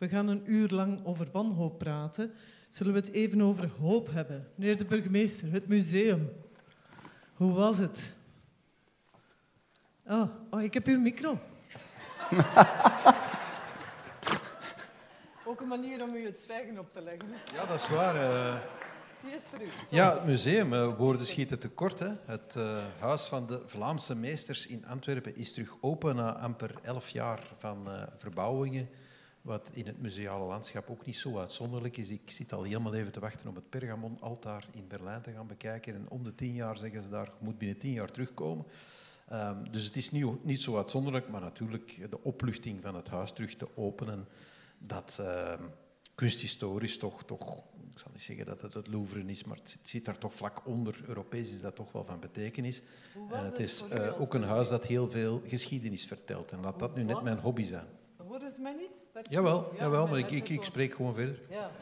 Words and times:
We 0.00 0.08
gaan 0.08 0.28
een 0.28 0.42
uur 0.44 0.68
lang 0.68 1.00
over 1.04 1.28
wanhoop 1.32 1.78
praten. 1.78 2.32
Zullen 2.68 2.92
we 2.92 2.98
het 2.98 3.10
even 3.10 3.42
over 3.42 3.70
hoop 3.80 4.10
hebben? 4.12 4.48
Meneer 4.54 4.78
de 4.78 4.84
burgemeester, 4.84 5.52
het 5.52 5.68
museum. 5.68 6.32
Hoe 7.34 7.52
was 7.52 7.78
het? 7.78 8.14
Oh, 10.06 10.30
oh 10.50 10.62
ik 10.62 10.74
heb 10.74 10.86
uw 10.86 11.00
micro. 11.00 11.30
Ook 15.44 15.60
een 15.60 15.68
manier 15.68 16.02
om 16.02 16.14
u 16.14 16.24
het 16.24 16.40
zwijgen 16.40 16.78
op 16.78 16.92
te 16.92 17.00
leggen. 17.00 17.28
Ja, 17.54 17.66
dat 17.66 17.76
is 17.76 17.88
waar. 17.88 18.14
Uh... 18.14 18.54
Die 19.22 19.34
is 19.34 19.42
voor 19.42 19.60
u. 19.60 19.68
Ja, 19.88 20.14
het 20.14 20.24
museum. 20.24 20.72
Uh, 20.72 20.96
woorden 20.96 21.26
schieten 21.26 21.58
tekort. 21.58 21.98
Hè. 21.98 22.10
Het 22.26 22.54
uh, 22.56 22.84
Huis 22.98 23.26
van 23.26 23.46
de 23.46 23.62
Vlaamse 23.66 24.14
Meesters 24.14 24.66
in 24.66 24.86
Antwerpen 24.86 25.36
is 25.36 25.52
terug 25.52 25.76
open 25.80 26.16
na 26.16 26.38
amper 26.38 26.74
elf 26.82 27.08
jaar 27.08 27.42
van 27.58 27.88
verbouwingen. 28.16 28.88
Wat 29.42 29.70
in 29.72 29.86
het 29.86 30.00
museale 30.00 30.44
landschap 30.44 30.90
ook 30.90 31.06
niet 31.06 31.16
zo 31.16 31.38
uitzonderlijk 31.38 31.96
is. 31.96 32.10
Ik 32.10 32.30
zit 32.30 32.52
al 32.52 32.62
helemaal 32.62 32.94
even 32.94 33.12
te 33.12 33.20
wachten 33.20 33.48
om 33.48 33.54
het 33.54 33.70
Pergamon-altaar 33.70 34.66
in 34.72 34.88
Berlijn 34.88 35.22
te 35.22 35.32
gaan 35.32 35.46
bekijken. 35.46 35.94
En 35.94 36.10
om 36.10 36.24
de 36.24 36.34
tien 36.34 36.54
jaar 36.54 36.78
zeggen 36.78 37.02
ze 37.02 37.08
daar, 37.08 37.32
moet 37.38 37.58
binnen 37.58 37.78
tien 37.78 37.92
jaar 37.92 38.10
terugkomen. 38.10 38.66
Um, 39.32 39.70
dus 39.70 39.84
het 39.84 39.96
is 39.96 40.10
niet, 40.10 40.44
niet 40.44 40.60
zo 40.60 40.76
uitzonderlijk, 40.76 41.28
maar 41.28 41.40
natuurlijk 41.40 42.10
de 42.10 42.22
opluchting 42.22 42.82
van 42.82 42.94
het 42.94 43.08
huis 43.08 43.32
terug 43.32 43.56
te 43.56 43.76
openen, 43.76 44.28
dat 44.78 45.18
uh, 45.20 45.52
kunsthistorisch 46.14 46.98
toch, 46.98 47.24
toch, 47.24 47.56
ik 47.90 47.98
zal 47.98 48.10
niet 48.12 48.22
zeggen 48.22 48.46
dat 48.46 48.60
het 48.60 48.74
het 48.74 48.86
Louvre 48.86 49.24
is, 49.24 49.44
maar 49.44 49.56
het 49.56 49.78
zit 49.82 50.04
daar 50.04 50.18
toch 50.18 50.34
vlak 50.34 50.66
onder. 50.66 51.02
Europees 51.06 51.50
is 51.50 51.60
dat 51.60 51.76
toch 51.76 51.92
wel 51.92 52.04
van 52.04 52.20
betekenis. 52.20 52.82
En 53.30 53.44
het 53.44 53.58
is 53.58 53.84
uh, 53.92 54.20
ook 54.20 54.34
een 54.34 54.42
huis 54.42 54.68
dat 54.68 54.86
heel 54.86 55.10
veel 55.10 55.42
geschiedenis 55.46 56.06
vertelt. 56.06 56.52
En 56.52 56.60
laat 56.60 56.78
dat 56.78 56.94
nu 56.94 57.02
net 57.02 57.22
mijn 57.22 57.38
hobby 57.38 57.62
zijn. 57.62 57.86
Hoorden 58.16 58.50
ze 58.50 58.60
mij 58.60 58.74
niet? 58.74 58.99
Jawel, 59.30 59.72
jawel 59.78 60.06
maar 60.06 60.18
ik, 60.18 60.30
ik, 60.30 60.48
ik 60.48 60.62
spreek 60.62 60.94
gewoon 60.94 61.14
verder. 61.14 61.40
Ja. 61.48 61.70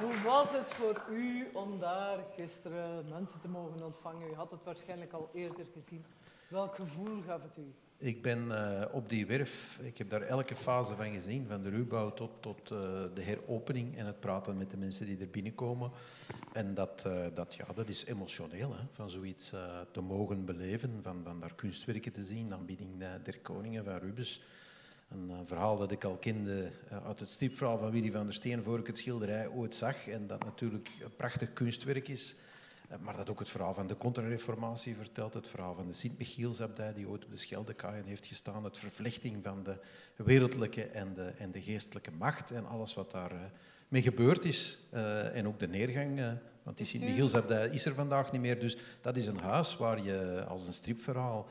Hoe 0.00 0.22
was 0.24 0.50
het 0.52 0.74
voor 0.74 1.02
u 1.10 1.48
om 1.52 1.78
daar 1.80 2.18
gisteren 2.36 3.04
mensen 3.08 3.40
te 3.40 3.48
mogen 3.48 3.84
ontvangen? 3.84 4.30
U 4.30 4.34
had 4.34 4.50
het 4.50 4.64
waarschijnlijk 4.64 5.12
al 5.12 5.30
eerder 5.34 5.66
gezien. 5.72 6.04
Welk 6.48 6.74
gevoel 6.74 7.22
gaf 7.26 7.42
het 7.42 7.58
u? 7.58 7.72
Ik 8.00 8.22
ben 8.22 8.46
uh, 8.46 8.84
op 8.92 9.08
die 9.08 9.26
werf, 9.26 9.78
ik 9.82 9.98
heb 9.98 10.10
daar 10.10 10.22
elke 10.22 10.54
fase 10.54 10.96
van 10.96 11.12
gezien, 11.12 11.46
van 11.48 11.62
de 11.62 11.70
ruwbouw 11.70 12.14
tot, 12.14 12.30
tot 12.40 12.70
uh, 12.70 12.78
de 13.14 13.22
heropening 13.22 13.96
en 13.96 14.06
het 14.06 14.20
praten 14.20 14.56
met 14.56 14.70
de 14.70 14.76
mensen 14.76 15.06
die 15.06 15.18
er 15.18 15.30
binnenkomen. 15.30 15.90
En 16.52 16.74
dat, 16.74 17.04
uh, 17.06 17.26
dat, 17.34 17.54
ja, 17.54 17.64
dat 17.74 17.88
is 17.88 18.04
emotioneel, 18.04 18.74
hè, 18.74 18.82
van 18.92 19.10
zoiets 19.10 19.52
te 19.90 20.00
mogen 20.00 20.44
beleven, 20.44 21.00
van, 21.02 21.20
van 21.24 21.40
daar 21.40 21.54
kunstwerken 21.54 22.12
te 22.12 22.24
zien, 22.24 22.52
aanbieding 22.52 22.90
der 23.22 23.38
koningen 23.38 23.84
van 23.84 23.96
Rubens. 23.96 24.42
Een 25.08 25.46
verhaal 25.46 25.78
dat 25.78 25.90
ik 25.90 26.04
al 26.04 26.16
kende 26.16 26.70
uit 27.04 27.20
het 27.20 27.28
stripverhaal 27.28 27.78
van 27.78 27.90
Willy 27.90 28.10
van 28.10 28.24
der 28.24 28.34
Steen 28.34 28.62
voor 28.62 28.78
ik 28.78 28.86
het 28.86 28.98
schilderij 28.98 29.48
ooit 29.48 29.74
zag. 29.74 30.08
En 30.08 30.26
dat 30.26 30.44
natuurlijk 30.44 30.88
een 31.00 31.16
prachtig 31.16 31.52
kunstwerk 31.52 32.08
is. 32.08 32.34
Eh, 32.88 32.98
maar 32.98 33.16
dat 33.16 33.30
ook 33.30 33.38
het 33.38 33.48
verhaal 33.48 33.74
van 33.74 33.86
de 33.86 33.96
contra-reformatie 33.96 34.94
vertelt, 34.94 35.34
het 35.34 35.48
verhaal 35.48 35.74
van 35.74 35.86
de 35.86 35.92
Sint-Michielsabdij 35.92 36.94
die 36.94 37.08
ooit 37.08 37.24
op 37.24 37.30
de 37.30 37.36
Scheldekaaien 37.36 38.04
heeft 38.04 38.26
gestaan, 38.26 38.64
het 38.64 38.78
vervlechting 38.78 39.36
van 39.42 39.62
de 39.62 39.76
wereldlijke 40.16 40.84
en 40.84 41.14
de, 41.14 41.32
en 41.38 41.50
de 41.50 41.62
geestelijke 41.62 42.10
macht 42.18 42.50
en 42.50 42.66
alles 42.66 42.94
wat 42.94 43.10
daar 43.10 43.32
uh, 43.32 43.38
mee 43.88 44.02
gebeurd 44.02 44.44
is. 44.44 44.78
Uh, 44.94 45.36
en 45.36 45.46
ook 45.46 45.58
de 45.58 45.68
neergang, 45.68 46.18
uh, 46.18 46.32
want 46.62 46.76
die 46.76 46.86
Sint-Michielsabdij 46.86 47.68
is 47.68 47.84
er 47.84 47.94
vandaag 47.94 48.32
niet 48.32 48.40
meer. 48.40 48.60
Dus 48.60 48.76
dat 49.00 49.16
is 49.16 49.26
een 49.26 49.38
huis 49.38 49.76
waar 49.76 50.02
je 50.02 50.44
als 50.48 50.66
een 50.66 50.72
stripverhaal 50.72 51.48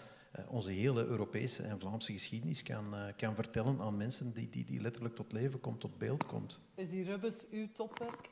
onze 0.48 0.72
hele 0.72 1.06
Europese 1.06 1.64
en 1.64 1.80
Vlaamse 1.80 2.12
geschiedenis 2.12 2.64
kan, 2.64 2.96
kan 3.16 3.36
vertellen 3.36 3.80
aan 3.80 3.98
mensen 3.98 4.34
die, 4.34 4.50
die, 4.50 4.66
die 4.66 4.82
letterlijk 4.82 5.16
tot 5.16 5.32
leven 5.32 5.60
komt, 5.60 5.80
tot 5.80 5.98
beeld 5.98 6.26
komt. 6.26 6.60
Is 6.76 6.90
die 6.90 7.04
Rubens 7.04 7.46
uw 7.52 7.68
topwerk? 7.74 8.30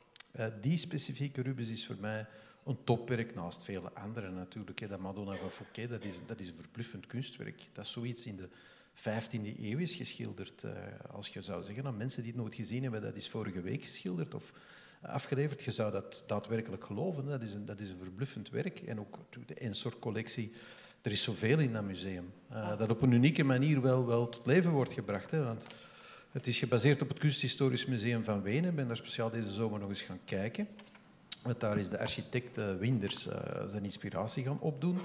die 0.60 0.76
specifieke 0.76 1.42
Rubens 1.42 1.68
is 1.68 1.86
voor 1.86 1.96
mij 2.00 2.26
een 2.64 2.84
topwerk 2.84 3.34
naast 3.34 3.64
vele 3.64 3.92
andere 3.92 4.30
natuurlijk. 4.30 4.88
Dat 4.88 5.00
Madonna 5.00 5.36
van 5.36 5.50
Fouquet, 5.50 5.88
dat 5.88 6.04
is, 6.04 6.20
dat 6.26 6.40
is 6.40 6.48
een 6.48 6.56
verbluffend 6.56 7.06
kunstwerk. 7.06 7.62
Dat 7.72 7.84
is 7.84 7.92
zoiets 7.92 8.26
in 8.26 8.36
de 8.36 8.48
15e 8.96 9.60
eeuw 9.60 9.78
is 9.78 9.94
geschilderd. 9.94 10.64
Als 11.10 11.28
je 11.28 11.42
zou 11.42 11.62
zeggen 11.62 11.86
aan 11.86 11.96
mensen 11.96 12.22
die 12.22 12.32
het 12.32 12.40
nooit 12.40 12.54
gezien 12.54 12.82
hebben, 12.82 13.02
dat 13.02 13.16
is 13.16 13.28
vorige 13.28 13.60
week 13.60 13.82
geschilderd 13.82 14.34
of 14.34 14.52
afgeleverd. 15.00 15.62
Je 15.62 15.70
zou 15.72 15.92
dat 15.92 16.24
daadwerkelijk 16.26 16.84
geloven. 16.84 17.26
Dat 17.26 17.42
is 17.42 17.52
een, 17.52 17.64
dat 17.64 17.80
is 17.80 17.90
een 17.90 17.98
verbluffend 18.02 18.50
werk. 18.50 18.80
En 18.80 19.00
ook 19.00 19.18
de 19.46 19.54
Ensor-collectie. 19.54 20.52
Er 21.06 21.12
is 21.12 21.22
zoveel 21.22 21.58
in 21.58 21.72
dat 21.72 21.84
museum. 21.84 22.32
Uh, 22.52 22.78
dat 22.78 22.90
op 22.90 23.02
een 23.02 23.12
unieke 23.12 23.44
manier 23.44 23.80
wel, 23.80 24.06
wel 24.06 24.28
tot 24.28 24.46
leven 24.46 24.70
wordt 24.70 24.92
gebracht. 24.92 25.30
Hè, 25.30 25.44
want 25.44 25.66
het 26.32 26.46
is 26.46 26.58
gebaseerd 26.58 27.02
op 27.02 27.08
het 27.08 27.18
Kunsthistorisch 27.18 27.86
Museum 27.86 28.24
van 28.24 28.42
Wenen. 28.42 28.70
Ik 28.70 28.76
ben 28.76 28.86
daar 28.86 28.96
speciaal 28.96 29.30
deze 29.30 29.50
zomer 29.50 29.80
nog 29.80 29.88
eens 29.88 30.02
gaan 30.02 30.20
kijken. 30.24 30.68
Want 31.42 31.60
daar 31.60 31.78
is 31.78 31.88
de 31.88 31.98
architect 31.98 32.58
eh, 32.58 32.74
Winders 32.78 33.28
eh, 33.28 33.38
zijn 33.66 33.84
inspiratie 33.84 34.44
gaan 34.44 34.60
opdoen. 34.60 34.98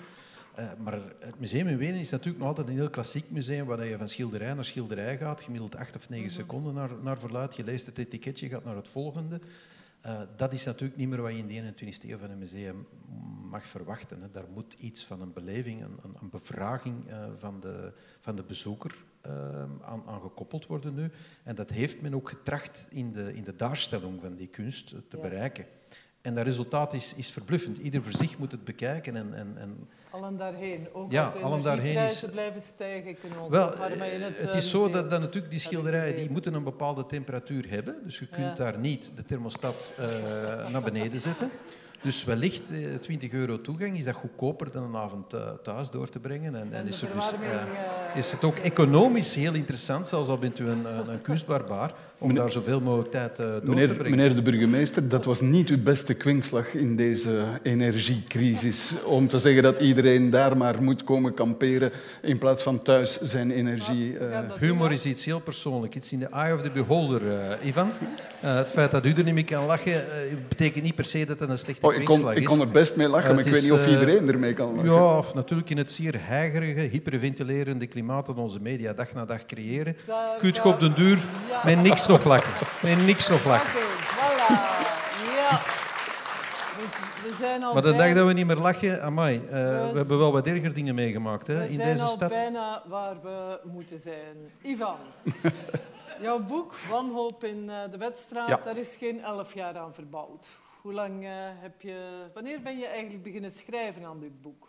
Uh, 0.60 0.66
maar 0.84 1.00
het 1.20 1.40
museum 1.40 1.68
in 1.68 1.78
Wenen 1.78 2.00
is 2.00 2.10
natuurlijk 2.10 2.40
nog 2.40 2.48
altijd 2.48 2.68
een 2.68 2.74
heel 2.74 2.90
klassiek 2.90 3.30
museum 3.30 3.66
waar 3.66 3.86
je 3.86 3.98
van 3.98 4.10
schilderij 4.10 4.54
naar 4.54 4.66
schilderij 4.66 5.18
gaat, 5.18 5.42
gemiddeld 5.42 5.76
acht 5.76 5.96
of 5.96 6.10
negen 6.10 6.26
mhm. 6.26 6.36
seconden 6.36 6.74
naar, 6.74 6.90
naar 7.02 7.20
verluid. 7.20 7.56
Je 7.56 7.64
leest 7.64 7.86
het 7.86 7.98
etiketje, 7.98 8.50
gaat 8.50 8.64
naar 8.66 8.76
het 8.76 8.88
volgende. 8.88 9.40
Uh, 10.06 10.22
dat 10.36 10.54
is 10.54 10.66
natuurlijk 10.66 11.00
niet 11.00 11.10
meer 11.10 11.22
wat 11.22 11.32
je 11.32 11.38
in 11.38 11.48
de 11.48 11.74
21e 11.74 12.10
eeuw 12.10 12.18
van 12.18 12.30
een 12.30 12.38
museum 12.38 12.88
mag 13.50 13.66
verwachten. 13.66 14.22
Hè. 14.22 14.32
Daar 14.32 14.48
moet 14.54 14.76
iets 14.78 15.06
van 15.06 15.22
een 15.22 15.34
beleving, 15.34 15.82
een, 15.82 16.16
een 16.22 16.30
bevraging 16.30 17.10
uh, 17.10 17.26
van, 17.38 17.60
de, 17.60 17.94
van 18.20 18.36
de 18.36 18.44
bezoeker 18.44 18.96
aan, 19.82 20.04
aan, 20.06 20.22
gekoppeld 20.22 20.66
worden 20.66 20.94
nu. 20.94 21.12
En 21.44 21.56
dat 21.56 21.70
heeft 21.70 22.02
men 22.02 22.14
ook 22.14 22.30
getracht 22.30 22.86
in 22.90 23.12
de, 23.12 23.34
in 23.34 23.44
de 23.44 23.56
daarstelling 23.56 24.22
van 24.22 24.36
die 24.36 24.48
kunst 24.48 24.88
te 24.88 25.18
ja. 25.18 25.22
bereiken. 25.22 25.66
En 26.22 26.36
dat 26.36 26.46
resultaat 26.46 26.94
is, 26.94 27.14
is 27.16 27.32
verbluffend. 27.32 27.78
Ieder 27.78 28.04
voor 28.04 28.12
zich 28.12 28.38
moet 28.38 28.52
het 28.52 28.64
bekijken. 28.64 29.16
En, 29.16 29.34
en, 29.34 29.54
en 29.58 29.88
allen 30.12 30.38
daarheen. 30.38 30.88
Ook 30.94 31.12
ja, 31.12 31.26
als 31.26 31.44
allen 31.44 31.62
daarheen 31.62 31.98
is, 31.98 32.26
blijven 32.32 32.62
stijgen, 32.62 33.20
kunnen 33.20 33.42
ons 33.42 33.52
wel, 33.52 33.74
het, 33.78 34.38
het 34.38 34.54
is 34.54 34.70
zo 34.70 34.90
dat, 34.90 35.10
dat 35.10 35.20
natuurlijk 35.20 35.52
die 35.52 35.60
schilderijen 35.60 36.16
die 36.16 36.32
moeten 36.32 36.54
een 36.54 36.64
bepaalde 36.64 37.06
temperatuur 37.06 37.70
hebben. 37.70 37.96
Dus 38.04 38.20
je 38.20 38.28
kunt 38.28 38.58
daar 38.58 38.80
niet 38.80 39.12
de 39.16 39.26
thermostat 39.26 39.96
uh, 40.00 40.70
naar 40.70 40.82
beneden 40.82 41.20
zetten. 41.20 41.50
Dus 42.02 42.24
wellicht 42.24 42.74
20 43.02 43.30
eh, 43.30 43.40
euro 43.40 43.62
toegang 43.62 43.98
is 43.98 44.04
dat 44.04 44.16
goedkoper 44.16 44.72
dan 44.72 44.84
een 44.84 44.96
avond 44.96 45.34
eh, 45.34 45.50
thuis 45.64 45.90
door 45.90 46.10
te 46.10 46.20
brengen. 46.20 46.56
En, 46.56 46.74
en 46.74 46.88
is, 46.88 47.02
er 47.02 47.10
dus, 47.14 47.34
is 48.16 48.32
het 48.32 48.44
ook 48.44 48.58
economisch 48.58 49.36
heel 49.36 49.54
interessant, 49.54 50.08
zelfs 50.08 50.30
al 50.30 50.38
bent 50.38 50.60
u 50.60 50.68
een, 50.68 51.10
een 51.10 51.22
kunstbarbaar, 51.22 51.94
om 52.22 52.28
meneer, 52.28 52.44
daar 52.44 52.52
zoveel 52.52 52.82
mogelijk 52.82 53.12
tijd 53.12 53.36
door 53.36 53.62
meneer, 53.64 53.88
te 53.88 53.94
brengen. 53.94 54.18
Meneer 54.18 54.36
de 54.36 54.42
burgemeester, 54.42 55.08
dat 55.08 55.26
was 55.26 55.42
niet 55.42 55.70
uw 55.70 55.82
beste 55.84 56.14
kwinkslag 56.14 56.74
in 56.74 56.96
deze 56.96 57.44
energiecrisis. 57.64 58.92
Om 59.06 59.28
te 59.28 59.40
zeggen 59.40 59.64
dat 59.64 59.80
iedereen 59.80 60.30
daar 60.30 60.58
maar 60.58 60.84
moet 60.84 61.04
komen 61.04 61.34
kamperen 61.34 61.92
in 62.22 62.38
plaats 62.38 62.64
van 62.64 62.82
thuis 62.82 63.20
zijn 63.22 63.52
energie... 63.52 64.14
Uh... 64.14 64.40
Humor 64.60 64.92
is 64.92 65.06
iets 65.06 65.26
heel 65.26 65.40
persoonlijks. 65.40 65.96
Iets 65.96 66.12
in 66.12 66.20
the 66.20 66.30
eye 66.30 66.54
of 66.54 66.62
the 66.62 66.72
beholder, 66.72 67.22
uh, 67.22 67.68
Ivan. 67.68 67.90
Uh, 68.44 68.56
het 68.56 68.72
feit 68.72 68.92
dat 68.92 69.06
u 69.06 69.14
er 69.14 69.24
niet 69.24 69.34
mee 69.34 69.44
kan 69.44 69.66
lachen, 69.66 70.04
betekent 70.48 70.84
niet 70.84 70.96
per 70.96 71.06
se 71.06 71.26
dat 71.26 71.40
het 71.40 71.50
een 71.50 71.58
slechte 71.58 71.86
oh, 71.88 71.94
ik 71.94 72.06
kon, 72.06 72.32
ik 72.32 72.46
kon 72.46 72.60
er 72.60 72.70
best 72.70 72.96
mee 72.96 73.08
lachen, 73.08 73.36
maar 73.36 73.46
ik 73.46 73.52
weet 73.52 73.62
niet 73.62 73.72
of 73.72 73.88
iedereen 73.88 74.28
ermee 74.28 74.54
kan 74.54 74.76
lachen. 74.76 74.94
Ja, 74.94 75.18
of 75.18 75.34
natuurlijk 75.34 75.70
in 75.70 75.78
het 75.78 75.92
zeer 75.92 76.16
heigerige, 76.18 76.80
hyperventilerende 76.80 77.88
klimaat 77.88 78.26
dat 78.26 78.38
onze 78.38 78.60
media 78.62 78.94
dag 78.94 79.14
na 79.14 79.26
dag 79.26 79.46
creëren, 79.46 79.96
kun 80.38 80.54
je 80.54 80.64
op 80.64 80.80
den 80.80 80.94
duur 80.96 81.30
met 81.66 81.82
niks 81.82 82.08
nog 82.12 82.24
lachen. 82.24 82.68
Met 82.82 83.06
niks 83.06 83.28
nog 83.28 83.46
lachen. 83.46 83.70
Oké, 83.70 83.88
voilà. 84.16 84.48
Ja. 85.36 85.60
We, 87.24 87.36
zijn 87.40 87.64
al 87.64 87.74
maar 87.74 87.82
de 87.82 87.94
dag 87.94 88.14
dat 88.14 88.28
we 88.28 88.34
niet 88.34 88.46
meer 88.46 88.56
lachen, 88.56 89.04
amai, 89.04 89.36
uh, 89.36 89.50
we, 89.50 89.90
we 89.92 89.98
hebben 89.98 90.18
wel 90.18 90.32
wat 90.32 90.48
erger 90.48 90.74
dingen 90.74 90.96
meegemaakt 90.96 91.48
hè, 91.48 91.66
in 91.66 91.78
deze 91.78 92.08
stad. 92.08 92.30
We 92.30 92.36
zijn 92.36 92.56
al 92.56 92.62
bijna 92.62 92.84
waar 92.88 93.22
we 93.22 93.60
moeten 93.64 94.00
zijn. 94.00 94.36
Ivan, 94.62 94.98
jouw 96.22 96.40
boek 96.40 96.74
Wanhoop 96.90 97.44
in 97.44 97.64
uh, 97.64 97.76
de 97.92 97.98
Wetstraat, 97.98 98.48
ja. 98.48 98.62
daar 98.66 98.78
is 98.78 98.96
geen 99.00 99.24
elf 99.24 99.54
jaar 99.54 99.78
aan 99.78 99.94
verbouwd. 99.94 100.48
Hoe 100.82 100.94
lang 100.94 101.24
uh, 101.24 101.30
heb 101.36 101.82
je... 101.82 102.28
Wanneer 102.34 102.62
ben 102.62 102.78
je 102.78 102.86
eigenlijk 102.86 103.24
beginnen 103.24 103.52
schrijven 103.52 104.06
aan 104.06 104.20
dit 104.20 104.42
boek? 104.42 104.68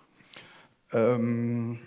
Um, 0.95 1.81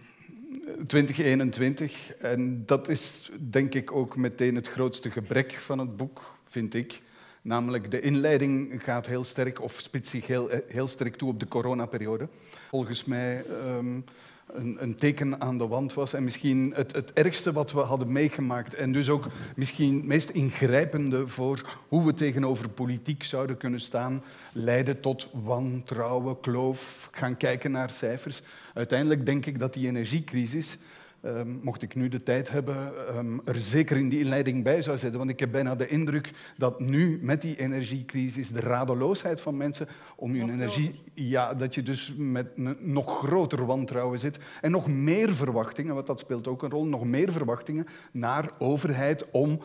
2021. 0.88 2.14
En 2.16 2.66
dat 2.66 2.90
is 2.90 3.32
denk 3.40 3.74
ik 3.74 3.92
ook 3.92 4.16
meteen 4.16 4.56
het 4.56 4.68
grootste 4.68 5.12
gebrek 5.12 5.52
van 5.54 5.80
het 5.80 5.98
boek, 5.98 6.38
vind 6.48 6.74
ik. 6.74 7.02
Namelijk 7.42 7.92
de 7.92 8.02
inleiding 8.02 8.84
gaat 8.84 9.08
heel 9.08 9.24
sterk, 9.24 9.62
of 9.62 9.80
spitst 9.80 10.12
zich 10.12 10.28
heel, 10.28 10.50
heel 10.68 10.88
sterk 10.88 11.16
toe 11.16 11.30
op 11.30 11.40
de 11.40 11.48
coronaperiode. 11.48 12.28
Volgens 12.70 13.06
mij 13.06 13.46
um, 13.78 14.04
een, 14.54 14.78
een, 14.80 14.96
teken 14.96 15.42
aan 15.42 15.58
de 15.58 15.68
wand 15.68 15.94
was. 15.94 16.14
En 16.14 16.24
misschien 16.24 16.74
het, 16.76 16.96
het, 16.96 17.14
ergste 17.14 17.52
wat 17.52 17.72
we 17.72 17.80
hadden 17.80 18.12
meegemaakt. 18.12 18.74
En 18.74 18.92
dus 18.92 19.10
ook 19.10 19.28
misschien 19.56 19.96
het 19.96 20.06
meest 20.06 20.30
ingrijpende 20.30 21.28
voor 21.28 21.80
hoe 21.88 22.06
we 22.06 22.14
tegenover 22.14 22.70
politiek 22.70 23.24
zouden 23.24 23.58
kunnen 23.58 23.82
staan. 23.82 24.24
Leiden 24.52 25.00
tot 25.00 25.30
wantrouwen, 25.32 26.40
kloof, 26.40 27.10
gaan 27.12 27.38
kijken 27.38 27.72
naar 27.72 27.92
cijfers. 27.92 28.42
Uiteindelijk 28.74 29.26
denk 29.26 29.46
ik 29.46 29.60
dat 29.60 29.74
die 29.74 29.88
energiecrisis 29.88 30.78
ehm, 31.26 31.50
mocht 31.62 31.82
ik 31.82 31.96
nu 31.96 32.10
de 32.10 32.24
tijd 32.24 32.50
hebben, 32.50 32.92
um, 33.18 33.42
er 33.46 33.60
zeker 33.60 33.98
in 33.98 34.10
die 34.10 34.20
inleiding 34.20 34.64
bij 34.64 34.82
zou 34.82 34.98
zetten. 34.98 35.20
Want 35.20 35.32
ik 35.32 35.40
heb 35.40 35.52
bijna 35.52 35.76
de 35.76 35.88
indruk 35.88 36.32
dat 36.58 36.80
nu 36.80 37.20
met 37.22 37.42
die 37.42 37.60
energiecrisis 37.60 38.50
de 38.50 38.60
radeloosheid 38.60 39.42
van 39.42 39.58
mensen 39.58 39.88
om 40.16 40.36
hun 40.36 40.50
energie... 40.50 41.04
Ja, 41.14 41.54
dat 41.54 41.76
je 41.76 41.84
dus 41.84 42.14
met 42.18 42.48
een 42.56 42.78
nog 42.80 43.18
groter 43.18 43.66
wantrouwen 43.66 44.20
zit 44.20 44.40
en 44.62 44.72
nog 44.72 44.88
meer 44.88 45.36
verwachtingen, 45.36 45.96
want 45.96 46.08
dat 46.08 46.20
speelt 46.20 46.48
ook 46.48 46.64
een 46.64 46.70
rol, 46.70 46.86
nog 46.86 47.06
meer 47.06 47.32
verwachtingen 47.32 47.86
naar 48.12 48.52
overheid 48.58 49.32
om 49.32 49.60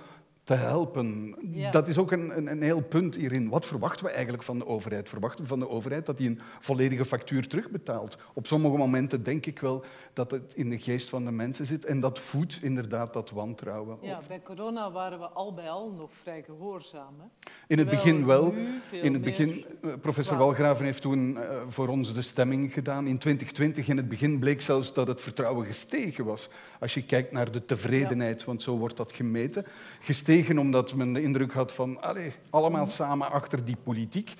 te 0.50 0.56
helpen. 0.56 1.36
Dat 1.70 1.88
is 1.88 1.98
ook 1.98 2.12
een, 2.12 2.36
een, 2.36 2.50
een, 2.50 2.62
heel 2.62 2.82
punt 2.82 3.14
hierin. 3.14 3.48
Wat 3.48 3.66
verwachten 3.66 4.04
we 4.04 4.10
eigenlijk 4.10 4.42
van 4.42 4.58
de 4.58 4.66
overheid? 4.66 5.08
Verwachten 5.08 5.42
we 5.42 5.48
van 5.48 5.58
de 5.58 5.68
overheid 5.68 6.06
dat 6.06 6.16
die 6.16 6.28
een 6.28 6.40
volledige 6.60 7.04
factuur 7.04 7.48
terugbetaalt? 7.48 8.16
Op 8.34 8.46
sommige 8.46 8.76
momenten 8.76 9.22
denk 9.22 9.46
ik 9.46 9.58
wel 9.58 9.84
dat 10.12 10.30
het 10.30 10.52
in 10.54 10.70
de 10.70 10.78
geest 10.78 11.08
van 11.08 11.24
de 11.24 11.30
mensen 11.30 11.66
zit 11.66 11.84
en 11.84 12.00
dat 12.00 12.18
voedt 12.18 12.58
inderdaad 12.62 13.12
dat 13.12 13.30
wantrouwen. 13.30 13.98
Ja, 14.00 14.18
bij 14.28 14.42
corona 14.42 14.90
waren 14.90 15.18
we 15.18 15.28
al 15.28 15.54
bij 15.54 15.70
al 15.70 15.90
nog 15.90 16.10
vrij 16.22 16.42
gehoorzaam. 16.42 17.14
Hè? 17.18 17.50
In 17.66 17.78
het 17.78 17.90
begin 17.90 18.26
wel. 18.26 18.54
In 18.90 19.12
het 19.12 19.22
begin, 19.22 19.64
eh, 19.82 19.90
professor 20.00 20.36
Walgraven 20.36 20.84
heeft 20.84 21.02
toen 21.02 21.30
uh, 21.30 21.40
voor 21.68 21.88
ons 21.88 22.14
de 22.14 22.22
stemming 22.22 22.72
gedaan. 22.72 23.06
In 23.06 23.18
2020, 23.18 23.88
in 23.88 23.96
het 23.96 24.08
begin 24.08 24.38
bleek 24.38 24.62
zelfs 24.62 24.92
dat 24.92 25.06
het 25.06 25.20
vertrouwen 25.20 25.66
gestegen 25.66 26.24
was. 26.24 26.48
Als 26.80 26.94
je 26.94 27.02
kijkt 27.02 27.32
naar 27.32 27.52
de 27.52 27.64
tevredenheid, 27.64 28.44
want 28.44 28.62
zo 28.62 28.76
wordt 28.76 28.96
dat 28.96 29.12
gemeten. 29.12 29.64
Gestegen 30.00 30.58
omdat 30.58 30.94
men 30.94 31.12
de 31.12 31.22
indruk 31.22 31.52
had 31.52 31.72
van 31.72 32.02
allez, 32.02 32.34
allemaal 32.50 32.86
samen 32.86 33.30
achter 33.30 33.64
die 33.64 33.76
politiek. 33.82 34.34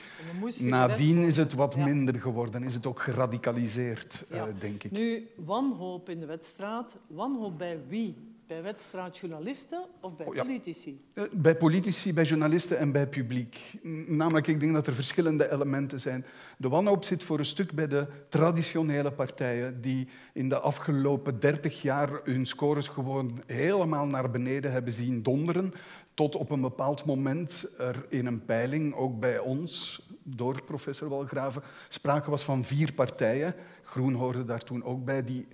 Nadien 0.58 1.22
is 1.22 1.37
het 1.37 1.52
wat 1.52 1.76
minder 1.76 2.20
geworden, 2.20 2.62
is 2.62 2.75
het 2.75 2.87
ook 2.87 3.00
geradicaliseerd, 3.00 4.25
uh, 4.32 4.42
denk 4.58 4.82
ik. 4.82 4.90
Nu, 4.90 5.28
wanhoop 5.37 6.08
in 6.08 6.20
de 6.20 6.26
wedstrijd. 6.26 6.96
Wanhoop 7.06 7.58
bij 7.58 7.78
wie? 7.88 8.16
Bij 8.50 8.62
wedstrijdjournalisten 8.62 9.85
of 10.00 10.17
bij 10.17 10.26
oh, 10.26 10.35
politici? 10.35 11.05
Eh, 11.14 11.25
bij 11.32 11.56
politici, 11.56 12.12
bij 12.12 12.25
journalisten 12.25 12.79
en 12.79 12.93
bij 12.93 13.06
publiek. 13.06 13.79
Namelijk, 14.06 14.47
ik 14.47 14.61
denk 14.61 14.73
dat 14.73 14.87
er 14.87 14.94
verschillende 14.94 15.52
elementen 15.52 16.00
zijn. 16.00 16.25
De 16.56 16.69
wanhoop 16.69 17.05
zit 17.05 17.23
voor 17.23 17.38
een 17.38 17.44
stuk 17.44 17.73
bij 17.73 17.87
de 17.87 18.06
traditionele 18.29 19.12
partijen 19.12 19.81
die 19.81 20.08
in 20.32 20.49
de 20.49 20.58
afgelopen 20.58 21.41
dertig 21.41 21.82
jaar 21.82 22.20
hun 22.25 22.47
scores 22.47 22.88
gewoon 22.88 23.43
helemaal 23.47 24.06
naar 24.06 24.31
beneden 24.31 24.73
hebben 24.73 24.93
zien 24.93 25.23
donderen. 25.23 25.73
Tot 26.14 26.37
op 26.37 26.50
een 26.50 26.61
bepaald 26.61 27.05
moment 27.05 27.73
er 27.79 28.06
in 28.08 28.26
een 28.26 28.44
peiling, 28.44 28.94
ook 28.94 29.20
bij 29.20 29.38
ons, 29.38 30.02
door 30.23 30.62
professor 30.62 31.08
Walgraven, 31.08 31.62
sprake 31.88 32.31
was 32.31 32.44
van 32.44 32.62
vier 32.62 32.93
partijen 32.93 33.55
Groen 33.91 34.14
hoorde 34.14 34.44
daar 34.44 34.62
toen 34.62 34.85
ook 34.85 35.05
bij, 35.05 35.25
die 35.25 35.47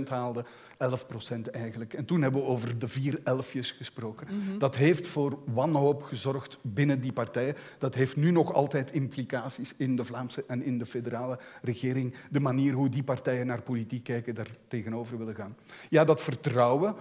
10% 0.00 0.02
haalde, 0.08 0.44
11% 0.78 1.50
eigenlijk. 1.50 1.92
En 1.92 2.04
toen 2.04 2.22
hebben 2.22 2.40
we 2.40 2.46
over 2.46 2.78
de 2.78 2.88
vier 2.88 3.20
elfjes 3.24 3.70
gesproken. 3.70 4.26
Mhm. 4.26 4.58
Dat 4.58 4.76
heeft 4.76 5.06
voor 5.06 5.38
wanhoop 5.44 6.02
gezorgd 6.02 6.58
binnen 6.62 7.00
die 7.00 7.12
partijen. 7.12 7.54
Dat 7.78 7.94
heeft 7.94 8.16
nu 8.16 8.30
nog 8.30 8.52
altijd 8.52 8.92
implicaties 8.92 9.74
in 9.76 9.96
de 9.96 10.04
Vlaamse 10.04 10.44
en 10.46 10.62
in 10.62 10.78
de 10.78 10.86
federale 10.86 11.38
regering. 11.62 12.14
De 12.30 12.40
manier 12.40 12.72
hoe 12.72 12.88
die 12.88 13.02
partijen 13.02 13.46
naar 13.46 13.62
politiek 13.62 14.04
kijken, 14.04 14.34
daar 14.34 14.50
tegenover 14.68 15.18
willen 15.18 15.34
gaan. 15.34 15.56
Ja, 15.88 16.04
dat 16.04 16.20
vertrouwen, 16.20 16.94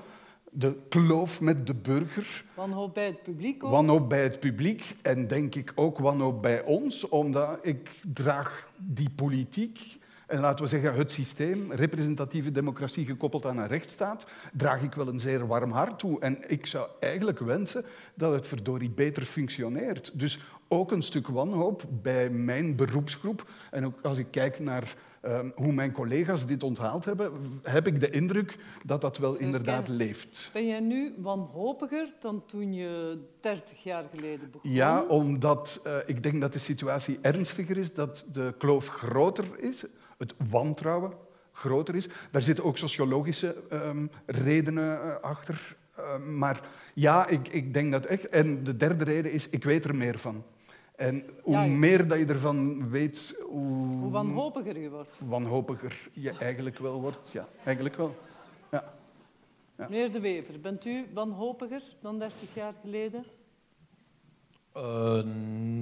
de 0.52 0.78
kloof 0.90 1.42
met 1.42 1.68
de 1.68 1.74
burger. 1.74 2.46
Wanhoop 2.54 2.94
bij 2.94 3.06
het 3.06 3.24
publiek 3.24 3.64
ook? 3.64 3.72
Wanhoop 3.72 4.10
bij 4.10 4.24
het 4.24 4.40
publiek 4.40 4.96
en 5.02 5.28
denk 5.28 5.56
ik 5.56 5.72
ook 5.76 6.00
wanhoop 6.00 6.42
bij 6.42 6.64
ons, 6.64 7.10
omdat 7.10 7.60
ik 7.62 8.02
draag 8.14 8.70
die 8.78 9.10
politiek 9.10 10.02
en 10.28 10.40
laten 10.40 10.64
we 10.64 10.70
zeggen 10.70 10.94
het 10.94 11.12
systeem, 11.12 11.72
representatieve 11.72 12.52
democratie 12.52 13.06
gekoppeld 13.06 13.46
aan 13.46 13.58
een 13.58 13.68
rechtsstaat, 13.68 14.26
draag 14.54 14.82
ik 14.82 14.94
wel 14.94 15.08
een 15.08 15.20
zeer 15.20 15.48
warm 15.48 15.72
hart 15.72 16.00
toe. 16.00 16.20
En 16.20 16.38
ik 16.48 16.66
zou 16.66 16.88
eigenlijk 17.00 17.40
wensen 17.40 17.86
dat 18.14 18.34
het 18.34 18.48
verdorie 18.48 18.90
beter 18.90 19.26
functioneert. 19.26 20.20
Dus 20.20 20.40
ook 20.68 20.92
een 20.92 21.02
stuk 21.02 21.28
wanhoop 21.28 21.84
bij 22.02 22.30
mijn 22.30 22.76
beroepsgroep. 22.76 23.50
En 23.72 23.86
ook 23.86 24.00
als 24.02 24.18
ik 24.18 24.28
kijk 24.32 24.60
naar 24.60 24.96
ehm, 25.22 25.50
hoe 25.56 25.74
mijn 25.74 25.92
collega's 25.92 26.46
dit 26.46 26.64
onthaald 26.64 27.06
hebben, 27.06 27.32
heb 27.64 27.88
ik 27.88 28.00
de 28.00 28.10
indruk 28.10 28.58
dat 28.86 29.02
dat 29.02 29.18
wel 29.18 29.36
inderdaad 29.36 29.88
leeft. 29.88 30.50
Ben 30.54 30.68
jij 30.68 30.80
nu 30.80 31.14
wanhopiger 31.18 32.08
dan 32.20 32.44
toen 32.46 32.74
je 32.74 33.20
30 33.40 33.84
jaar 33.84 34.04
geleden 34.16 34.52
begon? 34.52 34.72
Ja, 34.72 35.04
omdat 35.04 35.82
uh, 35.88 35.96
ik 36.06 36.24
denk 36.24 36.42
dat 36.42 36.54
de 36.54 36.60
situatie 36.60 37.18
ernstiger 37.22 37.78
is, 37.78 37.94
dat 37.94 38.26
de 38.32 38.54
kloof 38.58 38.88
groter 38.88 39.46
is 39.58 39.86
het 40.24 40.50
wantrouwen 40.50 41.14
groter 41.52 41.96
is. 41.96 42.08
Daar 42.32 42.42
zitten 42.42 42.64
ook 42.64 42.78
sociologische 42.78 43.56
um, 43.72 44.12
redenen 44.26 45.06
uh, 45.06 45.16
achter. 45.22 45.76
Uh, 46.00 46.18
maar 46.18 46.62
ja, 46.94 47.28
ik, 47.28 47.48
ik 47.48 47.74
denk 47.74 47.92
dat 47.92 48.06
echt. 48.06 48.30
En 48.30 48.64
de 48.64 48.78
derde 48.78 49.04
reden 49.04 49.32
is, 49.32 49.50
ik 49.50 49.64
weet 49.64 49.86
er 49.86 49.96
meer 49.96 50.20
van. 50.20 50.44
En 50.96 51.24
hoe 51.42 51.54
ja, 51.54 51.66
meer 51.66 52.08
dat 52.08 52.18
je 52.20 52.26
ervan 52.26 52.90
weet, 52.90 53.36
hoe... 53.50 53.86
Hoe 53.86 54.12
wanhopiger 54.12 54.80
je 54.80 54.90
wordt. 54.90 55.18
Wanhopiger 55.18 56.10
je 56.14 56.32
eigenlijk 56.32 56.80
wel 56.80 57.02
wordt, 57.02 57.32
ja. 57.32 57.48
Eigenlijk 57.64 57.96
wel. 57.96 58.16
Ja. 58.72 58.94
ja. 59.78 59.88
Meneer 59.90 60.12
De 60.12 60.20
Wever, 60.20 60.60
bent 60.60 60.86
u 60.86 61.06
wanhopiger 61.14 61.82
dan 62.02 62.20
30 62.20 62.54
jaar 62.54 62.74
geleden? 62.82 63.26
Uh, 64.78 65.24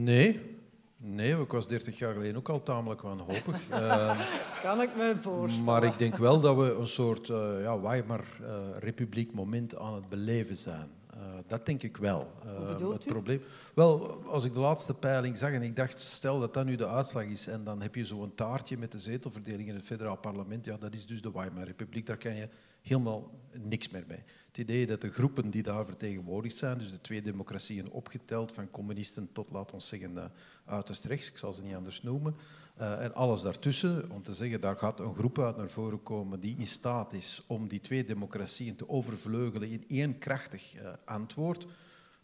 nee. 0.03 0.59
Nee, 1.03 1.39
ik 1.39 1.51
was 1.51 1.67
30 1.67 1.97
jaar 1.97 2.13
geleden 2.13 2.37
ook 2.37 2.49
al 2.49 2.63
tamelijk 2.63 3.01
wanhopig. 3.01 3.69
uh, 3.69 4.19
kan 4.63 4.81
ik 4.81 4.95
me 4.95 5.15
voorstellen. 5.21 5.65
Maar 5.65 5.83
ik 5.83 5.97
denk 5.97 6.17
wel 6.17 6.39
dat 6.39 6.55
we 6.55 6.75
een 6.79 6.87
soort 6.87 7.29
uh, 7.29 7.61
ja, 7.61 7.79
Weimar-republiek 7.79 9.29
uh, 9.29 9.35
moment 9.35 9.77
aan 9.77 9.93
het 9.93 10.09
beleven 10.09 10.55
zijn. 10.55 10.89
Eh, 11.09 11.17
dat 11.47 11.65
denk 11.65 11.83
ik 11.83 11.97
wel. 11.97 12.31
Hoe 12.79 12.93
het 12.93 13.05
probleem. 13.05 13.41
Wel, 13.73 14.23
als 14.25 14.43
ik 14.43 14.53
de 14.53 14.59
laatste 14.59 14.93
peiling 14.93 15.37
zag 15.37 15.51
en 15.51 15.61
ik 15.61 15.75
dacht, 15.75 15.99
stel 15.99 16.39
dat 16.39 16.53
dat 16.53 16.65
nu 16.65 16.75
de 16.75 16.87
uitslag 16.87 17.23
is 17.23 17.47
en 17.47 17.63
dan 17.63 17.81
heb 17.81 17.95
je 17.95 18.05
zo'n 18.05 18.35
taartje 18.35 18.77
met 18.77 18.91
de 18.91 18.99
zetelverdeling 18.99 19.69
in 19.69 19.75
het 19.75 19.83
federaal 19.83 20.17
parlement, 20.17 20.65
ja, 20.65 20.77
dat 20.77 20.93
is 20.93 21.05
dus 21.05 21.21
de 21.21 21.31
Weimar-republiek. 21.31 22.05
Daar 22.05 22.17
kan 22.17 22.35
je 22.35 22.47
helemaal 22.81 23.31
niks 23.59 23.89
meer 23.89 24.03
mee. 24.07 24.23
Het 24.47 24.57
idee 24.57 24.87
dat 24.87 25.01
de 25.01 25.11
groepen 25.11 25.49
die 25.49 25.63
daar 25.63 25.85
vertegenwoordigd 25.85 26.55
zijn, 26.55 26.77
dus 26.77 26.91
de 26.91 27.01
twee 27.01 27.21
democratieën 27.21 27.91
opgeteld, 27.91 28.51
van 28.51 28.71
communisten 28.71 29.29
tot, 29.31 29.51
laat 29.51 29.71
ons 29.71 29.87
zeggen, 29.87 30.11
uh, 30.11 30.23
uiterst 30.65 31.05
rechts, 31.05 31.29
ik 31.29 31.37
zal 31.37 31.53
ze 31.53 31.63
niet 31.63 31.75
anders 31.75 32.01
noemen, 32.01 32.35
uh, 32.79 33.03
en 33.03 33.13
alles 33.13 33.41
daartussen, 33.41 34.11
om 34.11 34.23
te 34.23 34.33
zeggen, 34.33 34.61
daar 34.61 34.75
gaat 34.75 34.99
een 34.99 35.15
groep 35.15 35.39
uit 35.39 35.57
naar 35.57 35.69
voren 35.69 36.03
komen 36.03 36.39
die 36.39 36.55
in 36.57 36.67
staat 36.67 37.13
is 37.13 37.43
om 37.47 37.67
die 37.67 37.81
twee 37.81 38.05
democratieën 38.05 38.75
te 38.75 38.89
overvleugelen 38.89 39.69
in 39.69 39.83
één 39.87 40.17
krachtig 40.17 40.75
uh, 40.75 40.89
antwoord, 41.05 41.67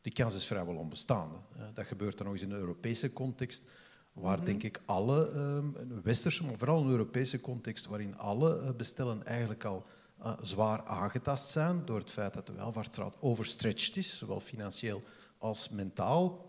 die 0.01 0.13
kans 0.13 0.35
is 0.35 0.45
vrijwel 0.45 0.75
onbestaande. 0.75 1.35
dat 1.73 1.85
gebeurt 1.85 2.17
dan 2.17 2.25
nog 2.25 2.35
eens 2.35 2.43
in 2.43 2.51
een 2.51 2.59
Europese 2.59 3.13
context, 3.13 3.69
waar 4.13 4.31
mm 4.31 4.37
-hmm. 4.37 4.45
denk 4.45 4.63
ik 4.63 4.81
alle, 4.85 5.29
een 5.29 6.01
westerse, 6.03 6.45
maar 6.45 6.57
vooral 6.57 6.81
een 6.81 6.89
Europese 6.89 7.39
context, 7.41 7.85
waarin 7.85 8.17
alle 8.17 8.73
bestellen 8.77 9.25
eigenlijk 9.25 9.63
al 9.63 9.85
uh, 10.19 10.33
zwaar 10.41 10.85
aangetast 10.85 11.49
zijn 11.49 11.85
door 11.85 11.99
het 11.99 12.11
feit 12.11 12.33
dat 12.33 12.47
de 12.47 12.53
welvaartsstaat 12.53 13.17
overstretched 13.19 13.95
is, 13.95 14.17
zowel 14.17 14.39
financieel 14.39 15.03
als 15.37 15.69
mentaal. 15.69 16.45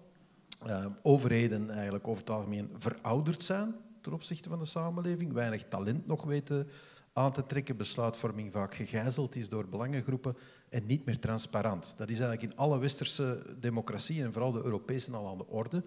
Uh, 0.66 0.87
overheden 1.02 1.70
eigenlijk 1.70 2.08
over 2.08 2.20
het 2.20 2.30
algemeen 2.30 2.70
verouderd 2.76 3.42
zijn 3.42 3.75
ten 4.00 4.12
opzichte 4.12 4.48
van 4.48 4.58
de 4.58 4.64
samenleving, 4.64 5.32
weinig 5.32 5.64
talent 5.68 6.06
nog 6.06 6.25
weten 6.25 6.68
aan 7.12 7.32
te 7.32 7.46
trekken, 7.46 7.76
besluitvorming 7.76 8.52
vaak 8.52 8.75
gegijzeld 8.75 9.37
is 9.37 9.48
door 9.48 9.68
belangengroepen 9.68 10.37
en 10.68 10.87
niet 10.87 11.04
meer 11.04 11.18
transparant. 11.18 11.94
Dat 11.96 12.10
is 12.10 12.20
eigenlijk 12.20 12.52
in 12.52 12.58
alle 12.58 12.78
westerse 12.78 13.56
democratieën 13.60 14.25
en 14.25 14.32
vooral 14.32 14.52
de 14.52 14.62
Europese 14.62 15.12
al 15.12 15.28
aan 15.28 15.38
de 15.38 15.46
orde. 15.46 15.82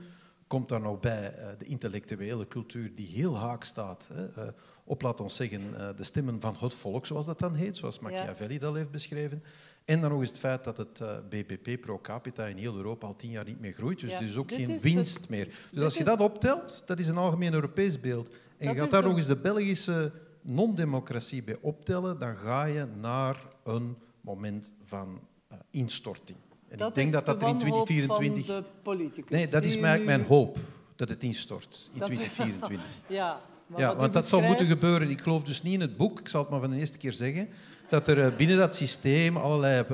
Komt 0.47 0.69
daar 0.69 0.81
nog 0.81 0.99
bij 0.99 1.35
uh, 1.37 1.45
de 1.57 1.65
intellectuele 1.65 2.47
cultuur 2.47 2.95
die 2.95 3.07
heel 3.07 3.37
haak 3.37 3.63
staat 3.63 4.09
hè, 4.13 4.51
op, 4.91 5.01
laat 5.01 5.19
ons 5.19 5.35
zeggen, 5.35 5.61
uh, 5.61 5.87
de 5.95 6.03
stemmen 6.03 6.41
van 6.41 6.55
het 6.59 6.73
volk, 6.73 7.05
zoals 7.05 7.25
dat 7.25 7.39
dan 7.39 7.55
heet, 7.55 7.77
zoals 7.77 7.99
Machiavelli 7.99 8.59
dat 8.59 8.75
heeft 8.75 8.91
beschreven. 8.91 9.43
En 9.85 10.01
dan 10.01 10.09
nog 10.09 10.19
eens 10.19 10.29
het 10.29 10.37
feit 10.37 10.63
dat 10.63 10.77
het 10.77 10.99
uh, 11.01 11.15
BBP 11.29 11.81
pro 11.81 11.99
capita 12.01 12.45
in 12.45 12.57
heel 12.57 12.75
Europa 12.75 13.07
al 13.07 13.15
tien 13.15 13.29
jaar 13.29 13.45
niet 13.45 13.59
meer 13.59 13.73
groeit. 13.73 13.99
Dus 13.99 14.11
ja, 14.11 14.17
er 14.17 14.23
is 14.23 14.35
ook 14.35 14.51
geen 14.51 14.79
winst 14.79 15.17
het, 15.17 15.29
meer. 15.29 15.47
Dus 15.71 15.83
als 15.83 15.97
je 15.97 16.03
dat 16.03 16.19
optelt, 16.19 16.83
dat 16.85 16.99
is 16.99 17.07
een 17.07 17.17
algemeen 17.17 17.53
Europees 17.53 17.99
beeld. 17.99 18.29
En 18.57 18.73
je 18.73 18.79
gaat 18.79 18.91
daar 18.91 19.01
de... 19.01 19.07
nog 19.07 19.17
eens 19.17 19.27
de 19.27 19.37
Belgische 19.37 20.11
non-democratie 20.41 21.43
bij 21.43 21.57
optellen, 21.61 22.19
dan 22.19 22.35
ga 22.35 22.63
je 22.63 22.87
naar 22.99 23.37
een 23.63 23.97
moment 24.21 24.71
van 24.83 25.19
uh, 25.51 25.57
instorting. 25.69 26.37
En 26.67 26.77
dat 26.77 26.89
ik 26.89 26.95
denk 26.95 27.11
dat 27.11 27.25
dat 27.25 27.41
er 27.41 27.47
in 27.47 27.57
2024. 27.57 28.45
Van 28.45 28.55
de 28.55 28.69
politicus, 28.81 29.29
nee, 29.29 29.47
dat 29.47 29.63
is 29.63 29.77
mijn, 29.77 30.03
mijn 30.03 30.23
hoop 30.23 30.57
dat 30.95 31.09
het 31.09 31.23
instort 31.23 31.89
in 31.93 31.99
dat... 31.99 32.07
2024. 32.07 32.87
ja, 33.19 33.41
ja, 33.77 33.95
want 33.95 34.13
dat 34.13 34.27
zal 34.27 34.41
moeten 34.41 34.65
gebeuren. 34.65 35.09
Ik 35.09 35.21
geloof 35.21 35.43
dus 35.43 35.61
niet 35.61 35.73
in 35.73 35.81
het 35.81 35.97
boek, 35.97 36.19
ik 36.19 36.27
zal 36.27 36.41
het 36.41 36.49
maar 36.49 36.59
van 36.59 36.69
de 36.69 36.77
eerste 36.77 36.97
keer 36.97 37.13
zeggen, 37.13 37.49
dat 37.89 38.07
er 38.07 38.21
eh, 38.21 38.35
binnen 38.35 38.57
dat 38.57 38.75
systeem 38.75 39.37
allerlei 39.37 39.85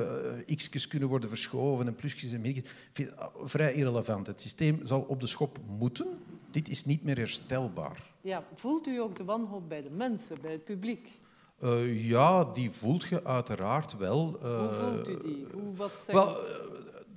uh, 0.46 0.56
x'jes 0.56 0.88
kunnen 0.88 1.08
worden 1.08 1.28
verschoven 1.28 1.86
en 1.86 1.94
plusjes 1.94 2.32
en 2.32 2.44
het 2.44 3.12
vrij 3.44 3.72
irrelevant. 3.72 4.26
Het 4.26 4.40
systeem 4.40 4.80
zal 4.82 5.00
op 5.00 5.20
de 5.20 5.26
schop 5.26 5.58
moeten. 5.78 6.06
Dit 6.50 6.68
is 6.68 6.84
niet 6.84 7.04
meer 7.04 7.16
herstelbaar. 7.16 8.02
Ja, 8.20 8.44
voelt 8.54 8.86
u 8.86 9.00
ook 9.00 9.16
de 9.16 9.24
wanhoop 9.24 9.68
bij 9.68 9.82
de 9.82 9.90
mensen, 9.90 10.36
bij 10.40 10.52
het 10.52 10.64
publiek? 10.64 11.08
ja, 11.92 12.44
die 12.44 12.70
voelt 12.70 13.04
je 13.04 13.24
uiteraard 13.24 13.96
wel. 13.96 14.38
Hoe 14.40 14.72
voelt 14.72 15.08
u 15.08 15.22
die? 15.22 15.46
Hoe, 15.52 15.74
wat 15.76 16.04
wel, 16.06 16.36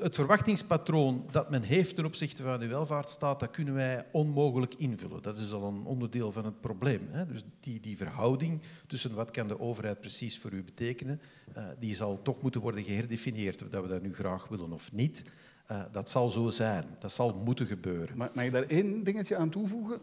het 0.01 0.15
verwachtingspatroon 0.15 1.27
dat 1.31 1.49
men 1.49 1.63
heeft 1.63 1.95
ten 1.95 2.05
opzichte 2.05 2.43
van 2.43 2.59
de 2.59 2.67
welvaartsstaat, 2.67 3.39
dat 3.39 3.49
kunnen 3.49 3.73
wij 3.73 4.05
onmogelijk 4.11 4.73
invullen. 4.73 5.21
Dat 5.21 5.37
is 5.37 5.51
al 5.51 5.67
een 5.67 5.85
onderdeel 5.85 6.31
van 6.31 6.45
het 6.45 6.61
probleem. 6.61 7.07
Hè? 7.11 7.25
Dus 7.25 7.43
die, 7.59 7.79
die 7.79 7.97
verhouding 7.97 8.61
tussen 8.87 9.15
wat 9.15 9.31
kan 9.31 9.47
de 9.47 9.59
overheid 9.59 9.99
precies 9.99 10.39
voor 10.39 10.51
u 10.51 10.63
betekenen, 10.63 11.21
uh, 11.57 11.63
die 11.79 11.95
zal 11.95 12.21
toch 12.21 12.41
moeten 12.41 12.61
worden 12.61 12.83
geherdefinieerd, 12.83 13.63
of 13.63 13.69
dat 13.69 13.83
we 13.83 13.89
dat 13.89 14.01
nu 14.01 14.13
graag 14.13 14.47
willen 14.47 14.71
of 14.71 14.91
niet. 14.91 15.23
Uh, 15.71 15.83
dat 15.91 16.09
zal 16.09 16.29
zo 16.29 16.49
zijn. 16.49 16.85
Dat 16.99 17.11
zal 17.11 17.41
moeten 17.45 17.65
gebeuren. 17.65 18.17
Maar 18.17 18.31
mag 18.33 18.43
je 18.43 18.51
daar 18.51 18.67
één 18.67 19.03
dingetje 19.03 19.35
aan 19.35 19.49
toevoegen? 19.49 19.99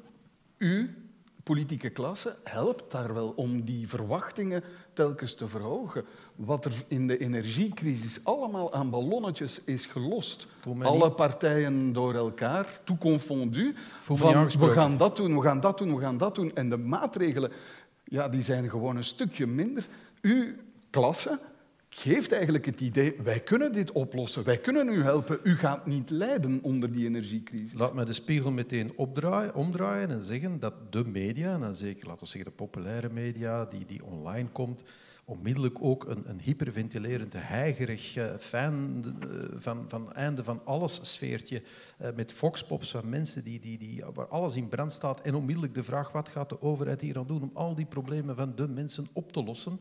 U 0.57 1.08
politieke 1.43 1.91
klasse 1.91 2.37
helpt 2.45 2.91
daar 2.91 3.15
wel 3.15 3.33
om 3.37 3.65
die 3.65 3.89
verwachtingen 3.89 4.63
telkens 4.93 5.35
te 5.35 5.49
verhogen. 5.49 6.05
Wat 6.35 6.65
er 6.65 6.85
in 6.89 7.07
de 7.07 7.19
energiecrisis 7.19 8.21
allemaal 8.25 8.73
aan 8.73 8.91
ballonnetjes 8.91 9.61
is 9.65 9.87
gelost. 9.87 10.47
Alle 10.83 11.11
partijen 11.11 11.93
door 11.93 12.15
elkaar, 12.15 12.81
tout 12.85 12.99
confondu. 12.99 13.75
Van, 14.01 14.17
we 14.47 14.73
gaan 14.73 14.97
dat 14.97 15.17
doen, 15.17 15.35
we 15.37 15.43
gaan 15.43 15.61
dat 15.61 15.79
doen, 15.79 15.95
we 15.95 16.01
gaan 16.01 16.19
dat 16.19 16.35
doen. 16.35 16.55
En 16.55 16.69
de 16.69 16.77
maatregelen 16.77 17.53
ja, 18.05 18.29
die 18.29 18.43
zijn 18.43 18.71
gewoon 18.71 18.97
een 18.97 19.05
stukje 19.05 19.47
minder. 19.47 19.87
Uw 20.21 20.45
klasse 20.91 21.39
geeft 21.99 22.33
eigenlijk 22.33 22.67
het 22.67 22.81
idee, 22.81 23.15
wij 23.23 23.41
kunnen 23.41 23.73
dit 23.73 23.93
oplossen, 23.93 24.45
wij 24.45 24.59
kunnen 24.59 24.89
u 24.89 25.03
helpen, 25.03 25.39
u 25.43 25.57
gaat 25.57 25.87
niet 25.87 26.11
lijden 26.11 26.59
onder 26.63 26.93
die 26.93 27.07
energiecrisis. 27.07 27.73
Laat 27.73 27.95
me 27.95 28.05
de 28.05 28.13
spiegel 28.13 28.51
meteen 28.51 28.93
opdraaien, 28.97 29.55
omdraaien 29.55 30.11
en 30.11 30.23
zeggen 30.23 30.61
dat 30.61 30.93
de 30.93 31.05
media, 31.05 31.55
en 31.55 31.61
dan 31.61 31.75
zeker 31.75 32.07
laten 32.07 32.23
we 32.23 32.29
zeggen 32.29 32.51
de 32.51 32.57
populaire 32.57 33.09
media 33.11 33.65
die, 33.65 33.87
die 33.87 34.05
online 34.05 34.49
komt, 34.49 34.83
onmiddellijk 35.25 35.77
ook 35.81 36.05
een, 36.05 36.23
een 36.27 36.41
hyperventilerend, 36.41 37.33
heigerig, 37.37 38.17
uh, 38.17 38.37
fan 38.39 39.05
uh, 39.05 39.43
van, 39.57 39.85
van 39.89 40.13
einde 40.13 40.45
van 40.45 40.61
alles 40.65 41.15
sfeertje, 41.15 41.63
uh, 42.03 42.09
met 42.15 42.33
foxpops 42.33 42.91
van 42.91 43.09
mensen 43.09 43.45
die, 43.45 43.61
die, 43.61 43.79
die, 43.79 44.03
waar 44.15 44.29
alles 44.29 44.57
in 44.57 44.69
brand 44.69 44.93
staat 44.93 45.21
en 45.21 45.35
onmiddellijk 45.35 45.75
de 45.75 45.83
vraag 45.83 46.13
wat 46.13 46.29
gaat 46.29 46.49
de 46.49 46.63
overheid 46.63 47.01
hier 47.01 47.19
aan 47.19 47.27
doen 47.27 47.43
om 47.43 47.51
al 47.55 47.75
die 47.75 47.87
problemen 47.87 48.37
van 48.37 48.53
de 48.55 48.69
mensen 48.69 49.07
op 49.13 49.33
te 49.33 49.45
lossen. 49.45 49.81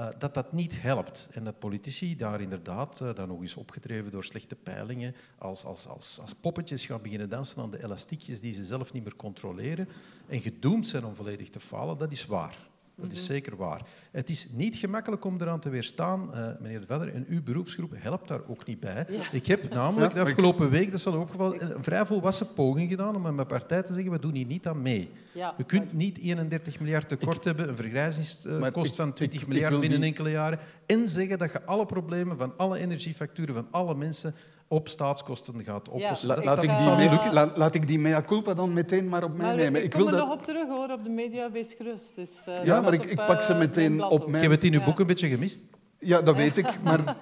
Uh, 0.00 0.08
dat 0.18 0.34
dat 0.34 0.52
niet 0.52 0.82
helpt. 0.82 1.28
En 1.32 1.44
dat 1.44 1.58
politici 1.58 2.16
daar 2.16 2.40
inderdaad, 2.40 3.00
uh, 3.00 3.14
dan 3.14 3.28
nog 3.28 3.40
eens 3.40 3.56
opgedreven 3.56 4.10
door 4.10 4.24
slechte 4.24 4.54
peilingen, 4.54 5.14
als, 5.38 5.64
als, 5.64 5.86
als, 5.86 6.18
als 6.20 6.32
poppetjes 6.32 6.86
gaan 6.86 7.02
beginnen 7.02 7.28
dansen 7.28 7.62
aan 7.62 7.70
de 7.70 7.82
elastiekjes 7.82 8.40
die 8.40 8.52
ze 8.52 8.64
zelf 8.64 8.92
niet 8.92 9.04
meer 9.04 9.16
controleren 9.16 9.88
en 10.28 10.40
gedoemd 10.40 10.86
zijn 10.86 11.04
om 11.04 11.14
volledig 11.14 11.50
te 11.50 11.60
falen, 11.60 11.98
dat 11.98 12.12
is 12.12 12.26
waar. 12.26 12.70
Dat 13.02 13.12
is 13.12 13.24
mhm. 13.24 13.32
zeker 13.32 13.56
waar. 13.56 13.80
Het 14.10 14.30
is 14.30 14.48
niet 14.52 14.76
gemakkelijk 14.76 15.24
om 15.24 15.40
eraan 15.40 15.60
te 15.60 15.68
weerstaan, 15.68 16.30
uh, 16.34 16.46
meneer 16.60 16.80
De 16.80 16.86
Vedder, 16.86 17.14
en 17.14 17.24
uw 17.28 17.42
beroepsgroep 17.42 17.92
helpt 17.96 18.28
daar 18.28 18.40
ook 18.46 18.66
niet 18.66 18.80
bij. 18.80 19.06
Ik 19.32 19.46
heb 19.46 19.74
namelijk 19.74 20.14
de 20.14 20.20
afgelopen 20.20 20.70
week, 20.70 20.90
dat 20.90 20.98
is 20.98 21.06
al 21.06 21.20
opgevallen, 21.20 21.74
een 21.74 21.84
vrij 21.84 22.06
volwassen 22.06 22.52
poging 22.54 22.88
gedaan 22.88 23.16
om 23.16 23.26
aan 23.26 23.34
mijn 23.34 23.46
partij 23.46 23.82
te 23.82 23.94
zeggen, 23.94 24.12
we 24.12 24.18
doen 24.18 24.34
hier 24.34 24.46
niet 24.46 24.66
aan 24.66 24.82
mee. 24.82 25.10
Ja, 25.32 25.54
je 25.56 25.64
kunt 25.64 25.92
niet 25.92 26.18
31 26.18 26.80
miljard 26.80 27.08
tekort 27.08 27.44
hebben, 27.44 27.68
een 27.68 27.76
vergrijzingskost 27.76 28.96
van 28.96 29.12
20 29.12 29.46
miljard 29.46 29.80
binnen 29.80 30.02
enkele 30.02 30.30
jaren, 30.30 30.58
en 30.86 31.08
zeggen 31.08 31.38
dat 31.38 31.52
je 31.52 31.64
alle 31.64 31.86
problemen 31.86 32.36
van 32.36 32.52
alle 32.56 32.78
energiefacturen 32.78 33.54
van 33.54 33.66
alle 33.70 33.94
mensen 33.94 34.34
op 34.72 34.88
staatskosten 34.88 35.64
gaat 35.64 35.88
oplossen. 35.88 36.28
Ja, 36.28 36.44
laat, 36.44 36.62
ik 36.62 36.76
die, 36.76 37.32
laat, 37.32 37.56
laat, 37.56 37.74
ik 37.74 37.86
die 37.86 37.98
mea 37.98 38.22
culpa 38.22 38.54
dan 38.54 38.72
meteen 38.72 39.08
maar 39.08 39.24
op 39.24 39.36
mij 39.36 39.54
nemen. 39.54 39.80
Ik, 39.80 39.86
ik 39.86 39.94
wil 39.94 40.06
er 40.06 40.12
dat... 40.12 40.20
nog 40.20 40.32
op 40.32 40.44
terug 40.44 40.68
hoor, 40.68 40.90
op 40.90 41.04
de 41.04 41.10
media, 41.10 41.50
wees 41.50 41.72
gerust. 41.72 42.14
Dus, 42.14 42.30
uh, 42.48 42.64
ja, 42.64 42.80
maar 42.80 42.92
ik, 42.92 43.04
ik, 43.04 43.24
pak 43.26 43.42
ze 43.42 43.52
eh, 43.52 43.58
meteen 43.58 44.02
op 44.02 44.26
mij. 44.26 44.34
Ik 44.34 44.42
heb 44.42 44.50
het 44.50 44.64
in 44.64 44.74
uw 44.74 44.84
boek 44.84 45.00
een 45.00 45.06
beetje 45.06 45.28
gemist. 45.28 45.60
Ja, 45.98 46.22
dat 46.22 46.36
weet 46.36 46.56
ik, 46.56 46.66
maar 46.84 47.16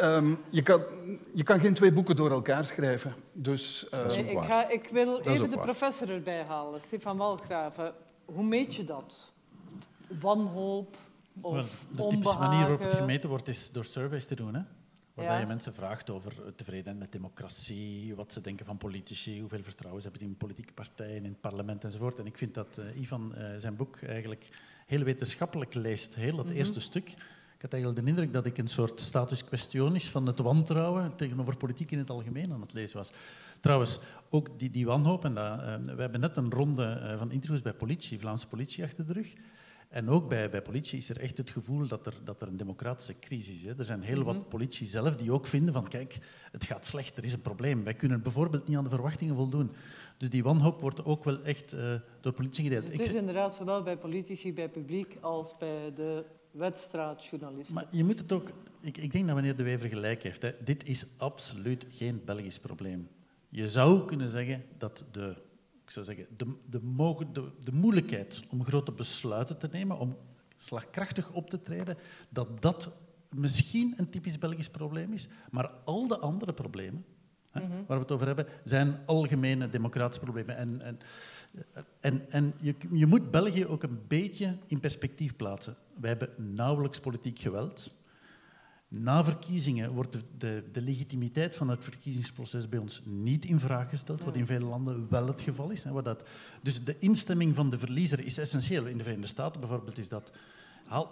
um, 0.00 0.38
je, 0.50 0.62
kan, 0.62 0.82
je 1.34 1.42
kan 1.42 1.60
geen 1.60 1.74
twee 1.74 1.92
boeken 1.92 2.16
door 2.16 2.30
elkaar 2.30 2.66
schrijven. 2.66 3.14
Dus, 3.32 3.86
uh, 3.94 4.06
nee, 4.06 4.24
ik, 4.24 4.38
ga, 4.38 4.68
ik 4.68 4.88
wil 4.92 5.20
even 5.20 5.50
de 5.50 5.58
professor 5.58 6.10
erbij 6.10 6.42
halen, 6.42 6.80
Stefan 6.80 7.16
Walgraven. 7.16 7.92
Hoe 8.24 8.44
meet 8.44 8.74
je 8.74 8.84
dat? 8.84 9.32
Wanhoop 10.20 10.96
of 11.40 11.84
De 11.90 12.06
typische 12.06 12.38
manier 12.38 12.60
waarop 12.60 12.80
het 12.80 12.94
gemeten 12.94 13.28
wordt, 13.28 13.48
is 13.48 13.70
door 13.70 13.84
surveys 13.84 14.26
te 14.26 14.34
doen. 14.34 14.54
Hè? 14.54 14.60
Waarbij 15.18 15.40
je 15.40 15.46
mensen 15.46 15.74
vraagt 15.74 16.10
over 16.10 16.54
tevredenheid 16.54 16.98
met 16.98 17.12
democratie, 17.12 18.14
wat 18.14 18.32
ze 18.32 18.40
denken 18.40 18.66
van 18.66 18.76
politici, 18.76 19.40
hoeveel 19.40 19.62
vertrouwen 19.62 20.02
ze 20.02 20.08
hebben 20.08 20.28
in 20.28 20.36
politieke 20.36 20.72
partijen, 20.72 21.16
in 21.16 21.24
het 21.24 21.40
parlement 21.40 21.84
enzovoort. 21.84 22.18
En 22.18 22.26
ik 22.26 22.38
vind 22.38 22.54
dat 22.54 22.78
uh, 22.78 23.00
Ivan 23.00 23.34
uh, 23.38 23.44
zijn 23.56 23.76
boek 23.76 24.02
eigenlijk 24.02 24.48
heel 24.86 25.02
wetenschappelijk 25.02 25.74
leest, 25.74 26.14
heel 26.14 26.38
het 26.38 26.46
mhm. 26.46 26.56
eerste 26.56 26.80
stuk. 26.80 27.08
Ik 27.54 27.62
had 27.64 27.72
eigenlijk 27.72 28.04
de 28.04 28.10
indruk 28.10 28.32
dat 28.32 28.46
ik 28.46 28.58
een 28.58 28.68
soort 28.68 29.00
status 29.00 29.44
questionis 29.44 30.08
van 30.08 30.26
het 30.26 30.38
wantrouwen 30.38 31.16
tegenover 31.16 31.56
politiek 31.56 31.90
in 31.90 31.98
het 31.98 32.10
algemeen 32.10 32.52
aan 32.52 32.60
het 32.60 32.72
lezen 32.72 32.96
was. 32.96 33.12
Trouwens, 33.60 34.00
ook 34.30 34.58
die, 34.58 34.70
die 34.70 34.86
wanhoop, 34.86 35.24
en 35.24 35.34
dat, 35.34 35.58
uh, 35.58 35.76
we 35.94 36.00
hebben 36.00 36.20
net 36.20 36.36
een 36.36 36.50
ronde 36.50 37.14
van 37.18 37.30
interviews 37.30 37.62
bij 37.62 37.72
politie, 37.72 38.18
Vlaamse 38.18 38.46
politie, 38.46 38.84
achter 38.84 39.06
de 39.06 39.12
rug. 39.12 39.34
En 39.88 40.08
ook 40.08 40.28
bij, 40.28 40.50
bij 40.50 40.62
politie 40.62 40.98
is 40.98 41.08
er 41.08 41.20
echt 41.20 41.38
het 41.38 41.50
gevoel 41.50 41.86
dat 41.86 42.06
er, 42.06 42.14
dat 42.24 42.42
er 42.42 42.48
een 42.48 42.56
democratische 42.56 43.18
crisis 43.18 43.64
is. 43.64 43.78
Er 43.78 43.84
zijn 43.84 44.02
heel 44.02 44.22
wat 44.22 44.34
mhm. 44.34 44.48
politie 44.48 44.86
zelf 44.86 45.16
die 45.16 45.32
ook 45.32 45.46
vinden 45.46 45.74
van 45.74 45.88
kijk, 45.88 46.18
het 46.52 46.64
gaat 46.64 46.86
slecht, 46.86 47.16
er 47.16 47.24
is 47.24 47.32
een 47.32 47.42
probleem. 47.42 47.84
Wij 47.84 47.94
kunnen 47.94 48.22
bijvoorbeeld 48.22 48.68
niet 48.68 48.76
aan 48.76 48.84
de 48.84 48.90
verwachtingen 48.90 49.34
voldoen. 49.34 49.70
Dus 50.16 50.30
die 50.30 50.42
wanhoop 50.42 50.80
wordt 50.80 51.04
ook 51.04 51.24
wel 51.24 51.42
echt 51.42 51.72
uh, 51.72 51.94
door 52.20 52.32
politie 52.32 52.64
gedeeld. 52.64 52.82
Dus 52.82 52.92
het 52.92 53.08
is 53.08 53.14
inderdaad 53.14 53.54
zowel 53.54 53.82
bij 53.82 53.96
politici, 53.96 54.52
bij 54.52 54.68
publiek, 54.68 55.16
als 55.20 55.56
bij 55.58 55.92
de 55.94 56.24
wedstraatjournalisten. 56.50 57.74
Maar 57.74 57.86
je 57.90 58.04
moet 58.04 58.18
het 58.18 58.32
ook... 58.32 58.50
Ik, 58.80 58.96
ik 58.96 59.12
denk 59.12 59.26
dat 59.26 59.36
meneer 59.36 59.56
De 59.56 59.62
Wever 59.62 59.88
gelijk 59.88 60.22
heeft. 60.22 60.42
Hè. 60.42 60.52
Dit 60.64 60.88
is 60.88 61.06
absoluut 61.16 61.86
geen 61.90 62.22
Belgisch 62.24 62.58
probleem. 62.58 63.08
Je 63.48 63.68
zou 63.68 64.04
kunnen 64.04 64.28
zeggen 64.28 64.64
dat 64.78 65.04
de 65.10 65.34
ik 65.88 65.94
zou 65.94 66.06
zeggen, 66.06 66.26
de, 66.36 66.46
de, 66.70 66.80
de, 67.32 67.50
de 67.64 67.72
moeilijkheid 67.72 68.42
om 68.50 68.64
grote 68.64 68.92
besluiten 68.92 69.58
te 69.58 69.68
nemen, 69.72 69.98
om 69.98 70.16
slagkrachtig 70.56 71.30
op 71.30 71.50
te 71.50 71.62
treden, 71.62 71.96
dat 72.28 72.62
dat 72.62 72.90
misschien 73.34 73.94
een 73.96 74.10
typisch 74.10 74.38
Belgisch 74.38 74.68
probleem 74.68 75.12
is, 75.12 75.28
maar 75.50 75.70
al 75.84 76.06
de 76.06 76.18
andere 76.18 76.52
problemen 76.52 77.04
hè, 77.50 77.60
mhm. 77.60 77.70
waar 77.70 77.96
we 77.96 78.02
het 78.02 78.12
over 78.12 78.26
hebben, 78.26 78.46
zijn 78.64 78.98
algemene 79.06 79.68
democratische 79.68 80.24
problemen. 80.24 80.56
En, 80.56 80.80
en, 80.82 80.98
en, 82.00 82.30
en 82.30 82.54
je, 82.60 82.74
je 82.92 83.06
moet 83.06 83.30
België 83.30 83.66
ook 83.66 83.82
een 83.82 84.00
beetje 84.08 84.56
in 84.66 84.80
perspectief 84.80 85.36
plaatsen. 85.36 85.76
Wij 86.00 86.10
hebben 86.10 86.54
nauwelijks 86.54 87.00
politiek 87.00 87.38
geweld. 87.38 87.96
Na 88.90 89.24
verkiezingen 89.24 89.92
wordt 89.92 90.12
de, 90.12 90.22
de, 90.38 90.64
de, 90.72 90.80
legitimiteit 90.80 91.56
van 91.56 91.68
het 91.68 91.84
verkiezingsproces 91.84 92.68
bij 92.68 92.78
ons 92.78 93.02
niet 93.04 93.44
in 93.44 93.60
vraag 93.60 93.88
gesteld, 93.88 94.24
wat 94.24 94.36
in 94.36 94.46
vele 94.46 94.64
landen 94.64 95.06
wel 95.10 95.26
het 95.26 95.42
geval 95.42 95.70
is. 95.70 95.84
Hè, 95.84 96.02
dat, 96.02 96.22
dus 96.62 96.84
de 96.84 96.96
instemming 96.98 97.54
van 97.54 97.70
de 97.70 97.78
verliezer 97.78 98.24
is 98.24 98.38
essentieel. 98.38 98.86
In 98.86 98.96
de 98.96 99.02
Verenigde 99.02 99.30
Staten 99.30 99.60
bijvoorbeeld 99.60 99.98
is 99.98 100.08
dat... 100.08 100.32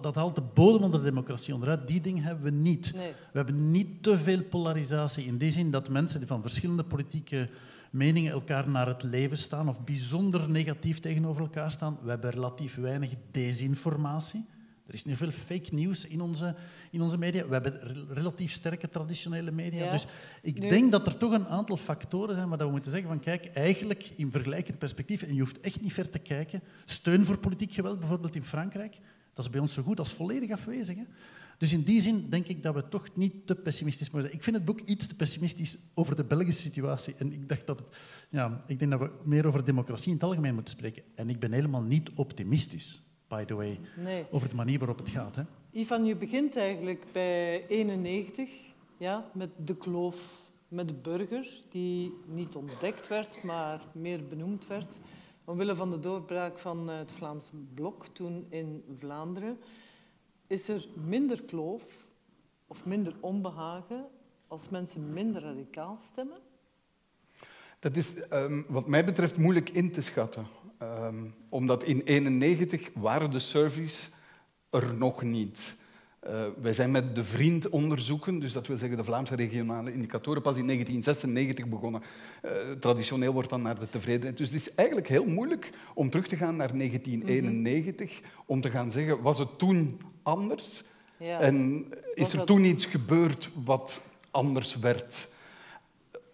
Dat 0.00 0.14
haalt 0.14 0.34
de 0.34 0.42
bodem 0.54 0.82
onder 0.82 1.00
de 1.00 1.06
democratie 1.06 1.54
onderuit. 1.54 1.88
Die 1.88 2.00
dingen 2.00 2.22
hebben 2.22 2.44
we 2.44 2.50
niet. 2.50 2.90
We 2.92 3.14
hebben 3.32 3.70
niet 3.70 4.02
te 4.02 4.18
veel 4.18 4.42
polarisatie 4.42 5.26
in 5.26 5.38
die 5.38 5.50
zin 5.50 5.70
dat 5.70 5.88
mensen 5.88 6.18
die 6.18 6.28
van 6.28 6.40
verschillende 6.40 6.84
politieke 6.84 7.48
meningen 7.90 8.32
elkaar 8.32 8.68
naar 8.68 8.86
het 8.86 9.02
leven 9.02 9.36
staan 9.36 9.68
of 9.68 9.84
bijzonder 9.84 10.50
negatief 10.50 11.00
tegenover 11.00 11.42
elkaar 11.42 11.70
staan. 11.70 11.98
We 12.02 12.10
hebben 12.10 12.30
relatief 12.30 12.74
weinig 12.74 13.14
desinformatie. 13.30 14.46
Er 14.86 14.94
is 14.94 15.04
nu 15.04 15.16
veel 15.16 15.30
fake 15.30 15.74
news 15.74 16.06
in 16.06 16.20
onze, 16.20 16.54
in 16.96 17.02
onze 17.02 17.18
media. 17.18 17.46
We 17.46 17.52
hebben 17.52 18.06
relatief 18.08 18.52
sterke 18.52 18.88
traditionele 18.88 19.50
media. 19.50 19.90
Dus 19.90 20.06
ik 20.42 20.60
denk 20.60 20.92
dat 20.92 21.06
er 21.06 21.16
toch 21.16 21.32
een 21.32 21.46
aantal 21.46 21.76
factoren 21.76 22.34
zijn 22.34 22.48
waar 22.48 22.58
we 22.58 22.70
moeten 22.70 22.90
zeggen 22.90 23.08
van 23.08 23.20
kijk, 23.20 23.46
eigenlijk 23.46 24.10
in 24.16 24.30
vergelijkend 24.30 24.78
perspectief, 24.78 25.22
en 25.22 25.34
je 25.34 25.40
hoeft 25.40 25.60
echt 25.60 25.80
niet 25.80 25.92
ver 25.92 26.10
te 26.10 26.18
kijken, 26.18 26.62
steun 26.84 27.24
voor 27.24 27.38
politiek 27.38 27.72
geweld, 27.72 27.98
bijvoorbeeld 27.98 28.34
in 28.34 28.44
Frankrijk, 28.44 28.98
dat 29.32 29.44
is 29.44 29.50
bij 29.50 29.60
ons 29.60 29.72
zo 29.72 29.82
goed 29.82 29.98
als 29.98 30.12
volledig 30.12 30.50
afwezig. 30.50 30.96
Hè? 30.96 31.04
Dus 31.58 31.72
in 31.72 31.82
die 31.82 32.00
zin 32.00 32.26
denk 32.30 32.46
ik 32.46 32.62
dat 32.62 32.74
we 32.74 32.88
toch 32.88 33.08
niet 33.14 33.46
te 33.46 33.54
pessimistisch 33.54 34.10
moeten 34.10 34.28
zijn. 34.28 34.38
Ik 34.38 34.44
vind 34.44 34.56
het 34.56 34.64
boek 34.64 34.80
iets 34.80 35.06
te 35.06 35.16
pessimistisch 35.16 35.78
over 35.94 36.16
de 36.16 36.24
Belgische 36.24 36.62
situatie. 36.62 37.14
En 37.18 37.32
ik, 37.32 37.48
dacht 37.48 37.66
dat 37.66 37.78
het, 37.78 37.88
ja, 38.28 38.60
ik 38.66 38.78
denk 38.78 38.90
dat 38.90 39.00
we 39.00 39.10
meer 39.24 39.46
over 39.46 39.64
democratie 39.64 40.08
in 40.08 40.14
het 40.14 40.22
algemeen 40.22 40.54
moeten 40.54 40.76
spreken. 40.76 41.02
En 41.14 41.28
ik 41.28 41.38
ben 41.38 41.52
helemaal 41.52 41.82
niet 41.82 42.10
optimistisch 42.14 43.00
by 43.28 43.44
the 43.44 43.54
way, 43.54 43.80
over 44.30 44.48
de 44.48 44.54
manier 44.54 44.78
waarop 44.78 44.98
het 44.98 45.08
gaat. 45.08 45.36
Hè? 45.36 45.42
Ivan, 45.76 46.04
je 46.04 46.16
begint 46.16 46.56
eigenlijk 46.56 47.04
bij 47.12 47.66
91, 47.66 48.50
ja, 48.96 49.30
met 49.32 49.50
de 49.56 49.76
kloof 49.76 50.50
met 50.68 50.88
de 50.88 50.94
burger, 50.94 51.48
die 51.70 52.14
niet 52.26 52.54
ontdekt 52.54 53.08
werd, 53.08 53.42
maar 53.42 53.80
meer 53.92 54.26
benoemd 54.26 54.66
werd, 54.66 54.98
omwille 55.44 55.74
van 55.74 55.90
de 55.90 56.00
doorbraak 56.00 56.58
van 56.58 56.88
het 56.88 57.12
Vlaams 57.12 57.50
blok 57.74 58.06
toen 58.06 58.46
in 58.48 58.84
Vlaanderen. 58.98 59.58
Is 60.46 60.68
er 60.68 60.88
minder 60.94 61.42
kloof 61.42 62.06
of 62.66 62.84
minder 62.84 63.14
onbehagen 63.20 64.06
als 64.46 64.68
mensen 64.68 65.12
minder 65.12 65.42
radicaal 65.42 65.96
stemmen? 65.96 66.38
Dat 67.78 67.96
is 67.96 68.14
um, 68.32 68.64
wat 68.68 68.86
mij 68.86 69.04
betreft 69.04 69.38
moeilijk 69.38 69.70
in 69.70 69.92
te 69.92 70.02
schatten. 70.02 70.46
Um, 70.82 71.34
omdat 71.48 71.82
in 71.84 72.02
1991 72.04 72.90
waren 72.94 73.30
de 73.30 73.38
surveys 73.38 74.14
er 74.76 74.94
nog 74.94 75.22
niet. 75.22 75.76
Uh, 76.28 76.32
wij 76.60 76.72
zijn 76.72 76.90
met 76.90 77.14
de 77.14 77.24
Vriend 77.24 77.68
onderzoeken, 77.68 78.38
dus 78.38 78.52
dat 78.52 78.66
wil 78.66 78.76
zeggen 78.76 78.96
de 78.96 79.04
Vlaamse 79.04 79.34
regionale 79.34 79.92
indicatoren, 79.92 80.42
pas 80.42 80.56
in 80.56 80.66
1996 80.66 81.66
begonnen. 81.66 82.02
Uh, 82.44 82.50
traditioneel 82.80 83.32
wordt 83.32 83.50
dan 83.50 83.62
naar 83.62 83.78
de 83.78 83.88
tevredenheid. 83.88 84.36
Dus 84.36 84.50
het 84.50 84.60
is 84.60 84.74
eigenlijk 84.74 85.08
heel 85.08 85.24
moeilijk 85.24 85.70
om 85.94 86.10
terug 86.10 86.26
te 86.26 86.36
gaan 86.36 86.56
naar 86.56 86.76
1991, 86.76 88.20
om 88.46 88.60
te 88.60 88.70
gaan 88.70 88.90
zeggen, 88.90 89.22
was 89.22 89.38
het 89.38 89.58
toen 89.58 90.00
anders? 90.22 90.82
Ja. 91.16 91.40
En 91.40 91.86
is 92.14 92.32
er 92.32 92.44
toen 92.44 92.64
iets 92.64 92.86
gebeurd 92.86 93.50
wat 93.64 94.00
anders 94.30 94.76
werd? 94.76 95.32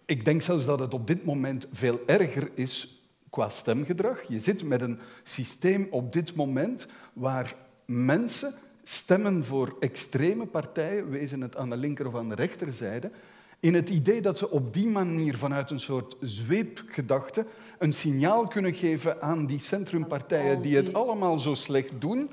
Ik 0.05 0.25
denk 0.25 0.41
zelfs 0.41 0.65
dat 0.65 0.79
het 0.79 0.93
op 0.93 1.07
dit 1.07 1.25
moment 1.25 1.67
veel 1.71 1.99
erger 2.05 2.51
is 2.53 3.03
qua 3.29 3.49
stemgedrag. 3.49 4.23
Je 4.27 4.39
zit 4.39 4.63
met 4.63 4.81
een 4.81 4.99
systeem 5.23 5.87
op 5.89 6.13
dit 6.13 6.35
moment 6.35 6.87
waar 7.13 7.55
mensen 7.85 8.53
stemmen 8.83 9.45
voor 9.45 9.75
extreme 9.79 10.45
partijen, 10.45 11.09
wezen 11.09 11.41
het 11.41 11.55
aan 11.55 11.69
de 11.69 11.77
linker 11.77 12.07
of 12.07 12.15
aan 12.15 12.29
de 12.29 12.35
rechterzijde, 12.35 13.11
in 13.59 13.73
het 13.73 13.89
idee 13.89 14.21
dat 14.21 14.37
ze 14.37 14.49
op 14.49 14.73
die 14.73 14.87
manier 14.87 15.37
vanuit 15.37 15.69
een 15.69 15.79
soort 15.79 16.15
zweepgedachte 16.19 17.45
een 17.77 17.93
signaal 17.93 18.47
kunnen 18.47 18.73
geven 18.73 19.21
aan 19.21 19.45
die 19.45 19.59
centrumpartijen 19.59 20.61
die 20.61 20.75
het 20.75 20.93
allemaal 20.93 21.39
zo 21.39 21.53
slecht 21.53 22.01
doen 22.01 22.29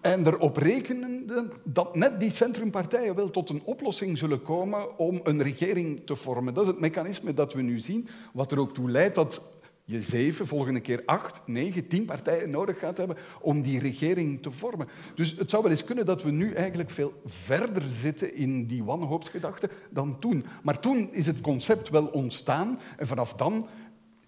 en 0.00 0.26
erop 0.26 0.56
rekenen 0.56 1.26
dat 1.64 1.96
net 1.96 2.20
die 2.20 2.30
centrumpartijen 2.30 3.14
wel 3.14 3.30
tot 3.30 3.48
een 3.48 3.62
oplossing 3.64 4.18
zullen 4.18 4.42
komen 4.42 4.98
om 4.98 5.20
een 5.22 5.42
regering 5.42 6.02
te 6.04 6.16
vormen. 6.16 6.54
Dat 6.54 6.64
is 6.64 6.70
het 6.70 6.80
mechanisme 6.80 7.34
dat 7.34 7.52
we 7.52 7.62
nu 7.62 7.78
zien, 7.78 8.08
wat 8.32 8.52
er 8.52 8.58
ook 8.58 8.74
toe 8.74 8.90
leidt 8.90 9.14
dat 9.14 9.42
je 9.90 10.02
zeven, 10.02 10.46
volgende 10.46 10.80
keer 10.80 11.02
acht, 11.06 11.40
negen, 11.46 11.88
tien 11.88 12.04
partijen 12.04 12.50
nodig 12.50 12.78
gaat 12.78 12.96
hebben 12.96 13.16
om 13.40 13.62
die 13.62 13.80
regering 13.80 14.42
te 14.42 14.50
vormen. 14.50 14.88
Dus 15.14 15.34
het 15.38 15.50
zou 15.50 15.62
wel 15.62 15.70
eens 15.70 15.84
kunnen 15.84 16.06
dat 16.06 16.22
we 16.22 16.30
nu 16.30 16.52
eigenlijk 16.52 16.90
veel 16.90 17.12
verder 17.24 17.82
zitten 17.86 18.34
in 18.34 18.66
die 18.66 18.84
wanhoopsgedachte 18.84 19.70
dan 19.90 20.18
toen. 20.18 20.44
Maar 20.62 20.80
toen 20.80 21.12
is 21.12 21.26
het 21.26 21.40
concept 21.40 21.88
wel 21.88 22.06
ontstaan 22.06 22.78
en 22.96 23.06
vanaf 23.06 23.34
dan 23.34 23.68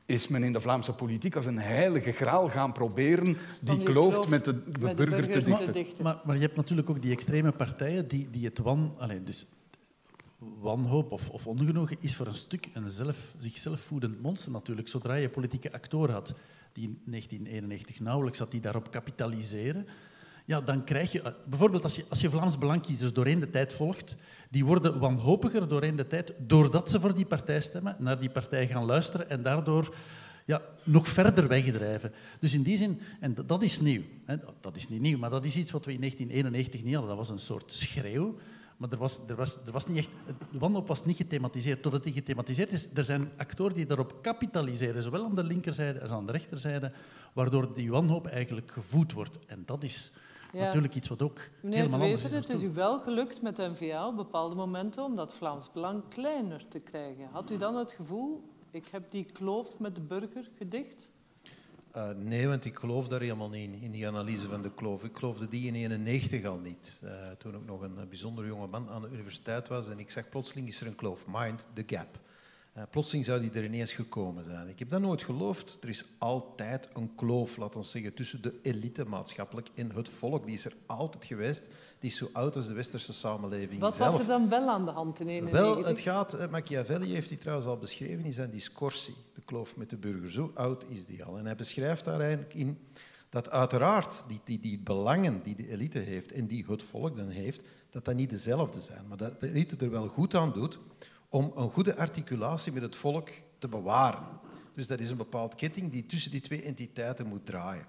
is 0.06 0.28
men 0.28 0.42
in 0.42 0.52
de 0.52 0.60
Vlaamse 0.60 0.92
politiek 0.92 1.36
als 1.36 1.46
een 1.46 1.58
heilige 1.58 2.12
graal 2.12 2.48
gaan 2.48 2.72
proberen 2.72 3.36
die 3.62 3.82
kloof 3.82 4.28
met 4.28 4.44
de, 4.44 4.62
de 4.72 4.78
burger, 4.78 5.30
te 5.30 5.72
dichten. 5.72 6.04
Maar, 6.04 6.20
maar, 6.24 6.34
je 6.34 6.42
hebt 6.42 6.56
natuurlijk 6.56 6.90
ook 6.90 7.02
die 7.02 7.12
extreme 7.12 7.52
partijen 7.52 8.08
die, 8.08 8.30
die 8.30 8.44
het 8.44 8.58
wan... 8.58 8.94
Allez, 8.98 9.18
dus 9.24 9.46
wanhoop 10.60 11.12
of, 11.12 11.30
of 11.30 11.46
ongenoegen 11.46 11.96
is 12.00 12.16
voor 12.16 12.26
een 12.26 12.34
stuk 12.34 12.68
een 12.72 12.88
zelf, 12.88 13.34
zichzelf 13.38 13.80
voedend 13.80 14.22
monster 14.22 14.52
natuurlijk. 14.52 14.88
Zodra 14.88 15.14
je 15.14 15.28
politieke 15.28 15.72
actoren 15.72 16.14
had 16.14 16.34
die 16.72 16.84
in 16.84 17.00
1991 17.04 18.00
nauwelijks 18.00 18.38
had 18.38 18.50
die 18.50 18.60
daarop 18.60 18.90
kapitaliseren, 18.90 19.86
ja, 20.44 20.60
dan 20.60 20.84
krijg 20.84 21.12
je... 21.12 21.34
Bijvoorbeeld 21.48 21.82
als 21.82 21.96
je, 21.96 22.04
als 22.08 22.20
je 22.20 22.30
Vlaams 22.30 22.58
Belangkiezers 22.58 23.12
doorheen 23.12 23.40
de 23.40 23.50
tijd 23.50 23.72
volgt, 23.72 24.16
die 24.50 24.64
worden 24.64 24.98
wanhopiger 24.98 25.68
doorheen 25.68 25.96
de 25.96 26.06
tijd 26.06 26.32
doordat 26.38 26.90
ze 26.90 27.00
voor 27.00 27.14
die 27.14 27.26
partij 27.26 27.60
stemmen, 27.60 27.96
naar 27.98 28.18
die 28.18 28.30
partij 28.30 28.66
gaan 28.66 28.84
luisteren 28.84 29.30
en 29.30 29.42
daardoor 29.42 29.94
ja, 30.44 30.62
nog 30.84 31.08
verder 31.08 31.48
weggedrijven. 31.48 32.12
Dus 32.40 32.54
in 32.54 32.62
die 32.62 32.76
zin, 32.76 33.00
en 33.20 33.36
dat 33.46 33.62
is 33.62 33.80
nieuw. 33.80 34.02
Hè, 34.24 34.36
dat 34.60 34.76
is 34.76 34.88
niet 34.88 35.00
nieuw, 35.00 35.18
maar 35.18 35.30
dat 35.30 35.44
is 35.44 35.56
iets 35.56 35.70
wat 35.70 35.84
we 35.84 35.92
in 35.92 35.98
1991 35.98 36.82
niet 36.82 36.94
hadden. 36.94 37.16
Dat 37.16 37.26
was 37.26 37.30
een 37.30 37.46
soort 37.46 37.72
schreeuw. 37.72 38.36
Maar 38.82 38.90
er 38.90 38.98
was, 38.98 39.18
er 39.28 39.36
was, 39.36 39.66
er 39.66 39.72
was 39.72 39.86
niet 39.86 39.98
echt, 39.98 40.10
de 40.50 40.58
wanhoop 40.58 40.88
was 40.88 41.04
niet 41.04 41.16
gethematiseerd. 41.16 41.82
Totdat 41.82 42.02
die 42.02 42.12
gethematiseerd 42.12 42.72
is, 42.72 42.94
er 42.94 43.04
zijn 43.04 43.30
actoren 43.36 43.74
die 43.74 43.86
daarop 43.86 44.22
kapitaliseren, 44.22 45.02
zowel 45.02 45.24
aan 45.24 45.34
de 45.34 45.44
linkerzijde 45.44 46.00
als 46.00 46.10
aan 46.10 46.26
de 46.26 46.32
rechterzijde, 46.32 46.92
waardoor 47.32 47.74
die 47.74 47.90
wanhoop 47.90 48.26
eigenlijk 48.26 48.70
gevoed 48.70 49.12
wordt. 49.12 49.38
En 49.46 49.62
dat 49.66 49.82
is 49.82 50.12
natuurlijk 50.52 50.94
iets 50.94 51.08
wat 51.08 51.22
ook 51.22 51.38
Meneer 51.60 51.78
helemaal 51.78 52.00
anders 52.00 52.24
is. 52.24 52.34
Het 52.34 52.48
is 52.48 52.62
u 52.62 52.72
wel 52.72 53.00
gelukt 53.00 53.42
met 53.42 53.56
de 53.56 53.68
NVA 53.68 54.06
op 54.06 54.16
bepaalde 54.16 54.54
momenten 54.54 55.04
om 55.04 55.16
dat 55.16 55.34
Vlaams 55.34 55.70
Belang 55.72 56.02
kleiner 56.08 56.68
te 56.68 56.80
krijgen. 56.80 57.28
Had 57.30 57.50
u 57.50 57.56
dan 57.56 57.76
het 57.76 57.92
gevoel, 57.92 58.42
ik 58.70 58.88
heb 58.90 59.10
die 59.10 59.24
kloof 59.24 59.78
met 59.78 59.94
de 59.94 60.00
burger 60.00 60.50
gedicht? 60.58 61.10
Uh, 61.96 62.10
nee, 62.16 62.48
want 62.48 62.64
ik 62.64 62.76
geloof 62.76 63.08
daar 63.08 63.20
helemaal 63.20 63.48
niet 63.48 63.72
in, 63.72 63.82
in 63.82 63.90
die 63.90 64.06
analyse 64.06 64.48
van 64.48 64.62
de 64.62 64.74
kloof. 64.74 65.04
Ik 65.04 65.16
geloofde 65.16 65.48
die 65.48 65.66
in 65.66 65.72
1991 65.72 66.50
al 66.50 66.58
niet. 66.58 67.02
Uh, 67.04 67.30
toen 67.38 67.54
ik 67.54 67.66
nog 67.66 67.80
een 67.80 68.08
bijzonder 68.08 68.46
jonge 68.46 68.66
man 68.66 68.88
aan 68.88 69.02
de 69.02 69.08
universiteit 69.12 69.68
was 69.68 69.88
en 69.88 69.98
ik 69.98 70.10
zag 70.10 70.28
plotseling 70.28 70.68
is 70.68 70.80
er 70.80 70.86
een 70.86 70.94
kloof. 70.94 71.24
Mind 71.28 71.68
the 71.74 71.82
gap. 71.86 72.20
Uh, 72.76 72.82
plotseling 72.90 73.24
zou 73.24 73.40
die 73.40 73.50
er 73.50 73.64
ineens 73.64 73.92
gekomen 73.92 74.44
zijn. 74.44 74.68
Ik 74.68 74.78
heb 74.78 74.90
dat 74.90 75.00
nooit 75.00 75.22
geloofd. 75.22 75.78
Er 75.80 75.88
is 75.88 76.04
altijd 76.18 76.88
een 76.94 77.14
kloof, 77.14 77.56
laten 77.56 77.80
we 77.80 77.86
zeggen, 77.86 78.14
tussen 78.14 78.42
de 78.42 78.58
elite 78.62 79.04
maatschappelijk 79.04 79.68
en 79.74 79.90
het 79.94 80.08
volk. 80.08 80.44
Die 80.44 80.54
is 80.54 80.64
er 80.64 80.74
altijd 80.86 81.24
geweest. 81.24 81.68
Die 82.02 82.10
is 82.10 82.16
zo 82.16 82.28
oud 82.32 82.56
als 82.56 82.66
de 82.66 82.72
westerse 82.72 83.12
samenleving 83.12 83.80
Wat 83.80 83.94
zelf. 83.94 84.10
was 84.10 84.20
er 84.20 84.26
dan 84.26 84.48
wel 84.48 84.68
aan 84.68 84.84
de 84.84 84.90
hand 84.90 85.20
in 85.20 85.26
1991? 85.26 85.84
Wel, 85.84 85.84
het 85.84 86.00
gaat, 86.00 86.50
Machiavelli 86.50 87.12
heeft 87.12 87.28
die 87.28 87.38
trouwens 87.38 87.68
al 87.68 87.76
beschreven 87.76 88.24
in 88.24 88.32
zijn 88.32 88.50
discorsie, 88.50 89.14
de 89.34 89.40
kloof 89.44 89.76
met 89.76 89.90
de 89.90 89.96
burger. 89.96 90.30
Zo 90.30 90.50
oud 90.54 90.84
is 90.88 91.06
die 91.06 91.24
al. 91.24 91.38
En 91.38 91.44
hij 91.44 91.54
beschrijft 91.54 92.04
daar 92.04 92.20
eigenlijk 92.20 92.54
in 92.54 92.78
dat 93.28 93.50
uiteraard 93.50 94.24
die, 94.28 94.40
die, 94.44 94.60
die 94.60 94.78
belangen 94.78 95.42
die 95.42 95.54
de 95.54 95.68
elite 95.68 95.98
heeft 95.98 96.32
en 96.32 96.46
die 96.46 96.64
het 96.68 96.82
volk 96.82 97.16
dan 97.16 97.28
heeft, 97.28 97.62
dat 97.90 98.04
dat 98.04 98.14
niet 98.14 98.30
dezelfde 98.30 98.80
zijn. 98.80 99.04
Maar 99.08 99.16
dat 99.16 99.40
de 99.40 99.48
elite 99.48 99.76
er 99.76 99.90
wel 99.90 100.08
goed 100.08 100.34
aan 100.34 100.52
doet 100.52 100.78
om 101.28 101.52
een 101.56 101.70
goede 101.70 101.96
articulatie 101.96 102.72
met 102.72 102.82
het 102.82 102.96
volk 102.96 103.28
te 103.58 103.68
bewaren. 103.68 104.40
Dus 104.74 104.86
dat 104.86 105.00
is 105.00 105.10
een 105.10 105.16
bepaald 105.16 105.54
ketting 105.54 105.92
die 105.92 106.06
tussen 106.06 106.30
die 106.30 106.40
twee 106.40 106.62
entiteiten 106.62 107.26
moet 107.26 107.46
draaien. 107.46 107.86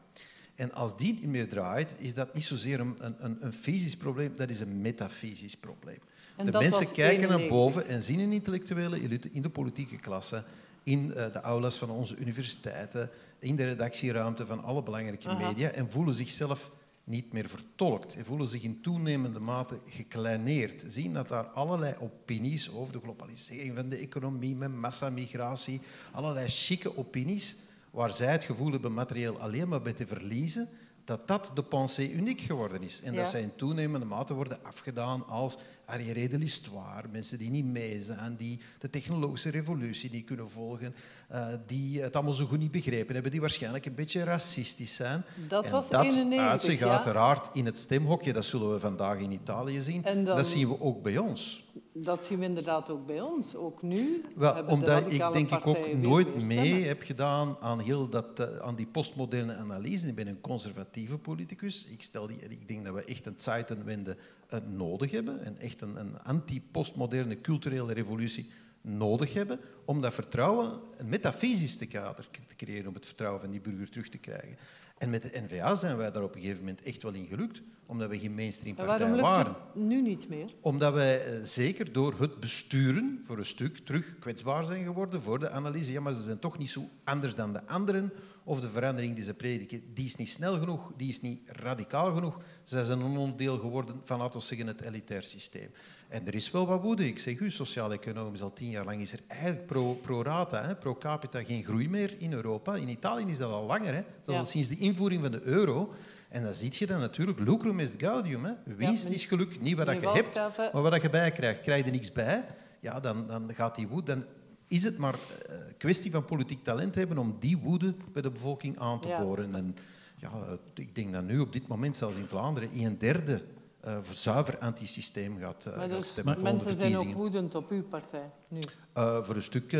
En 0.55 0.73
als 0.73 0.97
die 0.97 1.13
niet 1.13 1.23
meer 1.23 1.49
draait, 1.49 1.91
is 1.97 2.13
dat 2.13 2.33
niet 2.33 2.43
zozeer 2.43 2.79
een, 2.79 2.95
een, 2.99 3.37
een 3.39 3.53
fysisch 3.53 3.97
probleem, 3.97 4.33
dat 4.35 4.49
is 4.49 4.59
een 4.59 4.81
metafysisch 4.81 5.57
probleem. 5.57 5.99
de 6.43 6.51
mensen 6.51 6.91
kijken 6.91 7.29
naar 7.29 7.47
boven 7.47 7.87
en 7.87 8.03
zien 8.03 8.19
een 8.19 8.31
intellectuele 8.31 9.01
elite 9.01 9.29
in 9.31 9.41
de 9.41 9.49
politieke 9.49 9.95
klasse, 9.95 10.43
in 10.83 11.05
uh, 11.05 11.13
de 11.13 11.41
aulas 11.41 11.77
van 11.77 11.89
onze 11.89 12.15
universiteiten, 12.15 13.09
in 13.39 13.55
de 13.55 13.63
redactieruimte 13.63 14.45
van 14.45 14.63
alle 14.63 14.83
belangrijke 14.83 15.33
media 15.33 15.69
en 15.69 15.91
voelen 15.91 16.13
zichzelf 16.13 16.71
niet 17.03 17.33
meer 17.33 17.49
vertolkt 17.49 18.15
en 18.15 18.25
voelen 18.25 18.47
zich 18.47 18.63
in 18.63 18.81
toenemende 18.81 19.39
mate 19.39 19.79
gekleineerd. 19.89 20.85
Zien 20.87 21.13
dat 21.13 21.27
daar 21.27 21.43
allerlei 21.43 21.95
opinies 21.99 22.73
over 22.73 22.93
de 22.93 22.99
globalisering 22.99 23.75
van 23.75 23.89
de 23.89 23.97
economie, 23.97 24.55
met 24.55 24.75
massamigratie, 24.75 25.81
allerlei 26.11 26.47
chique 26.47 26.97
opinies 26.97 27.55
waar 27.93 28.13
zij 28.13 28.31
het 28.31 28.43
gevoel 28.43 28.71
hebben 28.71 28.93
materieel 28.93 29.39
alleen 29.39 29.67
maar 29.67 29.81
bij 29.81 29.93
te 29.93 30.07
verliezen, 30.07 30.69
dat 31.05 31.27
dat 31.27 31.51
de 31.53 31.63
pensée 31.63 32.11
uniek 32.11 32.41
geworden 32.41 32.83
is. 32.83 33.01
En 33.01 33.15
dat 33.15 33.27
zij 33.27 33.41
in 33.41 33.55
toenemende 33.55 34.05
mate 34.05 34.33
worden 34.33 34.63
afgedaan 34.63 35.27
als 35.27 35.57
arriéré 35.93 36.27
de 36.27 36.37
l'histoire, 36.37 37.07
mensen 37.11 37.37
die 37.37 37.49
niet 37.49 37.65
mee 37.65 38.01
zijn, 38.01 38.35
die 38.35 38.59
de 38.79 38.89
technologische 38.89 39.49
revolutie 39.49 40.11
niet 40.11 40.25
kunnen 40.25 40.49
volgen, 40.49 40.95
uh, 41.31 41.47
die 41.67 42.01
het 42.01 42.15
allemaal 42.15 42.33
zo 42.33 42.45
goed 42.45 42.59
niet 42.59 42.71
begrepen 42.71 43.13
hebben, 43.13 43.31
die 43.31 43.41
waarschijnlijk 43.41 43.85
een 43.85 43.95
beetje 43.95 44.23
racistisch 44.23 44.95
zijn. 44.95 45.23
Dat 45.47 45.65
en 45.65 45.71
was 45.71 45.89
dat 45.89 46.03
91, 46.03 46.49
uit 46.49 46.61
zich 46.61 46.81
uiteraard 46.81 47.55
in 47.55 47.65
het 47.65 47.79
stemhokje, 47.79 48.33
dat 48.33 48.45
zullen 48.45 48.73
we 48.73 48.79
vandaag 48.79 49.19
in 49.19 49.31
Italië 49.31 49.81
zien, 49.81 50.01
dan, 50.01 50.23
dat 50.23 50.47
zien 50.47 50.67
we 50.67 50.81
ook 50.81 51.01
bij 51.01 51.17
ons. 51.17 51.71
Dat 51.95 52.25
zien 52.25 52.39
we 52.39 52.45
inderdaad 52.45 52.89
ook 52.89 53.05
bij 53.05 53.21
ons, 53.21 53.55
ook 53.55 53.81
nu. 53.81 54.25
Wel, 54.35 54.65
omdat 54.65 55.11
ik 55.11 55.31
denk 55.33 55.51
ik 55.51 55.67
ook 55.67 55.93
nooit 55.93 56.45
mee 56.45 56.83
heb 56.83 57.01
gedaan 57.01 57.57
aan, 57.59 57.79
heel 57.79 58.09
dat, 58.09 58.39
uh, 58.39 58.57
aan 58.57 58.75
die 58.75 58.85
postmoderne 58.85 59.55
analyse. 59.55 60.07
Ik 60.07 60.15
ben 60.15 60.27
een 60.27 60.41
conservatieve 60.41 61.17
politicus. 61.17 61.85
Ik, 61.85 62.01
stel 62.01 62.27
die, 62.27 62.37
ik 62.49 62.67
denk 62.67 62.85
dat 62.85 62.93
we 62.93 63.03
echt 63.03 63.25
een 63.25 63.33
Zeitenwende 63.37 64.17
nodig 64.61 65.11
hebben. 65.11 65.43
En 65.43 65.59
echt 65.59 65.81
een, 65.81 65.95
een 65.95 66.19
anti-postmoderne 66.19 67.41
culturele 67.41 67.93
revolutie 67.93 68.51
nodig 68.81 69.33
hebben 69.33 69.59
om 69.85 70.01
dat 70.01 70.13
vertrouwen, 70.13 70.79
een 70.97 71.09
metafysisch 71.09 71.77
te 71.77 71.87
kader 71.87 72.27
te 72.47 72.55
creëren 72.55 72.87
om 72.87 72.93
het 72.93 73.05
vertrouwen 73.05 73.41
van 73.41 73.51
die 73.51 73.61
burger 73.61 73.89
terug 73.89 74.09
te 74.09 74.17
krijgen. 74.17 74.57
En 74.97 75.09
met 75.09 75.21
de 75.21 75.41
NVA 75.47 75.75
zijn 75.75 75.97
wij 75.97 76.11
daar 76.11 76.23
op 76.23 76.35
een 76.35 76.41
gegeven 76.41 76.59
moment 76.59 76.81
echt 76.81 77.03
wel 77.03 77.13
in 77.13 77.25
gelukt, 77.25 77.61
omdat 77.85 78.09
we 78.09 78.19
geen 78.19 78.33
mainstream 78.35 78.75
partij 78.75 78.99
waren. 78.99 79.21
Waarom 79.21 79.43
lukt 79.43 79.59
het 79.73 79.83
nu 79.83 80.01
niet 80.01 80.29
meer? 80.29 80.53
Omdat 80.61 80.93
wij 80.93 81.25
eh, 81.25 81.43
zeker 81.43 81.91
door 81.91 82.19
het 82.19 82.39
besturen 82.39 83.19
voor 83.23 83.37
een 83.37 83.45
stuk 83.45 83.77
terug 83.77 84.19
kwetsbaar 84.19 84.65
zijn 84.65 84.83
geworden 84.83 85.21
voor 85.21 85.39
de 85.39 85.49
analyse. 85.49 85.91
Ja, 85.91 86.01
maar 86.01 86.13
ze 86.13 86.21
zijn 86.21 86.39
toch 86.39 86.57
niet 86.57 86.69
zo 86.69 86.89
anders 87.03 87.35
dan 87.35 87.53
de 87.53 87.65
anderen. 87.65 88.11
Of 88.45 88.59
de 88.59 88.69
verandering 88.69 89.15
die 89.15 89.23
ze 89.23 89.33
prediken, 89.33 89.81
die 89.93 90.05
is 90.05 90.15
niet 90.15 90.29
snel 90.29 90.59
genoeg, 90.59 90.91
die 90.97 91.09
is 91.09 91.21
niet 91.21 91.41
radicaal 91.45 92.13
genoeg. 92.13 92.39
Ze 92.63 92.85
zijn 92.85 92.99
een 92.99 93.17
onderdeel 93.17 93.59
geworden 93.59 94.01
van, 94.03 94.19
laten 94.19 94.39
we 94.39 94.45
zeggen, 94.45 94.67
het 94.67 94.81
elitair 94.81 95.23
systeem. 95.23 95.69
En 96.07 96.27
er 96.27 96.35
is 96.35 96.51
wel 96.51 96.67
wat 96.67 96.81
woede. 96.81 97.07
Ik 97.07 97.19
zeg 97.19 97.39
u, 97.39 97.51
sociaal-economisch 97.51 98.41
al 98.41 98.53
tien 98.53 98.69
jaar 98.69 98.85
lang 98.85 99.01
is 99.01 99.13
er 99.13 99.19
eigenlijk 99.27 99.65
pro, 99.65 99.93
pro 99.93 100.21
rata, 100.21 100.65
hè, 100.65 100.75
pro 100.75 100.95
capita, 100.95 101.43
geen 101.43 101.63
groei 101.63 101.89
meer 101.89 102.15
in 102.17 102.33
Europa. 102.33 102.75
In 102.75 102.89
Italië 102.89 103.25
is 103.25 103.37
dat 103.37 103.51
al 103.51 103.65
langer, 103.65 103.93
hè. 103.93 104.01
Dat 104.21 104.35
al 104.35 104.45
sinds 104.45 104.67
de 104.67 104.77
invoering 104.77 105.21
van 105.21 105.31
de 105.31 105.41
euro. 105.41 105.93
En 106.29 106.43
dan 106.43 106.53
zie 106.53 106.73
je 106.73 106.85
dan 106.85 106.99
natuurlijk, 106.99 107.39
lucrum 107.39 107.79
est 107.79 107.95
gaudium. 107.97 108.45
Hè. 108.45 108.53
Winst 108.75 109.05
is 109.05 109.25
geluk, 109.25 109.61
niet 109.61 109.77
wat 109.77 109.87
je 109.87 110.09
hebt, 110.09 110.35
maar 110.73 110.81
wat 110.81 111.01
je 111.01 111.09
bij 111.09 111.31
krijgt. 111.31 111.61
Krijg 111.61 111.85
je 111.85 111.91
niks 111.91 112.11
bij, 112.11 112.45
ja, 112.79 112.99
dan, 112.99 113.27
dan 113.27 113.51
gaat 113.53 113.75
die 113.75 113.87
woede... 113.87 114.05
Dan 114.05 114.25
is 114.73 114.83
het 114.83 114.97
maar 114.97 115.13
een 115.13 115.55
eh, 115.55 115.73
kwestie 115.77 116.11
van 116.11 116.25
politiek 116.25 116.63
talent 116.63 116.95
hebben 116.95 117.17
om 117.17 117.35
die 117.39 117.57
woede 117.57 117.93
bij 118.11 118.21
de 118.21 118.31
bevolking 118.31 118.79
aan 118.79 119.01
te 119.01 119.15
boren. 119.19 119.55
En 119.55 119.75
ja, 120.15 120.31
ik 120.73 120.95
denk 120.95 121.11
dat 121.11 121.23
nu 121.23 121.39
op 121.39 121.53
dit 121.53 121.67
moment 121.67 121.95
zelfs 121.95 122.17
in 122.17 122.27
Vlaanderen 122.27 122.69
een 122.73 122.97
derde 122.97 123.41
uh, 123.85 123.97
zuiver 124.11 124.57
antisysteem 124.57 125.37
gaat, 125.39 125.65
uh, 125.67 125.77
maar 125.77 125.89
dus 125.89 125.97
gaat 125.97 126.07
stemmen. 126.07 126.41
Mensen 126.41 126.77
zijn 126.77 126.97
ook 126.97 127.13
woedend 127.13 127.55
op 127.55 127.71
uw 127.71 127.83
partij 127.83 128.29
nu? 128.47 128.59
Uh, 128.97 129.23
voor 129.23 129.35
een 129.35 129.41
stuk 129.41 129.71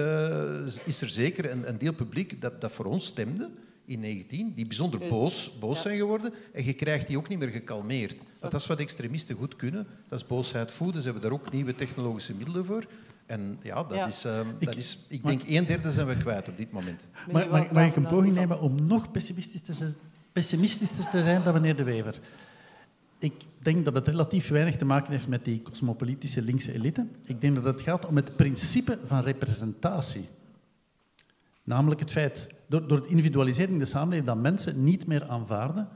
is 0.86 1.02
er 1.02 1.10
zeker 1.10 1.52
een, 1.52 1.70
een, 1.70 1.78
deel 1.78 1.94
publiek 1.94 2.42
dat, 2.42 2.62
dat 2.62 2.72
voor 2.72 2.86
ons 2.86 3.06
stemde 3.06 3.50
in 3.86 4.00
19, 4.00 4.54
die 4.54 4.66
bijzonder 4.66 5.00
dus, 5.00 5.10
boos, 5.10 5.52
boos 5.60 5.82
zijn 5.82 5.98
geworden. 5.98 6.34
En 6.54 6.66
je 6.66 6.74
krijgt 6.74 7.08
die 7.08 7.18
ook 7.18 7.28
niet 7.28 7.40
meer 7.40 7.48
gekalmeerd. 7.48 8.24
Want 8.40 8.52
dat 8.52 8.62
is 8.62 8.68
wat 8.68 8.80
extremisten 8.80 9.36
goed 9.36 9.56
kunnen. 9.56 9.88
Dat 10.08 10.20
is 10.20 10.28
boosheid 10.28 10.72
voeden. 10.72 11.02
Ze 11.02 11.10
hebben 11.10 11.30
daar 11.30 11.40
ook 11.40 11.52
nieuwe 11.52 11.76
technologische 11.76 12.36
middelen 12.36 12.66
voor. 12.66 12.86
En 13.26 13.60
ja, 13.62 13.84
dat, 13.84 14.08
Is, 14.08 14.26
uh, 14.26 14.40
ik, 14.60 14.66
dat 14.66 14.76
is... 14.76 15.06
Ik 15.10 15.26
denk 15.26 15.42
een 15.48 15.66
derde 15.66 15.92
zijn 15.92 16.08
we 16.08 16.18
kwijt 16.18 16.50
op 16.50 16.58
dit 16.58 16.72
moment. 16.72 17.08
Maar, 17.32 17.50
mag, 17.50 17.72
mag 17.72 17.88
ik 17.88 17.96
een 17.96 18.08
poging 18.08 18.36
nemen 18.36 18.60
om 18.60 18.84
nog 18.86 19.12
pessimistischer, 19.12 19.94
pessimistischer 20.32 21.10
te 21.10 21.24
zijn 21.24 21.44
dan 21.44 21.54
meneer 21.54 21.76
De 21.76 21.84
Wever? 21.84 22.20
Ik 23.20 23.34
denk 23.60 23.86
dat 23.86 23.94
het 23.94 24.08
relatief 24.08 24.50
weinig 24.50 24.76
te 24.76 24.86
maken 24.86 25.12
heeft 25.12 25.28
met 25.28 25.46
die 25.46 25.62
cosmopolitische 25.62 26.42
linkse 26.42 26.74
elite. 26.74 27.08
Ik 27.24 27.42
denk 27.42 27.56
dat 27.56 27.64
het 27.64 27.82
gaat 27.82 28.06
om 28.06 28.16
het 28.16 28.36
principe 28.36 29.00
van 29.06 29.22
representatie. 29.22 30.28
Namelijk 31.64 32.00
het 32.00 32.12
feit, 32.12 32.48
door, 32.68 32.88
door 32.88 32.98
het 32.98 33.08
individualisering 33.08 33.74
in 33.74 33.80
de 33.80 33.86
samenleving, 33.86 34.28
dat 34.28 34.38
mensen 34.38 34.84
niet 34.84 35.08
meer 35.08 35.28
aanvaarden 35.28 35.88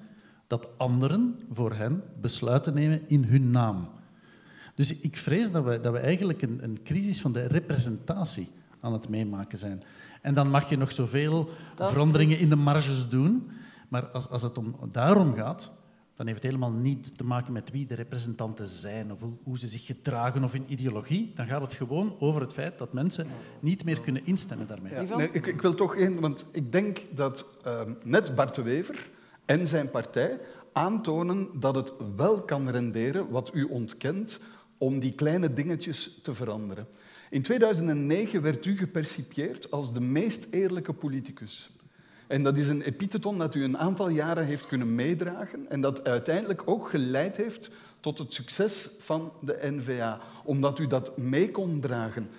dat 0.48 0.68
anderen 0.78 1.40
voor 1.52 1.74
hen 1.74 2.04
besluiten 2.22 2.74
nemen 2.74 3.02
in 3.08 3.24
hun 3.24 3.50
naam. 3.50 3.90
Dus 4.78 5.00
ik 5.00 5.18
vrees 5.18 5.52
dat 5.52 5.63
we, 5.63 5.80
dat 5.82 5.92
we 5.94 6.00
eigenlijk 6.00 6.42
een, 6.42 6.60
een 6.62 6.80
crisis 6.84 7.22
van 7.22 7.32
de 7.32 7.46
representatie 7.46 8.50
aan 8.80 8.94
het 8.94 9.10
meemaken 9.10 9.58
zijn. 9.58 9.84
En 10.22 10.34
dan 10.34 10.50
mag 10.50 10.70
je 10.70 10.78
nog 10.78 10.92
zoveel 10.92 11.50
veranderingen 11.76 12.40
in 12.40 12.50
de 12.50 12.56
marges 12.56 13.10
doen, 13.10 13.50
maar 13.88 14.08
als, 14.08 14.30
als 14.30 14.42
het 14.42 14.58
om, 14.58 14.76
daarom 14.92 15.34
gaat, 15.34 15.72
dan 16.16 16.26
heeft 16.28 16.44
het 16.44 16.52
helemaal 16.52 16.72
niet 16.72 17.18
te 17.18 17.24
maken 17.24 17.54
met 17.54 17.72
wie 17.72 17.86
de 17.86 17.96
representanten 17.96 18.68
zijn 18.68 19.12
of 19.12 19.20
hoe, 19.44 19.58
ze 19.58 19.68
zich 19.68 19.86
gedragen 19.86 20.44
of 20.44 20.54
in 20.54 20.66
ideologie. 20.68 21.32
Dan 21.36 21.48
gaat 21.48 21.62
het 21.62 21.74
gewoon 21.74 22.16
over 22.20 22.42
het 22.42 22.54
feit 22.54 22.78
dat 22.78 22.94
mensen 22.94 23.28
niet 23.60 23.86
meer 23.86 24.00
kunnen 24.00 24.26
instemmen 24.26 24.68
daarmee. 24.68 24.94
Ja, 24.94 25.18
nee, 25.18 25.30
ik, 25.32 25.46
ik, 25.46 25.62
wil 25.62 25.74
toch 25.74 25.96
één, 25.96 26.20
want 26.20 26.50
ik 26.52 26.72
denk 26.72 27.02
dat 27.13 27.46
ehm, 27.63 27.92
net 28.04 28.36
Bart 28.36 28.56
de 28.56 28.62
Wever 28.62 29.10
en 29.46 29.68
zijn 29.68 29.90
partij 29.90 30.40
aantonen 30.74 31.48
dat 31.60 31.76
het 31.76 31.94
wel 32.16 32.42
kan 32.42 32.70
renderen 32.70 33.30
wat 33.30 33.52
u 33.54 33.63
ontkent 33.63 34.40
om 34.78 35.00
die 35.00 35.13
kleine 35.13 35.54
dingetjes 35.54 36.20
te 36.22 36.34
veranderen. 36.34 36.88
In 37.30 37.42
2009 37.42 38.42
werd 38.42 38.66
u 38.66 38.78
gepercipieerd 38.78 39.72
als 39.72 39.94
de 39.94 40.02
meest 40.02 40.48
eerlijke 40.52 40.94
politicus. 40.94 41.70
En 42.28 42.44
dat 42.44 42.58
is 42.58 42.68
een 42.68 42.82
epitheton 42.82 43.38
dat 43.38 43.56
u 43.56 43.63
een 43.63 43.78
aantal 43.78 44.10
jaren 44.10 44.46
heeft 44.46 44.68
kunnen 44.68 44.96
meedragen 44.96 45.70
en 45.70 45.82
dat 45.82 46.08
uiteindelijk 46.08 46.62
ook 46.66 46.90
geleid 46.90 47.38
heeft 47.38 47.70
tot 48.00 48.18
het 48.18 48.34
succes 48.34 48.90
van 49.00 49.32
de 49.42 49.58
NVA, 49.62 50.20
omdat 50.44 50.80
u 50.80 50.88
dat 50.88 51.18
mee 51.18 51.52
kon 51.52 51.80
dragen. 51.80 52.30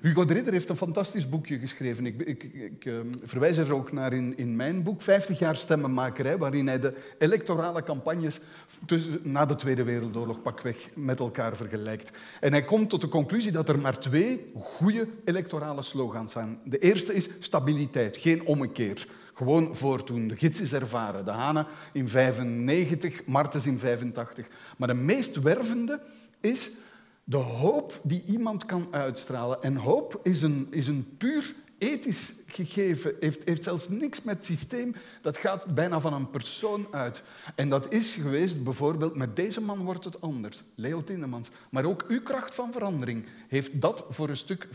Hugo 0.00 0.24
de 0.24 0.34
Ridder 0.34 0.52
heeft 0.52 0.68
een 0.68 0.76
fantastisch 0.76 1.28
boekje 1.28 1.58
geschreven. 1.58 2.06
Ik, 2.06 2.22
ik, 2.22 2.42
ik 2.42 2.84
uh, 2.84 2.98
verwijs 3.24 3.56
er 3.56 3.74
ook 3.74 3.92
naar 3.92 4.12
in, 4.12 4.36
in, 4.36 4.56
mijn 4.56 4.82
boek, 4.82 5.02
50 5.02 5.38
jaar 5.38 5.56
stemmenmakerij, 5.56 6.38
waarin 6.38 6.66
hij 6.66 6.80
de 6.80 6.94
electorale 7.18 7.82
campagnes 7.82 8.40
tussen, 8.86 9.20
na 9.22 9.46
de 9.46 9.56
Tweede 9.56 9.82
Wereldoorlog 9.82 10.42
pakweg 10.42 10.88
met 10.94 11.18
elkaar 11.18 11.56
vergelijkt. 11.56 12.18
En 12.40 12.52
hij 12.52 12.64
komt 12.64 12.90
tot 12.90 13.00
de 13.00 13.08
conclusie 13.08 13.52
dat 13.52 13.68
er 13.68 13.78
maar 13.78 13.98
twee 13.98 14.50
goede 14.60 15.08
electorale 15.24 15.82
slogans 15.82 16.32
zijn. 16.32 16.58
De 16.64 16.78
eerste 16.78 17.14
is 17.14 17.28
stabiliteit, 17.40 18.16
geen 18.16 18.46
ommekeer. 18.46 19.06
Gewoon 19.34 19.76
voortdoen. 19.76 20.28
De 20.28 20.36
gids 20.36 20.60
is 20.60 20.72
ervaren. 20.72 21.24
De 21.24 21.30
Hane 21.30 21.66
in 21.92 22.08
95, 22.08 23.24
Martens 23.26 23.66
in 23.66 23.78
85. 23.78 24.46
Maar 24.76 24.88
de 24.88 24.94
meest 24.94 25.40
wervende 25.40 26.00
is 26.40 26.70
de 27.28 27.36
hoop 27.36 28.00
die 28.02 28.22
iemand 28.26 28.64
kan 28.64 28.88
uitstralen. 28.90 29.62
En 29.62 29.76
hoop 29.76 30.20
is 30.22 30.42
een, 30.42 30.66
is 30.70 30.86
een 30.86 31.16
puur 31.16 31.54
ethisch 31.78 32.32
gegeven, 32.46 33.14
heeft, 33.20 33.44
heeft 33.44 33.64
zelfs 33.64 33.88
niks 33.88 34.22
met 34.22 34.44
systeem, 34.44 34.94
dat 35.22 35.38
gaat 35.38 35.74
bijna 35.74 36.00
van 36.00 36.12
een 36.12 36.30
persoon 36.30 36.86
uit. 36.90 37.22
En 37.54 37.68
dat 37.68 37.92
is 37.92 38.10
geweest 38.10 38.64
bijvoorbeeld, 38.64 39.16
met 39.16 39.36
deze 39.36 39.60
man 39.60 39.84
wordt 39.84 40.04
het 40.04 40.20
anders, 40.20 40.62
Leo 40.74 41.04
Tindemans. 41.04 41.48
Maar 41.70 41.84
ook 41.84 42.04
uw 42.08 42.22
kracht 42.22 42.54
van 42.54 42.72
verandering 42.72 43.26
heeft 43.48 43.80
dat 43.80 44.04
voor 44.08 44.28
een 44.28 44.36
stuk 44.36 44.68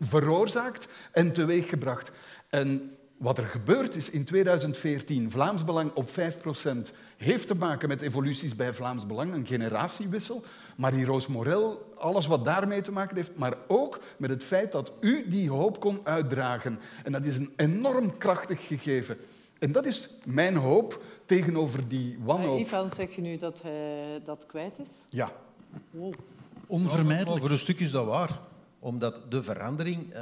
veroorzaakt 0.00 0.88
en 1.12 1.32
teweeggebracht. 1.32 2.10
En 2.48 2.90
wat 3.16 3.38
er 3.38 3.46
gebeurd 3.46 3.94
is 3.94 4.10
in 4.10 4.24
2014, 4.24 5.30
Vlaams 5.30 5.64
Belang 5.64 5.92
op 5.94 6.08
5%, 6.08 6.12
heeft 7.16 7.46
te 7.46 7.54
maken 7.54 7.88
met 7.88 8.00
evoluties 8.00 8.56
bij 8.56 8.72
Vlaams 8.72 9.06
Belang, 9.06 9.32
een 9.32 9.46
generatiewissel. 9.46 10.44
Marie-Roos 10.76 11.26
Morel, 11.26 11.94
alles 11.98 12.26
wat 12.26 12.44
daarmee 12.44 12.80
te 12.80 12.92
maken 12.92 13.16
heeft, 13.16 13.36
maar 13.36 13.54
ook 13.66 14.00
met 14.16 14.30
het 14.30 14.44
feit 14.44 14.72
dat 14.72 14.92
u 15.00 15.28
die 15.28 15.50
hoop 15.50 15.80
kon 15.80 16.00
uitdragen. 16.04 16.78
En 17.04 17.12
dat 17.12 17.24
is 17.24 17.36
een 17.36 17.52
enorm 17.56 18.18
krachtig 18.18 18.66
gegeven. 18.66 19.16
En 19.58 19.72
dat 19.72 19.86
is 19.86 20.10
mijn 20.24 20.56
hoop 20.56 21.02
tegenover 21.24 21.88
die 21.88 22.18
wanhoop. 22.20 22.58
Ivan, 22.58 22.90
zeg 22.90 23.14
je 23.14 23.20
nu 23.20 23.36
dat 23.36 23.62
hij 23.62 24.20
dat 24.24 24.46
kwijt 24.46 24.78
is? 24.78 24.90
Ja. 25.08 25.32
Oh. 25.90 26.12
Onvermijdelijk. 26.66 27.40
voor 27.40 27.50
een 27.50 27.58
stuk 27.58 27.80
is 27.80 27.90
dat 27.90 28.06
waar. 28.06 28.40
Omdat 28.78 29.22
de 29.28 29.42
verandering... 29.42 30.14
Uh, 30.14 30.18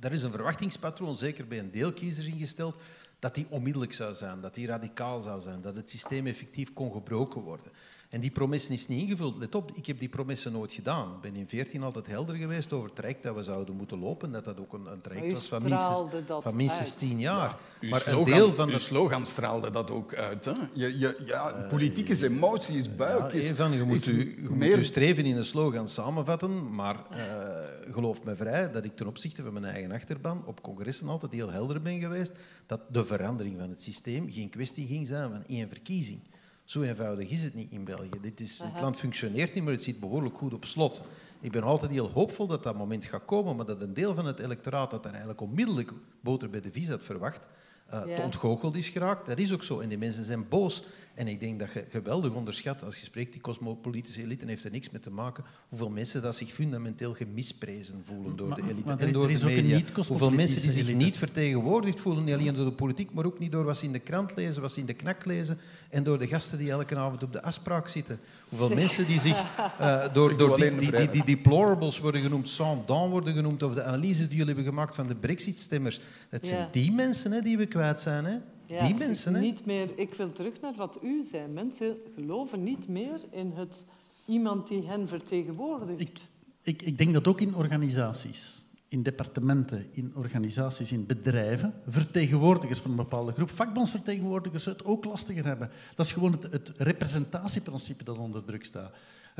er 0.00 0.12
is 0.12 0.22
een 0.22 0.30
verwachtingspatroon, 0.30 1.16
zeker 1.16 1.46
bij 1.46 1.58
een 1.58 1.70
deel 1.70 1.92
kiezers 1.92 2.26
ingesteld, 2.26 2.76
dat 3.18 3.34
die 3.34 3.46
onmiddellijk 3.48 3.92
zou 3.92 4.14
zijn, 4.14 4.40
dat 4.40 4.54
die 4.54 4.66
radicaal 4.66 5.20
zou 5.20 5.40
zijn, 5.40 5.60
dat 5.60 5.76
het 5.76 5.90
systeem 5.90 6.26
effectief 6.26 6.72
kon 6.72 6.92
gebroken 6.92 7.40
worden. 7.40 7.72
En 8.08 8.20
die 8.20 8.30
promesse 8.30 8.72
is 8.72 8.88
niet 8.88 9.02
ingevuld. 9.02 9.38
Let 9.38 9.54
op, 9.54 9.70
ik 9.74 9.86
heb 9.86 9.98
die 9.98 10.08
promesse 10.08 10.50
nooit 10.50 10.72
gedaan. 10.72 11.12
Ik 11.14 11.20
ben 11.20 11.36
in 11.36 11.48
14 11.48 11.82
altijd 11.82 12.06
helder 12.06 12.34
geweest 12.34 12.72
over 12.72 12.86
het 12.86 12.96
traject 12.96 13.22
dat 13.22 13.34
we 13.34 13.42
zouden 13.42 13.76
moeten 13.76 13.98
lopen. 13.98 14.32
Dat 14.32 14.44
dat 14.44 14.60
ook 14.60 14.72
een, 14.72 14.86
een 14.86 15.00
traject 15.00 15.32
was 15.32 15.48
van 15.48 15.62
minstens, 15.62 16.42
van 16.42 16.56
minstens 16.56 16.94
10 16.94 17.20
jaar. 17.20 17.56
maar 17.80 18.00
slogan, 18.00 18.18
een 18.18 18.24
deel 18.24 18.52
van 18.52 18.68
de 18.68 18.78
slogan 18.78 19.26
straalde 19.26 19.70
dat 19.70 19.90
ook 19.90 20.14
uit. 20.14 20.44
Hè? 20.44 20.52
Je, 20.72 20.98
je, 20.98 21.20
ja, 21.24 21.66
politiek 21.68 22.08
is 22.08 22.20
emotie, 22.20 22.76
is 22.76 22.96
buik. 22.96 23.32
Ja, 23.32 23.38
is, 23.38 23.50
van, 23.50 23.72
je 23.72 23.82
moet, 23.82 24.06
u, 24.06 24.42
je 24.42 24.50
meer... 24.50 24.76
moet 24.76 24.86
streven 24.86 25.24
in 25.24 25.36
een 25.36 25.44
slogan 25.44 25.88
samenvatten. 25.88 26.74
Maar 26.74 26.96
uh, 27.12 27.92
geloof 27.92 28.24
me 28.24 28.36
vrij 28.36 28.70
dat 28.72 28.84
ik 28.84 28.96
ten 28.96 29.06
opzichte 29.06 29.42
van 29.42 29.52
mijn 29.52 29.64
eigen 29.64 29.92
achterban 29.92 30.42
op 30.46 30.62
congressen 30.62 31.08
altijd 31.08 31.32
heel 31.32 31.50
helder 31.50 31.82
ben 31.82 32.00
geweest 32.00 32.32
dat 32.66 32.80
de 32.90 33.04
verandering 33.04 33.58
van 33.58 33.68
het 33.70 33.82
systeem 33.82 34.30
geen 34.30 34.50
kwestie 34.50 34.86
ging 34.86 35.06
zijn 35.06 35.30
van 35.30 35.44
één 35.46 35.68
verkiezing. 35.68 36.20
Zo 36.68 36.82
eenvoudig 36.82 37.30
is 37.30 37.44
het 37.44 37.54
niet 37.54 37.70
in 37.70 37.84
België. 37.84 38.20
Dit 38.20 38.40
is, 38.40 38.58
het 38.58 38.80
land 38.80 38.96
functioneert 38.96 39.54
niet, 39.54 39.64
maar 39.64 39.72
het 39.72 39.82
zit 39.82 40.00
behoorlijk 40.00 40.36
goed 40.36 40.54
op 40.54 40.64
slot. 40.64 41.02
Ik 41.40 41.52
ben 41.52 41.62
altijd 41.62 41.90
heel 41.90 42.10
hoopvol 42.10 42.46
dat 42.46 42.62
dat 42.62 42.76
moment 42.76 43.04
gaat 43.04 43.24
komen, 43.24 43.56
maar 43.56 43.66
dat 43.66 43.80
een 43.80 43.94
deel 43.94 44.14
van 44.14 44.26
het 44.26 44.38
electoraat 44.38 44.90
dat 44.90 45.04
er 45.04 45.10
eigenlijk 45.10 45.40
onmiddellijk 45.40 45.92
boter 46.20 46.50
bij 46.50 46.60
de 46.60 46.72
vis 46.72 46.88
had 46.88 47.04
verwacht, 47.04 47.46
uh, 47.94 48.02
ja. 48.06 48.16
te 48.16 48.22
ontgoocheld 48.22 48.76
is 48.76 48.88
geraakt. 48.88 49.26
Dat 49.26 49.38
is 49.38 49.52
ook 49.52 49.62
zo. 49.62 49.80
En 49.80 49.88
die 49.88 49.98
mensen 49.98 50.24
zijn 50.24 50.48
boos. 50.48 50.82
En 51.18 51.28
ik 51.28 51.40
denk 51.40 51.58
dat 51.58 51.72
je 51.72 51.84
geweldig 51.88 52.32
onderschat, 52.32 52.84
als 52.84 52.98
je 52.98 53.04
spreekt, 53.04 53.32
die 53.32 53.40
cosmopolitische 53.40 54.22
elite 54.22 54.46
heeft 54.46 54.64
er 54.64 54.70
niks 54.70 54.90
mee 54.90 55.00
te 55.00 55.10
maken, 55.10 55.44
hoeveel 55.68 55.90
mensen 55.90 56.22
dat 56.22 56.36
zich 56.36 56.50
fundamenteel 56.50 57.14
gemisprezen 57.14 58.02
voelen 58.04 58.36
door 58.36 58.54
de 58.54 58.62
elite 58.62 58.92
en 58.92 59.12
door 59.12 59.28
de 59.28 59.44
media. 59.44 59.80
Hoeveel 60.08 60.30
mensen 60.30 60.62
die 60.62 60.72
zich 60.72 60.94
niet 60.94 61.18
vertegenwoordigd 61.18 62.00
voelen, 62.00 62.24
niet 62.24 62.34
alleen 62.34 62.54
door 62.54 62.64
de 62.64 62.72
politiek, 62.72 63.12
maar 63.12 63.24
ook 63.24 63.38
niet 63.38 63.52
door 63.52 63.64
wat 63.64 63.76
ze 63.76 63.84
in 63.84 63.92
de 63.92 63.98
krant 63.98 64.36
lezen, 64.36 64.62
wat 64.62 64.72
ze 64.72 64.80
in 64.80 64.86
de 64.86 64.94
knak 64.94 65.24
lezen 65.24 65.58
en 65.90 66.02
door 66.02 66.18
de 66.18 66.26
gasten 66.26 66.58
die 66.58 66.70
elke 66.70 66.98
avond 66.98 67.22
op 67.22 67.32
de 67.32 67.42
afspraak 67.42 67.88
zitten. 67.88 68.18
Hoeveel 68.48 68.76
mensen 68.76 69.06
die 69.06 69.20
zich 69.20 69.44
uh, 69.80 70.04
door, 70.14 70.36
door 70.36 70.56
die, 70.56 70.76
die, 70.76 70.90
die, 70.90 71.10
die, 71.10 71.24
deplorables 71.24 71.98
worden 71.98 72.22
genoemd, 72.22 72.48
sans 72.48 72.86
dents 72.86 73.10
worden 73.10 73.34
genoemd, 73.34 73.62
of 73.62 73.74
de 73.74 73.82
analyses 73.82 74.28
die 74.28 74.36
jullie 74.36 74.54
hebben 74.54 74.64
gemaakt 74.64 74.94
van 74.94 75.06
de 75.06 75.14
brexit-stemmers. 75.14 76.00
Het 76.28 76.46
zijn 76.46 76.60
ja. 76.60 76.68
die 76.72 76.92
mensen 76.92 77.32
hè, 77.32 77.40
die 77.40 77.56
we 77.56 77.66
kwijt 77.66 78.00
zijn. 78.00 78.24
Hè? 78.24 78.36
Ja, 78.68 78.86
die 78.86 78.94
mensen, 78.94 79.34
hè? 79.34 79.40
Niet 79.40 79.66
meer, 79.66 79.88
ik 79.94 80.14
wil 80.14 80.32
terug 80.32 80.60
naar 80.60 80.74
wat 80.76 80.98
u 81.02 81.22
zei. 81.22 81.46
Mensen 81.46 81.96
geloven 82.14 82.62
niet 82.62 82.88
meer 82.88 83.20
in 83.30 83.52
het, 83.54 83.84
iemand 84.24 84.68
die 84.68 84.86
hen 84.86 85.08
vertegenwoordigt. 85.08 86.00
Ik, 86.00 86.18
ik, 86.62 86.82
ik 86.82 86.98
denk 86.98 87.12
dat 87.12 87.26
ook 87.26 87.40
in 87.40 87.54
organisaties, 87.54 88.62
in 88.88 89.02
departementen, 89.02 89.86
in 89.92 90.12
organisaties, 90.14 90.92
in 90.92 91.06
bedrijven, 91.06 91.74
vertegenwoordigers 91.86 92.78
van 92.78 92.90
een 92.90 92.96
bepaalde 92.96 93.32
groep, 93.32 93.50
vakbondsvertegenwoordigers 93.50 94.64
het 94.64 94.84
ook 94.84 95.04
lastiger 95.04 95.44
hebben. 95.44 95.70
Dat 95.94 96.06
is 96.06 96.12
gewoon 96.12 96.32
het, 96.32 96.52
het 96.52 96.72
representatieprincipe 96.76 98.04
dat 98.04 98.18
onder 98.18 98.44
druk 98.44 98.64
staat. 98.64 98.92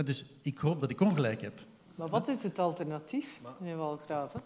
Dus 0.04 0.24
ik 0.42 0.58
hoop 0.58 0.80
dat 0.80 0.90
ik 0.90 1.00
ongelijk 1.00 1.40
heb. 1.40 1.60
Maar 1.94 2.08
wat 2.08 2.28
is 2.28 2.42
het 2.42 2.58
alternatief, 2.58 3.40
meneer 3.60 3.76
Walkraten? 3.76 4.40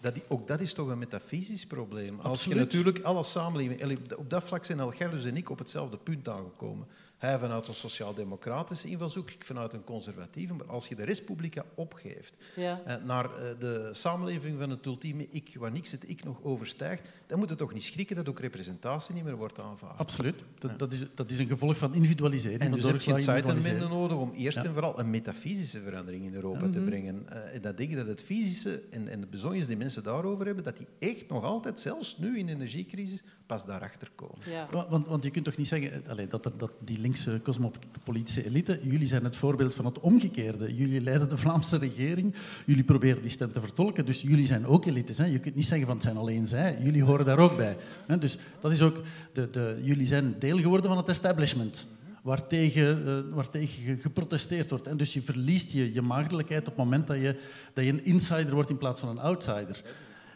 Dat, 0.00 0.14
ook 0.28 0.48
dat 0.48 0.60
is 0.60 0.72
toch 0.72 0.88
een 0.88 0.98
metafysisch 0.98 1.66
probleem. 1.66 2.20
Als 2.20 2.44
je 2.44 2.54
natuurlijk 2.54 3.00
alle 3.02 3.22
samenleving... 3.22 3.98
Op 4.16 4.30
dat 4.30 4.44
vlak 4.44 4.64
zijn 4.64 4.78
Elgerdus 4.78 5.24
en 5.24 5.36
ik 5.36 5.50
op 5.50 5.58
hetzelfde 5.58 5.96
punt 5.96 6.28
aangekomen. 6.28 6.86
Hij 7.18 7.38
vanuit 7.38 7.68
een 7.68 7.74
sociaal-democratische 7.74 8.88
invalshoek, 8.88 9.30
ik 9.30 9.44
vanuit 9.44 9.72
een 9.72 9.84
conservatieve. 9.84 10.54
Maar 10.54 10.66
als 10.66 10.88
je 10.88 10.94
de 10.94 11.04
Respublica 11.04 11.64
opgeeft 11.74 12.34
Ja. 12.56 12.80
eh, 12.84 12.96
naar 13.04 13.24
eh, 13.24 13.58
de 13.58 13.88
samenleving 13.92 14.58
van 14.58 14.70
het 14.70 14.86
ultieme 14.86 15.26
ik, 15.30 15.54
waar 15.58 15.72
niks 15.72 15.90
het 15.90 16.08
ik 16.08 16.24
nog 16.24 16.42
overstijgt, 16.42 17.02
dan 17.30 17.38
moet 17.38 17.48
het 17.48 17.58
toch 17.58 17.72
niet 17.72 17.82
schrikken 17.84 18.16
dat 18.16 18.28
ook 18.28 18.40
representatie 18.40 19.14
niet 19.14 19.24
meer 19.24 19.36
wordt 19.36 19.60
aanvaard. 19.62 19.98
Absoluut. 19.98 20.34
Dat, 20.58 20.78
dat, 20.78 20.92
is, 20.92 21.06
dat 21.14 21.30
is 21.30 21.38
een 21.38 21.46
gevolg 21.46 21.76
van 21.76 21.94
individualisering. 21.94 22.60
En 22.60 22.68
van 22.68 22.76
dus 22.78 22.86
heb 22.90 23.00
je 23.00 23.10
individualisering. 23.10 23.88
nodig 23.90 24.16
om 24.16 24.32
eerst 24.32 24.56
Ja. 24.56 24.64
en 24.64 24.72
vooral 24.72 24.98
een 24.98 25.10
metafysische 25.10 25.80
verandering 25.80 26.24
in 26.24 26.34
Europa 26.34 26.68
te 26.72 26.78
brengen. 26.80 27.22
Eh, 27.28 27.54
en 27.54 27.62
dat 27.62 27.76
denk 27.76 27.90
ik 27.90 27.96
dat 27.96 28.06
het 28.06 28.22
fysische 28.22 28.82
en, 28.90 29.08
en 29.08 29.20
de 29.20 29.26
bezonjes 29.26 29.66
die 29.66 29.76
mensen 29.76 30.02
daarover 30.02 30.46
hebben, 30.46 30.64
dat 30.64 30.76
die 30.76 30.86
echt 30.98 31.28
nog 31.28 31.44
altijd, 31.44 31.80
zelfs 31.80 32.16
nu 32.18 32.38
in 32.38 32.46
de 32.46 32.52
energiecrisis, 32.52 33.22
pas 33.46 33.64
daarachter 33.64 34.08
komen. 34.14 34.38
Ja. 34.50 34.68
Want, 34.88 35.06
want 35.06 35.24
je 35.24 35.30
kunt 35.30 35.44
toch 35.44 35.56
niet 35.56 35.66
zeggen 35.66 35.92
eh, 36.04 36.10
allee, 36.10 36.26
dat, 36.26 36.44
er- 36.44 36.58
dat 36.58 36.70
die 36.84 36.98
linkse 36.98 37.40
cosmopolitische 37.42 38.44
elite, 38.46 38.80
jullie 38.82 39.06
zijn 39.06 39.24
het 39.24 39.36
voorbeeld 39.36 39.74
van 39.74 39.84
het 39.84 40.00
omgekeerde. 40.00 40.74
Jullie 40.74 41.00
leiden 41.00 41.28
de 41.28 41.36
Vlaamse 41.36 41.76
regering, 41.78 42.34
jullie 42.66 42.84
proberen 42.84 43.22
die 43.22 43.30
stem 43.30 43.52
te 43.52 43.60
vertolken, 43.60 44.06
dus 44.06 44.20
jullie 44.22 44.46
zijn 44.46 44.66
ook 44.66 44.86
elites. 44.86 45.18
Hè. 45.18 45.24
Je 45.24 45.38
kunt 45.38 45.54
niet 45.54 45.64
zeggen 45.64 45.86
van 45.86 45.94
het 45.96 46.04
zijn 46.04 46.16
alleen 46.16 46.46
zij, 46.46 46.78
jullie 46.82 47.02
horen 47.02 47.19
daar 47.24 47.38
ook 47.38 47.56
bij. 47.56 47.76
Dus 48.18 48.38
dat 48.60 48.72
is 48.72 48.82
ook, 48.82 49.02
de, 49.32 49.50
de, 49.50 49.78
jullie 49.82 50.06
zijn 50.06 50.34
deel 50.38 50.56
geworden 50.58 50.88
van 50.90 50.98
het 50.98 51.08
establishment. 51.08 51.86
Waartegen, 52.22 53.06
eh, 53.06 53.34
waartegen 53.34 53.82
ge- 53.84 53.96
geprotesteerd 54.02 54.70
wordt. 54.70 54.86
En 54.86 54.96
dus 54.96 55.12
je 55.12 55.22
verliest 55.22 55.72
je, 55.72 55.92
je 55.92 56.02
maagdelijkheid 56.02 56.60
op 56.60 56.66
het 56.66 56.76
moment 56.84 57.06
dat 57.06 57.16
je, 57.16 57.36
dat 57.72 57.84
je 57.84 57.90
een 57.90 58.04
insider 58.04 58.54
wordt 58.54 58.70
in 58.70 58.78
plaats 58.78 59.00
van 59.00 59.08
een 59.08 59.18
outsider. 59.18 59.82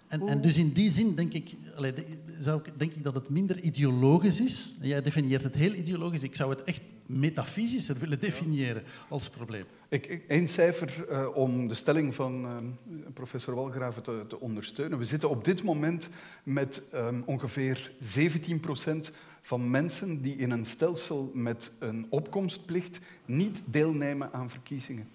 En, 0.08 0.28
en 0.28 0.40
dus 0.40 0.58
in 0.58 0.72
die 0.72 0.90
zin 0.90 1.14
denk 1.14 1.32
ik, 1.32 1.54
zou 2.38 2.60
ik, 2.64 2.72
denk 2.78 2.92
ik 2.92 3.04
dat 3.04 3.14
het 3.14 3.28
minder 3.28 3.60
ideologisch 3.60 4.40
is. 4.40 4.74
Jij 4.80 5.02
definieert 5.02 5.42
het 5.42 5.54
heel 5.54 5.72
ideologisch. 5.72 6.22
Ik 6.22 6.36
zou 6.36 6.50
het 6.50 6.62
echt 6.62 6.80
metafysischer 7.06 7.98
willen 7.98 8.20
definiëren 8.20 8.82
als 9.08 9.30
probleem. 9.30 9.64
Ik, 9.88 10.22
één 10.28 10.48
cijfer 10.48 11.08
eh, 11.08 11.36
om 11.36 11.68
de 11.68 11.74
stelling 11.74 12.14
van 12.14 12.44
eh, 12.44 12.56
professor 13.14 13.54
Walgraven 13.54 14.02
te, 14.02 14.24
te 14.28 14.40
ondersteunen. 14.40 14.98
We 14.98 15.04
zitten 15.04 15.28
op 15.30 15.44
dit 15.44 15.62
moment 15.62 16.08
met 16.42 16.82
ehm, 16.92 17.20
ongeveer 17.24 17.92
17% 18.18 19.14
van 19.42 19.70
mensen 19.70 20.22
die 20.22 20.36
in 20.36 20.50
een 20.50 20.64
stelsel 20.64 21.30
met 21.34 21.72
een 21.78 22.06
opkomstplicht 22.08 23.00
niet 23.24 23.62
deelnemen 23.66 24.32
aan 24.32 24.50
verkiezingen. 24.50 25.08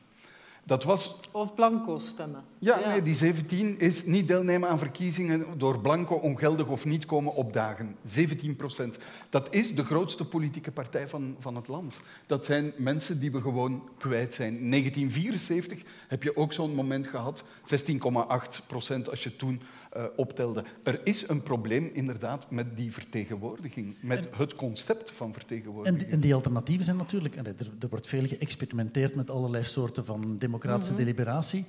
Dat 0.63 0.83
was 0.83 1.19
Of 1.31 1.53
blanco 1.53 1.99
stemmen. 1.99 2.43
ja, 2.59 2.87
nee, 2.87 3.01
die 3.01 3.15
17 3.15 3.79
is 3.79 4.05
niet 4.05 4.27
deelnemen 4.27 4.69
aan 4.69 4.79
verkiezingen 4.79 5.45
door 5.57 5.79
blanco 5.79 6.15
ongeldig 6.15 6.67
of 6.67 6.85
niet 6.85 7.05
komen 7.05 7.33
opdagen. 7.33 7.95
17 8.03 8.55
procent. 8.55 8.99
Dat 9.29 9.53
is 9.53 9.75
de 9.75 9.85
grootste 9.85 10.25
politieke 10.25 10.71
partij 10.71 11.07
van, 11.07 11.35
van 11.39 11.55
het 11.55 11.67
land. 11.67 11.99
Dat 12.25 12.45
zijn 12.45 12.73
mensen 12.77 13.19
die 13.19 13.31
we 13.31 13.41
gewoon 13.41 13.89
kwijt 13.97 14.33
zijn. 14.33 14.59
In 14.59 14.69
1974 14.69 15.81
heb 16.07 16.23
je 16.23 16.37
ook 16.37 16.53
zo'n 16.53 16.75
moment 16.75 17.07
gehad. 17.07 17.43
16,8 17.63 18.65
procent 18.67 19.09
als 19.09 19.23
je 19.23 19.35
toen 19.35 19.61
eh, 19.89 20.03
optelde. 20.15 20.63
Er 20.83 20.99
is 21.03 21.29
een 21.29 21.43
probleem 21.43 21.89
inderdaad 21.93 22.51
met 22.51 22.77
die 22.77 22.93
vertegenwoordiging. 22.93 23.95
Met 24.01 24.29
het 24.35 24.55
concept 24.55 25.11
van 25.11 25.27
En 25.27 25.33
vertegenwoordiging. 25.33 26.01
die, 26.03 26.11
en 26.11 26.19
die 26.19 26.33
alternatieven 26.33 26.85
zijn 26.85 26.97
natuurlijk... 26.97 27.35
er, 27.35 27.45
er 27.79 27.89
wordt 27.89 28.07
veel 28.07 28.27
geëxperimenteerd 28.27 29.15
met 29.15 29.29
allerlei 29.29 29.63
soorten 29.63 30.05
van 30.05 30.37
democratische 30.37 30.95
deliberatie. 30.95 31.65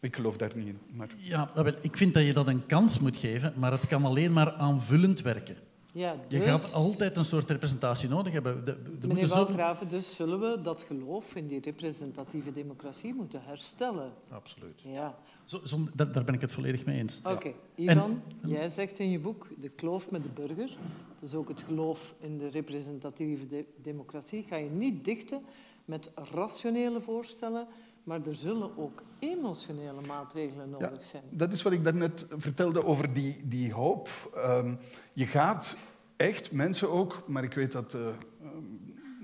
Ik 0.00 0.14
geloof 0.14 0.36
daar 0.36 0.52
niet 0.54 0.66
in. 0.66 0.78
Maar... 0.92 1.08
Ja, 1.16 1.50
wel, 1.54 1.72
ik 1.80 1.96
vind 1.96 2.14
dat 2.14 2.24
je 2.24 2.32
dat 2.32 2.48
een 2.48 2.66
kans 2.66 2.98
moet 2.98 3.16
geven, 3.16 3.52
maar 3.56 3.72
het 3.72 3.86
kan 3.86 4.04
alleen 4.04 4.32
maar 4.32 4.52
aanvullend 4.52 5.20
werken. 5.20 5.56
Ja, 5.92 6.16
Je 6.28 6.38
dus, 6.38 6.48
gaat 6.48 6.72
altijd 6.72 7.16
een 7.16 7.24
soort 7.24 7.50
representatie 7.50 8.08
nodig 8.08 8.32
hebben. 8.32 8.64
De, 8.64 8.70
er 9.00 9.08
Meneer 9.08 9.26
zoveel... 9.26 9.88
Dus 9.88 10.14
zullen 10.14 10.40
we 10.40 10.60
dat 10.62 10.82
geloof 10.82 11.34
in 11.34 11.46
die 11.46 11.60
representatieve 11.60 12.52
democratie 12.52 13.14
moeten 13.14 13.42
herstellen? 13.44 14.12
Absoluut. 14.30 14.80
Ja. 14.82 15.14
Zo, 15.44 15.60
zo- 15.64 15.86
daar, 15.94 16.12
daar 16.12 16.24
ben 16.24 16.34
ik 16.34 16.40
het 16.40 16.52
volledig 16.52 16.84
mee 16.86 16.98
eens. 16.98 17.20
Oké, 17.26 17.52
Ivan, 17.74 18.22
jij 18.44 18.68
zegt 18.68 18.98
in 18.98 19.10
je 19.10 19.18
boek 19.18 19.46
de 19.58 19.68
kloof 19.68 20.10
met 20.10 20.22
de 20.22 20.28
burger, 20.34 20.76
dus 21.20 21.34
ook 21.34 21.48
het 21.48 21.62
geloof 21.62 22.14
in 22.20 22.38
de 22.38 22.48
representatieve 22.48 23.46
de- 23.46 23.64
democratie, 23.82 24.44
ga 24.48 24.56
je 24.56 24.70
niet 24.70 25.04
dichten 25.04 25.40
met 25.84 26.10
rationele 26.32 27.00
voorstellen, 27.00 27.66
maar 28.04 28.26
er 28.26 28.34
zullen 28.34 28.78
ook 28.78 29.02
emotionele 29.18 30.00
maatregelen 30.06 30.68
Ja, 30.70 30.78
nodig 30.78 31.04
zijn. 31.04 31.22
dat 31.30 31.52
is 31.52 31.62
wat 31.62 31.72
ik 31.72 31.84
daarnet 31.84 32.26
vertelde 32.36 32.84
over 32.84 33.12
die, 33.12 33.40
die 33.48 33.72
hoop. 33.72 34.08
Ehm, 34.34 34.74
je 35.12 35.26
gaat 35.26 35.76
echt 36.16 36.52
mensen 36.52 36.90
ook, 36.90 37.22
maar 37.26 37.44
ik 37.44 37.54
weet 37.54 37.72
dat 37.72 37.94
eh, 37.94 38.00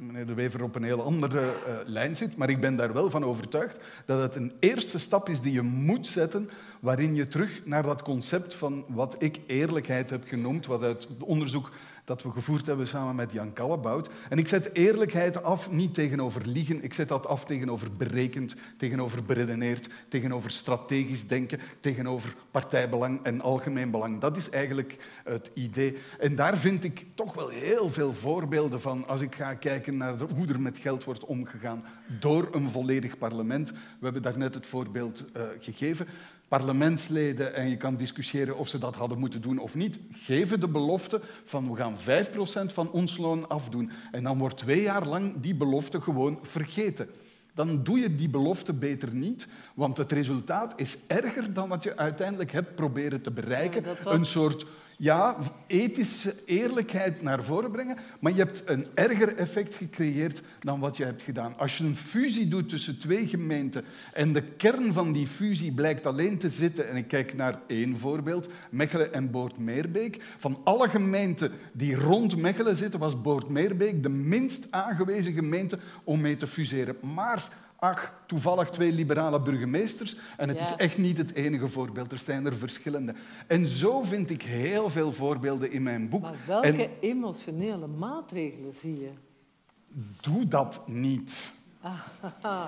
meneer 0.00 0.26
De 0.26 0.34
Wever 0.34 0.62
op 0.62 0.74
een 0.74 0.82
heel 0.82 1.02
andere 1.02 1.40
eh, 1.40 1.74
lijn 1.84 2.16
zit, 2.16 2.36
maar 2.36 2.50
ik 2.50 2.60
ben 2.60 2.76
daar 2.76 2.92
wel 2.92 3.10
van 3.10 3.24
overtuigd 3.24 3.78
dat 4.04 4.22
het 4.22 4.34
een 4.34 4.52
eerste 4.60 4.98
stap 4.98 5.28
is 5.28 5.40
die 5.40 5.52
je 5.52 5.62
moet 5.62 6.06
zetten, 6.06 6.50
waarin 6.80 7.14
je 7.14 7.28
terug 7.28 7.60
naar 7.64 7.82
dat 7.82 8.02
concept 8.02 8.54
van 8.54 8.84
wat 8.88 9.16
ik 9.18 9.40
eerlijkheid 9.46 10.10
heb 10.10 10.22
genoemd, 10.26 10.66
wat 10.66 10.82
uit 10.82 11.06
onderzoek 11.18 11.70
dat 12.10 12.22
we 12.22 12.30
gevoerd 12.30 12.66
hebben 12.66 12.86
samen 12.86 13.14
met 13.14 13.32
Jan 13.32 13.52
Kallebout. 13.52 14.08
En 14.28 14.38
ik 14.38 14.48
zet 14.48 14.70
eerlijkheid 14.72 15.42
af 15.42 15.70
niet 15.70 15.94
tegenover 15.94 16.46
liegen, 16.46 16.82
ik 16.82 16.94
zet 16.94 17.08
dat 17.08 17.26
af 17.26 17.44
tegenover 17.44 17.92
berekend, 17.96 18.56
tegenover 18.76 19.24
beredeneerd, 19.24 19.88
tegenover 20.08 20.50
strategisch 20.50 21.26
denken, 21.26 21.60
tegenover 21.80 22.34
partijbelang 22.50 23.20
en 23.22 23.40
algemeen 23.40 23.90
belang. 23.90 24.20
Dat 24.20 24.36
is 24.36 24.50
eigenlijk 24.50 24.96
het 25.24 25.50
idee. 25.54 25.96
En 26.18 26.36
daar 26.36 26.58
vind 26.58 26.84
ik 26.84 27.06
toch 27.14 27.34
wel 27.34 27.48
heel 27.48 27.90
veel 27.90 28.12
voorbeelden 28.12 28.80
van 28.80 29.06
als 29.06 29.20
ik 29.20 29.34
ga 29.34 29.54
kijken 29.54 29.96
naar 29.96 30.14
hoe 30.34 30.46
er 30.46 30.60
met 30.60 30.78
geld 30.78 31.04
wordt 31.04 31.24
omgegaan 31.24 31.84
door 32.20 32.48
een 32.52 32.68
volledig 32.68 33.18
parlement. 33.18 33.70
We 33.70 33.76
hebben 34.04 34.22
daarnet 34.22 34.54
het 34.54 34.66
voorbeeld 34.66 35.24
eh, 35.32 35.42
gegeven 35.60 36.06
parlementsleden, 36.50 37.54
en 37.54 37.68
je 37.68 37.76
kan 37.76 37.96
discussiëren 37.96 38.56
of 38.56 38.68
ze 38.68 38.78
dat 38.78 38.94
hadden 38.94 39.18
moeten 39.18 39.40
doen 39.40 39.58
of 39.58 39.74
niet, 39.74 39.98
geven 40.12 40.60
de 40.60 40.68
belofte 40.68 41.20
van 41.44 41.70
we 41.70 41.76
gaan 41.76 41.96
5% 41.98 42.72
van 42.72 42.90
ons 42.90 43.16
loon 43.16 43.48
afdoen. 43.48 43.90
En 44.12 44.22
dan 44.22 44.38
wordt 44.38 44.56
twee 44.56 44.82
jaar 44.82 45.06
lang 45.06 45.34
die 45.40 45.54
belofte 45.54 46.00
gewoon 46.00 46.38
vergeten. 46.42 47.08
Dan 47.54 47.82
doe 47.82 47.98
je 47.98 48.14
die 48.14 48.28
belofte 48.28 48.72
beter 48.72 49.14
niet, 49.14 49.46
want 49.74 49.96
het 49.96 50.12
resultaat 50.12 50.72
is 50.76 50.96
erger 51.06 51.52
dan 51.52 51.68
wat 51.68 51.82
je 51.82 51.96
uiteindelijk 51.96 52.52
hebt 52.52 52.74
proberen 52.74 53.22
te 53.22 53.30
bereiken. 53.30 53.82
Ja, 53.82 53.86
dat 53.88 54.02
was- 54.02 54.14
Een 54.14 54.24
soort 54.24 54.66
ja, 55.00 55.36
ethische 55.66 56.34
eerlijkheid 56.44 57.22
naar 57.22 57.44
voren 57.44 57.72
brengen, 57.72 57.96
maar 58.18 58.32
je 58.32 58.38
hebt 58.38 58.62
een 58.64 58.86
erger 58.94 59.36
effect 59.36 59.74
gecreëerd 59.74 60.42
dan 60.60 60.80
wat 60.80 60.96
je 60.96 61.04
hebt 61.04 61.22
gedaan. 61.22 61.54
Als 61.58 61.78
je 61.78 61.84
een 61.84 61.96
fusie 61.96 62.48
doet 62.48 62.68
tussen 62.68 62.98
twee 62.98 63.26
gemeenten 63.26 63.84
en 64.12 64.32
de 64.32 64.42
kern 64.42 64.92
van 64.92 65.12
die 65.12 65.26
fusie 65.26 65.72
blijkt 65.72 66.06
alleen 66.06 66.38
te 66.38 66.48
zitten, 66.48 66.88
en 66.88 66.96
ik 66.96 67.08
kijk 67.08 67.34
naar 67.34 67.60
één 67.66 67.98
voorbeeld, 67.98 68.48
Mechelen 68.70 69.12
en 69.12 69.30
Boortmeerbeek. 69.30 70.22
Van 70.38 70.60
alle 70.64 70.88
gemeenten 70.88 71.52
die 71.72 71.94
rond 71.94 72.36
Mechelen 72.36 72.76
zitten, 72.76 73.00
was 73.00 73.22
Boortmeerbeek 73.22 74.02
de 74.02 74.08
minst 74.08 74.66
aangewezen 74.70 75.32
gemeente 75.32 75.78
om 76.04 76.20
mee 76.20 76.36
te 76.36 76.46
fuseren. 76.46 76.96
Maar 77.14 77.48
Ach, 77.80 78.12
toevallig 78.26 78.70
twee 78.70 78.92
liberale 78.92 79.40
burgemeesters. 79.42 80.16
En 80.36 80.48
het 80.48 80.58
Ja. 80.58 80.64
is 80.64 80.76
echt 80.76 80.98
niet 80.98 81.16
het 81.18 81.34
enige 81.34 81.68
voorbeeld. 81.68 82.12
Er 82.12 82.18
zijn 82.18 82.46
er 82.46 82.54
verschillende. 82.56 83.14
En 83.46 83.66
zo 83.66 84.02
vind 84.02 84.30
ik 84.30 84.42
heel 84.42 84.90
veel 84.90 85.12
voorbeelden 85.12 85.70
in 85.72 85.82
mijn 85.82 86.08
boek. 86.08 86.22
Maar 86.22 86.34
welke 86.46 86.66
En 86.84 86.90
emotionele 87.00 87.86
maatregelen 87.86 88.74
zie 88.80 89.00
je? 89.00 89.10
doe 90.20 90.48
dat 90.48 90.82
niet. 90.86 91.52
Ah, 91.80 92.64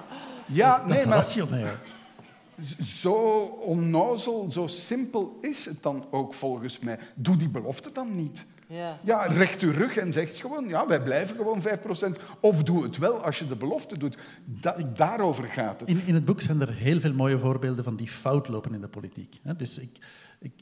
Ja, 0.46 0.70
dat 0.70 0.76
is, 0.76 0.76
dat 0.76 0.86
nee, 0.86 0.98
is 0.98 1.04
maar 1.04 1.14
rationeel. 1.14 1.72
zo 2.82 3.14
onnozel, 3.60 4.50
zo 4.50 4.66
simpel 4.66 5.38
is 5.40 5.64
het 5.64 5.82
dan 5.82 6.04
ook 6.10 6.34
volgens 6.34 6.78
mij. 6.78 6.98
Doe 7.14 7.36
die 7.36 7.48
belofte 7.48 7.92
dan 7.92 8.16
niet. 8.16 8.44
Ja. 8.72 8.98
Ja, 9.04 9.22
recht 9.26 9.62
uw 9.62 9.72
rug 9.72 9.96
en 9.96 10.12
zeg 10.12 10.40
gewoon, 10.40 10.68
ja, 10.68 10.86
wij 10.86 11.02
blijven 11.02 11.36
gewoon 11.36 11.62
5%. 11.62 12.20
Of 12.40 12.62
doe 12.62 12.82
het 12.82 12.96
wel 12.98 13.22
als 13.24 13.38
je 13.38 13.46
de 13.46 13.56
belofte 13.56 13.98
doet. 13.98 14.16
Da- 14.44 14.76
daarover 14.94 15.48
gaat 15.48 15.80
het. 15.80 15.88
In, 15.88 16.00
in 16.06 16.14
het 16.14 16.24
boek 16.24 16.40
zijn 16.40 16.60
er 16.60 16.72
heel 16.74 17.00
veel 17.00 17.12
mooie 17.12 17.38
voorbeelden 17.38 17.84
van 17.84 17.96
die 17.96 18.08
fout 18.08 18.48
lopen 18.48 18.74
in 18.74 18.80
de 18.80 18.88
politiek. 18.88 19.38
hè. 19.42 19.56
Dus 19.56 19.78
ik, 19.78 19.98
ik 20.38 20.52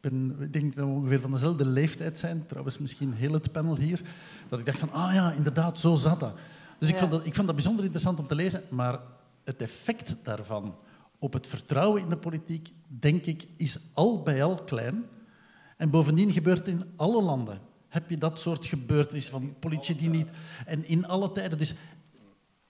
ben, 0.00 0.36
ik 0.40 0.52
denk 0.52 0.74
dat 0.74 0.84
we 0.84 0.90
ongeveer 0.90 1.20
van 1.20 1.30
dezelfde 1.32 1.66
leeftijd 1.66 2.18
zijn, 2.18 2.44
trouwens 2.46 2.78
misschien 2.78 3.12
heel 3.12 3.32
het 3.32 3.52
panel 3.52 3.76
hier, 3.76 4.00
dat 4.48 4.58
ik 4.58 4.66
dacht 4.66 4.78
van, 4.78 4.92
ah 4.92 5.14
ja, 5.14 5.32
inderdaad, 5.32 5.78
zo 5.78 5.94
zat 5.94 6.20
dat. 6.20 6.34
Dus 6.78 6.88
ik, 6.88 6.96
vond 6.96 7.10
dat, 7.10 7.26
ik 7.26 7.34
vond 7.34 7.46
dat 7.46 7.54
bijzonder 7.56 7.82
interessant 7.82 8.18
om 8.18 8.26
te 8.26 8.34
lezen, 8.34 8.62
maar 8.68 8.98
het 9.44 9.62
effect 9.62 10.16
daarvan 10.24 10.74
op 11.18 11.32
het 11.32 11.46
vertrouwen 11.46 12.02
in 12.02 12.08
de 12.08 12.16
politiek, 12.16 12.68
denk 12.86 13.24
ik, 13.24 13.46
is 13.56 13.78
al 13.94 14.22
bij 14.22 14.42
al 14.44 14.54
klein. 14.64 15.04
En 15.82 15.90
bovendien 15.90 16.32
gebeurt 16.32 16.68
in 16.68 16.82
alle 16.96 17.22
landen. 17.22 17.60
Heb 17.88 18.10
je 18.10 18.18
dat 18.18 18.40
soort 18.40 18.66
gebeurtenissen 18.66 19.32
van 19.32 19.54
politie 19.58 19.96
die 19.96 20.08
niet... 20.08 20.28
En 20.66 20.88
in 20.88 21.06
alle 21.06 21.32
tijden. 21.32 21.58
Dus 21.58 21.74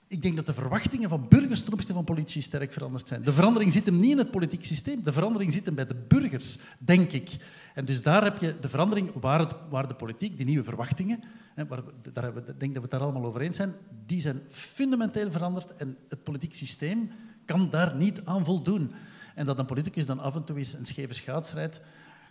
ik 0.09 0.23
denk 0.23 0.37
dat 0.37 0.47
de 0.47 0.53
verwachtingen 0.55 1.09
van 1.09 1.27
burgers 1.29 1.63
ten 1.63 1.87
van 1.87 2.05
politici 2.05 2.43
sterk 2.43 2.73
veranderd 2.73 3.09
zijn. 3.09 3.23
De 3.23 3.33
verandering 3.33 3.73
zit 3.73 3.85
hem 3.85 3.97
niet 3.97 4.11
in 4.11 4.19
het 4.19 4.31
politiek 4.31 4.65
systeem, 4.65 5.03
de 5.05 5.13
verandering 5.13 5.53
zit 5.53 5.65
hem 5.65 5.75
bij 5.75 5.87
de 5.87 5.95
burgers, 6.09 6.59
denk 6.79 7.13
ik. 7.13 7.37
En 7.75 7.85
dus 7.85 8.03
daar 8.03 8.25
heb 8.25 8.39
je 8.39 8.57
de 8.61 8.69
verandering 8.69 9.13
waar, 9.21 9.39
het, 9.39 9.55
waar 9.71 9.89
de 9.89 9.95
politiek, 9.95 10.37
die 10.37 10.47
nieuwe 10.47 10.65
verwachtingen, 10.65 11.23
hè, 11.55 11.67
waar, 11.67 11.83
daar 12.13 12.37
ik 12.37 12.61
denk 12.61 12.61
dat 12.61 12.73
we 12.75 12.81
het 12.81 12.91
daar 12.91 13.01
allemaal 13.01 13.25
over 13.25 13.41
eens 13.41 13.57
zijn, 13.57 13.73
die 14.07 14.21
zijn 14.21 14.41
fundamenteel 14.49 15.31
veranderd 15.31 15.75
en 15.75 15.97
het 16.09 16.23
politiek 16.23 16.55
systeem 16.55 17.11
kan 17.45 17.71
daar 17.71 17.97
niet 17.97 18.25
aan 18.25 18.45
voldoen. 18.45 18.93
En 19.35 19.47
dat 19.47 19.59
een 19.59 19.67
politicus 19.67 20.07
dan 20.07 20.21
af 20.21 20.35
en 20.35 20.45
toe 20.45 20.57
eens 20.57 20.73
een 20.73 20.87
scheve 20.87 21.15
schaats 21.15 21.53
rijdt, 21.53 21.81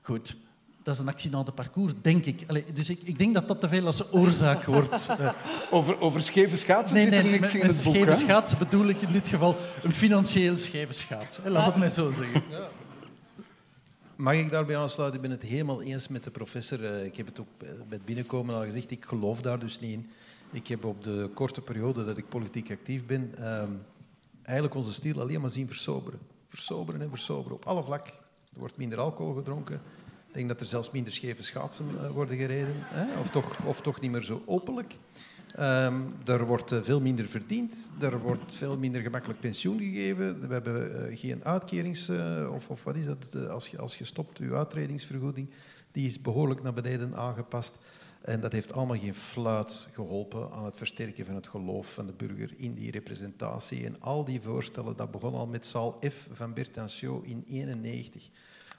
goed, 0.02 0.36
dat 0.84 1.00
is 1.00 1.24
een 1.24 1.46
de 1.46 1.52
parcours, 1.52 1.94
denk 2.02 2.26
ik. 2.26 2.44
Allee, 2.48 2.66
dus 2.74 2.90
ik, 2.90 3.00
ik, 3.04 3.18
denk 3.18 3.34
dat 3.34 3.48
dat 3.48 3.62
te 3.62 3.68
veel 3.70 3.86
als 3.86 4.14
oorzaak 4.14 4.64
wordt. 4.64 5.08
over, 5.72 6.00
over 6.00 6.22
scheve 6.22 6.58
schaatsen 6.58 6.96
nee, 6.96 7.06
zit 7.06 7.14
er 7.14 7.24
niks 7.24 7.54
met, 7.54 7.62
in 7.62 7.68
het 7.68 7.84
boek. 7.84 7.96
Scheve 7.96 8.14
schaatsen 8.14 8.58
bedoel 8.58 8.88
ik 8.88 9.02
in 9.02 9.12
dit 9.12 9.28
geval 9.28 9.56
een 9.84 9.94
financieel 9.94 10.58
scheve 10.58 10.94
schaats. 10.94 11.40
Laat 11.46 11.66
het 11.66 11.76
mij 11.76 11.90
zo 11.90 12.12
zeggen. 12.12 12.44
Ja. 12.50 12.70
Mag 14.16 14.34
ik 14.34 14.52
daarbij 14.52 14.78
aansluiten? 14.78 15.22
Ik 15.22 15.28
ben 15.28 15.38
het 15.38 15.50
helemaal 15.50 15.82
eens 15.82 16.08
met 16.08 16.24
de 16.24 16.32
professor. 16.32 16.86
Eh, 16.86 17.06
ik 17.06 17.18
heb 17.18 17.26
het 17.26 17.40
ook 17.40 17.48
bij 17.58 17.70
het 17.90 18.06
binnenkomen 18.06 18.56
al 18.56 18.62
gezegd, 18.62 18.92
ik 18.92 19.06
geloof 19.06 19.42
daar 19.42 19.60
dus 19.60 19.80
niet 19.80 19.92
in. 19.92 20.10
Ik 20.52 20.68
heb 20.68 20.86
op 20.86 21.04
de 21.04 21.30
korte 21.34 21.62
periode 21.62 22.06
dat 22.06 22.18
ik 22.18 22.30
politiek 22.30 22.72
actief 22.72 23.06
ben, 23.06 23.34
ehm, 23.38 23.70
eigenlijk 24.44 24.76
onze 24.76 24.94
stil 24.94 25.22
alleen 25.22 25.42
maar 25.42 25.50
zien 25.50 25.68
versoberen. 25.68 26.20
Versoberen 26.48 27.02
en 27.02 27.10
versoberen 27.10 27.58
op 27.58 27.66
alle 27.66 27.84
vlakken. 27.84 28.14
Er 28.54 28.60
wordt 28.60 28.78
minder 28.78 29.00
alcohol 29.00 29.34
gedronken, 29.34 29.82
ik 30.32 30.38
denk 30.38 30.50
dat 30.50 30.62
er 30.62 30.68
zelfs 30.68 30.92
minder 30.92 31.14
scheve 31.14 31.44
schaatsen 31.44 31.86
uh, 31.94 32.12
worden 32.12 32.38
gereden, 32.38 32.74
hè? 32.78 33.20
Of, 33.20 33.30
toch, 33.30 33.66
of 33.66 33.82
toch 33.82 34.02
niet 34.02 34.12
meer 34.12 34.24
zo 34.24 34.42
openlijk. 34.46 34.96
Um, 35.60 36.14
er 36.26 36.46
wordt 36.46 36.72
uh, 36.72 36.82
veel 36.82 37.02
minder 37.02 37.26
verdiend, 37.26 37.92
er 38.00 38.20
wordt 38.20 38.54
veel 38.54 38.78
minder 38.78 39.02
gemakkelijk 39.02 39.40
pensioen 39.40 39.80
gegeven. 39.80 40.48
We 40.48 40.54
hebben 40.54 41.10
uh, 41.12 41.20
geen 41.20 41.46
uitkerings... 41.46 42.10
of, 42.52 42.70
of 42.70 42.84
wat 42.84 42.96
is 42.96 43.06
dat? 43.06 43.50
als, 43.50 43.68
je, 43.68 43.80
als 43.80 43.98
je 43.98 44.06
stopt, 44.06 44.38
je 44.38 44.56
uitredingsvergoeding, 44.56 45.50
die 45.92 46.06
is 46.06 46.22
behoorlijk 46.22 46.64
naar 46.64 46.74
beneden 46.74 47.16
aangepast. 47.16 47.78
En 48.22 48.40
dat 48.40 48.52
heeft 48.52 48.74
allemaal 48.74 48.98
geen 48.98 49.16
fluit 49.16 49.88
geholpen 49.94 50.52
aan 50.52 50.66
het 50.66 50.78
versterken 50.78 51.26
van 51.26 51.36
het 51.36 51.48
geloof 51.48 51.94
van 51.94 52.06
de 52.06 52.14
burger 52.14 52.54
in 52.58 52.74
die 52.74 52.92
representatie. 52.92 53.86
En 53.86 54.02
al 54.02 54.26
die 54.26 54.42
voorstellen, 54.42 54.96
dat 54.96 55.12
begon 55.12 55.34
al 55.34 55.48
met 55.48 55.66
Saal 55.66 56.00
F. 56.10 56.28
van 56.32 56.54
Bertancio 56.54 57.22
in 57.22 57.44
1991 57.48 58.30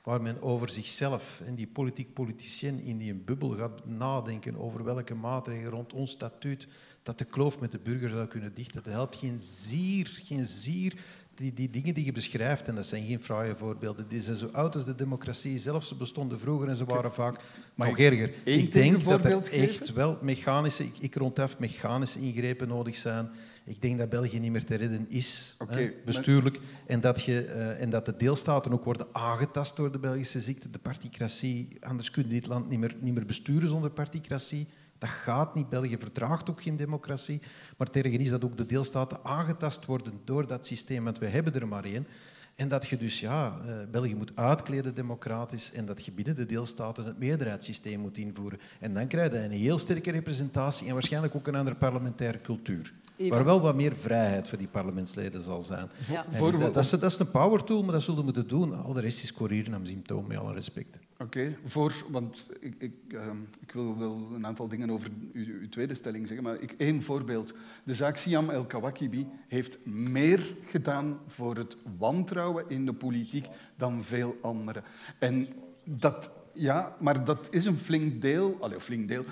waar 0.02 0.22
men 0.22 0.42
over 0.42 0.68
zichzelf 0.68 1.42
en 1.46 1.54
die 1.54 1.66
politiek 1.66 2.14
politicien 2.14 2.80
in 2.80 2.98
die 2.98 3.14
bubbel 3.14 3.50
gaat 3.50 3.86
nadenken 3.86 4.56
over 4.56 4.84
welke 4.84 5.14
maatregelen 5.14 5.70
rond 5.70 5.92
ons 5.92 6.10
statuut 6.10 6.66
dat 7.02 7.18
de 7.18 7.24
kloof 7.24 7.60
met 7.60 7.72
de 7.72 7.78
burger 7.78 8.08
zou 8.08 8.26
kunnen 8.26 8.54
dichten. 8.54 8.82
Dat 8.82 8.92
helpt 8.92 9.16
geen 9.16 9.40
zier, 9.40 10.20
geen 10.22 10.46
zier. 10.46 10.94
Die, 11.34 11.52
die 11.52 11.70
dingen 11.70 11.94
die 11.94 12.04
je 12.04 12.12
beschrijft, 12.12 12.68
en 12.68 12.74
dat 12.74 12.86
zijn 12.86 13.04
geen 13.04 13.20
fraaie 13.20 13.54
voorbeelden, 13.54 14.08
die 14.08 14.20
zijn 14.20 14.36
zo 14.36 14.48
oud 14.52 14.74
als 14.74 14.84
de 14.84 14.94
democratie 14.94 15.58
zelf. 15.58 15.84
Ze 15.84 15.94
bestonden 15.94 16.40
vroeger 16.40 16.68
en 16.68 16.76
ze 16.76 16.84
waren 16.84 17.12
vaak 17.12 17.40
maar 17.74 17.88
nog 17.88 17.98
erger. 17.98 18.32
Ik 18.44 18.72
denk 18.72 19.04
dat 19.04 19.24
er 19.24 19.52
echt 19.52 19.92
wel 19.92 20.18
mechanische, 20.20 20.84
ik, 20.84 20.94
ik 20.98 21.14
rondaf 21.14 21.58
mechanische 21.58 22.20
ingrepen 22.20 22.68
nodig 22.68 22.96
zijn 22.96 23.30
ik 23.64 23.82
denk 23.82 23.98
dat 23.98 24.08
België 24.08 24.38
niet 24.38 24.50
meer 24.50 24.64
te 24.64 24.74
redden 24.74 25.06
is, 25.08 25.56
hè, 25.68 25.92
bestuurlijk. 26.04 26.58
En, 26.86 27.00
dat 27.00 27.22
je, 27.22 27.46
uh, 27.46 27.80
en 27.80 27.90
dat 27.90 28.06
de 28.06 28.16
deelstaten 28.16 28.72
ook 28.72 28.84
worden 28.84 29.06
aangetast 29.12 29.76
door 29.76 29.92
de 29.92 29.98
Belgische 29.98 30.40
ziekte, 30.40 30.70
de 30.70 30.78
particratie. 30.78 31.68
Anders 31.80 32.10
kun 32.10 32.22
je 32.22 32.28
dit 32.28 32.46
land 32.46 32.68
niet 32.68 32.78
meer, 32.78 32.94
niet 33.00 33.14
meer 33.14 33.26
besturen 33.26 33.68
zonder 33.68 33.90
particratie. 33.90 34.68
Dat 35.02 35.10
gaat 35.10 35.54
niet. 35.54 35.68
België 35.68 35.96
verdraagt 35.98 36.50
ook 36.50 36.62
geen 36.62 36.76
democratie. 36.76 37.42
Maar 37.76 37.90
tegen 37.90 38.20
is 38.20 38.30
dat 38.30 38.44
ook 38.44 38.56
de 38.56 38.66
deelstaten 38.66 39.18
aangetast 39.22 39.86
worden 39.86 40.20
door 40.24 40.46
dat 40.46 40.66
systeem, 40.66 41.04
want 41.04 41.18
we 41.18 41.26
hebben 41.26 41.54
er 41.54 41.68
maar 41.68 41.84
één. 41.84 42.06
En 42.54 42.68
dat 42.68 42.88
je 42.88 42.96
dus 42.96 43.20
ja, 43.20 43.60
uh, 43.66 43.74
België 43.90 44.14
moet 44.14 44.32
uitkleden 44.34 44.94
democratisch 44.94 45.72
en 45.72 45.86
dat 45.86 46.04
je 46.04 46.12
binnen 46.12 46.36
de 46.36 46.46
deelstaten 46.46 47.04
het 47.04 47.18
meerderheidssysteem 47.18 48.00
moet 48.00 48.18
invoeren. 48.18 48.60
En 48.80 48.94
dan 48.94 49.06
krijg 49.06 49.32
je 49.32 49.38
een 49.38 49.50
heel 49.50 49.78
sterke 49.78 50.10
representatie 50.10 50.86
en 50.86 50.92
waarschijnlijk 50.92 51.34
ook 51.34 51.46
een 51.46 51.54
andere 51.54 51.76
parlementaire 51.76 52.40
cultuur. 52.40 52.92
Waar 53.28 53.44
wel 53.44 53.60
wat 53.60 53.74
meer 53.74 53.96
vrijheid 53.96 54.48
voor 54.48 54.58
die 54.58 54.66
parlementsleden 54.66 55.42
zal 55.42 55.62
zijn. 55.62 55.90
Ja. 56.10 56.26
dat, 56.38 56.74
dat, 56.74 56.84
is, 56.84 56.90
dat, 56.90 57.02
is, 57.02 57.18
een 57.18 57.30
power 57.30 57.64
tool, 57.64 57.82
maar 57.82 57.92
dat 57.92 58.02
zullen 58.02 58.18
we 58.18 58.24
moeten 58.24 58.48
doen. 58.48 58.82
Al 58.82 58.92
de 58.92 59.00
rest 59.00 59.22
is 59.22 59.32
courier 59.32 59.70
naar 59.70 59.80
symptoom, 59.82 60.26
met 60.26 60.38
alle 60.38 60.52
respect. 60.52 60.98
Oké, 61.18 61.56
voor, 61.64 61.94
want 62.10 62.48
ik, 62.60 62.74
ik, 62.78 62.92
uh, 63.08 63.20
ik, 63.60 63.72
wil 63.72 63.98
wel 63.98 64.28
een 64.34 64.46
aantal 64.46 64.68
dingen 64.68 64.90
over 64.90 65.10
uw, 65.32 65.44
uw 65.60 65.68
tweede 65.68 65.94
stelling 65.94 66.26
zeggen, 66.26 66.44
maar 66.44 66.60
ik, 66.60 66.74
één 66.76 67.02
voorbeeld. 67.02 67.54
De 67.84 67.94
zaak 67.94 68.16
Siam 68.16 68.50
El-Kawakibi 68.50 69.26
heeft 69.48 69.86
meer 69.86 70.54
gedaan 70.66 71.18
voor 71.26 71.56
het 71.56 71.76
wantrouwen 71.98 72.64
in 72.68 72.86
de 72.86 72.92
politiek 72.92 73.46
dan 73.76 74.02
veel 74.02 74.36
anderen. 74.40 74.82
En 75.18 75.48
dat 75.84 76.30
ja, 76.54 76.92
maar 76.98 77.24
dat 77.24 77.38
is 77.50 77.66
een 77.66 77.78
flink 77.78 78.20
deel. 78.20 78.56
Allee, 78.60 78.80
flink 78.80 79.08
deel. 79.08 79.24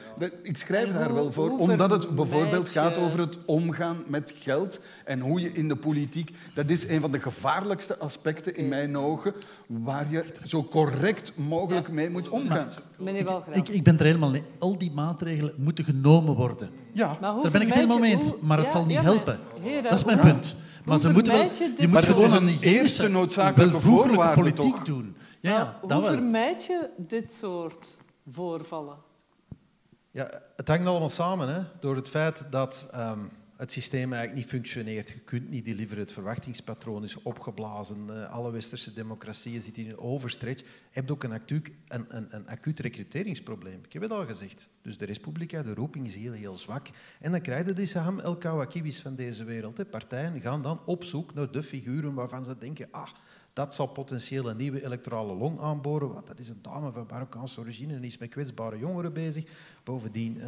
Ik 0.42 0.56
schrijf 0.56 0.92
daar 0.92 1.14
wel 1.14 1.33
voor, 1.33 1.59
omdat 1.59 1.90
het 1.90 2.14
bijvoorbeeld 2.14 2.68
gaat 2.68 2.98
over 2.98 3.18
het 3.18 3.38
omgaan 3.44 3.96
met 4.06 4.35
geld 4.37 4.80
en 5.04 5.20
hoe 5.20 5.40
je 5.40 5.52
in 5.52 5.68
de 5.68 5.76
politiek... 5.76 6.30
Dat 6.54 6.70
is 6.70 6.88
een 6.88 7.00
van 7.00 7.12
de 7.12 7.20
gevaarlijkste 7.20 7.98
aspecten 7.98 8.56
in 8.56 8.68
mijn 8.68 8.96
ogen, 8.96 9.35
waar 9.66 10.06
je 10.11 10.24
zo 10.46 10.64
correct 10.64 11.33
mogelijk 11.37 11.88
mee 11.88 12.11
moet 12.11 12.28
omgaan. 12.28 12.68
Meneer 12.98 13.42
ik, 13.52 13.68
ik, 13.68 13.83
ben 13.83 13.98
er 13.98 14.04
helemaal 14.04 14.30
mee. 14.30 14.42
Al 14.59 14.78
die 14.78 14.92
maatregelen 14.92 15.54
moeten 15.56 15.85
genomen 15.85 16.35
worden. 16.35 16.70
Ja. 16.92 17.18
Daar 17.20 17.50
ben 17.50 17.61
ik 17.61 17.66
het 17.66 17.76
helemaal 17.76 17.98
mee 17.98 18.12
eens, 18.12 18.40
maar 18.40 18.59
het 18.59 18.70
zal 18.70 18.85
niet 18.85 19.00
helpen. 19.00 19.38
dat 19.83 19.92
is 19.92 20.04
mijn 20.04 20.20
punt. 20.20 20.56
Maar 20.85 20.98
ze 20.98 21.11
moeten 21.11 21.33
wel, 21.33 21.50
je 21.78 21.88
moet 21.88 22.04
gewoon 22.04 22.33
een 22.33 22.59
eerste 22.61 23.09
noodzakelijke 23.09 23.80
voorwaarde 23.80 24.40
politiek 24.40 24.85
doen. 24.85 25.14
Ja, 25.40 25.79
hoe 25.81 26.05
vermijd 26.05 26.64
je 26.64 26.90
dit 26.96 27.33
soort 27.33 27.96
voorvallen? 28.31 28.96
Ja, 30.11 30.42
het 30.57 30.68
hangt 30.68 30.87
allemaal 30.87 31.09
samen 31.09 31.55
hè, 31.55 31.62
door 31.81 31.96
het 31.96 32.09
feit 32.09 32.46
dat 32.50 32.90
um, 32.94 33.31
het 33.57 33.72
systeem 33.72 34.12
eigenlijk 34.12 34.35
niet 34.35 34.50
functioneert. 34.50 35.09
Je 35.09 35.18
kunt 35.18 35.50
niet 35.50 35.64
deliveren, 35.64 36.03
het 36.03 36.12
verwachtingspatroon 36.12 37.03
is 37.03 37.22
opgeblazen. 37.22 38.07
Uh, 38.11 38.31
alle 38.33 38.50
westerse 38.50 38.92
democratieën 38.92 39.61
zitten 39.61 39.83
in 39.83 39.90
een 39.90 39.98
overstretch. 39.98 40.61
Je 40.61 40.66
hebt 40.90 41.11
ook 41.11 41.24
een 41.24 41.33
acuut, 41.33 41.70
een, 41.88 42.07
een, 42.09 42.26
een 42.31 42.48
acuut 42.48 42.81
recruteringsprobleem. 42.81 43.81
Ik 43.85 43.92
heb 43.92 44.03
het 44.03 44.11
al 44.11 44.26
gezegd. 44.26 44.68
Dus 44.83 44.98
de 44.98 45.05
Respublica, 45.05 45.62
de 45.62 45.74
roeping 45.74 46.07
is 46.07 46.14
heel, 46.14 46.33
heel 46.33 46.57
zwak. 46.57 46.88
En 47.20 47.31
dan 47.31 47.40
krijg 47.40 47.66
je 47.66 47.72
de 47.72 47.87
Saham 47.87 48.20
El 48.20 48.38
van 48.90 49.14
deze 49.14 49.44
wereld. 49.44 49.76
Hè. 49.76 49.85
Partijen 49.85 50.40
gaan 50.40 50.62
dan 50.62 50.81
op 50.87 51.05
zoek 51.05 51.35
naar 51.35 51.50
de 51.50 51.62
figuren 51.62 52.14
waarvan 52.14 52.44
ze 52.44 52.59
denken... 52.59 52.88
Ah, 52.90 53.09
dat 53.52 53.74
zal 53.74 53.86
potentieel 53.86 54.50
een 54.50 54.56
nieuwe 54.56 54.84
electorale 54.84 55.34
long 55.34 55.60
aanboren, 55.60 56.12
want 56.12 56.26
dat 56.26 56.38
is 56.38 56.48
een 56.48 56.58
dame 56.62 56.92
van 56.92 57.06
Marokkaanse 57.10 57.60
origine 57.60 57.94
en 57.94 58.04
is 58.04 58.18
met 58.18 58.28
kwetsbare 58.28 58.78
jongeren 58.78 59.12
bezig. 59.12 59.44
Bovendien 59.84 60.36
uh, 60.36 60.44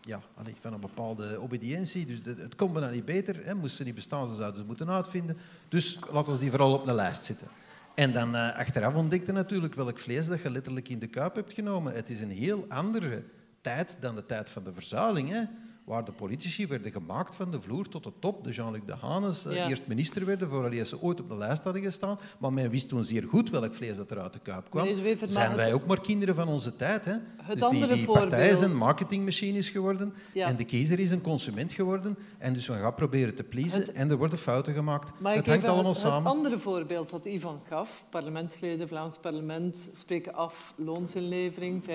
ja, 0.00 0.20
van 0.60 0.72
een 0.72 0.80
bepaalde 0.80 1.40
obediëntie, 1.40 2.06
dus 2.06 2.20
het 2.24 2.54
komt 2.54 2.74
dan 2.74 2.90
niet 2.90 3.04
beter. 3.04 3.44
Hè. 3.44 3.54
Moest 3.54 3.76
ze 3.76 3.84
niet 3.84 3.94
bestaan, 3.94 4.28
ze 4.28 4.34
zouden 4.34 4.60
ze 4.60 4.66
moeten 4.66 4.90
uitvinden. 4.90 5.36
Dus 5.68 5.98
laten 6.10 6.32
we 6.32 6.38
die 6.38 6.50
vooral 6.50 6.74
op 6.74 6.86
de 6.86 6.92
lijst 6.92 7.24
zetten. 7.24 7.48
En 7.94 8.12
dan 8.12 8.34
uh, 8.34 8.56
achteraf 8.56 8.94
ontdekte 8.94 9.32
natuurlijk 9.32 9.74
welk 9.74 9.98
vlees 9.98 10.26
dat 10.26 10.42
je 10.42 10.50
letterlijk 10.50 10.88
in 10.88 10.98
de 10.98 11.06
kuip 11.06 11.34
hebt 11.34 11.52
genomen. 11.52 11.94
Het 11.94 12.10
is 12.10 12.20
een 12.20 12.30
heel 12.30 12.64
andere 12.68 13.22
tijd 13.60 13.96
dan 14.00 14.14
de 14.14 14.26
tijd 14.26 14.50
van 14.50 14.64
de 14.64 14.74
verzuiling. 14.74 15.28
Hè 15.28 15.42
waar 15.88 16.04
de 16.04 16.12
politici 16.12 16.66
werden 16.66 16.92
gemaakt 16.92 17.36
van 17.36 17.50
de 17.50 17.60
vloer 17.60 17.88
tot 17.88 18.04
de 18.04 18.12
top. 18.18 18.44
De 18.44 18.50
Jean-Luc 18.50 18.80
Dehanes 18.86 19.46
uh, 19.46 19.68
eerst 19.68 19.86
minister 19.86 20.24
werden, 20.24 20.48
voordat 20.48 20.86
ze 20.86 21.02
ooit 21.02 21.20
op 21.20 21.28
de 21.28 21.36
lijst 21.36 21.64
hadden 21.64 21.82
gestaan. 21.82 22.18
Maar 22.38 22.52
men 22.52 22.70
wist 22.70 22.88
toen 22.88 23.04
zeer 23.04 23.22
goed 23.22 23.50
welk 23.50 23.74
vlees 23.74 23.96
dat 23.96 24.10
er 24.10 24.20
uit 24.20 24.32
de 24.32 24.38
kuip 24.38 24.70
kwam. 24.70 24.86
Zijn 25.22 25.56
wij 25.56 25.72
ook 25.72 25.86
maar 25.86 26.00
kinderen 26.00 26.34
van 26.34 26.48
onze 26.48 26.76
tijd. 26.76 27.04
Hè? 27.04 27.12
Het 27.42 27.58
dus 27.58 27.68
die, 27.68 27.86
die 27.86 28.06
partij 28.06 28.50
is 28.50 28.60
een 28.60 28.76
marketingmachine 28.76 29.62
geworden 29.62 30.14
en 30.34 30.56
de 30.56 30.64
kiezer 30.64 30.98
is 30.98 31.10
een 31.10 31.20
consument 31.20 31.72
geworden. 31.72 32.16
En 32.38 32.52
dus 32.52 32.66
we 32.66 32.72
gaan 32.72 32.94
proberen 32.94 33.34
te 33.34 33.44
pleasen 33.44 33.94
en 33.94 34.10
er 34.10 34.16
worden 34.16 34.38
fouten 34.38 34.74
gemaakt. 34.74 35.12
Maar 35.20 35.34
het 35.34 35.46
hangt 35.46 35.64
allemaal 35.64 35.92
het, 35.92 36.00
samen. 36.00 36.18
Het 36.18 36.36
andere 36.36 36.58
voorbeeld 36.58 37.10
dat 37.10 37.24
Ivan 37.24 37.60
gaf, 37.68 38.04
parlementsleden, 38.10 38.88
Vlaams 38.88 39.16
parlement 39.20 39.88
spreken 39.92 40.34
af 40.34 40.74
loonsinlevering, 40.76 41.82
5% 41.82 41.86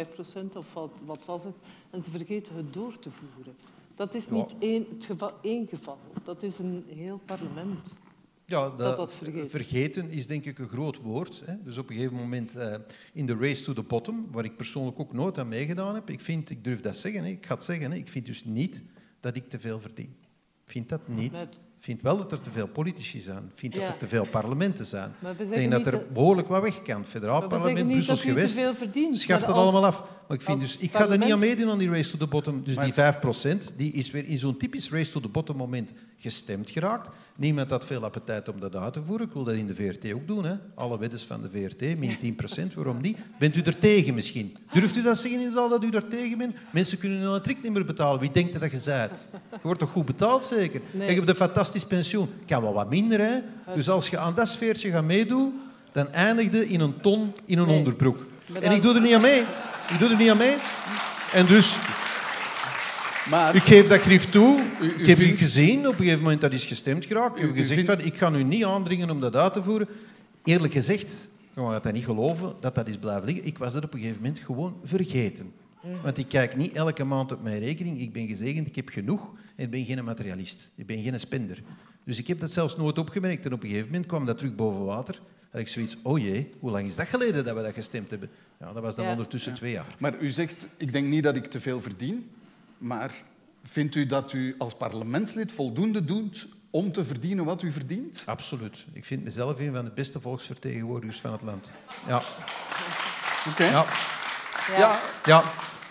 of 0.57 0.73
wat, 0.73 0.91
wat 1.05 1.25
was 1.25 1.43
het, 1.43 1.55
en 1.89 2.03
ze 2.03 2.09
vergeten 2.09 2.55
het 2.55 2.73
door 2.73 2.99
te 2.99 3.09
voeren. 3.11 3.55
Dat 3.95 4.13
is 4.13 4.29
niet 4.29 4.55
één, 4.59 4.85
het 4.89 5.05
geval, 5.05 5.33
één 5.41 5.67
geval. 5.67 5.97
Dat 6.23 6.43
is 6.43 6.59
een 6.59 6.85
heel 6.87 7.19
parlement. 7.25 7.87
Ja, 8.45 8.69
dat, 8.69 8.97
dat 8.97 9.13
vergeten 9.45 10.09
is 10.09 10.27
denk 10.27 10.45
ik 10.45 10.59
een 10.59 10.67
groot 10.67 10.97
woord. 10.97 11.43
Hè. 11.45 11.53
Dus 11.63 11.77
op 11.77 11.89
een 11.89 11.95
gegeven 11.95 12.17
moment 12.17 12.57
uh, 12.57 12.75
in 13.13 13.25
de 13.25 13.37
race 13.39 13.63
to 13.63 13.73
the 13.73 13.83
bottom, 13.83 14.27
waar 14.31 14.43
ik 14.45 14.55
persoonlijk 14.57 14.99
ook 14.99 15.13
nooit 15.13 15.37
aan 15.37 15.47
meegedaan 15.47 15.95
heb, 15.95 16.09
ik 16.09 16.19
vind, 16.19 16.49
ik 16.49 16.63
durf 16.63 16.81
dat 16.81 16.97
zeggen, 16.97 17.23
hè, 17.23 17.29
ik 17.29 17.45
ga 17.45 17.53
het 17.53 17.63
zeggen, 17.63 17.91
hè, 17.91 17.97
ik 17.97 18.07
vind 18.07 18.25
dus 18.25 18.45
niet 18.45 18.83
dat 19.19 19.35
ik 19.35 19.49
te 19.49 19.59
veel 19.59 19.79
verdien. 19.79 20.15
Ik 20.65 20.71
vind 20.71 20.89
dat 20.89 21.07
niet. 21.07 21.47
vind 21.79 22.01
wel 22.01 22.17
dat 22.17 22.31
er 22.31 22.41
te 22.41 22.51
veel 22.51 22.67
politici 22.67 23.19
zijn. 23.19 23.43
Ik 23.43 23.59
vind 23.59 23.73
dat 23.73 23.83
er 23.83 23.97
te 23.97 24.07
veel 24.07 24.25
parlementen 24.25 24.85
zijn. 24.85 25.13
Ik 25.37 25.49
denk 25.49 25.71
dat 25.71 25.85
er 25.85 26.05
behoorlijk 26.13 26.47
wat 26.47 26.61
weg 26.61 26.81
kan. 26.81 27.05
Federaal 27.05 27.47
parlement, 27.47 28.05
veel 28.05 28.73
verdient. 28.75 29.17
Schaft 29.17 29.43
als- 29.43 29.57
allemaal 29.57 29.85
af. 29.85 30.03
Maar 30.27 30.37
ik 30.37 30.43
vind 30.43 30.59
dus, 30.59 30.77
ik 30.77 30.91
ga 30.91 31.09
er 31.09 31.17
niet 31.17 31.31
aan 31.31 31.39
meedoen 31.39 31.69
aan 31.69 31.77
die 31.77 31.89
race 31.89 32.09
to 32.11 32.17
the 32.17 32.27
bottom. 32.27 32.61
Dus 32.63 32.75
Maar- 32.75 32.85
die 32.85 32.93
5% 32.93 33.73
die 33.77 33.91
is 33.93 34.11
weer 34.11 34.27
in 34.27 34.37
zo'n 34.37 34.57
typisch 34.57 34.89
race 34.91 35.11
to 35.11 35.19
the 35.19 35.27
bottom 35.27 35.57
moment 35.57 35.93
gestemd 36.17 36.69
geraakt. 36.69 37.09
Niemand 37.35 37.69
had 37.69 37.85
veel 37.85 38.03
appetijt 38.03 38.49
om 38.49 38.59
dat 38.59 38.75
uit 38.75 38.93
te 38.93 39.03
voeren. 39.05 39.27
Ik 39.27 39.33
wil 39.33 39.43
dat 39.43 39.55
in 39.55 39.67
de 39.67 39.75
VRT 39.75 40.13
ook 40.13 40.27
doen. 40.27 40.45
Hè. 40.45 40.55
Alle 40.75 40.99
weddens 40.99 41.23
van 41.23 41.41
de 41.41 41.49
VRT, 41.49 41.97
min 41.97 42.17
10%. 42.17 42.73
Waarom 42.73 43.01
niet? 43.01 43.17
Bent 43.39 43.55
u 43.55 43.61
er 43.61 43.77
tegen 43.77 44.13
misschien? 44.13 44.57
Durft 44.73 44.95
u 44.97 45.01
dat 45.01 45.17
zeggen 45.17 45.39
in 45.39 45.45
de 45.47 45.51
zaal 45.53 45.69
dat 45.69 45.83
u 45.83 45.89
er 45.89 46.07
tegen 46.07 46.37
bent? 46.37 46.55
Mensen 46.71 46.97
kunnen 46.97 47.21
een 47.21 47.41
trick 47.41 47.61
niet 47.63 47.71
meer 47.73 47.85
betalen. 47.85 48.19
Wie 48.19 48.31
denkt 48.31 48.59
dat 48.59 48.71
je 48.71 48.79
zijt? 48.79 49.29
Je 49.51 49.57
wordt 49.61 49.79
toch 49.79 49.89
goed 49.89 50.05
betaald 50.05 50.45
zeker? 50.45 50.81
Nee. 50.91 51.01
En 51.07 51.09
je 51.13 51.17
hebt 51.17 51.29
een 51.29 51.35
fantastisch 51.35 51.85
pensioen. 51.85 52.27
Kan 52.45 52.61
wel 52.61 52.73
wat 52.73 52.89
minder, 52.89 53.19
hè? 53.19 53.39
Dus 53.75 53.89
als 53.89 54.09
je 54.09 54.17
aan 54.17 54.35
dat 54.35 54.47
sfeertje 54.49 54.89
gaat 54.91 55.03
meedoen, 55.03 55.53
dan 55.91 56.11
eindig 56.11 56.51
je 56.51 56.69
in 56.69 56.79
een 56.79 56.99
ton 57.01 57.33
in 57.45 57.57
een 57.57 57.67
Nee. 57.67 57.77
onderbroek. 57.77 58.25
En 58.61 58.71
ik 58.71 58.81
doe 58.81 58.95
er 58.95 59.01
niet 59.01 59.13
aan 59.13 59.21
mee. 59.21 59.43
Ik 59.89 59.99
doe 59.99 60.09
er 60.09 60.17
niet 60.17 60.29
aan 60.29 60.37
mee. 60.37 60.55
En 61.33 61.45
dus, 61.45 61.77
Maar 63.29 63.55
ik 63.55 63.61
geef 63.61 63.87
dat 63.87 63.99
grief 63.99 64.29
toe. 64.29 64.61
U- 64.81 64.85
u 64.85 64.93
ik 64.99 65.05
heb 65.05 65.19
u 65.19 65.35
gezien, 65.37 65.79
op 65.87 65.93
een 65.93 65.97
gegeven 65.99 66.21
moment 66.21 66.41
dat 66.41 66.53
is 66.53 66.65
gestemd 66.65 67.05
geraakt. 67.05 67.35
Ik 67.35 67.41
heb 67.41 67.49
U- 67.51 67.53
u 67.53 67.61
gezegd 67.61 67.85
van, 67.85 67.99
ik 67.99 68.17
ga 68.17 68.31
u 68.31 68.43
niet 68.43 68.63
aandringen 68.65 69.09
om 69.09 69.19
dat 69.19 69.35
uit 69.35 69.53
te 69.53 69.63
voeren. 69.63 69.87
Eerlijk 70.43 70.73
gezegd, 70.73 71.29
je 71.53 71.61
gaat 71.69 71.83
dat 71.83 71.93
niet 71.93 72.05
geloven, 72.05 72.53
dat 72.61 72.75
dat 72.75 72.87
is 72.87 72.97
blijven 72.97 73.25
liggen. 73.25 73.45
Ik 73.45 73.57
was 73.57 73.73
dat 73.73 73.83
op 73.83 73.93
een 73.93 73.99
gegeven 73.99 74.21
moment 74.21 74.39
gewoon 74.39 74.75
vergeten. 74.83 75.51
Want 76.03 76.17
ik 76.17 76.27
kijk 76.27 76.55
niet 76.55 76.71
elke 76.73 77.03
maand 77.03 77.31
op 77.31 77.43
mijn 77.43 77.59
rekening. 77.59 77.99
Ik 78.01 78.13
ben 78.13 78.27
gezegend, 78.27 78.67
ik 78.67 78.75
heb 78.75 78.89
genoeg 78.89 79.29
en 79.55 79.63
ik 79.63 79.69
ben 79.69 79.85
geen 79.85 80.03
materialist. 80.03 80.69
Ik 80.75 80.85
ben 80.85 81.03
geen 81.03 81.19
spender. 81.19 81.61
Dus 82.05 82.17
ik 82.17 82.27
heb 82.27 82.39
dat 82.39 82.51
zelfs 82.51 82.77
nooit 82.77 82.97
opgemerkt. 82.97 83.45
En 83.45 83.53
op 83.53 83.61
een 83.63 83.67
gegeven 83.69 83.89
moment 83.89 84.05
kwam 84.07 84.25
dat 84.25 84.37
terug 84.37 84.55
boven 84.55 84.85
water. 84.85 85.19
Had 85.53 85.61
ik 85.61 85.67
zoiets, 85.67 85.97
oh 86.01 86.19
jee, 86.19 86.49
hoe 86.59 86.71
lang 86.71 86.85
is 86.87 86.95
dat 86.95 87.07
geleden 87.07 87.45
dat 87.45 87.55
we 87.55 87.61
dat 87.61 87.73
gestemd 87.73 88.09
hebben? 88.09 88.29
Ja, 88.59 88.73
dat 88.73 88.83
was 88.83 88.95
dan 88.95 89.05
Ja. 89.05 89.11
ondertussen 89.11 89.53
twee 89.53 89.71
jaar. 89.71 89.95
Maar 89.97 90.17
u 90.19 90.29
zegt, 90.29 90.67
ik 90.77 90.91
denk 90.91 91.07
niet 91.07 91.23
dat 91.23 91.35
ik 91.35 91.45
te 91.45 91.59
veel 91.61 91.81
verdien, 91.81 92.31
maar 92.77 93.11
vindt 93.63 93.95
u 93.95 94.05
dat 94.05 94.33
u 94.33 94.55
als 94.57 94.73
parlementslid 94.75 95.51
voldoende 95.51 96.05
doet 96.05 96.47
om 96.69 96.91
te 96.91 97.05
verdienen 97.05 97.45
wat 97.45 97.61
u 97.61 97.71
verdient? 97.71 98.23
Absoluut. 98.25 98.85
Ik 98.93 99.05
vind 99.05 99.23
mezelf 99.23 99.59
een 99.59 99.73
van 99.73 99.85
de 99.85 99.91
beste 99.91 100.21
volksvertegenwoordigers 100.21 101.19
van 101.21 101.31
het 101.31 101.41
land. 101.41 101.75
Ja. 102.07 102.21
Oké. 103.49 103.63
Ja. 103.63 103.85
Ja. 104.77 104.99
ja. 105.25 105.43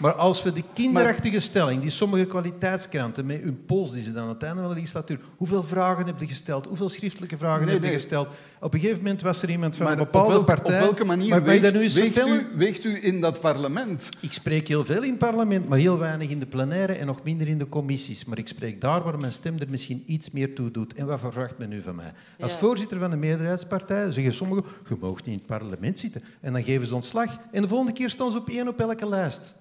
Maar 0.03 0.13
als 0.13 0.43
we 0.43 0.53
de 0.53 0.63
kinderachtige 0.73 1.41
stelling, 1.41 1.81
die 1.81 1.91
sommige 1.91 2.25
kwaliteitskranten 2.27 3.27
met 3.27 3.41
hun 3.41 3.65
pols, 3.65 3.93
die 3.93 4.03
ze 4.03 4.13
dan 4.13 4.23
aan 4.23 4.29
het 4.29 4.43
einde 4.43 4.61
van 4.61 4.69
de 4.69 4.75
legislatuur, 4.75 5.19
hoeveel 5.37 5.63
vragen 5.63 6.07
heb 6.07 6.21
je 6.21 6.27
gesteld, 6.27 6.67
hoeveel 6.67 6.89
schriftelijke 6.89 7.37
vragen 7.39 7.65
Nee, 7.65 7.75
heb 7.75 7.83
je 7.83 7.89
nee. 7.89 7.99
gesteld? 7.99 8.29
Op 8.61 8.75
een 8.75 8.81
gegeven 8.81 9.03
moment 9.03 9.23
was 9.23 9.43
er 9.43 9.51
iemand 9.51 9.77
van 9.77 9.85
Maar 9.87 9.95
een 9.95 10.01
op, 10.01 10.13
bepaalde 10.13 10.33
welk- 10.33 10.47
partij... 10.47 10.75
op 10.79 10.81
welke 10.85 11.05
manier 11.05 11.29
Maar 11.29 11.43
weegt, 11.43 11.63
dat 11.63 11.73
nu 11.73 11.81
eens 11.81 11.95
weegt 11.95 12.13
vertellen? 12.15 12.47
u, 12.55 12.57
weegt 12.57 12.85
u 12.85 12.99
in 13.05 13.21
dat 13.21 13.41
parlement? 13.41 14.09
Ik 14.21 14.33
spreek 14.33 14.69
heel 14.69 14.85
veel 14.85 15.03
in 15.03 15.11
het 15.11 15.19
parlement, 15.19 15.69
maar 15.69 15.79
heel 15.79 15.99
weinig 15.99 16.29
in 16.29 16.39
de 16.39 16.47
plenaire 16.47 16.93
en 16.93 17.07
nog 17.07 17.23
minder 17.23 17.49
in 17.49 17.59
de 17.59 17.69
commissies. 17.69 18.25
Maar 18.25 18.39
ik 18.39 18.49
spreek 18.49 18.81
daar 18.81 19.03
waar 19.03 19.19
mijn 19.19 19.33
stem 19.33 19.59
er 19.59 19.71
misschien 19.71 20.03
iets 20.07 20.31
meer 20.31 20.55
toe 20.55 20.71
doet. 20.71 20.95
En 20.95 21.07
wat 21.07 21.21
verwacht 21.21 21.59
men 21.59 21.69
nu 21.69 21.81
van 21.83 21.95
mij? 21.97 22.13
Als 22.41 22.53
Ja. 22.53 22.59
voorzitter 22.59 22.99
van 22.99 23.11
de 23.11 23.17
meerderheidspartij 23.17 24.13
zeggen 24.13 24.33
sommigen, 24.35 24.65
je 24.89 24.97
mag 25.01 25.15
niet 25.17 25.27
in 25.27 25.33
het 25.33 25.47
parlement 25.47 25.99
zitten. 25.99 26.23
En 26.41 26.53
dan 26.53 26.63
geven 26.63 26.87
ze 26.87 26.95
ontslag. 26.95 27.39
En 27.53 27.63
de 27.63 27.69
volgende 27.69 27.93
keer 27.93 28.11
staan 28.11 28.31
ze 28.31 28.39
op 28.39 28.49
één 28.49 28.69
op 28.69 28.81
elke 28.81 29.09
lijst. 29.09 29.55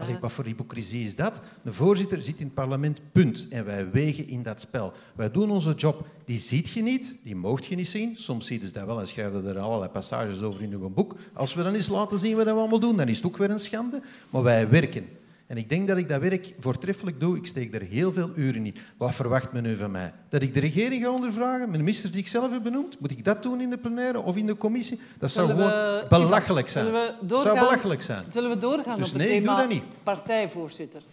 Allee, 0.00 0.18
wat 0.20 0.32
voor 0.32 0.44
hypocrisie 0.44 1.04
is 1.04 1.16
dat? 1.16 1.40
De 1.62 1.72
voorzitter 1.72 2.22
zit 2.22 2.38
in 2.38 2.44
het 2.44 2.54
parlement, 2.54 3.00
punt. 3.12 3.46
En 3.50 3.64
wij 3.64 3.90
wegen 3.90 4.28
in 4.28 4.42
dat 4.42 4.60
spel. 4.60 4.92
Wij 5.14 5.30
doen 5.30 5.50
onze 5.50 5.74
job. 5.74 6.06
Die 6.24 6.38
ziet 6.38 6.68
je 6.68 6.82
niet, 6.82 7.18
die 7.22 7.36
moogt 7.36 7.66
je 7.66 7.76
niet 7.76 7.88
zien. 7.88 8.16
Soms 8.16 8.46
zie 8.46 8.60
je 8.62 8.70
dat 8.70 8.86
wel 8.86 9.00
en 9.00 9.06
schrijven 9.06 9.46
er 9.46 9.58
allerlei 9.58 9.90
passages 9.90 10.42
over 10.42 10.62
in 10.62 10.72
uw 10.72 10.88
boek. 10.88 11.16
Als 11.32 11.54
we 11.54 11.62
dan 11.62 11.74
eens 11.74 11.88
laten 11.88 12.18
zien 12.18 12.36
wat 12.36 12.44
we 12.44 12.50
allemaal 12.50 12.78
doen, 12.78 12.96
dan 12.96 13.08
is 13.08 13.16
het 13.16 13.26
ook 13.26 13.36
weer 13.36 13.50
een 13.50 13.58
schande. 13.58 14.02
Maar 14.30 14.42
wij 14.42 14.68
werken. 14.68 15.19
En 15.50 15.56
ik 15.56 15.68
denk 15.68 15.88
dat 15.88 15.96
ik 15.96 16.08
dat 16.08 16.20
werk 16.20 16.54
voortreffelijk 16.58 17.20
doe. 17.20 17.36
Ik 17.36 17.46
steek 17.46 17.74
er 17.74 17.80
heel 17.82 18.12
veel 18.12 18.30
uren 18.34 18.66
in. 18.66 18.76
Wat 18.96 19.14
verwacht 19.14 19.52
men 19.52 19.62
nu 19.62 19.76
van 19.76 19.90
mij? 19.90 20.12
Dat 20.28 20.42
ik 20.42 20.54
de 20.54 20.60
regering 20.60 21.02
ga 21.04 21.10
ondervragen, 21.10 21.70
ministers 21.70 22.12
die 22.12 22.20
ik 22.20 22.26
zelf 22.28 22.50
heb 22.50 22.62
benoemd? 22.62 23.00
Moet 23.00 23.10
ik 23.10 23.24
dat 23.24 23.42
doen 23.42 23.60
in 23.60 23.70
de 23.70 23.76
plenaire 23.78 24.20
of 24.20 24.36
in 24.36 24.46
de 24.46 24.56
commissie? 24.56 25.00
Dat 25.18 25.30
zou 25.30 25.46
Zullen 25.48 25.62
gewoon 25.70 25.80
we- 26.00 26.06
belachelijk 26.08 26.68
zijn. 26.68 26.84
Zullen 26.84 27.00
we 27.02 27.14
Dat 27.20 27.28
doorgaan? 27.28 27.54
zou 27.56 27.66
belachelijk 27.68 28.02
zijn. 28.02 28.24
Zullen 28.32 28.50
we 28.50 28.58
doorgaan 28.58 28.96
Dus 28.96 29.06
op 29.12 29.12
het 29.18 29.22
nee, 29.22 29.36
ik 29.36 29.44
doe 29.44 29.48
thema 29.54 29.60
dat 29.60 29.68
niet. 29.70 29.82
partijvoorzitters? 30.02 31.06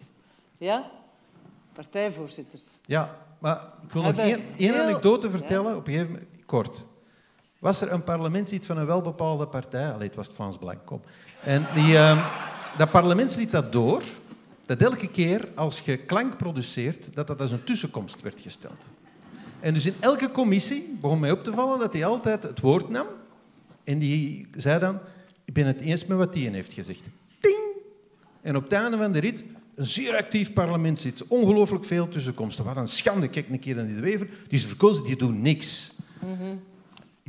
Ja? 0.57 0.89
Partijvoorzitters. 1.73 2.63
Ja, 2.85 3.15
maar 3.39 3.61
ik 3.83 3.91
wil 3.91 4.01
nog 4.01 4.17
één, 4.17 4.39
één 4.57 4.73
heel- 4.73 4.81
anekdote 4.83 5.29
vertellen, 5.29 5.75
op 5.75 5.87
een 5.87 5.93
gegeven 5.93 6.11
moment, 6.13 6.29
kort. 6.45 6.87
Was 7.59 7.81
er 7.81 7.91
een 7.91 8.03
parlementslid 8.03 8.65
van 8.65 8.77
een 8.77 8.85
welbepaalde 8.85 9.47
partij, 9.47 9.91
allee, 9.91 10.07
het 10.07 10.15
was 10.15 10.27
het 10.27 10.35
Vlaams 10.35 10.59
Belang, 10.59 10.79
kom. 10.85 11.01
En 11.43 11.65
die, 11.73 11.97
ehm, 11.97 12.17
dat 12.77 12.91
parlementslid 12.91 13.51
dat 13.51 13.71
door, 13.71 14.03
dat 14.67 14.81
elke 14.81 15.07
keer 15.07 15.49
als 15.55 15.79
je 15.79 15.97
klank 15.97 16.37
produceert, 16.37 17.13
dat 17.13 17.27
dat 17.27 17.41
als 17.41 17.51
een 17.51 17.63
tussenkomst 17.63 18.21
werd 18.21 18.41
gesteld. 18.41 18.89
En 19.59 19.73
dus 19.73 19.85
in 19.85 19.95
elke 19.99 20.31
commissie 20.31 20.97
begon 21.01 21.19
mij 21.19 21.31
op 21.31 21.43
te 21.43 21.51
vallen 21.51 21.79
dat 21.79 21.93
hij 21.93 22.05
altijd 22.05 22.43
het 22.43 22.59
woord 22.59 22.89
nam 22.89 23.07
en 23.83 23.99
die 23.99 24.47
zei 24.55 24.79
dan, 24.79 24.99
ik 25.45 25.53
ben 25.53 25.65
het 25.65 25.79
eens 25.79 26.05
met 26.05 26.17
wat 26.17 26.33
die 26.33 26.49
heeft 26.49 26.73
gezegd. 26.73 27.01
Ting! 27.39 27.57
En 28.41 28.55
op 28.55 28.63
het 28.63 28.71
einde 28.71 28.97
van 28.97 29.11
de 29.11 29.19
rit 29.19 29.43
een 29.75 29.85
zeer 29.85 30.15
actief 30.15 30.53
parlement 30.53 30.99
zit. 30.99 31.27
Ongelooflijk 31.27 31.85
veel 31.85 32.07
tussenkomsten. 32.07 32.65
Wat 32.65 32.77
een 32.77 32.87
schande. 32.87 33.27
Kijk 33.27 33.49
een 33.49 33.59
keer 33.59 33.75
naar 33.75 33.85
die 33.85 33.95
de 33.95 34.01
Wever. 34.01 34.27
Die 34.27 34.57
is 34.59 34.65
verkozen, 34.65 35.03
die 35.03 35.15
doen 35.15 35.41
niks. 35.41 35.93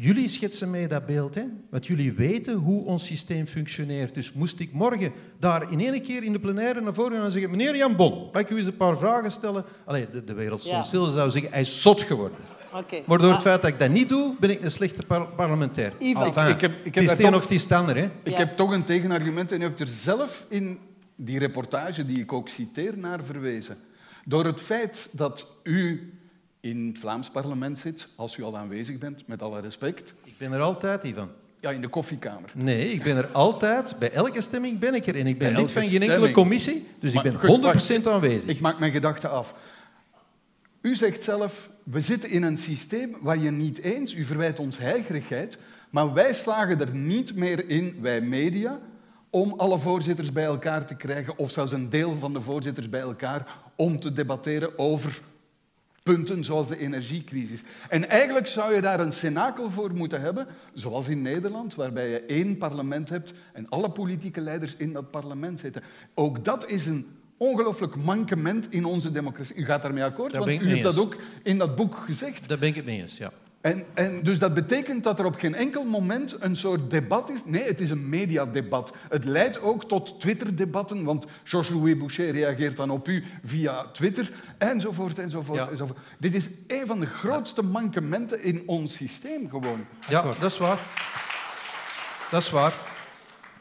Jullie 0.01 0.29
schetsen 0.29 0.71
mij 0.71 0.87
dat 0.89 1.07
beeld, 1.07 1.35
hè? 1.35 1.43
want 1.71 1.87
jullie 1.87 2.13
weten 2.13 2.55
hoe 2.55 2.85
ons 2.85 3.07
systeem 3.07 3.47
functioneert. 3.47 4.15
Dus 4.15 4.33
moest 4.33 4.61
ik 4.61 4.73
morgen 4.73 5.13
daar 5.39 5.73
in 5.73 5.81
één 5.81 6.03
keer 6.03 6.23
in 6.23 6.33
de 6.33 6.39
plenaire 6.39 6.81
naar 6.81 6.95
voren 6.95 7.13
gaan 7.17 7.25
en 7.25 7.31
zeggen... 7.33 7.51
Meneer 7.51 7.77
Jan 7.77 7.97
Bon, 7.97 8.29
mag 8.33 8.43
ik 8.43 8.51
u 8.51 8.57
eens 8.59 8.67
een 8.67 8.77
paar 8.77 8.99
vragen 8.99 9.31
stellen? 9.33 9.65
Allee, 9.85 10.07
de, 10.13 10.25
de 10.25 10.35
wereld 10.35 10.61
stond 10.61 10.75
Ja. 10.77 10.83
stil. 10.83 11.07
Zou 11.07 11.31
zeggen, 11.31 11.51
hij 11.51 11.61
is 11.61 11.83
zot 11.83 12.03
geworden. 12.03 12.39
Oké. 12.75 13.01
Maar 13.07 13.19
door 13.19 13.29
het 13.29 13.37
Ah, 13.37 13.43
feit 13.43 13.63
dat 13.63 13.71
ik 13.71 13.79
dat 13.79 13.91
niet 13.91 14.09
doe, 14.09 14.35
ben 14.41 14.51
ik 14.51 14.65
een 14.65 14.71
slechte 14.71 15.07
par- 15.07 15.27
parlementair. 15.27 15.93
Enfin, 16.01 16.27
Ik- 16.27 16.55
ik 16.55 16.61
heb- 16.61 16.85
ik 16.87 16.95
heb 16.95 17.35
of 17.35 17.43
het 17.43 17.51
is 17.51 17.63
het 17.63 17.73
ander, 17.73 17.97
hè? 17.97 18.05
Ik 18.23 18.33
Ja. 18.33 18.37
heb 18.39 18.57
toch 18.57 18.71
een 18.73 18.85
tegenargument 18.85 19.53
en 19.53 19.61
u 19.61 19.63
hebt 19.65 19.81
er 19.81 19.89
zelf 19.89 20.47
in 20.49 20.79
die 21.17 21.39
reportage 21.39 22.07
die 22.07 22.19
ik 22.21 22.33
ook 22.33 22.49
citeer 22.49 22.99
naar 22.99 23.25
verwezen. 23.25 23.77
Door 24.25 24.45
het 24.45 24.61
feit 24.61 25.09
dat 25.13 25.61
u 25.63 26.13
in 26.61 26.87
het 26.87 26.99
Vlaams 26.99 27.31
parlement 27.31 27.79
zit, 27.79 28.09
als 28.17 28.37
u 28.37 28.43
al 28.43 28.57
aanwezig 28.57 28.99
bent, 28.99 29.27
met 29.27 29.43
alle 29.43 29.61
respect, 29.61 30.15
Ik 30.25 30.35
ben 30.39 30.53
er 30.53 30.61
altijd, 30.61 31.05
Ivan. 31.05 31.29
ja, 31.61 31.71
in 31.71 31.81
de 31.81 31.89
koffiekamer. 31.89 32.51
Nee, 32.55 32.93
ik 32.93 33.03
ben 33.03 33.17
er 33.17 33.27
altijd. 33.27 33.99
Bij 33.99 34.13
elke 34.13 34.41
stemming 34.41 34.79
ben 34.79 34.95
ik 34.95 35.07
er. 35.07 35.17
En 35.17 35.27
ik 35.27 35.39
ben 35.39 35.57
lid 35.57 35.73
van 35.73 35.83
geen 35.83 36.03
enkele 36.03 36.31
commissie. 36.31 36.87
Dus 37.01 37.13
Maar 37.13 37.27
ik 37.27 37.33
ben 37.33 37.41
goed, 37.41 38.03
100% 38.03 38.07
aanwezig. 38.07 38.51
Ik 38.51 38.61
maak 38.61 38.79
mijn 38.79 38.93
gedachten 38.93 39.31
af. 39.31 39.55
U 40.81 40.95
zegt 40.95 41.23
zelf, 41.23 41.71
we 41.83 42.01
zitten 42.01 42.31
in 42.31 42.43
een 42.43 42.57
systeem 42.57 43.17
waar 43.21 43.39
je 43.39 43.51
niet 43.51 43.79
eens, 43.79 44.15
u 44.15 44.25
verwijt 44.25 44.59
ons 44.59 44.79
heigerigheid, 44.79 45.59
maar 45.91 46.13
wij 46.13 46.35
slagen 46.35 46.81
er 46.81 46.95
niet 46.95 47.35
meer 47.35 47.69
in, 47.69 47.97
wij 48.01 48.21
media, 48.21 48.79
om 49.31 49.55
alle 49.57 49.79
voorzitters 49.79 50.33
bij 50.33 50.45
elkaar 50.45 50.87
te 50.87 50.95
krijgen, 50.95 51.39
of 51.39 51.51
zelfs 51.51 51.73
een 51.73 51.91
deel 51.91 52.17
van 52.19 52.33
de 52.33 52.43
voorzitters 52.43 52.89
bij 52.89 53.01
elkaar, 53.01 53.47
om 53.77 54.01
te 54.01 54.13
debatteren 54.13 54.79
over 54.79 55.21
punten 56.15 56.45
zoals 56.45 56.69
de 56.69 56.79
energiecrisis. 56.79 57.63
En 57.89 58.09
eigenlijk 58.09 58.47
zou 58.47 58.75
je 58.75 58.81
daar 58.81 59.01
een 59.01 59.13
cenakel 59.13 59.71
voor 59.71 59.95
moeten 59.95 60.21
hebben, 60.21 60.47
zoals 60.75 61.09
in 61.09 61.23
Nederland, 61.23 61.75
waarbij 61.75 62.09
je 62.09 62.21
één 62.21 62.59
parlement 62.59 63.09
hebt 63.09 63.33
en 63.53 63.69
alle 63.69 63.91
politieke 63.91 64.41
leiders 64.41 64.75
in 64.77 64.93
dat 64.93 65.11
parlement 65.11 65.59
zitten. 65.59 65.83
Ook 66.15 66.45
dat 66.45 66.69
is 66.69 66.87
een 66.87 67.07
ongelooflijk 67.37 67.97
mankement 67.97 68.73
in 68.73 68.85
onze 68.85 69.11
democratie. 69.13 69.57
U 69.57 69.65
gaat 69.65 69.83
daarmee 69.83 70.05
akkoord, 70.05 70.33
Daar 70.33 70.45
want 70.45 70.63
u 70.63 70.71
hebt 70.71 70.83
dat 70.83 70.99
ook 70.99 71.17
in 71.43 71.59
dat 71.59 71.77
boek 71.77 71.95
gezegd. 71.95 72.49
Daar 72.49 72.59
ben 72.59 72.69
ik 72.69 72.75
het 72.75 72.85
mee 72.85 73.01
eens, 73.01 73.17
ja. 73.17 73.33
En, 73.61 73.85
en 73.95 74.23
dus 74.23 74.39
dat 74.39 74.55
betekent 74.55 75.05
dat 75.05 75.19
er 75.19 75.25
op 75.25 75.35
geen 75.35 75.55
enkel 75.55 75.85
moment 75.85 76.37
een 76.43 76.57
soort 76.57 76.91
debat 76.91 77.31
is. 77.31 77.45
Nee, 77.45 77.63
het 77.63 77.81
is 77.81 77.91
een 77.91 78.09
mediadebat. 78.09 78.93
Het 79.09 79.25
leidt 79.25 79.61
ook 79.61 79.85
tot 79.89 80.21
Twitter-debatten, 80.21 81.05
want 81.05 81.27
Georges-Louis 81.45 81.97
Boucher 81.97 82.31
reageert 82.31 82.77
dan 82.77 82.91
op 82.91 83.09
u 83.09 83.25
via 83.45 83.87
Twitter, 83.93 84.31
enzovoort, 84.59 85.19
enzovoort, 85.19 85.59
Ja. 85.59 85.69
enzovoort. 85.69 85.99
Dit 86.19 86.35
is 86.35 86.49
een 86.67 86.87
van 86.87 87.01
de 87.01 87.07
grootste 87.07 87.63
mankementen 87.63 88.43
in 88.43 88.63
ons 88.67 88.95
systeem 88.95 89.51
gewoon. 89.51 89.85
Ja, 90.09 90.23
dat 90.23 90.51
is 90.51 90.59
waar. 90.59 90.79
Dat 92.31 92.43
is 92.43 92.51
waar. 92.51 92.73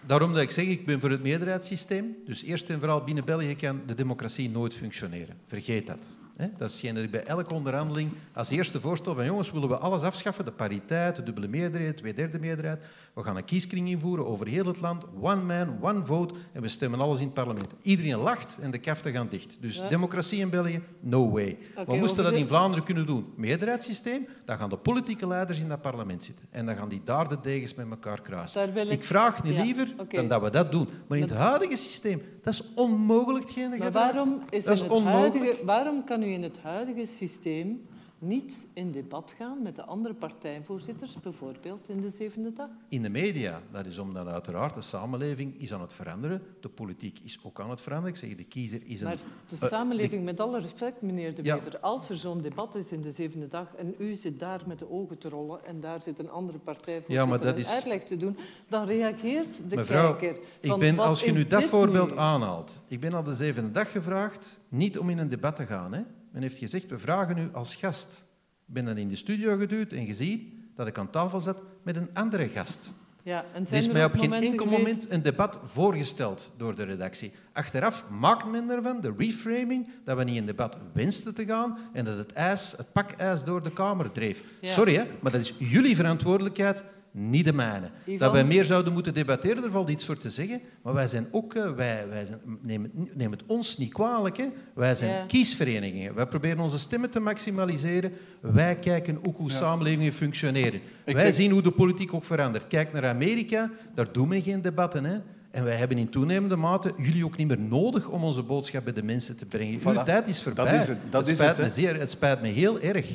Daarom 0.06 0.34
dat 0.34 0.42
ik 0.42 0.52
zeg, 0.52 0.66
ik 0.66 0.86
ben 0.86 1.00
voor 1.00 1.12
het 1.12 1.22
meerderheidssysteem. 1.22 2.16
Dus 2.26 2.44
eerst 2.44 2.70
en 2.70 2.80
vooral 2.80 3.04
binnen 3.04 3.26
België 3.26 3.56
kan 3.56 3.82
de 3.86 3.96
democratie 3.96 4.50
nooit 4.50 4.74
functioneren. 4.74 5.38
Vergeet 5.48 5.88
dat. 5.88 6.18
Dat 6.38 6.70
is 6.70 6.74
hetgeen 6.74 6.96
dat 6.96 7.04
ik 7.04 7.12
bij 7.12 7.24
elke 7.24 7.54
onderhandeling 7.54 8.12
als 8.34 8.50
eerste 8.50 8.82
voorstel 8.82 9.16
van 9.16 9.26
jongens, 9.26 9.52
willen 9.52 9.70
we 9.70 9.78
alles 9.78 10.02
afschaffen, 10.02 10.46
de 10.46 10.52
pariteit, 10.52 11.16
de 11.16 11.24
dubbele 11.24 11.48
meerderheid, 11.48 11.98
twee 11.98 12.14
derde 12.14 12.40
meerderheid. 12.40 12.84
We 13.14 13.24
gaan 13.24 13.38
een 13.38 13.46
kieskring 13.46 13.90
invoeren 13.90 14.28
over 14.28 14.48
heel 14.48 14.66
het 14.66 14.82
land, 14.82 15.04
one 15.22 15.42
man, 15.42 15.78
one 15.82 16.06
vote, 16.06 16.34
en 16.54 16.62
we 16.62 16.68
stemmen 16.68 17.00
alles 17.00 17.20
in 17.20 17.26
het 17.26 17.34
parlement. 17.34 17.74
Iedereen 17.82 18.18
lacht 18.18 18.58
en 18.62 18.72
de 18.72 18.78
kaften 18.78 19.12
gaan 19.12 19.28
dicht. 19.30 19.58
Dus 19.60 19.82
democratie 19.90 20.40
in 20.40 20.50
België, 20.50 20.82
no 21.00 21.30
way. 21.30 21.58
we 21.88 21.96
moesten 21.96 22.24
dat 22.24 22.34
in 22.34 22.48
Vlaanderen 22.48 22.86
kunnen 22.86 23.06
doen. 23.06 23.34
Meerderheidssysteem, 23.36 24.28
dan 24.46 24.58
gaan 24.58 24.70
de 24.70 24.78
politieke 24.78 25.28
leiders 25.28 25.60
in 25.60 25.70
dat 25.70 25.82
parlement 25.82 26.24
zitten. 26.24 26.46
En 26.52 26.66
dan 26.66 26.76
gaan 26.76 26.90
die 26.90 27.02
daar 27.04 27.30
de 27.30 27.38
degens 27.42 27.74
met 27.74 27.90
elkaar 27.90 28.22
kruisen. 28.22 28.78
Ik... 28.78 28.90
ik... 28.90 29.04
vraag 29.04 29.44
niet 29.44 29.58
liever 29.58 29.88
dan 30.10 30.28
dat 30.28 30.42
we 30.42 30.50
dat 30.50 30.72
doen. 30.72 30.88
Maar 31.08 31.18
in 31.18 31.24
het 31.24 31.34
huidige 31.34 31.76
systeem, 31.76 32.22
dat 32.44 32.54
is 32.54 32.64
onmogelijk 32.76 33.46
maar 33.80 33.92
waarom, 33.92 34.42
is 34.50 34.64
dat 34.64 34.74
is 34.74 34.82
het 34.82 35.04
huidige, 35.04 35.56
waarom 35.66 36.04
kan 36.04 36.24
u 36.24 36.27
in 36.34 36.44
het 36.44 36.60
huidige 36.60 37.06
systeem 37.06 37.82
niet 38.20 38.68
in 38.74 38.92
debat 38.92 39.34
gaan 39.38 39.62
met 39.62 39.76
de 39.76 39.84
andere 39.84 40.14
partijvoorzitters, 40.14 41.20
bijvoorbeeld 41.20 41.90
in 41.90 42.02
de 42.02 42.10
zevende 42.10 42.54
dag? 42.54 42.70
In 42.90 43.02
de 43.02 43.10
media. 43.10 43.62
Dat 43.72 43.86
is 43.86 44.00
omdat 44.00 44.28
uiteraard 44.28 44.74
de 44.74 44.82
samenleving 44.82 45.62
is 45.62 45.74
aan 45.74 45.82
het 45.82 45.94
veranderen. 45.94 46.42
De 46.60 46.70
politiek 46.70 47.20
is 47.24 47.40
ook 47.44 47.60
aan 47.60 47.70
het 47.70 47.82
veranderen. 47.82 48.14
Ik 48.14 48.20
zeg, 48.20 48.36
de 48.36 48.44
kiezer 48.44 48.82
is 48.86 49.02
een... 49.02 49.08
Maar 49.08 49.18
de 49.48 49.58
eh, 49.62 49.68
samenleving, 49.68 50.26
met 50.26 50.40
alle 50.40 50.60
respect, 50.60 51.02
meneer 51.02 51.36
De 51.36 51.42
Wever, 51.42 51.80
als 51.80 52.10
er 52.10 52.18
zo'n 52.18 52.42
debat 52.42 52.76
is 52.76 52.92
in 52.92 53.02
de 53.02 53.12
zevende 53.12 53.48
dag 53.48 53.76
en 53.76 53.96
u 53.98 54.14
zit 54.14 54.40
daar 54.40 54.62
met 54.66 54.80
de 54.80 54.92
ogen 54.92 55.18
te 55.18 55.30
rollen 55.30 55.66
en 55.66 55.80
daar 55.80 56.02
zit 56.02 56.20
een 56.20 56.30
andere 56.30 56.58
partijvoorzitter 56.58 57.42
ja, 57.42 57.52
een 57.52 57.58
is... 57.58 57.70
uitleg 57.70 58.04
te 58.04 58.18
doen, 58.18 58.38
dan 58.68 58.86
reageert 58.86 59.70
de 59.70 59.76
Mevrouw, 59.76 60.16
kijker 60.16 60.44
ik 60.60 60.76
ben, 60.76 61.00
als 61.00 61.24
je 61.24 61.32
nu 61.32 61.48
dat 61.48 61.64
voorbeeld 61.64 62.16
aanhaalt, 62.16 62.82
ik 62.88 63.00
ben 63.00 63.14
al 63.14 63.24
de 63.24 63.36
zevende 63.36 63.72
dag 63.72 63.92
gevraagd 63.92 64.60
niet 64.70 65.00
om 65.00 65.10
in 65.10 65.18
een 65.18 65.30
debat 65.30 65.56
te 65.56 65.66
gaan, 65.66 65.94
hè. 65.94 66.02
Men 66.32 66.42
heeft 66.42 66.58
gezegd, 66.58 66.90
we 66.90 67.00
vragen 67.00 67.38
u 67.38 67.50
als 67.54 67.76
gast. 67.76 68.26
Ik 68.68 68.74
ben 68.74 68.86
dan 68.86 68.98
in 68.98 69.08
de 69.08 69.16
studio 69.16 69.58
geduwd 69.58 69.92
en 69.92 70.06
gezien 70.06 70.64
dat 70.76 70.88
ik 70.88 70.98
aan 70.98 71.10
tafel 71.10 71.42
zat 71.42 71.62
met 71.84 71.96
een 71.96 72.10
andere 72.14 72.48
gast. 72.48 72.92
Ja, 73.24 73.46
en 73.54 73.68
er 73.68 73.74
is 73.74 73.88
mij 73.88 74.06
op 74.06 74.14
geen 74.14 74.34
enkel 74.34 74.66
moment 74.66 75.12
een 75.12 75.22
debat 75.22 75.60
voorgesteld 75.64 76.52
door 76.58 76.76
de 76.76 76.84
redactie. 76.84 77.32
Achteraf 77.54 78.06
maakt 78.10 78.46
men 78.46 78.70
ervan, 78.70 79.02
de 79.02 79.14
reframing, 79.18 79.90
dat 80.04 80.18
we 80.18 80.24
niet 80.24 80.36
in 80.36 80.46
debat 80.46 80.78
wensten 80.94 81.36
te 81.36 81.46
gaan 81.46 81.78
en 81.94 82.06
dat 82.06 82.18
het 82.18 82.34
ijs, 82.34 82.74
het 82.78 82.92
pakijs 82.92 83.44
door 83.44 83.64
de 83.64 83.72
Kamer 83.72 84.12
dreef. 84.12 84.44
Sorry, 84.62 84.96
hè, 84.96 85.06
maar 85.22 85.32
dat 85.32 85.42
is 85.42 85.54
jullie 85.58 85.96
verantwoordelijkheid 85.96 86.84
niet 87.18 87.46
de 87.46 87.54
mijne. 87.54 87.90
Dat 88.18 88.32
wij 88.32 88.44
meer 88.44 88.66
zouden 88.66 88.94
moeten 88.94 89.14
debatteren, 89.14 89.64
er 89.64 89.72
valt 89.72 89.90
iets 89.90 90.06
voor 90.06 90.18
te 90.18 90.30
zeggen. 90.30 90.62
Maar 90.82 90.94
wij 90.94 91.08
zijn 91.08 91.28
ook, 91.32 91.54
eh, 91.54 91.72
wij, 91.72 92.08
wij 92.10 92.26
zijn, 92.26 92.40
neem, 92.62 92.84
het, 92.84 93.16
neem 93.16 93.32
het 93.32 93.44
ons 93.46 93.78
niet 93.78 93.94
kwalijk, 93.94 94.38
hè. 94.38 94.46
wij 94.74 94.96
zijn 94.96 95.28
kiesverenigingen. 95.28 96.16
Wij 96.16 96.26
proberen 96.26 96.60
onze 96.60 96.80
stemmen 96.80 97.10
te 97.10 97.20
maximaliseren. 97.20 98.12
Wij 98.40 98.76
kijken 98.76 99.20
ook 99.28 99.38
hoe 99.38 99.52
samenlevingen 99.52 100.14
functioneren. 100.14 100.82
wij 101.06 101.32
zien 101.32 101.52
hoe 101.52 101.62
de 101.62 101.72
politiek 101.72 102.14
ook 102.14 102.24
verandert. 102.24 102.68
Kijk 102.68 102.94
naar 102.94 103.08
Amerika, 103.08 103.72
daar 103.96 104.12
doen 104.12 104.30
we 104.30 104.42
geen 104.42 104.62
debatten. 104.62 105.04
Hè. 105.04 105.18
En 105.52 105.64
wij 105.64 105.76
hebben 105.76 105.98
in 105.98 106.10
toenemende 106.10 106.56
mate 106.56 106.94
jullie 106.98 107.26
ook 107.26 107.38
niet 107.38 107.48
meer 107.48 107.60
nodig 107.60 108.08
om 108.10 108.24
onze 108.24 108.44
boodschap 108.44 108.84
bij 108.84 108.94
de 108.94 109.04
mensen 109.04 109.38
te 109.38 109.46
brengen. 109.46 109.80
Voilà. 109.80 109.84
Uw 109.84 110.04
tijd 110.04 110.28
is 110.28 110.42
voorbij. 110.42 110.66
Dat 110.66 110.82
is 110.82 110.88
het. 110.88 110.98
Dat 111.10 111.28
het, 111.28 111.36
spijt 111.36 111.58
me 111.58 111.70
zeer, 111.70 112.00
het 112.00 112.12
spijt 112.12 112.42
me 112.42 112.48
heel 112.48 112.80
erg. 112.80 113.08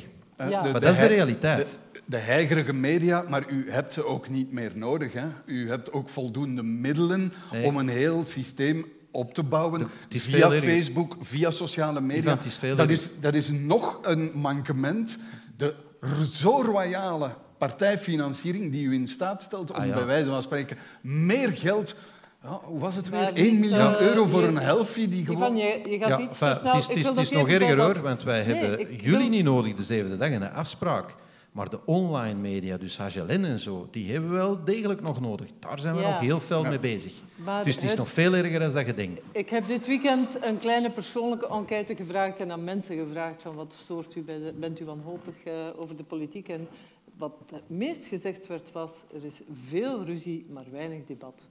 Ja. 0.49 0.61
maar 0.61 0.79
dat 0.79 0.83
is 0.91 0.97
de 0.97 1.05
realiteit 1.05 1.77
de 1.92 1.92
heigerige 2.09 2.73
media, 2.73 3.25
maar 3.29 3.49
u 3.49 3.71
hebt 3.71 3.93
ze 3.93 4.05
ook 4.05 4.29
niet 4.29 4.51
meer 4.51 4.71
nodig. 4.75 5.13
Hè? 5.13 5.25
U 5.45 5.69
hebt 5.69 5.91
ook 5.91 6.09
voldoende 6.09 6.63
middelen 6.63 7.33
om 7.63 7.77
een 7.77 7.89
heel 7.89 8.25
systeem 8.25 8.85
op 9.11 9.33
te 9.33 9.43
bouwen 9.43 9.89
via 10.09 10.49
Facebook, 10.49 11.15
via 11.21 11.51
sociale 11.51 12.01
media. 12.01 12.37
dat, 12.75 12.89
is, 12.89 13.09
dat 13.19 13.33
is 13.33 13.49
nog 13.51 13.99
een 14.01 14.31
mankement. 14.33 15.17
De 15.57 15.75
zo 16.31 16.61
royale 16.61 17.29
partijfinanciering 17.57 18.71
die 18.71 18.85
u 18.85 18.93
in 18.93 19.07
staat 19.07 19.41
stelt 19.41 19.71
om 19.71 19.77
ah, 19.77 19.93
bij 19.93 20.05
wijze 20.05 20.29
van 20.29 20.41
spreken 20.41 20.77
meer 21.01 21.51
geld 21.51 21.95
ja, 22.43 22.59
hoe 22.63 22.79
was 22.79 22.95
het 22.95 23.09
weer? 23.09 23.33
1 23.33 23.59
miljoen 23.59 24.01
euro 24.01 24.25
voor 24.25 24.43
een 24.43 24.57
helfie 24.57 25.07
die 25.07 25.25
gewoon... 25.25 25.57
Ivan, 25.57 25.57
je, 25.57 25.89
je 25.89 25.99
gaat 25.99 26.19
iets 26.19 26.37
te 26.37 26.57
snel. 26.59 26.73
Het 26.73 26.89
is, 26.95 27.05
het 27.05 27.17
is 27.17 27.29
nog 27.29 27.49
erger 27.49 27.77
hoor, 27.79 28.01
want 28.01 28.23
wij 28.23 28.41
hebben 28.41 28.95
jullie 28.95 29.29
niet 29.29 29.43
nodig 29.43 29.73
de 29.73 29.83
zevende 29.83 30.17
dag 30.17 30.29
en 30.29 30.39
de 30.39 30.49
afspraak. 30.49 31.15
Maar 31.53 31.69
de 31.69 31.85
online 31.85 32.39
media, 32.39 32.77
dus 32.77 32.97
HLN 32.97 33.43
en 33.43 33.59
zo, 33.59 33.87
die 33.91 34.11
hebben 34.11 34.29
we 34.29 34.35
wel 34.35 34.63
degelijk 34.63 35.01
nog 35.01 35.21
nodig. 35.21 35.49
Daar 35.59 35.79
zijn 35.79 35.95
we 35.95 36.01
nog 36.01 36.19
heel 36.19 36.39
veel 36.39 36.63
mee 36.63 36.79
bezig. 36.79 37.13
dus 37.63 37.75
het 37.75 37.83
is 37.83 37.95
nog 37.95 38.09
veel 38.09 38.33
erger 38.33 38.59
dan 38.59 38.71
dat 38.71 38.85
je 38.85 38.93
denkt. 38.93 39.29
Ik 39.33 39.49
heb 39.49 39.67
dit 39.67 39.87
weekend 39.87 40.43
een 40.43 40.57
kleine 40.57 40.91
persoonlijke 40.91 41.47
enquête 41.47 41.95
gevraagd 41.95 42.39
en 42.39 42.51
aan 42.51 42.63
mensen 42.63 42.97
gevraagd 42.97 43.41
van 43.41 43.55
wat 43.55 43.75
soort 43.85 44.15
u 44.15 44.23
bent 44.59 44.79
u 44.79 44.85
wanhopig 44.85 45.33
uh, 45.47 45.53
over 45.75 45.95
de 45.95 46.03
politiek. 46.03 46.47
En 46.47 46.67
wat 47.17 47.33
het 47.51 47.69
meest 47.69 48.05
gezegd 48.05 48.47
werd 48.47 48.71
was, 48.71 49.03
er 49.13 49.25
is 49.25 49.41
veel 49.65 50.05
ruzie, 50.05 50.45
maar 50.49 50.65
weinig 50.71 51.05
debat. 51.05 51.41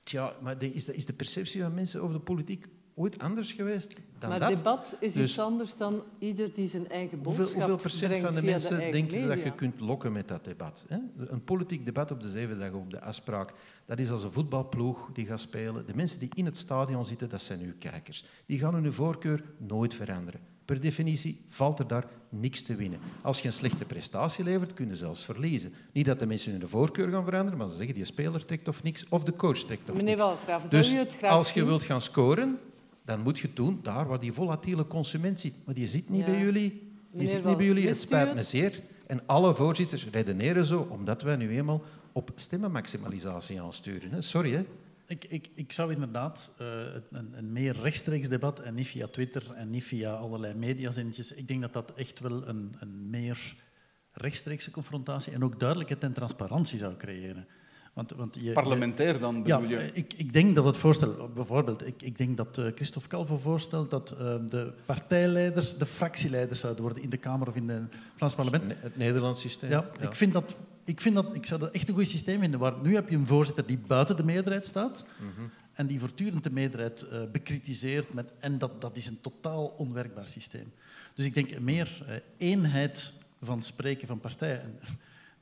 Tja, 0.00 0.36
maar 0.40 0.62
is 0.62 0.84
de, 0.84 0.94
is 0.94 1.06
de 1.06 1.12
perceptie 1.12 1.62
van 1.62 1.74
mensen 1.74 2.02
over 2.02 2.14
de 2.14 2.20
politiek 2.20 2.66
ooit 2.98 3.18
anders 3.18 3.52
geweest 3.52 3.94
dan 4.18 4.30
maar 4.30 4.38
dat. 4.38 4.48
Maar 4.48 4.56
debat 4.56 4.96
is 5.00 5.12
dus 5.12 5.30
iets 5.30 5.38
anders 5.38 5.76
dan 5.76 6.02
ieder 6.18 6.54
die 6.54 6.68
zijn 6.68 6.88
eigen 6.88 7.22
boodschap 7.22 7.46
hoeveel, 7.46 7.60
hoeveel 7.60 7.76
procent 7.76 8.18
van 8.18 8.34
de 8.34 8.42
mensen 8.42 8.78
de 8.78 8.90
denken 8.90 9.28
dat 9.28 9.42
je 9.42 9.54
kunt 9.54 9.80
lokken 9.80 10.12
met 10.12 10.28
dat 10.28 10.44
debat? 10.44 10.86
Hè? 10.88 10.98
Een 11.16 11.44
politiek 11.44 11.84
debat 11.84 12.10
op 12.10 12.22
de 12.22 12.30
zeven 12.30 12.58
dagen 12.58 12.78
op 12.78 12.90
de 12.90 13.00
afspraak, 13.00 13.52
dat 13.86 13.98
is 13.98 14.10
als 14.10 14.24
een 14.24 14.32
voetbalploeg 14.32 15.10
die 15.12 15.26
gaat 15.26 15.40
spelen. 15.40 15.86
De 15.86 15.94
mensen 15.94 16.18
die 16.18 16.28
in 16.34 16.44
het 16.44 16.56
stadion 16.56 17.04
zitten, 17.04 17.28
dat 17.28 17.42
zijn 17.42 17.60
uw 17.60 17.72
kijkers. 17.78 18.24
Die 18.46 18.58
gaan 18.58 18.74
hun 18.74 18.92
voorkeur 18.92 19.44
nooit 19.58 19.94
veranderen. 19.94 20.40
Per 20.64 20.80
definitie 20.80 21.44
valt 21.48 21.78
er 21.78 21.86
daar 21.86 22.04
niks 22.28 22.62
te 22.62 22.76
winnen. 22.76 22.98
Als 23.22 23.40
je 23.40 23.46
een 23.46 23.52
slechte 23.52 23.84
prestatie 23.84 24.44
levert, 24.44 24.74
kun 24.74 24.88
je 24.88 24.96
zelfs 24.96 25.24
verliezen. 25.24 25.72
Niet 25.92 26.06
dat 26.06 26.18
de 26.18 26.26
mensen 26.26 26.52
hun 26.52 26.68
voorkeur 26.68 27.10
gaan 27.10 27.24
veranderen, 27.24 27.58
maar 27.58 27.68
ze 27.68 27.76
zeggen 27.76 27.94
die 27.94 28.04
speler 28.04 28.44
trekt 28.44 28.68
of 28.68 28.82
niks, 28.82 29.04
of 29.08 29.24
de 29.24 29.36
coach 29.36 29.58
trekt 29.58 29.90
of 29.90 29.96
Meneer 29.96 30.16
niks. 30.16 30.26
Walgraven, 30.26 30.70
dus 30.70 30.86
zou 30.86 30.98
u 30.98 31.04
het 31.04 31.16
graag 31.16 31.32
als 31.32 31.52
je 31.52 31.64
wilt 31.64 31.82
gaan 31.82 32.00
scoren, 32.00 32.58
dan 33.06 33.20
moet 33.20 33.38
je 33.38 33.46
het 33.46 33.56
doen 33.56 33.80
daar 33.82 34.06
waar 34.06 34.20
die 34.20 34.32
volatiele 34.32 34.86
consument 34.86 35.40
zit. 35.40 35.54
Maar 35.64 35.74
die 35.74 35.86
zit 35.86 36.08
niet 36.08 36.24
bij 36.24 36.40
jullie. 36.40 36.92
Die 37.10 37.26
zit 37.26 37.44
niet 37.44 37.56
bij 37.56 37.66
jullie. 37.66 37.88
Het 37.88 38.00
spijt 38.00 38.34
me 38.34 38.42
zeer. 38.42 38.80
En 39.06 39.20
alle 39.26 39.54
voorzitters 39.54 40.06
redeneren 40.10 40.64
zo, 40.64 40.80
omdat 40.90 41.22
wij 41.22 41.36
nu 41.36 41.50
eenmaal 41.50 41.82
op 42.12 42.30
stemmenmaximalisatie 42.34 43.60
aansturen. 43.60 44.10
Hè. 44.10 44.22
Sorry, 44.22 44.52
hè. 44.52 44.64
Ik, 45.06 45.24
ik, 45.24 45.50
ik 45.54 45.72
zou 45.72 45.92
inderdaad 45.92 46.52
uh, 46.60 46.66
een, 47.10 47.32
een, 47.36 47.52
meer 47.52 47.76
rechtstreeks 47.76 48.28
debat 48.28 48.60
en 48.60 48.74
niet 48.74 48.86
via 48.86 49.06
Twitter 49.06 49.52
en 49.52 49.70
niet 49.70 49.84
via 49.84 50.12
allerlei 50.12 50.54
mediazinnetjes. 50.54 51.32
Ik 51.32 51.48
denk 51.48 51.60
dat 51.60 51.72
dat 51.72 51.92
echt 51.94 52.20
wel 52.20 52.48
een, 52.48 52.72
een 52.78 53.10
meer 53.10 53.54
rechtstreekse 54.12 54.70
confrontatie 54.70 55.32
en 55.32 55.44
ook 55.44 55.60
duidelijkheid 55.60 56.02
en 56.02 56.12
transparantie 56.12 56.78
zou 56.78 56.96
creëren. 56.96 57.46
Want, 57.96 58.10
want 58.10 58.36
je, 58.40 58.52
Parlementair 58.52 59.18
dan 59.18 59.42
bedoel 59.42 59.68
ja, 59.68 59.80
je? 59.80 59.90
Ik, 59.92 60.12
ik 60.16 60.32
denk 60.32 60.54
dat 60.54 60.64
het 60.64 60.76
voorstel, 60.76 61.30
bijvoorbeeld, 61.34 61.86
ik, 61.86 62.02
ik 62.02 62.18
denk 62.18 62.36
dat 62.36 62.58
uh, 62.58 62.66
Christophe 62.74 63.08
Calvo 63.08 63.36
voorstelt 63.36 63.90
dat 63.90 64.14
uh, 64.20 64.34
de 64.46 64.72
partijleiders 64.86 65.76
de 65.76 65.86
fractieleiders 65.86 66.60
zouden 66.60 66.82
worden 66.82 67.02
in 67.02 67.10
de 67.10 67.16
Kamer 67.16 67.48
of 67.48 67.56
in 67.56 67.68
het 67.68 67.82
Frans 68.16 68.34
parlement. 68.34 68.74
Het 68.80 68.96
Nederlands 68.96 69.40
systeem. 69.40 69.70
Ja, 69.70 69.90
Ik, 70.00 70.14
vind 70.14 70.32
dat, 70.32 70.56
ik, 70.84 71.00
vind 71.00 71.14
dat, 71.14 71.34
ik 71.34 71.46
zou 71.46 71.60
dat 71.60 71.70
echt 71.70 71.88
een 71.88 71.94
goed 71.94 72.08
systeem 72.08 72.40
vinden. 72.40 72.60
Waar, 72.60 72.74
nu 72.82 72.94
heb 72.94 73.08
je 73.08 73.16
een 73.16 73.26
voorzitter 73.26 73.66
die 73.66 73.78
buiten 73.78 74.16
de 74.16 74.24
meerderheid 74.24 74.66
staat 74.66 75.04
mhm. 75.18 75.46
en 75.72 75.86
die 75.86 76.00
voortdurend 76.00 76.44
de 76.44 76.52
meerderheid 76.52 77.06
uh, 77.12 77.18
bekritiseert. 77.32 78.14
Met, 78.14 78.32
en 78.38 78.58
dat, 78.58 78.80
dat 78.80 78.96
is 78.96 79.06
een 79.06 79.20
totaal 79.20 79.66
onwerkbaar 79.66 80.28
systeem. 80.28 80.72
Dus 81.14 81.24
ik 81.24 81.34
denk 81.34 81.58
meer 81.58 82.22
eenheid 82.36 83.12
van 83.42 83.62
spreken 83.62 84.06
van 84.06 84.20
partijen. 84.20 84.78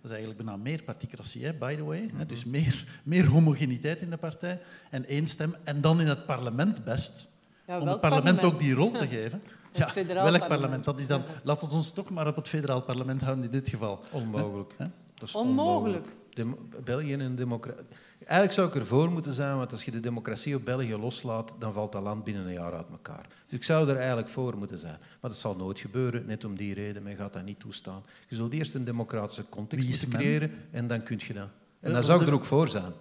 Dat 0.04 0.12
is 0.12 0.18
eigenlijk 0.18 0.46
bijna 0.46 0.62
meer 0.62 0.82
particratie, 0.82 1.52
by 1.52 1.76
the 1.76 1.84
way. 1.84 2.10
Mm 2.12 2.26
Dus 2.26 2.44
meer, 2.44 2.84
meer 3.02 3.26
homogeniteit 3.26 4.00
in 4.00 4.10
de 4.10 4.16
partij 4.16 4.60
en 4.90 5.04
één 5.04 5.26
stem. 5.26 5.54
En 5.62 5.80
dan 5.80 6.00
in 6.00 6.06
het 6.06 6.26
parlement 6.26 6.84
best. 6.84 7.28
Ja, 7.66 7.80
om 7.80 7.88
het 7.88 8.00
parlement, 8.00 8.42
ook 8.42 8.58
die 8.58 8.74
rol 8.74 8.90
te 8.90 9.08
geven. 9.16 9.42
Ja, 9.72 9.92
welk 10.06 10.48
parlement? 10.48 10.84
Dat 10.84 11.00
is 11.00 11.06
dan, 11.06 11.22
laten 11.42 11.68
we 11.68 11.74
ons 11.74 11.92
toch 11.92 12.10
maar 12.10 12.26
op 12.26 12.36
het 12.36 12.48
federaal 12.48 12.82
parlement 12.82 13.20
houden 13.22 13.44
in 13.44 13.50
dit 13.50 13.68
geval. 13.68 14.00
Onmogelijk. 14.10 14.72
Dat 15.14 15.28
is 15.28 15.34
onmogelijk. 15.34 16.06
onmogelijk. 16.36 16.84
België 16.84 17.14
een 17.14 17.36
democratie. 17.36 17.84
Eigenlijk 18.24 18.52
zou 18.52 18.68
ik 18.68 18.74
ervoor 18.74 19.10
moeten 19.10 19.32
zijn, 19.32 19.56
want 19.56 19.72
als 19.72 19.84
je 19.84 19.90
de 19.90 20.00
democratie 20.00 20.56
op 20.56 20.64
België 20.64 20.96
loslaat, 20.96 21.54
dan 21.58 21.72
valt 21.72 21.92
dat 21.92 22.02
land 22.02 22.24
binnen 22.24 22.46
een 22.46 22.52
jaar 22.52 22.72
uit 22.72 22.90
elkaar. 22.90 23.26
Dus 23.46 23.58
ik 23.58 23.64
zou 23.64 23.88
er 23.88 23.96
eigenlijk 23.96 24.28
voor 24.28 24.56
moeten 24.56 24.78
zijn. 24.78 24.96
Maar 25.20 25.30
dat 25.30 25.36
zal 25.36 25.56
nooit 25.56 25.78
gebeuren, 25.78 26.26
net 26.26 26.44
om 26.44 26.56
die 26.56 26.74
reden. 26.74 27.02
Men 27.02 27.16
gaat 27.16 27.32
dat 27.32 27.44
niet 27.44 27.60
toestaan. 27.60 28.02
Je 28.28 28.36
zult 28.36 28.52
eerst 28.52 28.74
een 28.74 28.84
democratische 28.84 29.48
context 29.48 30.08
creëren 30.08 30.50
en 30.70 30.86
dan 30.86 31.02
kun 31.02 31.20
je 31.26 31.32
dat. 31.32 31.48
En 31.80 31.92
dan 31.92 32.04
zou 32.04 32.20
ik 32.20 32.26
er 32.26 32.32
ook 32.32 32.44
voor 32.44 32.68
zijn. 32.68 32.92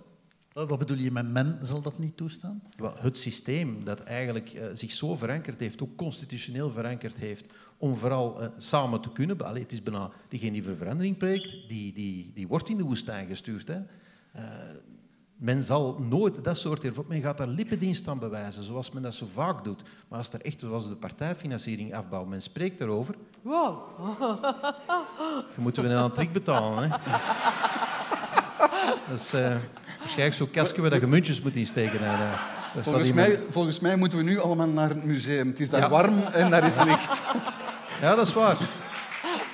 Wat 0.54 0.80
bedoel 0.80 0.98
je 0.98 1.12
met 1.12 1.32
men 1.32 1.58
zal 1.62 1.82
dat 1.82 2.00
niet 2.00 2.18
toestaan? 2.18 2.62
Het 3.00 3.18
systeem 3.18 3.84
dat 3.84 4.00
eigenlijk 4.00 4.54
uh, 4.54 4.66
zich 4.74 4.92
zo 4.92 5.16
verankerd 5.16 5.60
heeft, 5.60 5.82
ook 5.82 5.96
constitutioneel 5.96 6.72
verankerd 6.72 7.18
heeft, 7.18 7.46
om 7.78 7.96
vooral 7.96 8.42
uh, 8.42 8.48
samen 8.58 9.02
te 9.02 9.12
kunnen... 9.12 9.42
Allee, 9.42 9.62
het 9.62 9.72
is 9.72 9.84
bijna 9.84 10.12
degene 10.28 10.52
die 10.52 10.64
voor 10.64 10.76
verandering 10.76 11.18
preekt, 11.18 11.68
die, 11.68 11.94
die, 11.94 12.32
die 12.34 12.48
wordt 12.48 12.70
in 12.70 12.78
de 12.78 12.84
woestijn 12.84 13.28
gestuurd. 13.28 13.68
Hè. 13.68 13.78
Uh, 14.36 14.44
Men 15.38 15.64
zal 15.64 15.98
nooit 16.10 16.44
dat 16.44 16.58
soort 16.58 16.84
ervoor. 16.84 17.06
Men 17.08 17.22
gaat 17.22 17.38
daar 17.38 17.48
lippendienst 17.48 18.08
aan 18.08 18.20
bewijzen, 18.20 18.64
zoals 18.64 18.92
men 18.92 19.04
dat 19.04 19.14
zo 19.14 19.26
vaak 19.34 19.64
doet. 19.64 19.82
Maar 20.08 20.18
als 20.18 20.30
er 20.34 20.42
echt, 20.42 20.60
zoals 20.60 20.90
de 20.90 20.96
partijfinanciering 20.96 21.96
afbouwt, 21.96 22.28
men 22.28 22.42
spreekt 22.42 22.82
erover. 22.82 23.16
Wow. 23.42 23.80
Dan 25.54 25.64
moeten 25.64 25.84
we 25.84 25.90
een 25.90 25.98
aan 25.98 26.32
betalen. 26.34 26.92
Hè? 26.92 26.98
Dat 29.10 29.20
is 29.20 29.34
uh, 29.34 29.56
waarschijnlijk 30.00 30.36
zo'n 30.36 30.52
kastje 30.52 30.90
dat 30.90 31.02
je 31.02 31.08
muntjes 31.08 31.42
moet 31.42 31.56
insteken. 31.56 32.00
En, 32.00 32.20
uh, 32.20 32.84
volgens, 32.84 33.12
mij, 33.12 33.40
volgens 33.50 33.80
mij 33.80 33.96
moeten 33.96 34.18
we 34.18 34.24
nu 34.24 34.40
allemaal 34.40 34.68
naar 34.68 34.90
het 34.90 35.04
museum. 35.04 35.48
Het 35.48 35.60
is 35.60 35.70
daar 35.70 35.90
warm 35.90 36.20
en 36.20 36.50
daar 36.50 36.66
is 36.66 36.84
licht. 36.84 37.22
Ja, 38.02 38.16
dat 38.16 38.28
is 38.28 38.34
waar. 38.34 38.58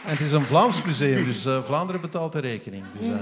En 0.05 0.11
het 0.11 0.19
is 0.19 0.31
een 0.31 0.45
Vlaams 0.45 0.83
museum, 0.83 1.23
dus 1.25 1.45
uh, 1.45 1.63
Vlaanderen 1.63 2.01
betaalt 2.01 2.31
de 2.31 2.39
rekening. 2.39 2.83
Dus, 2.99 3.07
uh, 3.07 3.15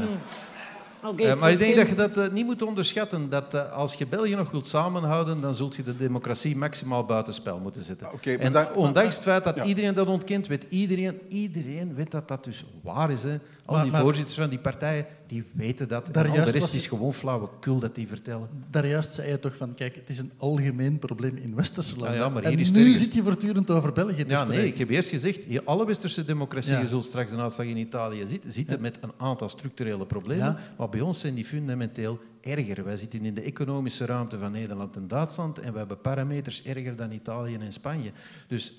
Okay, 1.04 1.26
uh, 1.26 1.39
maar 1.39 1.52
ik 1.52 1.58
denk 1.58 1.76
dat 1.76 1.88
je 1.88 1.95
dat 1.95 2.18
uh, 2.18 2.28
niet 2.28 2.45
moet 2.45 2.62
onderschatten. 2.62 3.30
Dat 3.30 3.54
uh, 3.54 3.74
als 3.74 3.93
je 3.93 4.08
België 4.08 4.36
nog 4.36 4.52
wilt 4.52 4.68
samenhouden, 4.68 5.41
dan 5.41 5.56
zult 5.56 5.76
je 5.76 5.84
de 5.84 5.98
democratie 5.98 6.56
maximaal 6.56 7.06
buitenspel 7.06 7.60
moeten 7.60 7.84
zetten. 7.84 8.12
Okay, 8.14 8.36
en 8.36 8.74
ondanks 8.74 9.16
het 9.16 9.24
feit 9.24 9.43
dat 9.43 9.56
ja. 9.56 9.64
iedereen 9.64 9.93
dat 9.93 10.08
ontkent, 10.08 10.48
weet 10.48 10.66
iedereen, 10.70 11.20
iedereen 11.28 11.95
weet 11.95 12.12
dat 12.12 12.28
dat 12.28 12.43
dus 12.43 12.66
waar 12.84 13.12
is. 13.12 13.24
Hè. 13.24 13.38
Al 13.68 13.76
maar, 13.76 13.84
die 13.84 13.91
maar, 13.91 14.01
voorzitters 14.01 14.36
van 14.36 14.49
die 14.49 14.59
partijen, 14.59 15.05
die 15.28 15.43
weten 15.51 15.88
dat. 15.88 16.09
Daar 16.11 16.26
en 16.26 16.32
al 16.32 16.45
de 16.45 16.51
rest 16.51 16.74
is 16.74 16.88
gewoon 16.88 17.13
flauwekul 17.13 17.80
dat 17.80 17.95
die 17.95 18.07
vertellen. 18.07 18.49
Daar 18.70 18.88
juist 18.88 19.13
zei 19.13 19.30
je 19.30 19.39
toch 19.39 19.55
van, 19.55 19.74
kijk, 19.74 19.95
het 19.95 20.09
is 20.09 20.20
een 20.20 20.32
algemeen 20.38 20.99
probleem 20.99 21.36
in 21.36 21.55
westerse 21.55 21.95
landen. 21.95 22.18
Ja, 22.18 22.24
ja, 22.24 22.30
maar 22.30 22.47
hier 22.47 22.65
en 22.65 22.74
nu 22.74 22.93
zit 22.93 23.13
je 23.13 23.24
voortdurend 23.24 23.72
over 23.72 23.93
België 23.93 24.26
te 24.26 24.30
Ja, 24.30 24.43
nee, 24.43 24.68
ik 24.68 24.78
heb 24.78 24.89
eerst 24.89 25.09
gezegd, 25.09 25.65
alle 25.65 25.86
westerse 25.86 26.26
democratieën, 26.26 26.89
ja. 26.89 27.01
straks 27.01 27.32
de 27.32 27.38
uitslag 27.38 27.68
in 27.68 27.78
Italië 27.78 28.28
zitten, 28.28 28.51
zitten 28.51 28.82
met 28.82 28.97
een 29.01 29.11
aantal 29.18 29.49
structurele 29.49 30.05
problemen. 30.05 30.57
Maar 30.78 30.89
bij 30.89 31.01
ons 31.01 31.20
zijn 31.20 31.34
die 31.34 31.45
fundamenteel 31.45 32.20
erger. 32.41 32.84
Wij 32.84 32.97
zitten 32.97 33.26
in 33.26 33.34
de 33.34 33.41
economische 33.41 34.05
ruimte 34.05 34.39
van 34.39 34.51
Nederland 34.51 34.95
en 34.95 35.07
Duitsland 35.07 35.59
en 35.59 35.72
we 35.72 35.78
hebben 35.78 36.01
parameters 36.01 36.63
erger 36.63 36.95
dan 36.95 37.11
Italië 37.11 37.55
en 37.55 37.74
Spanje. 37.74 38.11
Dus 38.47 38.74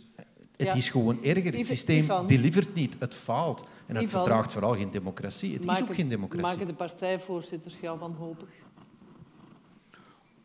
het 0.66 0.76
is 0.76 0.88
gewoon 0.88 1.24
erger. 1.24 1.52
Het 1.52 1.66
systeem 1.66 2.02
Ivan. 2.02 2.26
delivert 2.26 2.74
niet. 2.74 2.96
Het 2.98 3.14
faalt. 3.14 3.66
En 3.86 3.94
het 3.94 4.04
Ivan. 4.04 4.20
verdraagt 4.20 4.52
vooral 4.52 4.74
geen 4.74 4.90
democratie. 4.90 5.54
Het 5.54 5.64
is 5.64 5.82
ook 5.82 5.94
geen 5.94 6.08
democratie. 6.08 6.46
Maken 6.46 6.66
de 6.66 6.74
partijvoorzitters 6.74 7.80
jou 7.80 7.98
wanhopig? 7.98 8.48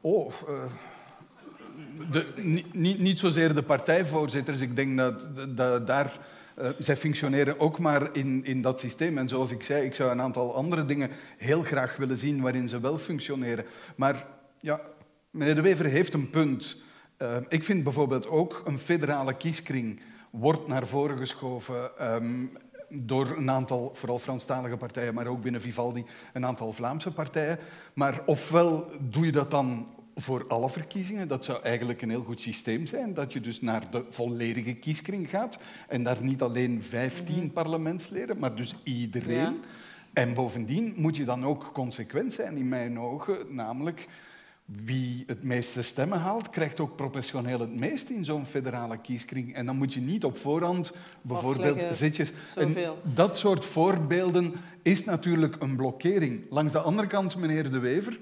Oh, 0.02 0.34
uh, 0.50 0.64
de, 2.12 2.26
niet, 2.72 3.00
niet 3.00 3.20
zozeer 3.20 3.54
de 3.54 3.64
partijvoorzitters. 3.64 4.62
Ik 4.62 4.76
denk 4.76 4.98
dat, 4.98 5.28
dat 5.58 5.88
daar... 5.88 6.20
Uh, 6.62 6.70
zij 6.80 6.98
functioneren 6.98 7.60
ook 7.60 7.80
maar 7.80 8.16
in, 8.16 8.46
in 8.46 8.62
dat 8.62 8.80
systeem. 8.80 9.18
En 9.18 9.28
zoals 9.28 9.52
ik 9.52 9.64
zei, 9.64 9.86
ik 9.86 9.96
zou 9.96 10.12
een 10.12 10.22
aantal 10.22 10.56
andere 10.56 10.86
dingen 10.86 11.10
heel 11.38 11.64
graag 11.64 11.96
willen 11.96 12.18
zien 12.18 12.42
waarin 12.42 12.68
ze 12.68 12.80
wel 12.80 12.98
functioneren. 12.98 13.66
Maar 13.96 14.26
ja, 14.60 14.82
meneer 15.32 15.56
De 15.56 15.62
Wever 15.62 15.86
heeft 15.86 16.14
een 16.14 16.30
punt. 16.30 16.83
Uh, 17.24 17.36
ik 17.50 17.64
vind 17.64 17.84
bijvoorbeeld 17.84 18.28
ook 18.28 18.62
een 18.66 18.80
federale 18.80 19.38
kieskring 19.38 20.00
wordt 20.30 20.68
naar 20.68 20.88
voren 20.88 21.18
geschoven 21.18 21.92
um, 22.16 22.52
door 22.90 23.34
een 23.38 23.52
aantal, 23.52 23.92
vooral 23.94 24.20
Franstalige 24.20 24.78
partijen, 24.78 25.14
maar 25.14 25.28
ook 25.28 25.42
binnen 25.42 25.62
Vivaldi, 25.62 26.06
een 26.34 26.46
aantal 26.46 26.74
Vlaamse 26.74 27.12
partijen. 27.12 27.58
Maar 27.94 28.22
ofwel 28.26 28.92
doe 29.00 29.26
je 29.26 29.32
dat 29.32 29.52
dan 29.52 29.88
voor 30.16 30.46
alle 30.48 30.70
verkiezingen. 30.70 31.28
Dat 31.28 31.46
zou 31.46 31.62
eigenlijk 31.64 32.02
een 32.02 32.10
heel 32.10 32.24
goed 32.24 32.40
systeem 32.40 32.86
zijn, 32.86 33.14
dat 33.14 33.34
je 33.34 33.42
dus 33.42 33.62
naar 33.62 33.92
de 33.92 34.06
volledige 34.10 34.74
kieskring 34.74 35.30
gaat 35.30 35.58
en 35.88 36.04
daar 36.04 36.22
niet 36.22 36.42
alleen 36.42 36.84
15 36.84 37.36
mm 37.44 37.52
parlementsleden, 37.52 38.40
maar 38.40 38.56
dus 38.56 38.74
iedereen. 38.84 39.38
Ja. 39.38 39.54
En 40.14 40.34
bovendien 40.34 40.94
moet 40.98 41.16
je 41.16 41.26
dan 41.26 41.46
ook 41.46 41.70
consequent 41.74 42.34
zijn 42.34 42.58
in 42.58 42.70
mijn 42.70 43.00
ogen, 43.00 43.56
namelijk 43.56 44.08
wie 44.66 45.24
het 45.28 45.44
meeste 45.44 45.82
stemmen 45.82 46.20
haalt, 46.20 46.50
krijgt 46.50 46.80
ook 46.80 46.96
proportioneel 46.96 47.60
het 47.60 47.80
meest 47.80 48.10
in 48.10 48.26
zo'n 48.26 48.46
federale 48.46 48.98
kieskring. 48.98 49.56
En 49.56 49.66
dan 49.66 49.78
moet 49.78 49.94
je 49.94 50.02
niet 50.02 50.24
op 50.24 50.38
voorhand 50.38 50.92
bijvoorbeeld 51.22 51.86
zitjes... 51.96 52.32
En 52.56 52.76
dat 53.14 53.38
soort 53.38 53.66
voorbeelden 53.66 54.54
is 54.82 55.04
natuurlijk 55.04 55.56
een 55.60 55.76
blokkering. 55.76 56.42
Langs 56.50 56.74
de 56.74 56.80
andere 56.80 57.08
kant, 57.08 57.36
meneer 57.36 57.72
De 57.72 57.80
Wever, 57.80 58.20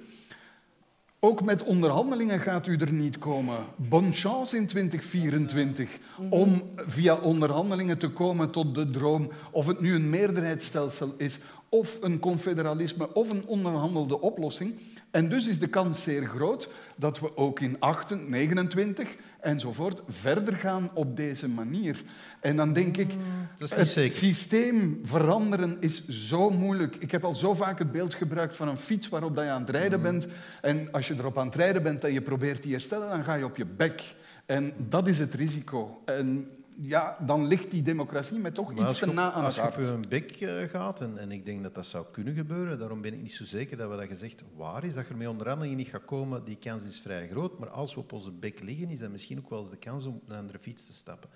ook 1.23 1.41
met 1.41 1.63
onderhandelingen 1.63 2.39
gaat 2.39 2.67
u 2.67 2.75
er 2.75 2.93
niet 2.93 3.17
komen. 3.17 3.57
Bonne 3.75 4.11
chance 4.11 4.57
in 4.57 4.67
2024 4.67 5.89
om 6.29 6.63
via 6.75 7.15
onderhandelingen 7.15 7.97
te 7.97 8.09
komen 8.09 8.51
tot 8.51 8.75
de 8.75 8.89
droom. 8.89 9.31
Of 9.51 9.65
het 9.67 9.79
nu 9.79 9.95
een 9.95 10.09
meerderheidsstelsel 10.09 11.13
is, 11.17 11.39
of 11.69 11.97
een 12.01 12.19
confederalisme, 12.19 13.13
of 13.13 13.29
een 13.29 13.45
onderhandelde 13.45 14.21
oplossing. 14.21 14.79
En 15.11 15.29
dus 15.29 15.47
is 15.47 15.59
de 15.59 15.67
kans 15.67 16.03
zeer 16.03 16.27
groot 16.27 16.69
dat 16.95 17.19
we 17.19 17.37
ook 17.37 17.59
in 17.59 17.75
28, 17.79 18.29
29 18.29 19.15
enzovoort 19.39 20.01
verder 20.07 20.55
gaan 20.55 20.89
op 20.93 21.15
deze 21.15 21.47
manier. 21.47 22.03
En 22.39 22.55
dan 22.55 22.73
denk 22.73 22.97
ik, 22.97 23.13
mm, 23.13 23.21
het 23.57 23.87
zeker. 23.87 24.17
systeem 24.17 24.99
veranderen 25.03 25.77
is 25.79 26.07
zo 26.07 26.49
moeilijk. 26.49 26.95
Ik 26.95 27.11
heb 27.11 27.23
al 27.23 27.35
zo 27.35 27.53
vaak 27.53 27.79
het 27.79 27.91
beeld 27.91 28.13
gebruikt 28.13 28.55
van 28.55 28.67
een 28.67 28.77
fiets 28.77 29.09
waarop 29.09 29.35
je 29.35 29.41
aan 29.41 29.61
het 29.61 29.69
rijden 29.69 29.99
mm. 29.99 30.03
bent. 30.03 30.27
En 30.61 30.91
als 30.91 31.07
je 31.07 31.13
erop 31.13 31.37
aan 31.37 31.45
het 31.45 31.55
rijden 31.55 31.83
bent 31.83 32.03
en 32.03 32.13
je 32.13 32.21
probeert 32.21 32.63
die 32.63 32.71
herstellen, 32.71 33.09
dan 33.09 33.23
ga 33.23 33.33
je 33.33 33.45
op 33.45 33.57
je 33.57 33.65
bek. 33.65 34.15
En 34.45 34.73
dat 34.89 35.07
is 35.07 35.19
het 35.19 35.33
risico. 35.33 36.01
En 36.05 36.47
ja, 36.81 37.17
dan 37.19 37.47
ligt 37.47 37.71
die 37.71 37.81
democratie 37.81 38.39
met 38.39 38.53
toch 38.53 38.71
iets 38.71 38.99
te 38.99 39.13
na 39.13 39.31
aan 39.31 39.45
het 39.45 39.57
hart. 39.57 39.75
Als 39.75 39.85
je 39.85 39.91
op 39.91 39.97
een 39.97 40.09
bek 40.09 40.31
eh, 40.31 40.69
gaat, 40.69 41.01
en, 41.01 41.17
en, 41.17 41.31
ik 41.31 41.45
denk 41.45 41.63
dat 41.63 41.75
dat 41.75 41.85
zou 41.85 42.05
kunnen 42.11 42.33
gebeuren, 42.33 42.79
daarom 42.79 43.01
ben 43.01 43.13
ik 43.13 43.21
niet 43.21 43.33
zo 43.33 43.45
zeker 43.45 43.77
dat 43.77 43.89
we 43.89 43.95
dat 43.95 44.07
gezegd 44.07 44.43
waar 44.55 44.83
is, 44.83 44.93
dat 44.93 45.07
er 45.07 45.17
met 45.17 45.27
onderhandelingen 45.27 45.77
niet 45.77 45.87
gaat 45.87 46.05
komen, 46.05 46.43
die 46.43 46.55
kans 46.55 46.83
is 46.83 46.99
vrij 46.99 47.27
groot. 47.27 47.59
Maar 47.59 47.69
als 47.69 47.93
we 47.93 47.99
op 47.99 48.11
onze 48.11 48.31
bek 48.31 48.59
liggen, 48.63 48.89
is 48.89 48.99
dat 48.99 49.09
misschien 49.09 49.37
ook 49.37 49.49
wel 49.49 49.59
eens 49.59 49.69
de 49.69 49.77
kans 49.77 50.05
om 50.05 50.15
op 50.15 50.29
een 50.29 50.35
andere 50.35 50.59
fiets 50.59 50.85
te 50.85 50.93
stappen. 50.93 51.29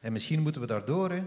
En 0.00 0.12
misschien 0.12 0.40
moeten 0.40 0.60
we 0.60 0.66
daardoor, 0.66 1.10
hè. 1.10 1.22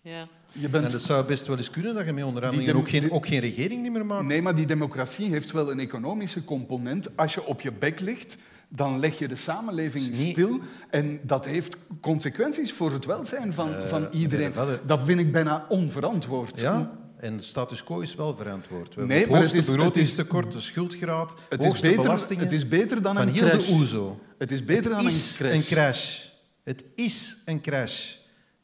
Ja. 0.00 0.28
Je 0.52 0.68
bent... 0.68 0.84
En 0.84 0.92
het 0.92 1.02
zou 1.02 1.24
best 1.26 1.46
wel 1.46 1.56
eens 1.56 1.70
kunnen 1.70 1.94
dat 1.94 2.04
je 2.04 2.12
met 2.12 2.24
onderhandelingen 2.24 2.76
ook 2.76 2.88
geen, 2.88 3.10
ook 3.10 3.26
geen 3.26 3.40
regering 3.40 3.82
niet 3.82 3.92
meer 3.92 4.06
maakt. 4.06 4.24
Nee, 4.24 4.42
maar 4.42 4.56
die 4.56 4.66
democratie 4.66 5.30
heeft 5.30 5.50
wel 5.50 5.70
een 5.70 5.80
economische 5.80 6.44
component. 6.44 7.16
Als 7.16 7.34
je 7.34 7.44
op 7.44 7.60
je 7.60 7.72
bek 7.72 8.00
ligt, 8.00 8.36
dan 8.74 8.98
leg 8.98 9.18
je 9.18 9.28
de 9.28 9.36
samenleving 9.36 10.04
stil. 10.04 10.60
En 10.90 11.20
dat 11.22 11.44
heeft 11.44 11.76
consequenties 12.00 12.72
voor 12.72 12.92
het 12.92 13.04
welzijn 13.04 13.52
van, 13.52 13.70
uh, 13.70 13.86
van 13.86 14.08
iedereen. 14.10 14.52
Dat 14.86 15.00
vind 15.04 15.20
ik 15.20 15.32
bijna 15.32 15.66
onverantwoord. 15.68 16.60
Ja? 16.60 16.90
En 17.16 17.36
de 17.36 17.42
status 17.42 17.84
quo 17.84 18.00
is 18.00 18.14
wel 18.14 18.36
verantwoord. 18.36 18.94
We 18.94 19.06
nee, 19.06 19.20
het 19.20 19.28
hoogste 19.28 19.56
het 19.56 19.64
is, 19.64 19.70
begrotingstekort, 19.70 20.52
de 20.52 20.60
schuldgraad, 20.60 21.34
het 21.48 21.62
hoogste 21.62 21.86
is 21.86 21.92
beter, 21.94 22.02
belastingen 22.02 22.44
het 22.44 22.52
is 22.52 22.68
beter 22.68 23.02
dan 23.02 23.14
van 23.14 23.28
een 23.28 23.34
heel 23.34 23.50
de 23.50 23.66
OESO. 23.70 24.20
Het 24.38 24.50
is 24.50 24.64
beter 24.64 24.90
dan 24.90 25.06
is 25.06 25.38
een 25.40 25.46
crash. 25.46 25.54
een 25.54 25.64
crash. 25.64 26.24
Het 26.62 26.84
is 26.94 27.36
een 27.44 27.60
crash. 27.60 28.14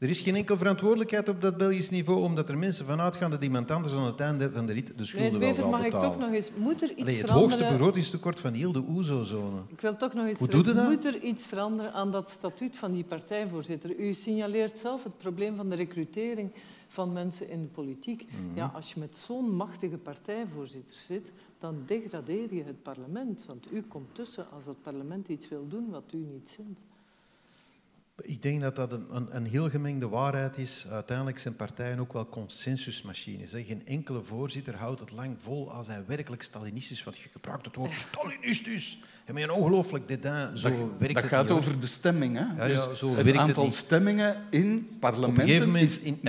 Er 0.01 0.09
is 0.09 0.19
geen 0.19 0.35
enkel 0.35 0.57
verantwoordelijkheid 0.57 1.29
op 1.29 1.41
dat 1.41 1.57
Belgisch 1.57 1.89
niveau, 1.89 2.21
omdat 2.21 2.49
er 2.49 2.57
mensen 2.57 2.85
vanuit 2.85 3.15
gaan 3.15 3.31
dat 3.31 3.43
iemand 3.43 3.71
anders 3.71 3.93
aan 3.93 4.05
het 4.05 4.19
einde 4.19 4.51
van 4.51 4.65
de 4.65 4.73
rit 4.73 4.97
de 4.97 5.05
schulden 5.05 5.31
nee, 5.31 5.39
wel 5.39 5.53
zal 5.53 5.69
mag 5.69 5.81
betalen. 5.81 6.07
ik 6.07 6.13
toch 6.13 6.21
nog 6.21 6.31
eens... 6.31 6.51
Moet 6.55 6.81
er 6.81 6.89
iets 6.89 7.01
Allee, 7.01 7.17
het 7.21 7.29
hoogste 7.29 7.65
begrotingstekort 7.67 8.39
van 8.39 8.53
heel 8.53 8.71
de 8.71 8.83
OESO-zone. 8.87 9.61
Ik 9.67 9.81
wil 9.81 9.95
toch 9.95 10.13
nog 10.13 10.25
eens... 10.25 10.39
Hoe 10.39 10.47
doe 10.47 10.65
je 10.65 10.73
dat? 10.73 10.89
Moet 10.89 11.05
er 11.05 11.19
iets 11.21 11.45
veranderen 11.45 11.93
aan 11.93 12.11
dat 12.11 12.29
statuut 12.29 12.77
van 12.77 12.91
die 12.91 13.03
partijvoorzitter? 13.03 13.99
U 13.99 14.13
signaleert 14.13 14.77
zelf 14.77 15.03
het 15.03 15.17
probleem 15.17 15.55
van 15.55 15.69
de 15.69 15.75
recrutering 15.75 16.51
van 16.87 17.13
mensen 17.13 17.49
in 17.49 17.61
de 17.61 17.67
politiek. 17.67 18.23
Mm 18.23 18.45
-hmm. 18.45 18.55
Ja, 18.55 18.71
als 18.75 18.93
je 18.93 18.99
met 18.99 19.17
zo'n 19.17 19.55
machtige 19.55 19.97
partijvoorzitter 19.97 20.95
zit, 21.07 21.31
dan 21.59 21.83
degradeer 21.85 22.53
je 22.53 22.63
het 22.63 22.83
parlement. 22.83 23.45
Want 23.45 23.71
u 23.71 23.81
komt 23.81 24.15
tussen 24.15 24.51
als 24.51 24.65
het 24.65 24.81
parlement 24.81 25.27
iets 25.27 25.49
wil 25.49 25.67
doen 25.67 25.89
wat 25.89 26.13
u 26.13 26.17
niet 26.17 26.49
zint. 26.49 26.77
Ik 28.15 28.41
denk 28.41 28.61
dat 28.61 28.75
dat 28.75 28.91
een, 28.91 29.05
een, 29.11 29.35
een, 29.35 29.45
heel 29.45 29.69
gemengde 29.69 30.07
waarheid 30.07 30.57
is. 30.57 30.87
Uiteindelijk 30.89 31.39
zijn 31.39 31.55
partijen 31.55 31.99
ook 31.99 32.13
wel 32.13 32.29
consensusmachines. 32.29 33.51
Hè. 33.51 33.63
Geen 33.63 33.85
enkele 33.85 34.23
voorzitter 34.23 34.75
houdt 34.75 34.99
het 34.99 35.11
lang 35.11 35.41
vol 35.41 35.71
als 35.71 35.87
hij 35.87 36.03
werkelijk 36.07 36.41
Stalinistisch 36.41 36.97
is. 36.97 37.03
Want 37.03 37.17
je 37.17 37.29
gebruikt 37.29 37.65
het 37.65 37.75
woord 37.75 37.93
Stalinistisch. 38.09 38.99
En 39.25 39.33
met 39.33 39.43
een 39.43 39.51
ongelooflijk 39.51 40.07
dédain. 40.07 40.57
Zo 40.57 40.69
dat, 40.69 40.77
werkt 40.97 41.13
dat 41.13 41.23
het 41.23 41.31
gaat 41.31 41.43
niet, 41.43 41.51
over 41.51 41.79
de 41.79 41.87
stemming. 41.87 42.37
Hè? 42.37 42.45
Ja, 42.57 42.65
ja, 42.65 42.87
dus 42.87 42.99
zo 42.99 43.15
het 43.15 43.23
werkt 43.23 43.39
aantal 43.39 43.65
het 43.65 43.73
stemmingen 43.73 44.35
in 44.49 44.97
parlementen 44.99 45.75
is 45.75 45.99
in 45.99 46.19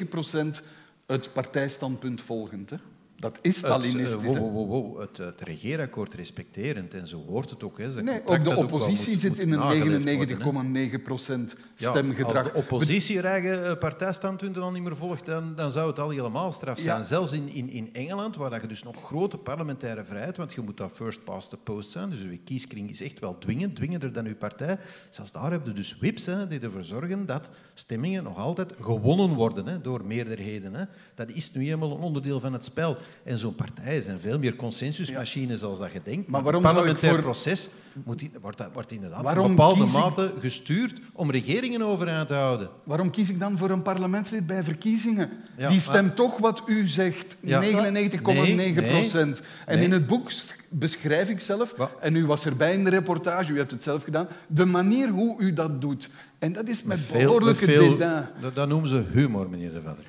99,9 0.00 0.08
procent 0.08 0.62
het 1.06 1.32
partijstandpunt 1.32 2.20
volgend. 2.20 2.70
Hè? 2.70 2.76
Dat 3.22 3.38
is 3.42 3.56
Stalinistisch. 3.56 4.22
Het, 4.22 4.34
uh, 4.34 4.40
wow, 4.40 4.52
wow, 4.52 4.68
wow, 4.68 5.00
het, 5.00 5.16
het 5.16 5.40
regeerakkoord 5.40 6.14
respecterend, 6.14 6.94
en 6.94 7.06
zo 7.06 7.24
hoort 7.28 7.50
het 7.50 7.62
ook. 7.62 7.78
Hè. 7.78 8.02
Nee, 8.02 8.26
ook 8.26 8.44
de 8.44 8.56
oppositie 8.56 9.18
zit 9.18 9.38
in 9.38 9.52
een 9.52 10.96
99,9 10.96 11.02
procent 11.02 11.56
stemgedrag. 11.74 12.32
Ja, 12.32 12.38
als 12.38 12.52
de 12.52 12.58
oppositie 12.58 13.20
haar 13.20 13.24
eigen 13.24 13.78
partijstandpunten 13.78 14.60
dan 14.60 14.72
niet 14.72 14.82
meer 14.82 14.96
volgt, 14.96 15.26
dan, 15.26 15.54
dan 15.54 15.70
zou 15.70 15.86
het 15.88 15.98
al 15.98 16.10
helemaal 16.10 16.52
straf 16.52 16.78
zijn. 16.78 16.98
Ja. 16.98 17.04
Zelfs 17.04 17.32
in, 17.32 17.48
in, 17.48 17.70
in 17.70 17.92
Engeland, 17.92 18.36
waar 18.36 18.60
je 18.60 18.66
dus 18.66 18.82
nog 18.82 19.04
grote 19.04 19.38
parlementaire 19.38 20.04
vrijheid, 20.04 20.36
want 20.36 20.52
je 20.52 20.60
moet 20.60 20.76
dat 20.76 20.92
first 20.92 21.24
past 21.24 21.50
the 21.50 21.56
post 21.56 21.90
zijn, 21.90 22.10
dus 22.10 22.22
uw 22.22 22.38
kieskring 22.44 22.90
is 22.90 23.02
echt 23.02 23.18
wel 23.18 23.38
dwingend, 23.38 23.76
dwingender 23.76 24.12
dan 24.12 24.26
uw 24.26 24.36
partij. 24.36 24.78
Zelfs 25.10 25.32
daar 25.32 25.50
hebben 25.50 25.68
je 25.68 25.74
dus 25.74 25.98
whips 25.98 26.26
hè, 26.26 26.46
die 26.46 26.60
ervoor 26.60 26.82
zorgen 26.82 27.26
dat 27.26 27.50
stemmingen 27.74 28.22
nog 28.22 28.38
altijd 28.38 28.72
gewonnen 28.80 29.34
worden 29.34 29.66
hè, 29.66 29.80
door 29.80 30.04
meerderheden. 30.04 30.74
Hè. 30.74 30.84
Dat 31.14 31.30
is 31.30 31.52
nu 31.52 31.70
eenmaal 31.70 31.90
een 31.90 32.00
onderdeel 32.00 32.40
van 32.40 32.52
het 32.52 32.64
spel. 32.64 32.96
En 33.24 33.38
zo'n 33.38 33.54
partijen 33.54 34.02
zijn 34.02 34.20
veel 34.20 34.38
meer 34.38 34.56
consensusmachines 34.56 35.60
ja. 35.60 35.66
als 35.66 35.78
dat 35.78 35.92
je 35.92 36.00
denkt. 36.04 36.28
Maar, 36.28 36.42
maar 36.42 36.42
waarom 36.42 36.64
het 36.64 36.72
parlementair 36.72 37.12
voor... 37.12 37.22
proces 37.22 37.68
moet, 38.04 38.24
wordt, 38.40 38.62
wordt 38.72 38.92
inderdaad 38.92 39.22
waarom 39.22 39.44
in 39.44 39.54
bepaalde 39.54 39.84
ik... 39.84 39.92
mate 39.92 40.32
gestuurd 40.40 41.00
om 41.12 41.30
regeringen 41.30 41.82
overeind 41.82 42.28
te 42.28 42.34
houden. 42.34 42.68
Waarom 42.84 43.10
kies 43.10 43.30
ik 43.30 43.40
dan 43.40 43.58
voor 43.58 43.70
een 43.70 43.82
parlementslid 43.82 44.46
bij 44.46 44.64
verkiezingen? 44.64 45.30
Ja, 45.56 45.68
Die 45.68 45.80
stemt 45.80 46.06
maar... 46.06 46.14
toch 46.14 46.38
wat 46.38 46.62
u 46.66 46.86
zegt, 46.86 47.36
99,9 47.36 47.40
nee, 47.44 48.72
procent. 48.74 49.40
Nee, 49.40 49.76
en 49.76 49.82
in 49.82 49.92
het 49.92 50.06
boek 50.06 50.30
beschrijf 50.68 51.28
ik 51.28 51.40
zelf, 51.40 51.74
wat? 51.76 51.90
en 52.00 52.16
u 52.16 52.26
was 52.26 52.44
erbij 52.44 52.72
in 52.72 52.84
de 52.84 52.90
reportage, 52.90 53.52
u 53.52 53.58
hebt 53.58 53.70
het 53.70 53.82
zelf 53.82 54.02
gedaan, 54.02 54.28
de 54.46 54.64
manier 54.64 55.08
hoe 55.08 55.38
u 55.38 55.52
dat 55.52 55.80
doet. 55.80 56.08
En 56.38 56.52
dat 56.52 56.68
is 56.68 56.82
met, 56.82 56.98
met 57.12 57.22
behoorlijke 57.22 57.64
veel, 57.64 57.88
dédain. 57.88 58.26
Dat, 58.40 58.54
dat, 58.54 58.68
noemen 58.68 58.88
ze 58.88 59.04
humor, 59.12 59.50
meneer 59.50 59.72
De 59.72 59.80
Vader. 59.80 60.04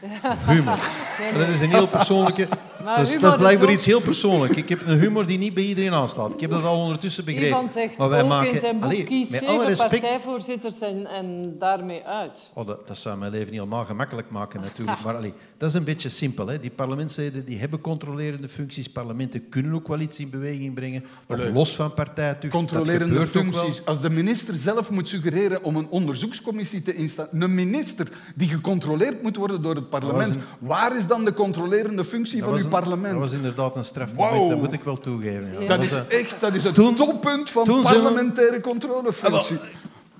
Humor. 0.48 0.80
nee, 1.20 1.32
nee. 1.32 1.46
Dat 1.46 1.54
is 1.54 1.62
een 1.62 1.70
heel 1.70 1.88
persoonlijke... 1.88 2.48
Dat 2.84 3.08
is, 3.08 3.20
dat 3.20 3.32
is 3.32 3.40
blijkbaar 3.40 3.72
iets 3.72 3.86
heel 3.86 4.02
persoonlijks. 4.02 4.56
Ik 4.56 4.70
heb 4.70 4.88
een 4.88 5.00
humor 5.00 5.26
die 5.26 5.38
niet 5.38 5.54
bij 5.54 5.64
iedereen 5.64 5.94
aanslaat. 5.94 6.34
Ik 6.34 6.40
heb 6.40 6.50
dat 6.50 6.64
al 6.64 6.80
ondertussen 6.80 7.26
begrepen. 7.26 7.48
Ivan 7.48 7.70
zegt 7.74 7.98
maar 7.98 8.10
wij 8.10 8.22
ook 8.22 8.28
maken, 8.28 8.54
in 8.54 8.60
zijn 8.60 8.80
boek, 8.80 8.84
allee, 8.84 9.04
kies 9.04 9.30
met 9.30 9.40
zeven 9.40 9.56
alle 9.56 9.66
respect, 9.66 10.02
partijvoorzitters 10.02 10.80
en, 10.80 11.08
en 11.08 11.56
daarmee 11.60 12.04
uit. 12.04 12.52
Oh, 12.54 12.68
dat, 12.68 12.88
dat, 12.88 12.98
zou 12.98 13.18
mijn 13.18 13.32
leven 13.32 13.48
niet 13.48 13.60
helemaal 13.60 13.86
gemakkelijk 13.86 14.30
maken, 14.30 14.62
natuurlijk. 14.62 15.02
Maar 15.04 15.16
allee, 15.16 15.34
dat 15.58 15.70
is 15.70 15.76
een 15.76 15.84
beetje 15.84 16.10
simpel. 16.10 16.48
Hè. 16.48 16.60
Die 16.60 16.72
parlementsleden 16.72 17.46
die 17.46 17.60
hebben 17.60 17.82
controlerende 17.82 18.50
functies. 18.50 18.90
Parlementen 18.90 19.50
kunnen 19.50 19.74
ook 19.74 19.88
wel 19.88 20.00
iets 20.00 20.20
in 20.20 20.30
beweging 20.30 20.74
brengen. 20.74 21.06
Of 21.28 21.50
los 21.54 21.76
van 21.76 21.94
partijtucht. 21.94 22.54
Controlerende 22.54 23.28
functies. 23.28 23.86
Als 23.86 24.02
de 24.02 24.10
minister 24.10 24.58
zelf 24.58 24.90
moet 24.90 25.08
suggereren 25.08 25.64
om 25.64 25.76
een 25.76 25.88
onderzoekscommissie 25.90 26.82
te 26.82 26.96
instellen. 26.96 27.42
Een 27.42 27.56
minister 27.56 28.08
die 28.36 28.48
gecontroleerd 28.48 29.22
moet 29.22 29.36
worden 29.36 29.62
door 29.62 29.76
het 29.76 29.88
parlement. 29.88 30.36
Een... 30.36 30.42
Waar 30.60 30.98
is 30.98 31.08
dan 31.08 31.26
de 31.26 31.34
controlerende 31.34 32.06
functie 32.06 32.40
dat 32.40 32.50
van 32.50 32.58
uw 32.58 32.64
een, 32.64 32.70
parlement? 32.82 33.14
Dat 33.14 33.24
was 33.24 33.34
inderdaad 33.34 33.76
een 33.76 33.84
strafmoment, 33.84 34.38
wow. 34.38 34.50
dat 34.50 34.58
moet 34.58 34.74
ik 34.74 34.84
wel 34.84 35.00
toegeven. 35.00 35.56
Ja. 35.60 35.68
Dat 35.68 35.84
is 35.84 35.94
echt 36.08 36.36
dat 36.40 36.54
is 36.54 36.64
het 36.64 36.76
toen, 36.76 36.96
toppunt 36.96 37.50
van 37.50 37.82
parlementaire 37.82 38.62
controlefunctie. 38.62 39.58
Ah, 39.58 39.64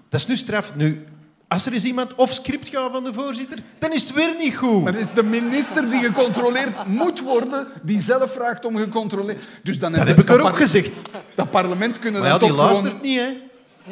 dat 0.10 0.20
is 0.20 0.28
nu 0.28 0.36
straf. 0.36 0.76
Nu, 0.76 1.06
als 1.48 1.66
er 1.66 1.74
is 1.74 1.84
iemand 1.84 2.16
off 2.16 2.34
script 2.34 2.70
gaat 2.70 2.92
van 2.92 3.04
de 3.04 3.14
voorzitter, 3.14 3.58
dan 3.80 3.92
is 3.92 4.02
het 4.02 4.14
weer 4.14 4.36
niet 4.38 4.56
goed. 4.56 4.84
Maar 4.84 4.94
het 4.94 5.02
is 5.02 5.12
de 5.12 5.24
minister 5.24 5.90
die 5.90 6.00
gecontroleerd 6.00 6.88
moet 6.88 7.22
worden, 7.22 7.68
die 7.82 8.02
zelf 8.02 8.34
vraagt 8.34 8.66
om 8.66 8.78
gecontroleerd... 8.78 9.40
Dus 9.64 9.80
dan 9.80 9.92
dat 9.92 10.08
heb 10.08 10.20
ik 10.20 10.30
er 10.30 10.42
ook 10.42 10.56
gezegd. 10.56 11.02
Dat 11.36 11.50
parlement 11.50 12.00
kunnen 12.00 12.22
maar 12.22 12.30
ja, 12.30 12.38
die 12.38 12.48
toch 12.48 12.58
luistert 12.58 12.94
gewoon... 12.94 13.08
niet, 13.08 13.20
hè. 13.20 13.42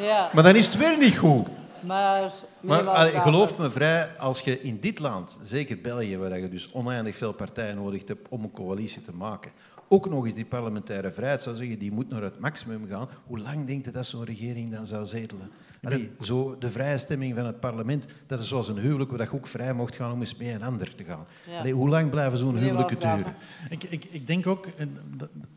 Ja. 0.04 0.30
Maar 0.32 0.42
dan 0.42 0.54
is 0.54 0.66
het 0.66 0.76
weer 0.76 0.96
niet 0.98 1.18
goed. 1.18 1.46
Maar, 1.80 2.32
maar 2.62 2.88
allee, 2.88 3.20
geloof 3.20 3.58
me 3.58 3.70
vrij, 3.70 4.16
als 4.18 4.40
je 4.40 4.62
in 4.62 4.80
dit 4.80 4.98
land, 4.98 5.38
zeker 5.42 5.80
België, 5.80 6.18
waar 6.18 6.38
je 6.38 6.48
dus 6.48 6.70
oneindig 6.72 7.16
veel 7.16 7.32
partijen 7.32 7.76
nodig 7.76 8.02
hebt 8.06 8.28
om 8.28 8.42
een 8.42 8.52
coalitie 8.52 9.02
te 9.02 9.14
maken, 9.14 9.52
ook 9.92 10.08
nog 10.08 10.24
eens 10.24 10.34
die 10.34 10.44
parlementaire 10.44 11.12
vrijheid 11.12 11.42
zou 11.42 11.56
zeggen, 11.56 11.78
die 11.78 11.92
moet 11.92 12.08
naar 12.08 12.22
het 12.22 12.38
maximum 12.38 12.86
gaan. 12.88 13.08
Hoe 13.26 13.38
lang 13.38 13.66
denkt 13.66 13.84
je 13.84 13.90
dat 13.90 14.06
zo'n 14.06 14.24
regering 14.24 14.70
dan 14.70 14.86
zou 14.86 15.06
zetelen? 15.06 15.50
Allee, 15.82 16.10
zo 16.20 16.58
de 16.58 16.70
vrije 16.70 16.98
stemming 16.98 17.34
van 17.34 17.46
het 17.46 17.60
parlement, 17.60 18.06
dat 18.26 18.40
is 18.40 18.48
zoals 18.48 18.68
een 18.68 18.78
huwelijk 18.78 19.10
waar 19.10 19.20
je 19.20 19.32
ook 19.32 19.46
vrij 19.46 19.72
mocht 19.72 19.96
gaan 19.96 20.12
om 20.12 20.20
eens 20.20 20.36
mee 20.36 20.52
een 20.52 20.62
ander 20.62 20.94
te 20.94 21.04
gaan. 21.04 21.26
Ja. 21.48 21.58
Allee, 21.58 21.72
hoe 21.72 21.88
lang 21.88 22.10
blijven 22.10 22.38
zo'n 22.38 22.56
huwelijken 22.56 22.98
duren? 22.98 23.34
Ik, 23.70 23.82
ik, 23.82 24.04
ik, 24.04 24.26
denk 24.26 24.46
ook 24.46 24.66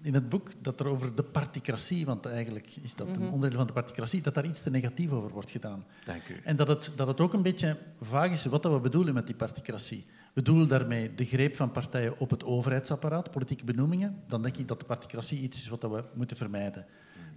in 0.01 0.13
het 0.13 0.29
boek 0.29 0.49
dat 0.61 0.79
er 0.79 0.87
over 0.87 1.15
de 1.15 1.23
particratie, 1.23 2.05
want 2.05 2.25
eigenlijk 2.25 2.67
is 2.81 2.95
dat 2.95 3.07
een 3.07 3.29
onderdeel 3.29 3.57
van 3.57 3.67
de 3.67 3.73
particratie, 3.73 4.21
dat 4.21 4.33
daar 4.33 4.45
iets 4.45 4.61
te 4.61 4.69
negatief 4.69 5.11
over 5.11 5.29
wordt 5.29 5.51
gedaan. 5.51 5.85
Dank 6.05 6.27
u. 6.29 6.39
En 6.43 6.55
dat 6.55 6.67
het, 6.67 6.91
dat 6.95 7.07
het 7.07 7.21
ook 7.21 7.33
een 7.33 7.41
beetje 7.41 7.77
vaag 8.01 8.31
is 8.31 8.45
wat 8.45 8.63
we 8.63 8.79
bedoelen 8.79 9.13
met 9.13 9.25
die 9.25 9.35
particratie. 9.35 10.05
We 10.35 10.41
bedoelen 10.41 10.67
daarmee 10.67 11.15
de 11.15 11.25
greep 11.25 11.55
van 11.55 11.71
partijen 11.71 12.19
op 12.19 12.29
het 12.29 12.43
overheidsapparaat, 12.43 13.31
politieke 13.31 13.63
benoemingen. 13.63 14.23
Dan 14.27 14.41
denk 14.41 14.57
ik 14.57 14.67
dat 14.67 14.79
de 14.79 14.85
particratie 14.85 15.39
iets 15.39 15.61
is 15.61 15.67
wat 15.67 15.81
we 15.81 16.03
moeten 16.15 16.37
vermijden. 16.37 16.85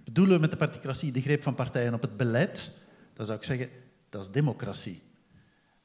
Bedoelen 0.03 0.35
we 0.35 0.41
met 0.41 0.51
de 0.51 0.57
particratie 0.57 1.11
de 1.11 1.21
greep 1.21 1.43
van 1.43 1.55
partijen 1.55 1.93
op 1.93 2.01
het 2.01 2.17
beleid? 2.17 2.79
Dan 3.13 3.25
zou 3.25 3.37
ik 3.37 3.43
zeggen, 3.43 3.69
dat 4.09 4.23
is 4.23 4.31
democratie. 4.31 5.01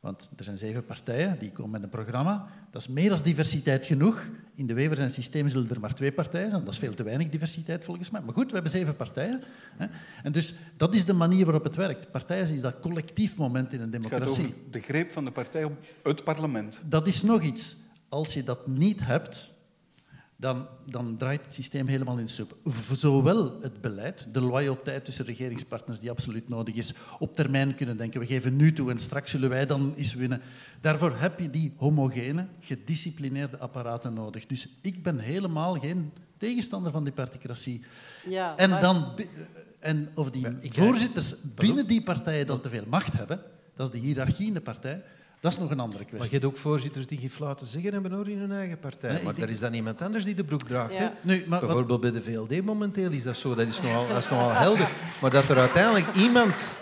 Want 0.04 0.30
er 0.36 0.44
zijn 0.44 0.58
zeven 0.58 0.84
partijen, 0.84 1.36
die 1.38 1.50
komen 1.50 1.70
met 1.70 1.82
een 1.82 1.88
programma. 1.88 2.46
Dat 2.70 2.82
is 2.82 2.88
meer 2.88 3.08
dan 3.08 3.18
diversiteit 3.22 3.86
genoeg. 3.86 4.28
In 4.54 4.66
de 4.66 4.74
Wevers 4.74 5.00
en 5.00 5.10
systeem 5.10 5.48
zullen 5.48 5.70
er 5.70 5.80
maar 5.80 5.94
twee 5.94 6.12
partijen 6.12 6.50
zijn. 6.50 6.64
Dat 6.64 6.72
is 6.72 6.78
veel 6.78 6.94
te 6.94 7.02
weinig 7.02 7.28
diversiteit 7.28 7.84
volgens 7.84 8.10
mij. 8.10 8.20
Maar 8.20 8.34
goed, 8.34 8.46
we 8.46 8.52
hebben 8.52 8.70
zeven 8.70 8.96
partijen. 8.96 9.42
En 10.22 10.32
dus 10.32 10.54
dat 10.76 10.94
is 10.94 11.04
de 11.04 11.12
manier 11.12 11.44
waarop 11.44 11.64
het 11.64 11.76
werkt. 11.76 12.10
Partijen 12.10 12.52
is 12.52 12.60
dat 12.60 12.80
collectief 12.80 13.36
moment 13.36 13.72
in 13.72 13.80
een 13.80 13.90
democratie. 13.90 14.54
De 14.70 14.80
greep 14.80 15.12
van 15.12 15.24
de 15.24 15.30
partij 15.30 15.64
op 15.64 15.72
het 16.02 16.24
parlement. 16.24 16.78
Dat 16.88 17.06
is 17.06 17.22
nog 17.22 17.42
iets. 17.42 17.76
Als 18.08 18.34
je 18.34 18.44
dat 18.44 18.66
niet 18.66 19.00
hebt, 19.00 19.50
dan, 20.44 20.66
dan, 20.84 21.16
draait 21.16 21.44
het 21.44 21.54
systeem 21.54 21.86
helemaal 21.86 22.18
in 22.18 22.24
de 22.24 22.30
soep. 22.30 22.56
Zowel 22.92 23.60
het 23.60 23.80
beleid, 23.80 24.28
de 24.32 24.40
loyaliteit 24.40 25.04
tussen 25.04 25.24
regeringspartners 25.24 25.98
die 25.98 26.10
absoluut 26.10 26.48
nodig 26.48 26.74
is, 26.74 26.94
op 27.18 27.34
termijn 27.34 27.74
kunnen 27.74 27.96
denken, 27.96 28.20
we 28.20 28.26
geven 28.26 28.56
nu 28.56 28.72
toe 28.72 28.90
en 28.90 28.98
straks 28.98 29.30
zullen 29.30 29.48
wij 29.48 29.66
dan 29.66 29.94
eens 29.96 30.14
winnen. 30.14 30.40
Daarvoor 30.80 31.16
heb 31.16 31.40
je 31.40 31.50
die 31.50 31.74
homogene, 31.76 32.46
gedisciplineerde 32.60 33.58
apparaten 33.58 34.14
nodig. 34.14 34.46
Dus 34.46 34.68
ik 34.80 35.02
ben 35.02 35.18
helemaal 35.18 35.78
geen 35.78 36.12
tegenstander 36.38 36.92
van 36.92 37.04
die 37.04 37.12
particratie. 37.12 37.84
Ja, 38.28 38.56
en, 38.56 38.70
maar... 38.70 38.80
dan, 38.80 39.18
en 39.80 40.08
of 40.14 40.30
die 40.30 40.46
voorzitters 40.60 41.54
binnen 41.54 41.86
die 41.86 42.02
partijen 42.02 42.46
dan 42.46 42.60
te 42.60 42.68
veel 42.68 42.84
macht 42.88 43.12
hebben, 43.12 43.40
dat 43.74 43.86
is 43.86 44.00
de 44.00 44.06
hiërarchie 44.06 44.46
in 44.46 44.54
de 44.54 44.60
partij, 44.60 45.02
dat 45.44 45.52
is 45.52 45.58
nog 45.58 45.70
een 45.70 45.80
andere 45.80 46.04
kwestie. 46.04 46.18
Maar 46.18 46.26
je 46.26 46.32
hebt 46.32 46.44
ook 46.44 46.56
voorzitters 46.56 47.06
die 47.06 47.18
geen 47.18 47.30
fluiten 47.30 47.66
zeggen 47.66 47.92
hebben 47.92 48.12
hoor, 48.12 48.28
in 48.28 48.38
hun 48.38 48.52
eigen 48.52 48.78
partij. 48.78 49.12
Nee, 49.12 49.22
maar 49.22 49.38
er 49.38 49.50
is 49.50 49.58
dan 49.58 49.74
iemand 49.74 50.02
anders 50.02 50.24
die 50.24 50.34
de 50.34 50.44
broek 50.44 50.62
draagt. 50.62 50.92
Ja. 50.92 50.98
Hè? 50.98 51.08
Nu, 51.20 51.44
maar 51.46 51.60
Bijvoorbeeld 51.60 52.00
bij 52.00 52.10
de 52.10 52.22
VLD 52.22 52.64
momenteel 52.64 53.10
is 53.10 53.22
dat 53.22 53.36
zo. 53.36 53.54
Dat 53.54 53.66
is 53.66 53.80
nogal, 53.80 54.08
dat 54.08 54.16
is 54.16 54.28
nogal 54.28 54.50
helder. 54.66 54.88
Maar 55.20 55.30
dat 55.30 55.48
er 55.48 55.58
uiteindelijk 55.58 56.14
iemand 56.14 56.76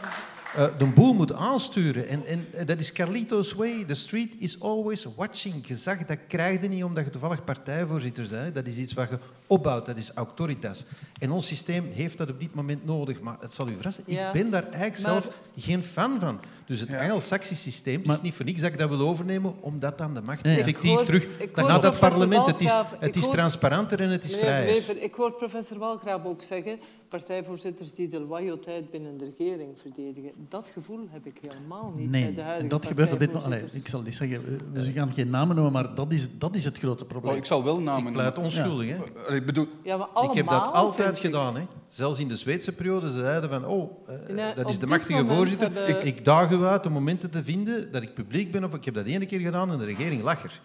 uh, 0.56 0.66
de 0.78 0.84
boel 0.84 1.14
moet 1.14 1.32
aansturen. 1.32 2.08
En, 2.08 2.26
en 2.26 2.66
dat 2.66 2.78
is 2.78 2.92
Carlito's 2.92 3.52
way. 3.52 3.84
The 3.84 3.94
street 3.94 4.32
is 4.38 4.60
always 4.60 5.06
watching. 5.16 5.66
Gezag, 5.66 6.04
dat 6.04 6.18
krijg 6.28 6.60
je 6.60 6.68
niet 6.68 6.84
omdat 6.84 7.04
je 7.04 7.10
toevallig 7.10 7.44
partijvoorzitter 7.44 8.28
bent. 8.30 8.54
Dat 8.54 8.66
is 8.66 8.76
iets 8.76 8.92
wat 8.92 9.08
je 9.08 9.18
opbouwt. 9.46 9.86
Dat 9.86 9.96
is 9.96 10.10
autoritas. 10.10 10.84
En 11.18 11.30
ons 11.30 11.46
systeem 11.46 11.90
heeft 11.92 12.18
dat 12.18 12.30
op 12.30 12.40
dit 12.40 12.54
moment 12.54 12.84
nodig. 12.84 13.20
Maar 13.20 13.36
het 13.40 13.54
zal 13.54 13.68
u 13.68 13.74
verrassen, 13.74 14.04
ja. 14.06 14.26
ik 14.26 14.32
ben 14.32 14.50
daar 14.50 14.62
eigenlijk 14.62 15.02
maar... 15.02 15.22
zelf 15.22 15.36
geen 15.56 15.84
fan 15.84 16.20
van. 16.20 16.40
Dus 16.66 16.80
het 16.80 16.88
ja. 16.88 17.00
Anglo-Saxisch 17.00 17.62
systeem, 17.62 18.00
het 18.02 18.10
is 18.10 18.20
niet 18.20 18.34
voor 18.34 18.44
niks 18.44 18.60
dat 18.60 18.72
ik 18.72 18.78
dat 18.78 18.88
wil 18.88 19.08
overnemen, 19.08 19.54
omdat 19.60 19.98
dan 19.98 20.14
de 20.14 20.20
macht 20.20 20.42
nee, 20.42 20.58
effectief 20.58 20.90
hoor, 20.90 21.04
terug 21.04 21.26
naar 21.54 21.80
dat 21.80 21.98
parlement. 21.98 22.46
Het 22.46 22.60
is, 22.60 22.72
het 22.98 23.16
is 23.16 23.24
hoor, 23.24 23.32
transparanter 23.34 24.00
en 24.00 24.08
het 24.08 24.24
is 24.24 24.36
vrijer. 24.36 25.02
Ik 25.02 25.14
hoor 25.14 25.32
professor 25.32 25.78
Walgraaf 25.78 26.24
ook 26.24 26.42
zeggen, 26.42 26.78
partijvoorzitters 27.12 27.92
die 27.92 28.08
de 28.08 28.20
loyaliteit 28.20 28.90
binnen 28.90 29.18
de 29.18 29.32
regering 29.36 29.80
verdedigen. 29.80 30.32
Dat 30.48 30.70
gevoel 30.72 31.06
heb 31.10 31.26
ik 31.26 31.38
helemaal 31.48 31.92
niet 31.96 32.10
nee, 32.10 32.24
bij 32.24 32.34
de 32.34 32.42
huidige 32.42 32.68
dat 32.68 32.86
gebeurt 32.86 33.12
op 33.12 33.18
dit 33.18 33.32
moment. 33.32 33.74
Ik 33.74 33.88
zal 33.88 34.02
niet 34.02 34.14
zeggen, 34.14 34.42
we 34.72 34.92
gaan 34.92 35.12
geen 35.12 35.30
namen 35.30 35.54
noemen, 35.54 35.72
maar 35.72 35.94
dat 35.94 36.12
is, 36.12 36.38
dat 36.38 36.54
is 36.54 36.64
het 36.64 36.78
grote 36.78 37.04
probleem. 37.04 37.32
Oh, 37.32 37.38
ik 37.38 37.44
zal 37.44 37.64
wel 37.64 37.80
namen 37.80 38.06
ik 38.06 38.12
pleit 38.12 38.38
onschuldig. 38.38 38.86
Ja. 38.86 38.96
Hè? 39.26 39.34
Ik, 39.34 39.46
bedoel... 39.46 39.66
ja, 39.82 39.96
maar 39.96 40.06
allemaal, 40.06 40.30
ik 40.30 40.36
heb 40.36 40.48
dat 40.48 40.72
altijd 40.72 41.18
gedaan. 41.18 41.56
Hè. 41.56 41.62
Zelfs 41.88 42.18
in 42.18 42.28
de 42.28 42.36
Zweedse 42.36 42.74
periode 42.74 43.10
zeiden 43.10 43.50
van, 43.50 43.66
oh, 43.66 44.08
uh, 44.08 44.34
nee, 44.34 44.54
dat 44.54 44.70
is 44.70 44.78
de 44.78 44.86
machtige 44.86 45.26
voorzitter. 45.26 45.72
Hebben... 45.72 45.96
Ik, 45.96 46.04
ik 46.04 46.24
daag 46.24 46.50
u 46.50 46.64
uit 46.64 46.86
om 46.86 46.92
momenten 46.92 47.30
te 47.30 47.44
vinden 47.44 47.92
dat 47.92 48.02
ik 48.02 48.14
publiek 48.14 48.52
ben, 48.52 48.64
of 48.64 48.74
ik 48.74 48.84
heb 48.84 48.94
dat 48.94 49.06
ene 49.06 49.26
keer 49.26 49.40
gedaan 49.40 49.70
en 49.70 49.78
de 49.78 49.84
regering 49.84 50.22
lag 50.22 50.44
er. 50.44 50.60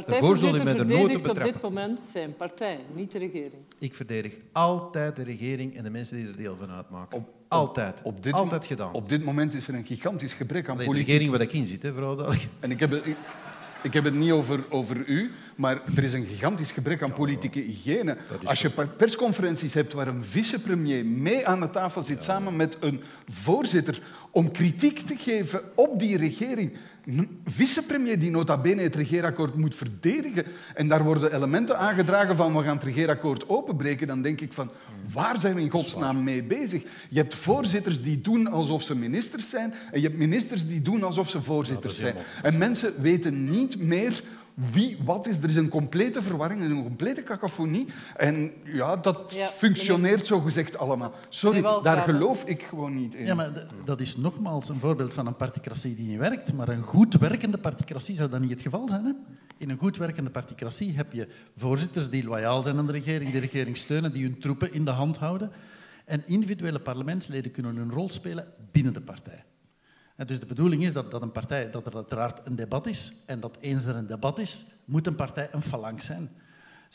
Partijvoorzitter 0.00 0.60
verdedigt 0.60 1.28
op 1.28 1.42
dit 1.42 1.62
moment 1.62 2.00
zijn 2.12 2.36
partij, 2.36 2.78
niet 2.94 3.12
de 3.12 3.18
regering. 3.18 3.62
Ik 3.78 3.94
verdedig 3.94 4.32
altijd 4.52 5.16
de 5.16 5.22
regering 5.22 5.76
en 5.76 5.82
de 5.82 5.90
mensen 5.90 6.16
die 6.16 6.26
er 6.26 6.36
deel 6.36 6.56
van 6.58 6.70
uitmaken. 6.70 7.18
Op, 7.18 7.28
altijd. 7.48 8.00
Op 8.02 8.22
dit, 8.22 8.32
altijd 8.32 8.66
gedaan. 8.66 8.92
Op 8.92 9.08
dit 9.08 9.24
moment 9.24 9.54
is 9.54 9.68
er 9.68 9.74
een 9.74 9.86
gigantisch 9.86 10.32
gebrek 10.32 10.68
aan 10.68 10.74
Allee, 10.74 10.86
politiek. 10.86 11.06
De 11.06 11.12
regering 11.12 11.38
waar 11.38 11.46
ik 11.46 11.52
in 11.52 11.66
zit, 11.66 11.82
hè, 11.82 11.92
vooral. 11.92 12.32
En 12.60 12.70
ik 12.70 12.80
heb 12.80 12.90
het, 12.90 13.06
ik, 13.06 13.16
ik 13.82 13.92
heb 13.92 14.04
het 14.04 14.14
niet 14.14 14.30
over, 14.30 14.64
over 14.70 15.06
u, 15.06 15.30
maar 15.56 15.82
er 15.96 16.02
is 16.02 16.12
een 16.12 16.26
gigantisch 16.26 16.70
gebrek 16.70 17.02
aan 17.02 17.12
politieke 17.12 17.60
hygiëne. 17.60 18.16
Als 18.44 18.60
je 18.60 18.70
persconferenties 18.96 19.74
hebt 19.74 19.92
waar 19.92 20.08
een 20.08 20.24
vicepremier 20.24 21.06
mee 21.06 21.46
aan 21.46 21.60
de 21.60 21.70
tafel 21.70 22.02
zit, 22.02 22.18
ja. 22.18 22.22
samen 22.22 22.56
met 22.56 22.76
een 22.80 23.00
voorzitter, 23.28 24.02
om 24.30 24.52
kritiek 24.52 25.00
te 25.00 25.16
geven 25.16 25.60
op 25.74 25.98
die 25.98 26.16
regering 26.16 26.72
vicepremier 27.44 28.18
die 28.18 28.30
nota 28.30 28.56
bene 28.56 28.82
het 28.82 28.94
regeerakkoord 28.94 29.54
moet 29.54 29.74
verdedigen 29.74 30.44
en 30.74 30.88
daar 30.88 31.04
worden 31.04 31.34
elementen 31.34 31.78
aangedragen 31.78 32.36
van 32.36 32.56
we 32.56 32.62
gaan 32.62 32.74
het 32.74 32.84
regeerakkoord 32.84 33.48
openbreken, 33.48 34.06
dan 34.06 34.22
denk 34.22 34.40
ik 34.40 34.52
van 34.52 34.70
waar 35.12 35.38
zijn 35.38 35.54
we 35.54 35.60
in 35.60 35.70
godsnaam 35.70 36.24
mee 36.24 36.42
bezig? 36.42 36.82
Je 37.08 37.18
hebt 37.18 37.34
voorzitters 37.34 38.02
die 38.02 38.20
doen 38.20 38.46
alsof 38.46 38.82
ze 38.82 38.96
ministers 38.96 39.48
zijn 39.50 39.74
en 39.90 40.00
je 40.00 40.06
hebt 40.06 40.18
ministers 40.18 40.66
die 40.66 40.82
doen 40.82 41.02
alsof 41.02 41.30
ze 41.30 41.42
voorzitters 41.42 41.96
zijn. 41.96 42.14
En 42.42 42.58
mensen 42.58 42.92
weten 43.02 43.50
niet 43.50 43.78
meer 43.78 44.22
wie 44.54 44.98
wat 45.04 45.26
is. 45.26 45.38
Er 45.38 45.48
is 45.48 45.56
een 45.56 45.68
complete 45.68 46.22
verwarring, 46.22 46.62
er 46.62 46.70
een 46.70 46.82
complete 46.82 47.22
cacophonie. 47.22 47.86
En 48.16 48.52
ja, 48.64 48.96
dat 48.96 49.32
ja, 49.34 49.48
functioneert 49.48 50.26
zo 50.26 50.40
gezegd 50.40 50.78
allemaal. 50.78 51.12
Sorry, 51.28 51.62
daar 51.82 52.08
geloof 52.08 52.44
ik 52.44 52.62
gewoon 52.62 52.94
niet 52.94 53.14
in. 53.14 53.26
Ja, 53.26 53.34
maar 53.34 53.68
dat 53.84 54.00
is 54.00 54.16
nogmaals 54.16 54.68
een 54.68 54.78
voorbeeld 54.78 55.12
van 55.12 55.26
een 55.26 55.36
particratie 55.36 55.94
die 55.94 56.06
niet 56.06 56.18
werkt. 56.18 56.52
Maar 56.52 56.68
een 56.68 56.82
goed 56.82 57.14
werkende 57.14 57.58
particratie 57.58 58.14
zou 58.14 58.30
dat 58.30 58.40
niet 58.40 58.50
het 58.50 58.60
geval 58.60 58.88
zijn. 58.88 59.04
Hè? 59.04 59.12
In 59.56 59.70
een 59.70 59.78
goed 59.78 59.96
werkende 59.96 60.30
particratie 60.30 60.92
heb 60.96 61.12
je 61.12 61.28
voorzitters 61.56 62.10
die 62.10 62.24
loyaal 62.24 62.62
zijn 62.62 62.78
aan 62.78 62.86
de 62.86 62.92
regering, 62.92 63.30
die 63.30 63.40
de 63.40 63.46
regering 63.46 63.76
steunen, 63.76 64.12
die 64.12 64.22
hun 64.22 64.38
troepen 64.38 64.72
in 64.72 64.84
de 64.84 64.90
hand 64.90 65.16
houden. 65.16 65.50
En 66.04 66.22
individuele 66.26 66.80
parlementsleden 66.80 67.50
kunnen 67.50 67.76
een 67.76 67.90
rol 67.90 68.10
spelen 68.10 68.46
binnen 68.70 68.92
de 68.92 69.00
partij. 69.00 69.44
Dus 70.16 70.38
de 70.40 70.46
bedoeling 70.46 70.82
is 70.84 70.92
dat, 70.92 71.10
dat, 71.10 71.22
een 71.22 71.32
partij, 71.32 71.70
dat 71.70 71.86
er 71.86 71.94
uiteraard 71.94 72.46
een 72.46 72.56
debat 72.56 72.86
is 72.86 73.14
en 73.26 73.40
dat 73.40 73.56
eens 73.60 73.84
er 73.84 73.96
een 73.96 74.06
debat 74.06 74.38
is, 74.38 74.64
moet 74.84 75.06
een 75.06 75.14
partij 75.14 75.48
een 75.52 75.62
phalanx 75.62 76.04
zijn. 76.04 76.30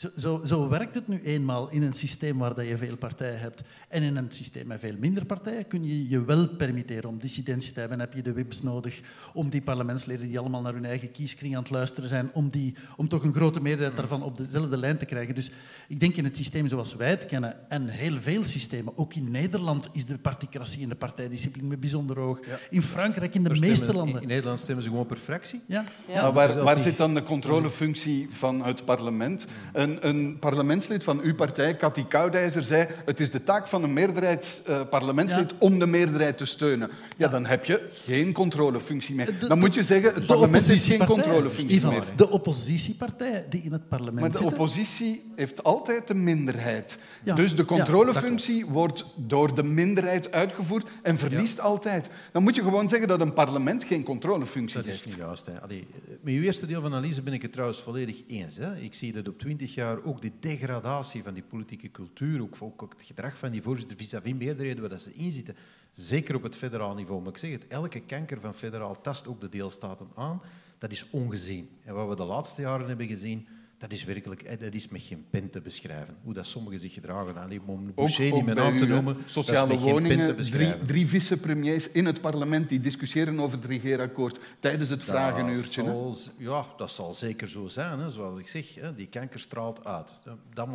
Zo, 0.00 0.08
zo, 0.16 0.40
zo, 0.44 0.68
werkt 0.68 0.94
het 0.94 1.08
nu 1.08 1.20
eenmaal 1.22 1.70
in 1.70 1.82
een 1.82 1.92
systeem 1.92 2.38
waar 2.38 2.64
je 2.64 2.76
veel 2.76 2.96
partijen 2.96 3.40
hebt. 3.40 3.62
En 3.88 4.02
in 4.02 4.16
een 4.16 4.26
systeem 4.28 4.66
met 4.66 4.80
veel 4.80 4.94
minder 4.98 5.24
partijen 5.24 5.66
kun 5.66 5.84
je 5.84 6.08
je 6.08 6.24
wel 6.24 6.48
permitteren 6.48 7.08
om 7.08 7.18
dissidentie 7.18 7.72
te 7.72 7.80
hebben. 7.80 7.98
En 8.00 8.04
heb 8.04 8.14
je 8.14 8.22
de 8.22 8.32
WIPs 8.32 8.62
nodig 8.62 9.00
om 9.34 9.48
die 9.48 9.62
parlementsleden 9.62 10.28
die 10.28 10.38
allemaal 10.38 10.60
naar 10.60 10.72
hun 10.72 10.84
eigen 10.84 11.10
kieskring 11.10 11.56
aan 11.56 11.62
het 11.62 11.70
luisteren 11.70 12.08
zijn, 12.08 12.30
om, 12.32 12.48
die, 12.48 12.74
om 12.96 13.08
toch 13.08 13.24
een 13.24 13.32
grote 13.32 13.62
meerderheid 13.62 13.96
daarvan 13.96 14.22
op 14.22 14.36
dezelfde 14.36 14.76
lijn 14.76 14.98
te 14.98 15.04
krijgen. 15.04 15.34
Dus 15.34 15.50
ik 15.88 16.00
denk 16.00 16.14
in 16.14 16.24
het 16.24 16.36
systeem 16.36 16.68
zoals 16.68 16.94
wij 16.94 17.10
het 17.10 17.26
kennen, 17.26 17.70
en 17.70 17.88
heel 17.88 18.18
veel 18.18 18.44
systemen, 18.44 18.98
ook 18.98 19.14
in 19.14 19.30
Nederland 19.30 19.88
is 19.92 20.06
de 20.06 20.18
particratie 20.18 20.82
en 20.82 20.88
de 20.88 20.94
partijdiscipline 20.94 21.76
bijzonder 21.76 22.18
hoog. 22.18 22.40
In 22.70 22.82
Frankrijk, 22.82 23.34
in 23.34 23.44
de 23.44 23.58
meeste 23.58 23.94
landen. 23.94 24.22
In 24.22 24.28
Nederland 24.28 24.58
stemmen 24.58 24.84
ze 24.84 24.90
gewoon 24.90 25.06
per 25.06 25.16
fractie. 25.16 25.62
Ja. 25.66 25.84
ja. 26.08 26.22
Maar 26.22 26.32
waar, 26.32 26.64
waar 26.64 26.80
zit 26.80 26.96
dan 26.96 27.14
de 27.14 27.22
controlefunctie 27.22 28.28
van 28.30 28.64
het 28.64 28.84
parlement? 28.84 29.46
Een, 29.90 30.08
een 30.08 30.36
parlementslid 30.38 31.04
van 31.04 31.20
uw 31.20 31.34
partij, 31.34 31.76
Cathy 31.76 32.04
Koudijzer, 32.04 32.62
zei 32.62 32.86
het 33.04 33.20
is 33.20 33.30
de 33.30 33.42
taak 33.44 33.66
van 33.66 33.82
een 33.82 33.92
meerderheidsparlementslid 33.92 35.52
uh, 35.52 35.58
om 35.58 35.78
de 35.78 35.86
meerderheid 35.86 36.38
te 36.38 36.44
steunen. 36.44 36.90
Ja, 37.16 37.28
dan 37.28 37.46
heb 37.46 37.64
je 37.64 37.88
geen 37.92 38.32
controlefunctie 38.32 39.14
meer. 39.14 39.30
Dan 39.48 39.58
moet 39.58 39.74
je 39.74 39.82
zeggen, 39.82 40.14
het 40.14 40.26
parlement 40.26 40.66
heeft 40.66 40.84
geen 40.84 41.06
controlefunctie 41.06 41.86
meer. 41.86 42.02
De 42.16 42.30
oppositiepartij 42.30 43.46
die 43.48 43.62
in 43.62 43.72
het 43.72 43.88
parlement 43.88 44.20
Maar 44.20 44.42
de 44.42 44.46
oppositie 44.46 45.22
heeft 45.36 45.64
altijd 45.64 46.08
de 46.08 46.14
minderheid. 46.14 46.98
dus 47.22 47.54
de 47.54 47.64
controlefunctie 47.64 48.66
wordt 48.66 49.04
door 49.16 49.54
de 49.54 49.62
minderheid 49.62 50.32
uitgevoerd 50.32 50.88
en 51.02 51.18
verliest 51.18 51.60
altijd. 51.60 52.08
Dan 52.32 52.42
moet 52.42 52.54
je 52.54 52.62
gewoon 52.62 52.88
zeggen 52.88 53.08
dat 53.08 53.20
een 53.20 53.32
parlement 53.32 53.84
geen 53.84 54.02
controlefunctie 54.02 54.82
heeft. 54.82 54.88
Dat 54.96 55.06
is 55.06 55.12
niet 55.12 55.24
juist. 55.24 55.46
Hè. 55.46 55.60
Allee, 55.60 55.86
met 56.20 56.34
uw 56.34 56.42
eerste 56.42 56.66
deel 56.66 56.80
van 56.80 56.94
analyse 56.94 57.22
ben 57.22 57.32
ik 57.32 57.42
het 57.42 57.52
trouwens 57.52 57.80
volledig 57.80 58.16
eens. 58.28 58.56
Hè. 58.56 58.76
Ik 58.76 58.94
zie 58.94 59.12
dat 59.12 59.28
op 59.28 59.38
twintig 59.38 59.74
jaar 59.74 59.79
ook 60.04 60.20
die 60.20 60.32
degradatie 60.40 61.22
van 61.22 61.34
die 61.34 61.42
politieke 61.42 61.90
cultuur, 61.90 62.42
ook, 62.60 62.80
het 62.80 63.06
gedrag 63.06 63.36
van 63.36 63.50
die 63.50 63.62
voorzitter 63.62 63.96
vis-à-vis 63.96 64.34
meerderheden 64.34 64.80
waar 64.80 64.90
dat 64.90 65.00
ze 65.00 65.14
in 65.14 65.30
zitten, 65.30 65.56
zeker 65.92 66.34
op 66.34 66.42
het 66.42 66.56
federaal 66.56 66.94
niveau. 66.94 67.22
Maar 67.22 67.32
ik 67.32 67.38
zeg 67.38 67.50
het, 67.50 67.66
elke 67.66 68.00
kanker 68.00 68.40
van 68.40 68.54
federaal 68.54 69.00
tast 69.00 69.28
ook 69.28 69.40
de 69.40 69.48
deelstaten 69.48 70.08
aan. 70.14 70.42
Dat 70.78 70.92
is 70.92 71.10
ongezien. 71.10 71.68
En 71.84 71.94
wat 71.94 72.08
we 72.08 72.16
de 72.16 72.24
laatste 72.24 72.62
jaren 72.62 72.88
hebben 72.88 73.06
gezien, 73.06 73.48
dat 73.80 73.92
is 73.92 74.04
werkelijk 74.04 74.60
dat 74.60 74.74
is 74.74 74.88
met 74.88 75.02
geen 75.02 75.26
pen 75.30 75.50
te 75.50 75.60
beschrijven. 75.60 76.16
Hoe 76.22 76.34
dat 76.34 76.46
sommigen 76.46 76.78
zich 76.78 76.92
gedragen. 76.92 77.36
Alleen 77.36 77.60
om 77.66 77.94
Boucher 77.94 78.32
niet 78.32 78.44
met 78.44 78.54
naam 78.54 78.78
te 78.78 78.86
noemen, 78.86 79.16
sociale 79.26 79.78
woningen, 79.78 80.36
drie, 80.36 80.84
drie 80.86 81.06
vicepremiers 81.06 81.90
in 81.90 82.06
het 82.06 82.20
parlement 82.20 82.68
die 82.68 82.80
discussiëren 82.80 83.40
over 83.40 83.58
het 83.58 83.66
regeerakkoord 83.66 84.38
tijdens 84.58 84.88
het 84.88 85.04
vragenuurtje. 85.04 85.82
Zal, 85.82 86.16
ja, 86.38 86.66
dat 86.76 86.90
zal 86.90 87.14
zeker 87.14 87.48
zo 87.48 87.66
zijn. 87.66 87.98
Hè. 87.98 88.10
Zoals 88.10 88.38
ik 88.38 88.48
zeg, 88.48 88.74
hè, 88.74 88.94
die 88.94 89.06
kanker 89.06 89.40
straalt 89.40 89.84
uit. 89.84 90.20
Dat, 90.54 90.68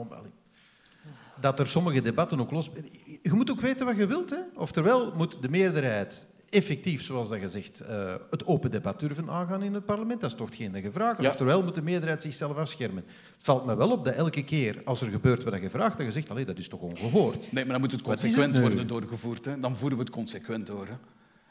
dat 1.39 1.59
er 1.59 1.67
sommige 1.67 2.01
debatten 2.01 2.39
ook 2.39 2.51
los... 2.51 2.69
Je 3.21 3.33
moet 3.33 3.51
ook 3.51 3.61
weten 3.61 3.85
wat 3.85 3.97
je 3.97 4.05
wilt. 4.05 4.29
Hè. 4.29 4.39
Oftewel 4.55 5.15
moet 5.15 5.41
de 5.41 5.49
meerderheid 5.49 6.27
effectief, 6.55 7.03
zoals 7.03 7.29
dat 7.29 7.39
gezegd, 7.39 7.81
uh, 7.81 8.15
het 8.29 8.45
open 8.45 8.71
debat 8.71 8.99
durven 8.99 9.29
aangaan 9.29 9.63
in 9.63 9.73
het 9.73 9.85
parlement. 9.85 10.21
Dat 10.21 10.31
is 10.31 10.37
toch 10.37 10.53
je 10.53 10.89
vraagt. 10.91 11.21
Ja. 11.21 11.27
Oftewel 11.29 11.63
moet 11.63 11.75
de 11.75 11.81
meerderheid 11.81 12.21
zichzelf 12.21 12.57
afschermen. 12.57 13.03
Het 13.33 13.43
valt 13.43 13.65
me 13.65 13.75
wel 13.75 13.91
op 13.91 14.05
dat 14.05 14.13
elke 14.13 14.43
keer 14.43 14.81
als 14.85 15.01
er 15.01 15.07
gebeurt 15.07 15.43
wat 15.43 15.61
je 15.61 15.69
vraagt, 15.69 15.97
dat 15.97 16.05
je 16.05 16.11
zegt, 16.11 16.29
allee, 16.29 16.45
dat 16.45 16.57
is 16.57 16.67
toch 16.67 16.79
ongehoord. 16.79 17.51
Nee, 17.51 17.63
maar 17.63 17.73
dan 17.73 17.81
moet 17.81 17.91
het 17.91 18.01
consequent 18.01 18.59
worden 18.59 18.87
doorgevoerd. 18.87 19.45
Hè? 19.45 19.59
Dan 19.59 19.75
voeren 19.75 19.97
we 19.97 20.03
het 20.03 20.13
consequent 20.13 20.67
door. 20.67 20.87
Hè? 20.87 20.95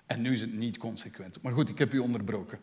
En 0.07 0.21
nu 0.21 0.33
is 0.33 0.41
het 0.41 0.55
niet 0.55 0.79
consequent. 0.79 1.39
Maar 1.43 1.53
goed, 1.53 1.69
ik 1.69 1.79
heb 1.79 1.93
u 1.93 1.99
onderbroken. 1.99 2.59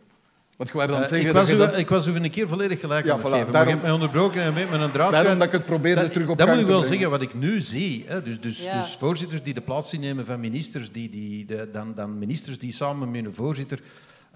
Je 0.68 0.88
dan 0.88 1.08
zeggen, 1.08 1.28
ik, 1.28 1.32
was 1.32 1.50
u, 1.50 1.58
dat... 1.58 1.78
ik 1.78 1.90
was 1.90 2.08
u 2.08 2.16
een 2.16 2.30
keer 2.30 2.48
volledig 2.48 2.80
gelijk 2.80 3.06
ja, 3.06 3.12
aan 3.12 3.20
het 3.20 3.28
geven, 3.28 3.52
daarom, 3.52 3.54
maar 3.54 3.66
je 3.66 3.70
hebt 3.70 3.82
mij 3.82 3.92
onderbroken 3.92 4.42
en 4.42 4.54
met 4.54 4.82
een 4.82 4.92
draad... 4.92 5.12
Daarom 5.12 5.38
dat 5.38 5.48
ik 5.48 5.54
het 5.54 5.66
probeerde 5.66 6.10
terug 6.10 6.28
op 6.28 6.38
Dat 6.38 6.48
moet 6.48 6.60
ik 6.60 6.66
wel 6.66 6.84
zeggen, 6.84 7.10
wat 7.10 7.22
ik 7.22 7.34
nu 7.34 7.62
zie. 7.62 8.04
Hè, 8.08 8.22
dus, 8.22 8.40
dus, 8.40 8.64
ja. 8.64 8.80
dus 8.80 8.96
voorzitters 8.96 9.44
die 9.44 9.54
de 9.54 9.62
plaats 9.62 9.94
innemen 9.94 10.26
van 10.26 10.40
ministers, 10.40 10.92
die, 10.92 11.10
die, 11.10 11.46
de, 11.46 11.70
dan, 11.72 11.94
dan 11.96 12.18
ministers 12.18 12.60
die 12.60 12.74
samen 12.74 13.12
met 13.12 13.26
een 13.26 13.34
voorzitter 13.34 13.80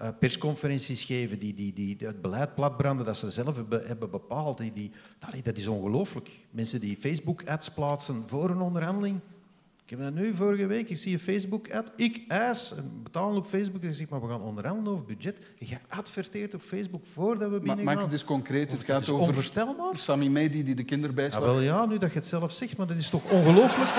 uh, 0.02 0.08
persconferenties 0.18 1.04
geven, 1.04 1.38
die, 1.38 1.54
die, 1.54 1.72
die, 1.72 1.96
die, 1.96 2.06
het 2.06 2.22
beleid 2.22 2.54
platbranden 2.54 3.06
dat 3.06 3.16
ze 3.16 3.30
zelf 3.30 3.56
hebben, 3.56 3.86
hebben 3.86 4.10
bepaald. 4.10 4.58
Die, 4.58 4.72
die, 4.72 4.92
dat 5.42 5.56
is 5.56 5.66
ongelooflijk. 5.66 6.30
Mensen 6.50 6.80
die 6.80 6.96
Facebook-ads 7.00 7.70
plaatsen 7.70 8.24
voor 8.26 8.50
een 8.50 8.60
onderhandeling... 8.60 9.20
Ik 9.86 9.92
heb 9.92 10.00
dat 10.00 10.14
nu 10.14 10.34
vorige 10.34 10.66
week, 10.66 10.88
ik 10.88 10.96
zie 10.96 11.12
een 11.12 11.18
Facebook-ad. 11.18 11.92
Ik 11.96 12.20
eis, 12.28 12.74
betalen 13.02 13.36
op 13.36 13.46
Facebook. 13.46 13.82
En 13.82 13.88
ik 13.88 13.94
zeg, 13.94 14.08
maar 14.08 14.20
we 14.20 14.28
gaan 14.28 14.42
onderhandelen 14.42 14.92
over 14.92 15.04
budget. 15.04 15.38
Je 15.58 15.76
adverteert 15.88 16.54
op 16.54 16.60
Facebook 16.60 17.04
voordat 17.04 17.50
we 17.50 17.58
binnen 17.60 17.84
Maak 17.84 17.94
het 17.94 18.02
eens 18.02 18.12
dus 18.12 18.24
concreet. 18.24 18.72
Het 18.72 18.84
gaat 18.84 19.08
over 19.08 19.26
onvoorstelbaar. 19.26 19.98
Sammy 19.98 20.26
Medi 20.26 20.64
die 20.64 20.74
de 20.74 20.84
kinderbijslag... 20.84 21.42
Ah, 21.42 21.48
wel 21.48 21.60
ja, 21.60 21.86
nu 21.86 21.98
dat 21.98 22.12
je 22.12 22.18
het 22.18 22.28
zelf 22.28 22.52
zegt, 22.52 22.76
maar 22.76 22.86
dat 22.86 22.96
is 22.96 23.08
toch 23.08 23.30
ongelooflijk? 23.30 23.90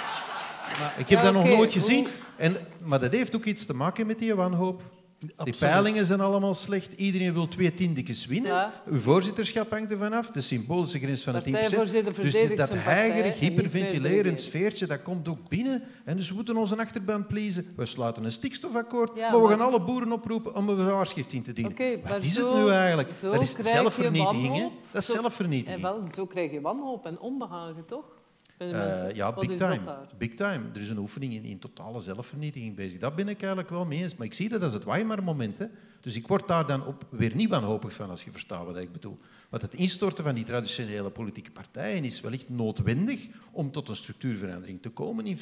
ik 1.02 1.08
heb 1.08 1.22
dat 1.22 1.32
nog 1.32 1.44
nooit 1.44 1.72
gezien. 1.72 2.06
En, 2.36 2.56
maar 2.78 3.00
dat 3.00 3.12
heeft 3.12 3.36
ook 3.36 3.44
iets 3.44 3.66
te 3.66 3.74
maken 3.74 4.06
met 4.06 4.18
die 4.18 4.34
wanhoop. 4.34 4.82
Die 5.18 5.56
peilingen 5.58 6.06
zijn 6.06 6.20
allemaal 6.20 6.54
slecht. 6.54 6.92
Iedereen 6.92 7.32
wil 7.32 7.48
twee 7.48 7.74
tiendekes 7.74 8.26
winnen. 8.26 8.52
Ja. 8.52 8.72
Uw 8.86 8.98
voorzitterschap 8.98 9.70
hangt 9.70 9.90
ervan 9.90 10.12
af. 10.12 10.30
De 10.30 10.40
symbolische 10.40 10.98
grens 10.98 11.22
van 11.22 11.34
het 11.34 11.44
10%. 11.44 12.20
Dus 12.20 12.56
dat 12.56 12.70
heigerig, 12.72 13.38
hyperventilerend 13.38 14.40
sfeertje, 14.40 14.86
dat 14.86 15.02
komt 15.02 15.28
ook 15.28 15.48
binnen. 15.48 15.82
En 16.04 16.16
dus 16.16 16.28
we 16.28 16.34
moeten 16.34 16.56
onze 16.56 16.76
achterban 16.76 17.26
pleasen. 17.26 17.66
We 17.76 17.86
sluiten 17.86 18.24
een 18.24 18.30
stikstofakkoord, 18.30 19.16
ja, 19.16 19.30
maar 19.30 19.42
we 19.42 19.48
gaan 19.48 19.60
alle 19.60 19.80
boeren 19.80 20.12
oproepen 20.12 20.54
om 20.54 20.68
een 20.68 20.76
bezwaarschrift 20.76 21.32
in 21.32 21.42
te 21.42 21.52
dienen. 21.52 21.72
Okay, 21.72 22.00
Wat 22.02 22.24
is 22.24 22.36
het 22.36 22.54
nu 22.54 22.68
eigenlijk? 22.68 23.20
Dat 23.20 23.42
is 23.42 23.54
zelfvernietiging. 23.54 24.70
Dat 24.92 25.02
is 25.02 25.08
zelfvernietiging. 25.08 25.76
En 25.76 25.82
wel, 25.82 26.02
zo 26.14 26.26
krijg 26.26 26.52
je 26.52 26.60
wanhoop 26.60 27.06
en 27.06 27.20
onbehagen, 27.20 27.86
toch? 27.86 28.15
Uh, 28.58 29.10
ja, 29.12 29.32
big 29.32 29.54
time. 29.54 29.80
big 30.18 30.34
time. 30.34 30.64
Er 30.74 30.80
is 30.80 30.90
een 30.90 30.98
oefening 30.98 31.34
in, 31.34 31.44
in, 31.44 31.58
totale 31.58 32.00
zelfvernietiging 32.00 32.74
bezig. 32.74 33.00
Dat 33.00 33.16
ben 33.16 33.28
ik 33.28 33.38
eigenlijk 33.38 33.70
wel 33.70 33.84
mee 33.84 34.02
eens. 34.02 34.16
Maar 34.16 34.26
ik 34.26 34.34
zie 34.34 34.48
dat 34.48 34.62
als 34.62 34.72
het 34.72 34.84
Weimar-moment. 34.84 35.68
Dus 36.00 36.16
ik 36.16 36.26
word 36.26 36.48
daar 36.48 36.66
dan 36.66 36.86
op 36.86 37.06
weer 37.10 37.34
niet 37.34 37.48
wanhopig 37.48 37.92
van, 37.92 38.10
als 38.10 38.24
je 38.24 38.30
verstaat 38.30 38.66
wat 38.66 38.76
ik 38.76 38.92
bedoel. 38.92 39.18
Want 39.48 39.62
het 39.62 39.74
instorten 39.74 40.24
van 40.24 40.34
die 40.34 40.44
traditionele 40.44 41.10
politieke 41.10 41.50
partijen 41.50 42.04
is 42.04 42.20
wellicht 42.20 42.48
noodwendig 42.48 43.26
om 43.50 43.70
tot 43.70 43.88
een 43.88 43.96
structuurverandering 43.96 44.82
te 44.82 44.90
komen 44.90 45.26
in 45.26 45.36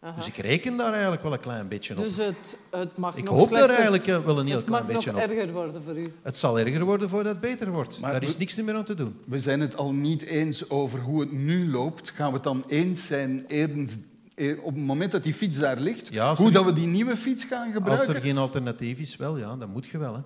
2024. 0.00 0.16
Dus 0.16 0.26
ik 0.26 0.36
reken 0.36 0.76
daar 0.76 0.92
eigenlijk 0.92 1.22
wel 1.22 1.32
een 1.32 1.40
klein 1.40 1.68
beetje 1.68 1.96
op. 1.96 2.02
Dus 2.02 2.16
het, 2.16 2.56
het 2.70 2.96
mag 2.96 3.16
ik 3.16 3.24
nog 3.24 3.38
hoop 3.38 3.50
daar 3.50 3.70
eigenlijk 3.70 4.06
eh, 4.06 4.18
wel 4.18 4.38
een 4.38 4.46
heel 4.46 4.62
klein 4.62 4.86
beetje 4.86 5.10
op. 5.10 5.16
Het 5.16 5.26
mag 5.26 5.36
nog 5.36 5.38
erger 5.38 5.52
worden 5.52 5.82
voor 5.82 5.98
u. 5.98 6.12
Het 6.22 6.36
zal 6.36 6.58
erger 6.58 6.84
worden 6.84 7.08
voordat 7.08 7.32
het 7.32 7.40
beter 7.40 7.70
wordt. 7.70 8.00
Maar 8.00 8.12
daar 8.12 8.22
is 8.22 8.38
niks 8.38 8.56
meer 8.62 8.74
aan 8.74 8.84
te 8.84 8.94
doen. 8.94 9.18
We 9.26 9.38
zijn 9.38 9.60
het 9.60 9.76
al 9.76 9.92
niet 9.92 10.22
eens 10.22 10.70
over 10.70 11.00
hoe 11.00 11.20
het 11.20 11.32
nu 11.32 11.70
loopt. 11.70 12.10
Gaan 12.10 12.28
we 12.28 12.34
het 12.34 12.42
dan 12.42 12.64
eens 12.68 13.06
zijn 13.06 13.46
op 14.62 14.74
het 14.74 14.84
moment 14.84 15.12
dat 15.12 15.22
die 15.22 15.34
fiets 15.34 15.58
daar 15.58 15.76
ligt, 15.76 16.12
ja, 16.12 16.34
hoe 16.34 16.50
dat 16.50 16.64
we 16.64 16.72
die 16.72 16.86
nieuwe 16.86 17.16
fiets 17.16 17.44
gaan 17.44 17.72
gebruiken? 17.72 18.06
Als 18.06 18.16
er 18.16 18.22
geen 18.22 18.38
alternatief 18.38 18.98
is, 18.98 19.16
wel 19.16 19.36
ja, 19.36 19.56
dan 19.56 19.70
moet 19.70 19.86
je 19.86 19.98
wel. 19.98 20.14
Hè. 20.14 20.20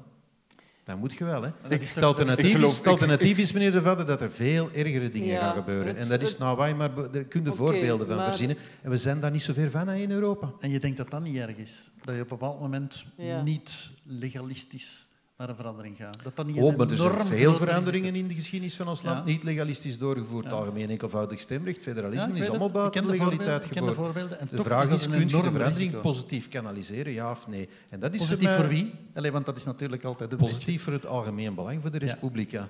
Dat 0.84 0.96
moet 0.96 1.14
je 1.14 1.24
wel. 1.24 1.42
Hè. 1.42 1.50
Het, 1.68 2.02
alternatief 2.02 2.54
is, 2.56 2.76
het 2.76 2.86
alternatief 2.86 3.38
is, 3.38 3.52
meneer 3.52 3.72
De 3.72 3.82
Vader, 3.82 4.06
dat 4.06 4.20
er 4.20 4.30
veel 4.30 4.70
ergere 4.72 5.10
dingen 5.10 5.38
gaan 5.38 5.54
gebeuren. 5.54 5.96
En 5.96 6.08
dat 6.08 6.22
is 6.22 6.38
nou 6.38 6.56
waar 6.56 6.76
maar 6.76 6.94
daar 6.94 7.24
kun 7.24 7.44
je 7.44 7.52
voorbeelden 7.52 8.06
van 8.06 8.24
verzinnen. 8.24 8.56
En 8.82 8.90
we 8.90 8.96
zijn 8.96 9.20
daar 9.20 9.30
niet 9.30 9.42
zo 9.42 9.52
ver 9.52 9.70
van 9.70 9.90
in 9.90 10.10
Europa. 10.10 10.52
En 10.60 10.70
je 10.70 10.80
denkt 10.80 10.96
dat 10.96 11.10
dat 11.10 11.22
niet 11.22 11.36
erg 11.36 11.56
is? 11.56 11.90
Dat 12.04 12.14
je 12.14 12.20
op 12.20 12.30
een 12.30 12.38
bepaald 12.38 12.60
moment 12.60 13.04
niet 13.44 13.90
legalistisch 14.02 15.06
naar 15.46 15.56
een 15.56 15.62
verandering 15.62 15.96
gaan. 15.96 16.12
Dat 16.22 16.36
dat 16.36 16.46
niet 16.46 16.56
oh, 16.56 16.76
maar 16.76 16.90
er 16.90 16.96
zijn 16.96 17.26
veel 17.26 17.54
veranderingen 17.54 18.14
in 18.14 18.28
de 18.28 18.34
geschiedenis 18.34 18.76
van 18.76 18.88
ons 18.88 19.02
land 19.02 19.24
niet 19.24 19.42
legalistisch 19.42 19.98
doorgevoerd. 19.98 20.44
Ja. 20.44 20.50
Algemeen 20.50 20.90
enkelvoudig 20.90 21.40
stemrecht, 21.40 21.82
federalisme 21.82 22.38
is 22.38 22.48
allemaal 22.48 22.70
buiten 22.70 23.02
de 23.02 23.08
legaliteit 23.08 23.64
geboren. 23.64 23.86
De, 23.86 23.94
voorbeelden. 23.94 24.40
En 24.40 24.48
de 24.50 24.62
vraag 24.62 24.90
is, 24.90 25.08
kun 25.08 25.18
je 25.18 25.24
de 25.24 25.30
verandering 25.30 25.78
risico. 25.78 26.00
positief 26.00 26.48
kanaliseren, 26.48 27.12
ja 27.12 27.30
of 27.30 27.48
nee? 27.48 27.68
En 27.88 28.00
dat 28.00 28.12
is 28.12 28.18
positief 28.18 28.56
voor, 28.56 28.68
wie? 28.68 28.92
Allee, 29.14 29.32
want 29.32 29.46
dat 29.46 29.56
is 29.56 29.64
natuurlijk 29.64 30.04
altijd 30.04 30.30
de 30.30 30.36
Positief 30.36 30.82
voor 30.82 30.92
het 30.92 31.06
algemeen 31.06 31.54
belang, 31.54 31.80
voor 31.80 31.90
de 31.90 31.98
Respublica. 31.98 32.68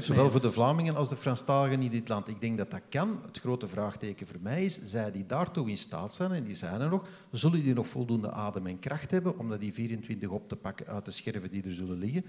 Zowel 0.00 0.30
voor 0.30 0.40
de 0.40 0.52
Vlamingen 0.52 0.96
als 0.96 1.08
de 1.08 1.16
Franstaligen 1.16 1.82
in 1.82 1.90
dit 1.90 2.08
land. 2.08 2.28
Ik 2.28 2.40
denk 2.40 2.58
dat 2.58 2.70
dat 2.70 2.80
kan. 2.88 3.20
Het 3.26 3.38
grote 3.38 3.68
vraagteken 3.68 4.26
voor 4.26 4.40
mij 4.40 4.64
is, 4.64 4.80
zij 4.82 5.10
die 5.10 5.26
daartoe 5.26 5.70
in 5.70 5.78
staat 5.78 6.14
zijn, 6.14 6.32
en 6.32 6.44
die 6.44 6.54
zijn 6.54 6.80
er 6.80 6.88
nog, 6.88 7.08
zullen 7.30 7.62
die 7.62 7.74
nog 7.74 7.86
voldoende 7.86 8.30
adem 8.30 8.66
en 8.66 8.78
kracht 8.78 9.10
hebben 9.10 9.38
om 9.38 9.48
dat 9.48 9.60
die 9.60 9.72
24 9.72 10.28
op 10.28 10.48
te 10.48 10.56
pakken 10.56 10.86
uit 10.86 11.04
de 11.04 11.10
scherven 11.10 11.50
die 11.50 11.62
er 11.62 11.74
zullen 11.74 11.98
liggen? 11.98 12.24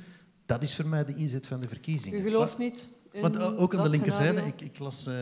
Dat 0.46 0.64
is 0.64 0.76
voor 0.76 0.88
mij 0.88 1.06
de 1.06 1.16
inzet 1.16 1.48
van 1.48 1.60
de 1.60 1.68
verkiezingen. 1.68 2.20
U 2.20 2.24
gelooft 2.24 2.58
niet? 2.58 2.88
Want 3.12 3.36
eh, 3.36 3.62
ook 3.62 3.76
aan 3.76 3.84
de 3.84 3.90
linkerzijde, 3.90 4.42
ik, 4.42 4.62
ik, 4.62 4.80
las 4.80 5.08
uh, 5.08 5.14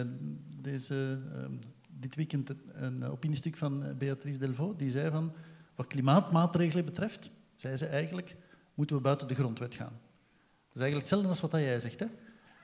deze, 0.61 1.20
uh, 1.36 1.45
dit 1.99 2.15
weekend 2.15 2.53
een 2.74 3.05
opiniestuk 3.05 3.57
van 3.57 3.84
Beatrice 3.97 4.39
Delvaux, 4.39 4.78
die 4.78 4.89
zei 4.89 5.11
van, 5.11 5.34
wat 5.76 5.88
klimaatmaatregelen 5.88 6.86
betreft, 6.86 7.32
zei 7.55 7.76
ze 7.76 7.86
eigenlijk, 7.86 8.36
moeten 8.74 8.95
we 8.95 9.01
buiten 9.01 9.28
de 9.28 9.36
grondwet 9.36 9.76
gaan. 9.76 9.99
Is 10.78 10.84
eigenlijk 10.84 11.09
hetzelfde 11.09 11.28
als 11.28 11.51
wat 11.51 11.61
jij 11.61 11.80
zegt. 11.80 11.99
Hè? 11.99 12.05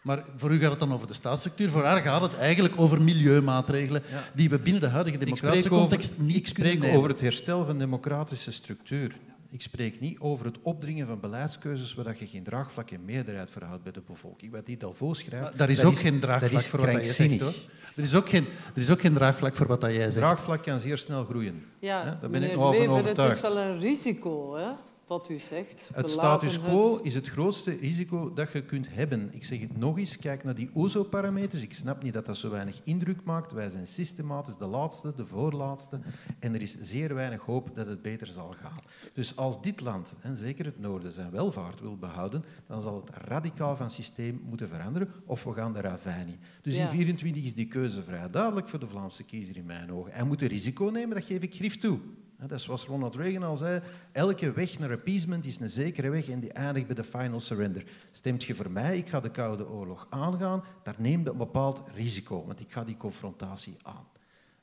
Maar 0.02 0.24
voor 0.36 0.52
u 0.52 0.58
gaat 0.58 0.70
het 0.70 0.80
dan 0.80 0.94
over 0.94 1.08
de 1.08 1.14
staatsstructuur. 1.14 1.70
Voor 1.70 1.84
haar 1.84 2.02
gaat 2.02 2.22
het 2.22 2.36
eigenlijk 2.36 2.80
over 2.80 3.02
milieumaatregelen 3.02 4.02
die 4.34 4.50
we 4.50 4.60
binnen 4.60 4.82
de 4.82 4.88
huidige 4.88 5.18
democratische 5.18 5.70
context 5.70 6.12
over, 6.12 6.24
niet 6.24 6.36
Ik 6.36 6.48
spreek 6.48 6.80
kunnen 6.80 6.98
over 6.98 7.10
het 7.10 7.22
herstel 7.22 7.66
van 7.66 7.78
democratische 7.78 8.52
structuur. 8.52 9.16
Ik 9.52 9.62
spreek 9.62 10.00
niet 10.00 10.20
over 10.20 10.46
het 10.46 10.58
opdringen 10.62 11.08
van 11.08 11.20
beleidskeuzes 11.20 11.94
waar 11.94 12.16
je 12.20 12.28
geen 12.28 12.44
draagvlak 12.44 12.90
en 12.90 13.06
meerderheid 13.06 13.52
voor 13.52 13.62
houdt 13.62 13.84
bij 13.84 13.92
de 13.92 14.02
bevolking. 14.08 14.52
Wat 14.52 14.66
die 14.66 14.78
Dalvo 14.78 15.14
schrijft... 15.14 15.44
Maar 15.44 15.58
daar 15.58 15.70
is 15.70 15.84
ook 15.84 15.98
geen 15.98 16.20
draagvlak 16.20 16.62
voor 16.62 16.80
wat 16.80 16.92
jij 16.92 17.04
zegt, 17.04 17.40
hoor. 17.40 17.54
Er 17.96 18.04
is, 18.04 18.16
ook 18.16 18.30
geen, 18.30 18.46
er 18.76 18.82
is 18.82 18.90
ook 18.90 19.02
geen 19.02 19.14
draagvlak 19.14 19.56
voor 19.56 19.68
wat 19.68 19.82
jij 19.82 19.94
zegt. 19.94 20.14
Draagvlak 20.14 20.64
kan 20.64 20.80
zeer 20.80 20.98
snel 20.98 21.26
groeien. 21.26 21.66
Ja, 21.80 22.18
Daar 22.22 22.30
ben 22.30 22.44
ik 22.44 22.56
nog 22.56 22.76
van 22.76 22.88
overtuigd. 22.88 23.42
Het 23.42 23.50
is 23.50 23.54
wel 23.54 23.64
een 23.64 23.80
risico, 23.80 24.56
hè, 24.56 24.70
wat 25.08 25.30
u 25.30 25.40
zegt. 25.40 25.90
Het 25.94 26.10
status 26.10 26.60
quo 26.60 26.96
het- 26.96 27.06
is 27.06 27.14
het 27.16 27.28
grootste 27.30 27.76
risico 27.76 28.34
dat 28.34 28.52
je 28.52 28.64
kunt 28.64 28.88
hebben. 28.90 29.30
Ik 29.34 29.44
zeg 29.44 29.60
het 29.60 29.78
nog 29.78 29.98
eens, 29.98 30.18
kijk 30.18 30.44
naar 30.44 30.56
die 30.56 30.70
OZO-parameters. 30.74 31.62
Ik 31.62 31.74
snap 31.74 32.04
niet 32.04 32.14
dat 32.14 32.26
dat 32.26 32.38
zo 32.38 32.50
weinig 32.50 32.80
indruk 32.84 33.24
maakt. 33.24 33.52
Wij 33.52 33.70
zijn 33.70 33.88
systematisch 33.88 34.58
de 34.58 34.66
laatste, 34.66 35.14
de 35.16 35.26
voorlaatste. 35.26 36.00
En 36.40 36.54
er 36.54 36.62
is 36.62 36.78
zeer 36.80 37.14
weinig 37.16 37.42
hoop 37.42 37.76
dat 37.76 37.86
het 37.88 38.02
beter 38.02 38.28
zal 38.28 38.52
gaan. 38.62 38.78
Dus 39.14 39.36
als 39.36 39.62
dit 39.62 39.82
land, 39.82 40.16
en 40.22 40.36
zeker 40.36 40.66
het 40.66 40.80
noorden, 40.80 41.12
zijn 41.12 41.32
welvaart 41.32 41.80
wil 41.82 41.98
behouden, 41.98 42.44
dan 42.68 42.82
zal 42.82 42.96
het 43.06 43.16
radicaal 43.28 43.76
van 43.76 43.90
systeem 43.90 44.42
moeten 44.50 44.70
veranderen 44.70 45.10
of 45.26 45.44
we 45.44 45.54
gaan 45.54 45.74
de 45.74 45.82
ravijn 45.82 46.28
in. 46.28 46.40
Dus 46.62 46.76
Ja. 46.76 46.84
in 46.84 46.90
24 46.90 47.44
is 47.44 47.54
die 47.54 47.68
keuze 47.68 48.04
vrij 48.04 48.30
duidelijk 48.30 48.68
voor 48.70 48.80
de 48.80 48.88
Vlaamse 48.88 49.24
kiezer 49.24 49.58
in 49.58 49.66
mijn 49.66 49.92
ogen. 49.92 50.12
Hij 50.14 50.24
moet 50.24 50.42
een 50.42 50.48
risico 50.48 50.86
nemen, 50.86 51.16
dat 51.16 51.26
geef 51.26 51.42
ik 51.42 51.56
grief 51.56 51.78
toe. 51.78 52.00
Dat 52.48 52.58
is 52.58 52.64
zoals 52.64 52.86
Ronald 52.86 53.16
Reagan 53.16 53.44
al 53.44 53.58
zei, 53.58 53.82
elke 54.12 54.52
weg 54.52 54.80
naar 54.80 54.92
appeasement 54.92 55.46
is 55.46 55.60
een 55.60 55.70
zekere 55.70 56.10
weg 56.10 56.30
en 56.30 56.40
die 56.40 56.52
eindigt 56.52 56.86
bij 56.88 56.96
de 56.96 57.04
final 57.04 57.40
surrender. 57.40 57.84
Stemt 58.12 58.44
je 58.44 58.56
voor 58.56 58.72
mij, 58.72 58.98
ik 58.98 59.10
ga 59.10 59.20
de 59.20 59.32
Koude 59.32 59.70
Oorlog 59.70 60.08
aangaan, 60.10 60.64
daar 60.84 60.96
neemt 60.98 61.28
een 61.28 61.38
bepaald 61.38 61.82
risico, 61.96 62.46
want 62.46 62.60
ik 62.60 62.72
ga 62.72 62.84
die 62.84 62.98
confrontatie 62.98 63.78
aan. 63.82 64.06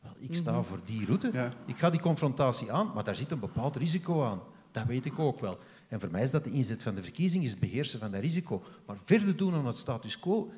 Wel, 0.01 0.12
ik 0.18 0.35
sta 0.35 0.62
voor 0.62 0.81
die 0.85 1.07
route, 1.07 1.31
Ja. 1.33 1.53
ik 1.66 1.78
ga 1.78 1.91
die 1.91 2.01
confrontatie 2.01 2.72
aan, 2.72 2.91
maar 2.95 3.05
daar 3.05 3.16
zit 3.16 3.31
een 3.31 3.39
bepaald 3.41 3.76
risico 3.76 4.24
aan. 4.24 4.41
Dat 4.72 4.85
weet 4.87 5.05
ik 5.07 5.18
ook 5.18 5.41
wel. 5.41 5.59
En 5.89 6.01
voor 6.01 6.11
mij 6.11 6.22
is 6.22 6.31
dat 6.31 6.45
de 6.45 6.51
inzet 6.53 6.83
van 6.83 6.95
de 6.95 7.03
verkiezing, 7.03 7.45
is 7.45 7.51
het 7.51 7.61
beheersen 7.61 7.99
van 8.01 8.11
dat 8.11 8.20
risico. 8.20 8.62
Maar 8.87 8.97
verder 9.05 9.37
doen 9.37 9.55
aan 9.55 9.66
het 9.66 9.76
status 9.76 10.18
quo, 10.18 10.53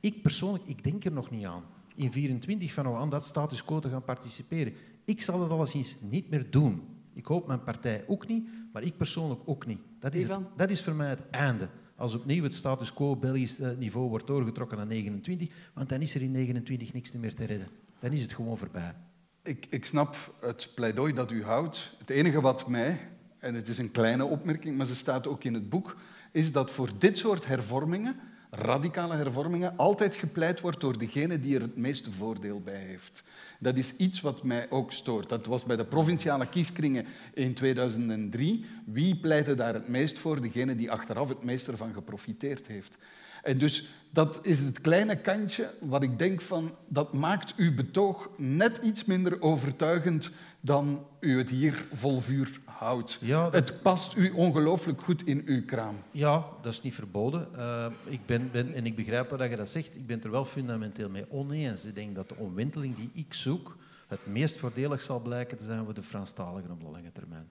ik 0.00 0.22
persoonlijk, 0.22 0.64
ik 0.64 0.84
denk 0.84 1.04
er 1.04 1.12
nog 1.12 1.30
niet 1.30 1.44
aan. 1.44 1.62
In 1.94 2.12
24 2.12 2.72
van 2.72 2.86
aan 2.86 3.10
dat 3.10 3.24
status 3.24 3.64
quo 3.64 3.80
te 3.80 3.88
gaan 3.88 4.04
participeren. 4.04 4.74
Ik 5.04 5.22
zal 5.22 5.40
het 5.40 5.50
alleszins 5.50 5.96
niet 6.00 6.30
meer 6.30 6.50
doen. 6.50 6.82
Ik 7.14 7.26
hoop 7.26 7.46
mijn 7.46 7.62
partij 7.62 8.04
ook 8.06 8.26
niet, 8.26 8.48
maar 8.72 8.82
ik 8.82 8.96
persoonlijk 8.96 9.40
ook 9.44 9.66
niet. 9.66 9.80
Dat 9.98 10.14
is, 10.14 10.28
het, 10.28 10.40
dat 10.56 10.70
is 10.70 10.82
voor 10.82 10.94
mij 10.94 11.08
het 11.08 11.30
einde. 11.30 11.68
Als 11.96 12.14
opnieuw 12.14 12.42
het 12.42 12.54
status 12.54 12.92
quo 12.92 13.16
Belgisch 13.16 13.60
eh, 13.60 13.70
niveau 13.78 14.08
wordt 14.08 14.26
doorgetrokken 14.26 14.76
naar 14.76 14.86
29, 14.86 15.48
want 15.74 15.88
dan 15.88 16.00
is 16.00 16.14
er 16.14 16.22
in 16.22 16.32
29 16.32 16.92
niks 16.92 17.12
meer 17.12 17.34
te 17.34 17.44
redden. 17.44 17.68
Dan 17.98 18.12
is 18.12 18.22
het 18.22 18.32
gewoon 18.32 18.58
voorbij. 18.58 18.94
Ik, 19.42 19.66
ik 19.70 19.84
snap 19.84 20.34
het 20.40 20.72
pleidooi 20.74 21.12
dat 21.12 21.30
u 21.30 21.44
houdt. 21.44 21.94
Het 21.98 22.10
enige 22.10 22.40
wat 22.40 22.68
mij, 22.68 23.00
en 23.38 23.54
het 23.54 23.68
is 23.68 23.78
een 23.78 23.90
kleine 23.90 24.24
opmerking, 24.24 24.76
maar 24.76 24.86
ze 24.86 24.94
staat 24.94 25.26
ook 25.26 25.44
in 25.44 25.54
het 25.54 25.68
boek, 25.68 25.96
is 26.32 26.52
dat 26.52 26.70
voor 26.70 26.90
dit 26.98 27.18
soort 27.18 27.46
hervormingen, 27.46 28.16
radicale 28.50 29.14
hervormingen, 29.14 29.76
altijd 29.76 30.14
gepleit 30.14 30.60
wordt 30.60 30.80
door 30.80 30.98
degene 30.98 31.40
die 31.40 31.54
er 31.54 31.60
het 31.60 31.76
meeste 31.76 32.12
voordeel 32.12 32.60
bij 32.60 32.80
heeft. 32.80 33.22
Dat 33.64 33.76
is 33.76 33.96
iets 33.96 34.20
wat 34.20 34.42
mij 34.42 34.70
ook 34.70 34.92
stoort. 34.92 35.28
Dat 35.28 35.46
was 35.46 35.64
bij 35.64 35.76
de 35.76 35.84
provinciale 35.84 36.46
kieskringen 36.46 37.06
in 37.34 37.54
2003. 37.54 38.64
Wie 38.84 39.16
pleitte 39.16 39.54
daar 39.54 39.74
het 39.74 39.88
meest 39.88 40.18
voor? 40.18 40.40
Degene 40.40 40.74
die 40.74 40.90
achteraf 40.90 41.28
het 41.28 41.44
meest 41.44 41.68
ervan 41.68 41.92
geprofiteerd 41.92 42.66
heeft. 42.66 42.96
En 43.42 43.58
dus 43.58 43.88
dat 44.10 44.38
is 44.42 44.60
het 44.60 44.80
kleine 44.80 45.16
kantje 45.16 45.74
wat 45.80 46.02
ik 46.02 46.18
denk 46.18 46.40
van, 46.40 46.74
dat 46.88 47.12
maakt 47.12 47.54
uw 47.56 47.74
betoog 47.74 48.28
net 48.36 48.80
iets 48.82 49.04
minder 49.04 49.42
overtuigend 49.42 50.30
dan 50.60 51.06
u 51.20 51.38
het 51.38 51.50
hier 51.50 51.84
vol 51.92 52.20
vuur 52.20 52.60
houdt. 52.84 53.18
Ja, 53.20 53.44
dat- 53.50 53.68
Het 53.68 53.82
past 53.82 54.16
u 54.16 54.30
ongelooflijk 54.30 55.00
goed 55.02 55.26
in 55.26 55.42
uw 55.46 55.64
kraam. 55.64 55.96
Ja, 56.10 56.44
dat 56.62 56.72
is 56.72 56.82
niet 56.82 56.94
verboden. 56.94 57.48
Eh, 57.56 57.86
ik 58.04 58.26
ben, 58.26 58.48
ben, 58.52 58.74
en 58.74 58.86
ik 58.86 58.96
begrijp 58.96 59.30
wat 59.30 59.50
je 59.50 59.56
dat 59.56 59.68
zegt. 59.68 59.94
Ik 59.96 60.06
ben 60.06 60.16
het 60.16 60.24
er 60.24 60.30
wel 60.30 60.44
fundamenteel 60.44 61.08
mee 61.10 61.24
oneens. 61.30 61.84
Ik 61.84 61.94
denk 61.94 62.14
dat 62.14 62.28
de 62.28 62.34
omwenteling 62.36 62.96
die 62.96 63.10
ik 63.14 63.34
zoek 63.34 63.76
het 64.08 64.26
meest 64.26 64.56
voordelig 64.58 65.00
zal 65.00 65.20
blijken 65.20 65.56
te 65.56 65.64
zijn 65.64 65.84
voor 65.84 65.94
de 65.94 66.02
Franstaligen 66.02 66.70
op 66.70 66.80
de 66.80 66.90
lange 66.90 67.12
termijn. 67.12 67.48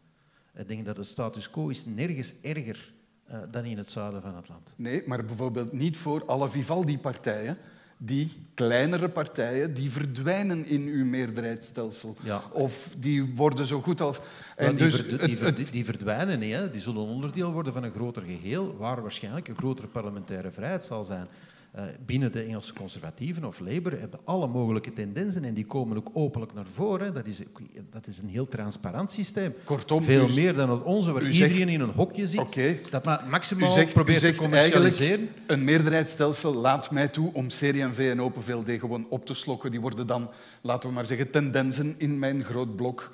Ik 0.57 0.67
denk 0.67 0.85
dat 0.85 0.95
de 0.95 1.03
status 1.03 1.49
quo 1.49 1.67
is 1.69 1.85
nergens 1.85 2.33
erger 2.41 2.91
eh, 3.25 3.37
dan 3.51 3.63
in 3.65 3.77
het 3.77 3.89
zuiden 3.89 4.21
van 4.21 4.35
het 4.35 4.49
land. 4.49 4.73
Nee, 4.77 5.03
maar 5.05 5.25
bijvoorbeeld 5.25 5.71
niet 5.71 5.97
voor 5.97 6.25
alle 6.25 6.49
Vivaldi-partijen. 6.49 7.57
Die 7.97 8.31
kleinere 8.53 9.09
partijen, 9.09 9.73
die 9.73 9.91
verdwijnen 9.91 10.65
in 10.65 10.81
uw 10.81 11.05
meerderheidsstelsel. 11.05 12.15
Ja. 12.23 12.43
Of 12.51 12.95
die 12.97 13.35
worden 13.35 13.65
zo 13.65 13.81
goed 13.81 14.01
als... 14.01 14.19
Ja, 14.57 14.63
En 14.63 14.75
die, 14.75 14.83
dus 14.85 14.95
verd- 14.95 15.09
die, 15.09 15.29
het- 15.29 15.39
verd- 15.39 15.57
het- 15.57 15.71
die 15.71 15.85
verdwijnen 15.85 16.39
niet. 16.39 16.53
Hè. 16.53 16.69
Die 16.69 16.81
zullen 16.81 17.01
onderdeel 17.01 17.51
worden 17.51 17.73
van 17.73 17.83
een 17.83 17.91
groter 17.91 18.21
geheel, 18.27 18.75
waar 18.77 19.01
waarschijnlijk 19.01 19.47
een 19.47 19.55
grotere 19.57 19.87
parlementaire 19.87 20.51
vrijheid 20.51 20.83
zal 20.83 21.03
zijn. 21.03 21.27
Eh, 21.71 21.83
binnen 22.05 22.31
de 22.31 22.41
Engelse 22.43 22.73
conservatieven 22.73 23.43
of 23.45 23.59
Labour 23.59 23.99
hebben 23.99 24.19
alle 24.23 24.47
mogelijke 24.47 24.93
tendensen 24.93 25.43
en 25.43 25.53
die 25.53 25.65
komen 25.65 25.97
ook 25.97 26.09
openlijk 26.13 26.53
naar 26.53 26.65
voren. 26.73 27.13
Dat 27.13 27.27
is, 27.27 27.41
dat 27.91 28.07
is 28.07 28.17
een 28.17 28.27
heel 28.29 28.47
transparant 28.47 29.11
systeem. 29.11 29.53
Kortom, 29.63 30.03
Veel 30.03 30.29
u- 30.29 30.33
meer 30.33 30.53
dan 30.53 30.69
het 30.69 30.83
onze, 30.83 31.11
waar 31.11 31.23
iedereen 31.23 31.57
zegt- 31.57 31.69
in 31.71 31.81
een 31.81 31.89
hokje 31.89 32.27
zit, 32.27 32.91
dat 32.91 33.05
Maar 33.05 33.23
maximaal 33.29 33.69
U 33.69 33.73
zegt, 33.73 33.89
u 33.89 33.93
probeert 33.93 34.19
te 34.19 34.35
commercialiseren. 34.35 35.29
een 35.47 35.63
meerderheidsstelsel 35.63 36.53
laat 36.53 36.91
mij 36.91 37.07
toe 37.07 37.33
om 37.33 37.47
CD&V 37.47 38.09
en 38.11 38.21
Open 38.21 38.43
VLD 38.43 38.69
gewoon 38.79 39.05
op 39.09 39.25
te 39.25 39.33
slokken. 39.33 39.71
Die 39.71 39.81
worden 39.81 40.07
dan, 40.07 40.29
laten 40.61 40.89
we 40.89 40.95
maar 40.95 41.05
zeggen, 41.05 41.29
tendensen 41.31 41.95
in 41.97 42.19
mijn 42.19 42.43
groot 42.43 42.75
blok. 42.75 43.11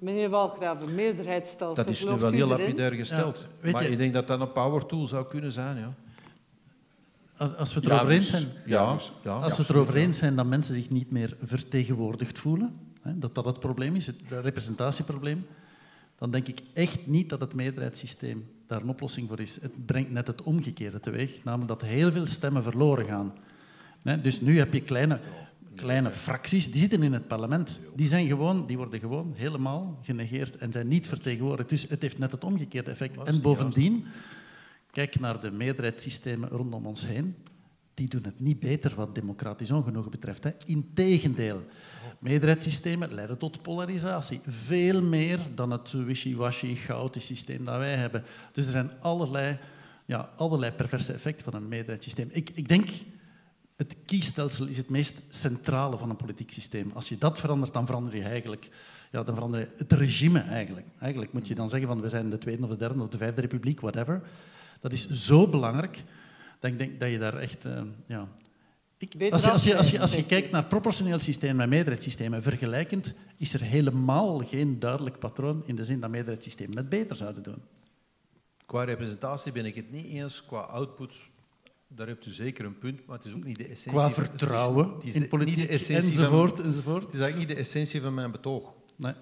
Meneer 0.00 0.28
Walgraven, 0.30 0.94
meerderheidsstelsel. 0.94 1.74
Dat 1.74 1.86
is 1.86 2.04
nu 2.04 2.10
wel 2.18 2.30
heel 2.30 2.46
lapidair 2.46 2.92
gesteld. 2.92 3.38
Ja, 3.38 3.46
weet 3.60 3.72
maar 3.72 3.82
je- 3.82 3.88
ik 3.90 3.98
denk 3.98 4.14
dat 4.14 4.26
dat 4.26 4.40
een 4.40 4.52
power 4.52 4.86
tool 4.86 5.06
zou 5.06 5.26
kunnen 5.26 5.52
zijn. 5.52 5.76
Ja, 5.76 5.92
Als, 7.36 7.56
als 7.56 7.74
we 7.74 7.80
het 7.80 7.88
Ja, 7.88 7.94
erover 7.94 8.10
eens 8.14 8.30
dus- 8.30 8.40
zijn, 8.40 8.52
ja, 8.66 8.94
dus- 8.94 9.12
ja, 9.24 9.32
als 9.32 9.56
we 9.56 9.62
het 9.62 9.70
erover 9.70 9.96
eens 9.96 10.18
zijn 10.18 10.36
dat 10.36 10.46
mensen 10.46 10.74
zich 10.74 10.90
niet 10.90 11.10
meer 11.10 11.36
vertegenwoordigd 11.42 12.38
voelen, 12.38 12.74
hè, 13.02 13.18
dat 13.18 13.34
dat 13.34 13.44
het 13.44 13.60
probleem 13.60 13.94
is, 13.96 14.06
het 14.06 14.20
representatieprobleem, 14.42 15.46
dan 16.18 16.30
denk 16.30 16.46
ik 16.48 16.60
echt 16.72 17.06
niet 17.06 17.28
dat 17.28 17.40
het 17.40 17.54
meerderheidssysteem 17.54 18.48
daar 18.66 18.80
een 18.82 18.88
oplossing 18.88 19.28
voor 19.28 19.40
is. 19.40 19.58
Het 19.60 19.86
brengt 19.86 20.10
net 20.10 20.26
het 20.26 20.42
omgekeerde 20.42 21.00
teweeg, 21.00 21.44
namelijk 21.44 21.68
dat 21.68 21.82
heel 21.88 22.12
veel 22.12 22.26
stemmen 22.26 22.62
verloren 22.62 23.04
gaan. 23.06 23.32
Hè, 24.02 24.20
dus 24.20 24.40
nu 24.40 24.58
heb 24.58 24.72
je 24.72 24.80
kleine, 24.82 25.20
kleine 25.74 26.10
fracties, 26.10 26.70
die 26.70 26.80
zitten 26.80 27.02
in 27.02 27.12
het 27.12 27.28
parlement. 27.28 27.80
Die, 27.94 28.06
zijn 28.06 28.26
gewoon, 28.26 28.66
die 28.66 28.76
worden 28.76 29.00
gewoon 29.00 29.32
helemaal 29.36 29.98
genegeerd 30.02 30.56
en 30.56 30.72
zijn 30.72 30.88
niet 30.88 31.06
vertegenwoordigd. 31.06 31.68
Dus 31.68 31.88
het 31.88 32.02
heeft 32.02 32.18
net 32.18 32.32
het 32.32 32.44
omgekeerde 32.44 32.90
effect. 32.90 33.22
En 33.24 33.40
bovendien, 33.40 34.06
kijk 34.90 35.20
naar 35.20 35.40
de 35.40 35.50
meerderheidssystemen 35.50 36.48
rondom 36.48 36.86
ons 36.86 37.06
heen. 37.06 37.34
Die 37.94 38.08
doen 38.08 38.24
het 38.24 38.40
niet 38.40 38.60
beter 38.60 38.94
wat 38.94 39.14
democratisch 39.14 39.70
ongenoegen 39.70 40.10
betreft. 40.10 40.44
Hè. 40.44 40.50
Integendeel. 40.64 41.62
Meerderheidssystemen 42.18 43.14
leiden 43.14 43.38
tot 43.38 43.62
polarisatie. 43.62 44.40
Veel 44.46 45.02
meer 45.02 45.38
dan 45.54 45.70
het 45.70 45.92
wishy-washy, 45.92 46.74
chaotisch 46.74 47.26
systeem 47.26 47.64
dat 47.64 47.78
wij 47.78 47.96
hebben. 47.96 48.24
Dus 48.52 48.64
er 48.64 48.70
zijn 48.70 48.90
allerlei, 49.00 49.58
ja, 50.04 50.30
allerlei 50.36 50.72
perverse 50.72 51.12
effecten 51.12 51.44
van 51.44 51.54
een 51.54 51.68
meerderheidssysteem. 51.68 52.28
Ik, 52.32 52.50
ik 52.54 52.68
denk, 52.68 52.88
het 53.80 53.96
kiesstelsel 54.06 54.66
is 54.66 54.76
het 54.76 54.88
meest 54.88 55.22
centrale 55.28 55.98
van 55.98 56.10
een 56.10 56.16
politiek 56.16 56.52
systeem. 56.52 56.90
Als 56.94 57.08
je 57.08 57.18
dat 57.18 57.38
verandert, 57.38 57.72
dan 57.72 57.86
verander 57.86 58.16
je 58.16 58.22
eigenlijk 58.22 58.70
ja, 59.10 59.22
dan 59.22 59.34
verander 59.34 59.60
je 59.60 59.68
het 59.76 59.92
regime 59.92 60.40
eigenlijk. 60.40 60.86
Eigenlijk 60.98 61.32
moet 61.32 61.48
je 61.48 61.54
dan 61.54 61.68
zeggen 61.68 61.88
van 61.88 62.00
we 62.00 62.08
zijn 62.08 62.30
de 62.30 62.38
tweede 62.38 62.62
of 62.62 62.68
de 62.68 62.76
derde 62.76 63.02
of 63.02 63.08
de 63.08 63.16
vijfde 63.16 63.40
republiek, 63.40 63.80
whatever. 63.80 64.22
Dat 64.80 64.92
is 64.92 65.08
zo 65.10 65.48
belangrijk 65.48 66.04
dat 66.58 66.70
ik 66.70 66.78
denk 66.78 67.00
dat 67.00 67.10
je 67.10 67.18
daar 67.18 67.36
echt... 67.36 67.64
eh, 67.64 67.82
ja. 68.06 68.28
Ik, 68.98 69.32
als, 69.32 69.44
je, 69.44 69.50
als, 69.50 69.64
je, 69.64 69.76
als, 69.76 69.90
je, 69.90 70.00
als 70.00 70.14
je 70.14 70.26
kijkt 70.26 70.50
naar 70.50 70.64
proportioneel 70.64 71.18
systeem 71.18 71.60
en 71.60 71.68
meerderheidssystemen 71.68 72.42
vergelijkend, 72.42 73.14
is 73.36 73.54
er 73.54 73.60
helemaal 73.60 74.38
geen 74.38 74.78
duidelijk 74.78 75.18
patroon 75.18 75.62
in 75.66 75.76
de 75.76 75.84
zin 75.84 76.00
dat 76.00 76.10
meerderheidssystemen 76.10 76.76
het 76.76 76.88
beter 76.88 77.16
zouden 77.16 77.42
doen. 77.42 77.62
Qua 78.66 78.84
representatie 78.84 79.52
ben 79.52 79.64
ik 79.64 79.74
het 79.74 79.92
niet 79.92 80.06
eens. 80.06 80.44
Qua 80.44 80.60
output, 80.60 81.14
daar 81.96 82.06
hebt 82.06 82.26
u 82.26 82.30
zeker 82.30 82.64
een 82.64 82.78
punt, 82.78 83.06
maar 83.06 83.16
het 83.16 83.26
is 83.26 83.32
ook 83.32 83.44
niet 83.44 83.56
de 83.56 83.62
essentie. 83.64 83.90
Qua 83.92 84.10
van- 84.10 84.22
het 84.22 84.32
is- 84.32 84.38
vertrouwen 84.38 84.94
het 84.94 85.04
is 85.04 85.14
in 85.14 85.28
politiek 85.28 85.56
niet 85.56 85.66
de 85.68 85.72
essentie 85.72 86.08
enzovoort, 86.08 86.56
Van, 86.56 86.64
enzovoort. 86.64 87.02
het 87.04 87.14
is 87.14 87.20
eigenlijk 87.20 87.48
niet 87.48 87.56
de 87.58 87.62
essentie 87.64 88.00
van 88.00 88.14
mijn 88.14 88.30
betoog. 88.30 88.72
Nee. 88.96 89.12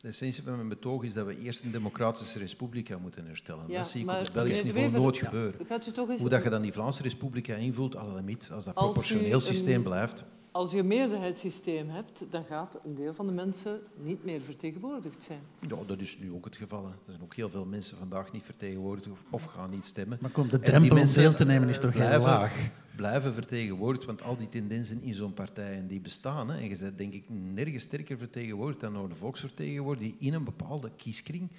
De 0.00 0.08
essentie 0.08 0.42
van 0.42 0.56
mijn 0.56 0.68
betoog 0.68 1.02
is 1.04 1.12
dat 1.12 1.26
we 1.26 1.40
eerst 1.40 1.62
een 1.64 1.70
democratische 1.70 2.38
republiek 2.38 2.98
moeten 3.00 3.26
herstellen. 3.26 3.64
Ja, 3.68 3.76
dat 3.76 3.88
zie 3.88 4.00
ik 4.00 4.06
maar 4.06 4.18
op 4.18 4.24
het 4.24 4.32
Belgisch 4.32 4.62
niveau 4.62 4.90
nooit 4.90 5.16
Ja. 5.16 5.24
gebeuren. 5.24 5.66
Gaat 5.68 5.86
u 5.86 5.90
toch 5.90 6.08
eens 6.08 6.20
Hoe 6.20 6.28
dat 6.28 6.42
je 6.42 6.50
dan 6.50 6.62
die 6.62 6.72
Vlaamse 6.72 7.02
republiek 7.02 7.48
invult, 7.48 7.96
al 7.96 8.08
als 8.52 8.64
dat 8.64 8.74
proportioneel 8.74 9.32
een- 9.34 9.40
systeem 9.40 9.82
blijft. 9.82 10.24
Als 10.56 10.70
je 10.70 10.78
een 10.78 10.86
meerderheidssysteem 10.86 11.88
hebt, 11.88 12.24
dan 12.30 12.44
gaat 12.44 12.78
een 12.84 12.94
deel 12.94 13.14
van 13.14 13.26
de 13.26 13.32
mensen 13.32 13.80
niet 14.02 14.24
meer 14.24 14.40
vertegenwoordigd 14.40 15.22
zijn. 15.22 15.40
Ja, 15.60 15.76
dat 15.86 16.00
is 16.00 16.18
nu 16.18 16.32
ook 16.32 16.44
het 16.44 16.56
geval. 16.56 16.84
Hè. 16.84 16.90
Er 16.90 16.96
zijn 17.06 17.22
ook 17.22 17.34
heel 17.34 17.50
veel 17.50 17.64
mensen 17.64 17.96
vandaag 17.98 18.32
niet 18.32 18.42
vertegenwoordigd 18.42 19.10
of, 19.10 19.22
of 19.30 19.44
gaan 19.44 19.70
niet 19.70 19.84
stemmen. 19.84 20.18
Maar 20.20 20.30
kom, 20.30 20.48
de 20.48 20.60
drempel 20.60 20.98
om 20.98 21.06
deel 21.06 21.34
te 21.34 21.44
nemen 21.44 21.68
is 21.68 21.80
toch 21.80 21.92
blijven, 21.92 22.20
heel 22.20 22.28
laag? 22.28 22.70
Blijven 22.96 23.34
vertegenwoordigd, 23.34 24.04
want 24.04 24.22
al 24.22 24.36
die 24.36 24.48
tendensen 24.48 25.02
in 25.02 25.14
zo'n 25.14 25.34
partij 25.34 25.84
die 25.88 26.00
bestaan. 26.00 26.50
Hè, 26.50 26.56
en 26.56 26.68
je 26.68 26.76
bent 26.78 26.98
denk 26.98 27.12
ik 27.12 27.24
nergens 27.28 27.82
sterker 27.82 28.18
vertegenwoordigd 28.18 28.80
dan 28.80 28.92
door 28.92 29.08
de 29.08 29.14
volksvertegenwoordiger 29.14 30.14
die 30.18 30.28
in 30.28 30.34
een 30.34 30.44
bepaalde 30.44 30.90
kieskring 30.96 31.50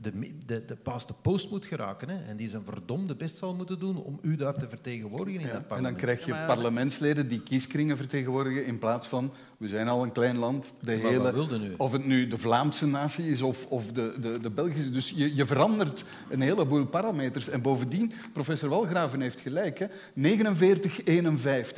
de, 0.00 0.34
de, 0.46 0.64
de 0.64 0.76
paas 0.76 1.06
de 1.06 1.14
post 1.22 1.50
moet 1.50 1.66
geraken 1.66 2.08
hè, 2.08 2.24
en 2.24 2.36
die 2.36 2.48
zijn 2.48 2.64
verdomde 2.64 3.14
best 3.14 3.36
zal 3.36 3.54
moeten 3.54 3.78
doen 3.78 4.02
om 4.02 4.18
u 4.22 4.36
daar 4.36 4.54
te 4.54 4.68
vertegenwoordigen 4.68 5.40
in 5.40 5.46
dat 5.46 5.66
parlement. 5.66 5.94
En 5.94 6.06
dan 6.06 6.16
krijg 6.16 6.26
je 6.26 6.46
parlementsleden 6.46 7.28
die 7.28 7.42
kieskringen 7.42 7.96
vertegenwoordigen 7.96 8.66
in 8.66 8.78
plaats 8.78 9.06
van, 9.06 9.32
we 9.62 9.68
zijn 9.68 9.88
al 9.88 10.02
een 10.02 10.12
klein 10.12 10.38
land, 10.38 10.74
de 10.80 10.92
hele, 10.92 11.74
of 11.76 11.92
het 11.92 12.06
nu 12.06 12.26
de 12.26 12.38
Vlaamse 12.38 12.86
natie 12.86 13.30
is 13.30 13.42
of, 13.42 13.66
of 13.66 13.86
de, 13.86 14.14
de, 14.20 14.40
de 14.40 14.50
Belgische. 14.50 14.90
Dus 14.90 15.12
je, 15.16 15.34
je 15.34 15.46
verandert 15.46 16.04
een 16.30 16.40
heleboel 16.40 16.86
parameters. 16.86 17.48
En 17.48 17.62
bovendien, 17.62 18.12
professor 18.32 18.68
Walgraven 18.68 19.20
heeft 19.20 19.40
gelijk, 19.40 19.78
hè, 19.78 19.86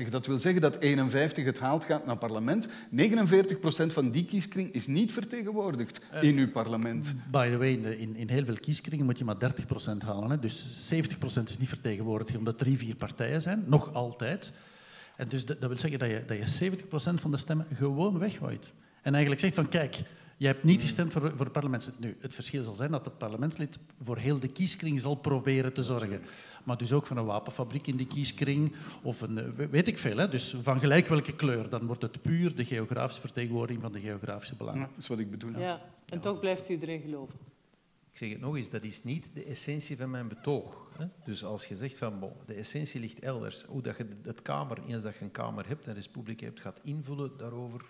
49-51. 0.07 0.09
Dat 0.11 0.27
wil 0.27 0.39
zeggen 0.39 0.61
dat 0.61 0.77
51 0.77 1.45
het 1.45 1.59
haalt 1.59 1.85
gaat 1.85 2.07
naar 2.07 2.19
parlement. 2.19 2.69
49 2.91 3.59
procent 3.59 3.93
van 3.93 4.11
die 4.11 4.25
kieskring 4.25 4.73
is 4.73 4.87
niet 4.87 5.13
vertegenwoordigd 5.13 6.01
eh, 6.11 6.23
in 6.23 6.37
uw 6.37 6.51
parlement. 6.51 7.15
By 7.31 7.51
the 7.51 7.57
way, 7.57 7.73
in, 7.73 8.17
in, 8.17 8.29
heel 8.29 8.45
veel 8.45 8.61
kieskringen 8.61 9.05
moet 9.05 9.19
je 9.19 9.25
maar 9.25 9.55
30% 9.95 10.07
halen. 10.07 10.31
Hè. 10.31 10.39
Dus 10.39 10.65
70% 10.95 10.99
is 11.45 11.59
niet 11.59 11.69
vertegenwoordigd, 11.69 12.37
omdat 12.37 12.55
er 12.55 12.61
drie, 12.61 12.79
vier 12.79 12.97
partijen 12.97 13.43
zijn, 13.43 13.65
nog 13.67 13.95
altijd. 13.95 14.53
En 15.17 15.29
dus 15.29 15.47
dat, 15.47 15.59
wil 15.59 15.79
zeggen 15.79 15.99
dat 15.99 16.09
je, 16.09 16.25
dat 16.27 16.59
je 16.59 16.71
70% 16.71 16.87
van 17.21 17.31
de 17.31 17.37
stemmen 17.37 17.67
gewoon 17.75 18.19
weggooit. 18.19 18.73
En 19.03 19.13
eigenlijk 19.13 19.41
zegt 19.41 19.55
van, 19.55 19.69
kijk, 19.69 20.03
je 20.37 20.47
hebt 20.47 20.65
niet 20.65 20.83
gestemd 20.83 21.13
voor, 21.13 21.21
voor 21.31 21.45
het 21.45 21.53
parlementslid. 21.53 22.01
Nu, 22.01 22.17
het 22.21 22.35
verschil 22.35 22.65
zal 22.65 22.75
zijn 22.75 22.91
dat 22.91 23.05
het 23.05 23.19
parlementslid 23.19 23.79
voor 24.03 24.19
heel 24.19 24.39
de 24.39 24.49
kieskring 24.49 25.01
zal 25.01 25.15
proberen 25.15 25.73
te 25.73 25.83
zorgen. 25.83 26.23
Maar 26.65 26.77
dus 26.77 26.93
ook 26.93 27.07
van 27.07 27.17
een 27.17 27.25
wapenfabriek 27.25 27.87
in 27.87 27.97
die 27.97 28.07
kieskring, 28.07 28.73
of 29.03 29.21
een, 29.21 29.39
eh, 29.39 29.67
weet 29.71 29.89
ik 29.89 29.99
veel. 29.99 30.17
Hè? 30.17 30.29
Dus 30.29 30.57
van 30.63 30.79
gelijk 30.79 31.07
welke 31.07 31.35
kleur. 31.35 31.69
Dan 31.69 31.87
wordt 31.87 32.03
het 32.03 32.23
puur 32.23 32.55
de 32.55 32.65
geografische 32.65 33.21
vertegenwoordiging 33.21 33.83
van 33.83 33.93
de 33.93 34.01
geografische 34.01 34.55
belangen. 34.55 34.81
Ja, 34.81 34.87
dat 34.87 34.99
is 34.99 35.07
wat 35.07 35.19
ik 35.19 35.31
bedoel. 35.31 35.59
Ja, 35.59 35.81
en 36.07 36.21
toch 36.21 36.41
blijft 36.41 36.69
u 36.69 36.79
erin 36.81 37.01
geloven. 37.01 37.39
Ik 38.11 38.19
zeg 38.19 38.29
het 38.29 38.41
nog 38.41 38.57
eens, 38.57 38.71
dat 38.71 38.85
is 38.85 39.05
niet 39.05 39.31
de 39.35 39.45
essentie 39.45 39.97
van 39.97 40.11
mijn 40.11 40.29
betoog. 40.29 40.84
Hè? 40.99 41.07
Dus 41.25 41.45
als 41.45 41.67
je 41.67 41.77
zegt 41.77 41.99
van, 41.99 42.33
de 42.47 42.55
essentie 42.55 43.01
ligt 43.01 43.19
elders, 43.19 43.63
hoe 43.63 43.83
dat 43.83 43.97
je 43.97 44.07
het 44.23 44.43
kamer, 44.43 44.79
eens 44.87 45.03
dat 45.03 45.15
je 45.15 45.25
een 45.25 45.31
kamer 45.31 45.69
hebt, 45.69 45.87
een 45.87 45.95
republiek 45.95 46.41
hebt, 46.41 46.61
gaat 46.61 46.81
invullen, 46.83 47.37
daarover 47.37 47.85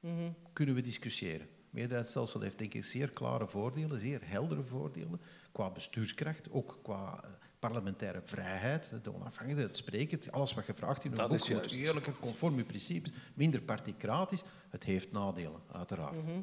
mhm. 0.00 0.30
kunnen 0.52 0.74
we 0.74 0.80
discussiëren. 0.80 1.46
Meerderheidsstelsel 1.70 2.40
heeft 2.40 2.58
denk 2.58 2.74
ik 2.74 2.84
zeer 2.84 3.10
klare 3.10 3.46
voordelen, 3.46 4.00
zeer 4.00 4.20
heldere 4.24 4.62
voordelen, 4.62 5.20
qua 5.52 5.70
bestuurskracht, 5.70 6.50
ook 6.50 6.78
qua 6.82 7.20
eh, 7.24 7.30
parlementaire 7.58 8.20
vrijheid, 8.24 8.90
de 9.02 9.14
onafhankelijkheid, 9.14 9.68
het 9.68 9.76
spreken, 9.76 10.32
alles 10.32 10.54
wat 10.54 10.66
je 10.66 10.74
vraagt 10.74 11.04
in 11.04 11.10
een 11.10 11.28
boek 11.28 11.46
wordt 11.46 11.72
eerlijker, 11.72 12.12
conform 12.20 12.56
je 12.56 12.64
principes, 12.64 13.12
minder 13.34 13.60
particratisch. 13.60 14.44
Het 14.68 14.84
heeft 14.84 15.12
nadelen, 15.12 15.60
uiteraard. 15.72 16.24
Mhm 16.24 16.40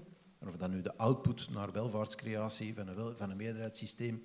of 0.47 0.55
dat 0.55 0.70
nu 0.70 0.82
de 0.82 0.97
output 0.97 1.49
naar 1.49 1.72
welvaartscreatie 1.72 2.74
van 2.74 2.88
een, 2.88 3.18
van 3.18 3.30
een 3.30 3.38
meerderheidssysteem 3.38 4.24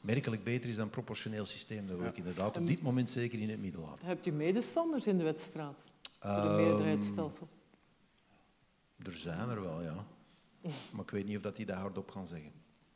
merkelijk 0.00 0.44
beter 0.44 0.68
is 0.68 0.76
dan 0.76 0.84
een 0.84 0.90
proportioneel 0.90 1.44
systeem. 1.44 1.86
Dat 1.86 1.98
wil 1.98 2.06
ik 2.06 2.16
inderdaad 2.16 2.56
op 2.56 2.66
dit 2.66 2.82
moment 2.82 3.10
zeker 3.10 3.40
in 3.40 3.50
het 3.50 3.60
midden 3.60 3.80
laten. 3.80 4.06
Hebt 4.06 4.26
u 4.26 4.30
medestanders 4.30 5.06
in 5.06 5.18
de 5.18 5.24
wedstrijd 5.24 5.74
voor 6.20 6.30
een 6.30 6.50
um, 6.50 6.56
meerderheidsstelsel? 6.56 7.48
Er 9.02 9.12
zijn 9.12 9.48
er 9.48 9.60
wel, 9.60 9.82
ja. 9.82 10.04
Maar 10.92 11.02
ik 11.02 11.10
weet 11.10 11.26
niet 11.26 11.36
of 11.36 11.42
dat 11.42 11.56
die 11.56 11.66
daar 11.66 11.78
hardop 11.78 12.10
gaan 12.10 12.26
zeggen. 12.26 12.52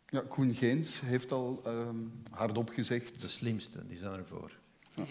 Ja, 0.09 0.23
Koen 0.29 0.55
Geens 0.55 1.01
heeft 1.01 1.33
al 1.33 1.63
um, 1.67 2.23
hardop 2.31 2.69
gezegd... 2.69 3.21
De 3.21 3.29
slimste, 3.29 3.87
die 3.87 3.97
zijn 3.97 4.19
ervoor. 4.19 4.53
Ja. 4.95 5.05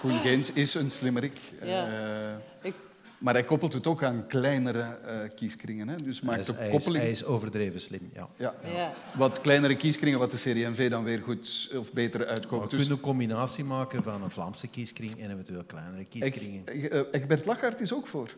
Koen 0.00 0.18
Geens 0.18 0.52
is 0.52 0.74
een 0.74 0.90
slimmerik. 0.90 1.38
Ja. 1.62 2.32
Uh, 2.32 2.36
ik 2.62 2.74
maar 3.18 3.34
hij 3.34 3.44
koppelt 3.44 3.72
het 3.72 3.86
ook 3.86 4.02
aan 4.02 4.26
kleinere 4.26 4.98
uh, 5.06 5.14
kieskringen. 5.34 5.88
Hè? 5.88 5.96
Dus 5.96 6.20
maakt 6.20 6.46
hij, 6.46 6.66
is, 6.66 6.72
koppeling... 6.72 7.02
hij, 7.02 7.12
is, 7.12 7.24
overdreven 7.24 7.80
slim, 7.80 8.10
ja. 8.12 8.28
Ja. 8.36 8.54
ja. 8.74 8.94
Wat 9.14 9.40
kleinere 9.40 9.76
kieskringen, 9.76 10.18
wat 10.18 10.30
de 10.30 10.36
CD&V 10.36 10.90
dan 10.90 11.04
weer 11.04 11.20
goed 11.20 11.70
of 11.76 11.92
beter 11.92 12.26
uitkomt. 12.26 12.62
We 12.62 12.68
dus... 12.68 12.78
kunnen 12.78 12.96
een 12.96 13.02
combinatie 13.04 13.64
maken 13.64 14.02
van 14.02 14.22
een 14.22 14.30
Vlaamse 14.30 14.68
kieskring 14.68 15.20
en 15.20 15.30
eventueel 15.30 15.64
kleinere 15.64 16.04
kieskringen. 16.04 16.64
Uh, 16.72 17.00
Egbert 17.10 17.44
Lachart 17.44 17.80
is 17.80 17.92
ook 17.92 18.06
voor. 18.06 18.30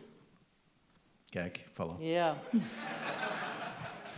Kijk, 1.29 1.65
vallen. 1.73 1.95
Ja. 1.99 2.37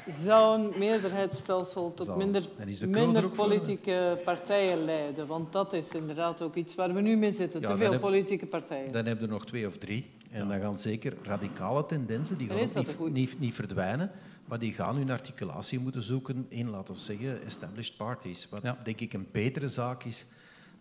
Zou 0.10 0.60
een 0.60 0.72
meerderheidsstelsel 0.78 1.94
tot 1.94 2.16
minder, 2.18 2.50
minder 2.88 3.30
politieke 3.30 4.22
partijen 4.24 4.86
leiden. 4.86 5.28
Want 5.28 5.52
dat 5.52 5.74
is 5.74 5.90
inderdaad 5.90 6.42
ook 6.42 6.56
iets 6.56 6.76
waar 6.76 6.94
we 6.94 7.02
nu 7.02 7.16
mee 7.16 7.32
zitten. 7.32 7.62
Te 7.62 7.78
veel 7.78 8.00
politieke 8.00 8.46
partijen. 8.46 8.92
Dan 8.92 9.06
hebben 9.06 9.26
we 9.26 9.34
nog 9.34 9.46
twee 9.46 9.68
of 9.68 9.78
drie. 9.78 10.12
En 10.32 10.48
dan 10.48 10.60
gaan 10.60 10.78
zeker 10.78 11.14
radicale 11.22 11.86
tendensen, 11.86 12.38
die 12.38 12.48
gaan 12.48 12.58
niet, 12.58 13.10
niet, 13.12 13.40
niet, 13.40 13.54
verdwijnen, 13.54 14.12
maar 14.46 14.60
die 14.60 14.74
gaan 14.74 14.96
hun 14.96 15.10
articulatie 15.10 15.80
moeten 15.80 16.02
zoeken 16.02 16.46
in, 16.50 16.70
laten 16.70 16.94
we 16.94 17.00
zeggen, 17.00 17.46
established 17.46 17.98
parties. 17.98 18.48
Wat 18.50 18.62
denk 18.84 19.00
ik 19.00 19.14
een 19.14 19.28
betere 19.32 19.68
zaak 19.68 20.04
is 20.04 20.26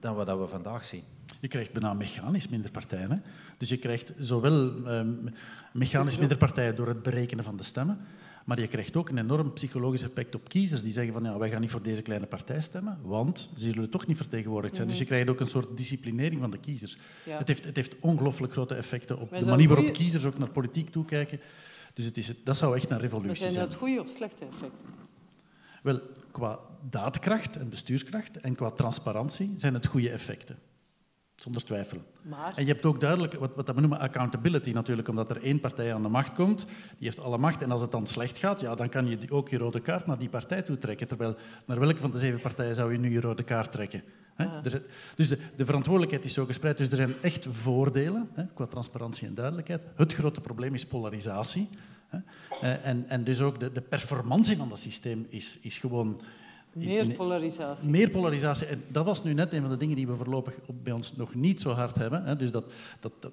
dan 0.00 0.14
wat 0.14 0.26
we 0.38 0.46
vandaag 0.48 0.84
zien. 0.84 1.02
Je 1.40 1.48
krijgt 1.48 1.72
bijna 1.72 1.94
mechanisch 1.94 2.48
minder 2.48 2.70
partijen. 2.70 3.10
Hè? 3.10 3.16
Dus 3.58 3.68
je 3.68 3.78
krijgt 3.78 4.12
zowel 4.18 4.86
eh, 4.86 5.00
mechanisch 5.72 6.18
minder 6.18 6.36
partijen 6.36 6.76
door 6.76 6.88
het 6.88 7.02
berekenen 7.02 7.44
van 7.44 7.56
de 7.56 7.62
stemmen, 7.62 7.98
maar 8.44 8.60
je 8.60 8.66
krijgt 8.66 8.96
ook 8.96 9.08
een 9.08 9.18
enorm 9.18 9.52
psychologisch 9.52 10.02
effect 10.02 10.34
op 10.34 10.48
kiezers 10.48 10.82
die 10.82 10.92
zeggen 10.92 11.12
van 11.12 11.24
ja, 11.24 11.38
wij 11.38 11.50
gaan 11.50 11.60
niet 11.60 11.70
voor 11.70 11.82
deze 11.82 12.02
kleine 12.02 12.26
partij 12.26 12.60
stemmen, 12.60 12.98
want 13.02 13.50
ze 13.56 13.70
zullen 13.70 13.90
toch 13.90 14.06
niet 14.06 14.16
vertegenwoordigd 14.16 14.74
zijn. 14.74 14.86
Dus 14.88 14.96
je 14.96 15.02
mhm. 15.02 15.12
krijgt 15.12 15.30
ook 15.30 15.40
een 15.40 15.48
soort 15.48 15.76
disciplinering 15.76 16.40
van 16.40 16.50
de 16.50 16.58
kiezers. 16.58 16.98
Het, 17.28 17.48
heeft, 17.48 17.64
het 17.64 17.76
heeft 17.76 17.94
ongelooflijk 18.00 18.52
grote 18.52 18.74
effecten 18.74 19.18
op 19.18 19.30
de 19.30 19.44
manier 19.44 19.68
waarop 19.68 19.92
kiezers 19.92 20.24
ook 20.24 20.38
naar 20.38 20.50
politiek 20.50 20.90
toekijken. 20.90 21.40
Dus 21.94 22.04
het 22.04 22.16
is, 22.16 22.32
dat 22.44 22.56
zou 22.56 22.76
echt 22.76 22.90
een 22.90 22.98
revolutie 22.98 23.36
zijn. 23.36 23.52
Zijn 23.52 23.68
dat 23.68 23.74
goede 23.74 24.00
of 24.00 24.08
slechte 24.08 24.44
effecten? 24.44 24.88
Wel, 25.82 26.00
qua 26.30 26.58
daadkracht 26.90 27.56
en 27.56 27.68
bestuurskracht 27.68 28.36
en 28.36 28.54
qua 28.54 28.70
transparantie 28.70 29.52
zijn 29.56 29.74
het 29.74 29.86
goede 29.86 30.10
effecten. 30.10 30.58
Zonder 31.42 31.64
twijfel. 31.64 31.98
Maar... 32.22 32.52
En 32.56 32.66
je 32.66 32.72
hebt 32.72 32.84
ook 32.84 33.00
duidelijk, 33.00 33.34
wat, 33.34 33.54
wat 33.54 33.66
we 33.74 33.80
noemen 33.80 33.98
accountability 33.98 34.70
natuurlijk, 34.70 35.08
omdat 35.08 35.30
er 35.30 35.42
één 35.42 35.60
partij 35.60 35.94
aan 35.94 36.02
de 36.02 36.08
macht 36.08 36.34
komt, 36.34 36.66
die 36.98 37.06
heeft 37.06 37.20
alle 37.20 37.38
macht. 37.38 37.62
En 37.62 37.70
als 37.70 37.80
het 37.80 37.90
dan 37.90 38.06
slecht 38.06 38.38
gaat, 38.38 38.60
ja, 38.60 38.74
dan 38.74 38.88
kan 38.88 39.06
je 39.06 39.18
ook 39.30 39.48
je 39.48 39.58
rode 39.58 39.80
kaart 39.80 40.06
naar 40.06 40.18
die 40.18 40.28
partij 40.28 40.62
toe 40.62 40.78
trekken. 40.78 41.08
Terwijl, 41.08 41.36
naar 41.64 41.80
welke 41.80 42.00
van 42.00 42.10
de 42.10 42.18
zeven 42.18 42.40
partijen 42.40 42.74
zou 42.74 42.92
je 42.92 42.98
nu 42.98 43.12
je 43.12 43.20
rode 43.20 43.42
kaart 43.42 43.72
trekken? 43.72 44.02
Dus 45.14 45.28
de, 45.28 45.38
de, 45.56 45.64
verantwoordelijkheid 45.64 46.24
is 46.24 46.32
zo 46.32 46.44
gespreid. 46.44 46.78
Dus 46.78 46.88
er 46.88 46.96
zijn 46.96 47.14
echt 47.20 47.46
voordelen 47.50 48.28
hè, 48.32 48.44
qua 48.54 48.66
transparantie 48.66 49.26
en 49.26 49.34
duidelijkheid. 49.34 49.82
Het 49.96 50.14
grote 50.14 50.40
probleem 50.40 50.74
is 50.74 50.86
polarisatie. 50.86 51.68
Hè. 52.08 52.18
Eh, 52.60 52.86
en, 52.86 53.04
en 53.08 53.24
dus 53.24 53.40
ook 53.40 53.60
de, 53.60 53.72
de 53.72 53.80
performantie 53.80 54.56
van 54.56 54.68
dat 54.68 54.78
systeem 54.78 55.26
is, 55.28 55.58
is 55.62 55.78
gewoon 55.78 56.20
meer 56.72 57.14
polarisatie. 57.14 57.88
Meer 57.88 58.10
polarisatie. 58.10 58.66
En 58.66 58.82
dat 58.88 59.04
was 59.04 59.22
nu 59.24 59.32
net 59.32 59.52
een 59.52 59.60
van 59.60 59.70
de 59.70 59.76
dingen 59.76 59.96
die 59.96 60.06
we 60.06 60.16
voorlopig 60.16 60.58
bij 60.82 60.92
ons 60.92 61.16
nog 61.16 61.34
niet 61.34 61.60
zo 61.60 61.70
hard 61.70 61.96
hebben. 61.96 62.38
Dus 62.38 62.50
dat, 62.50 62.64
dat, 63.00 63.12
dat, 63.20 63.32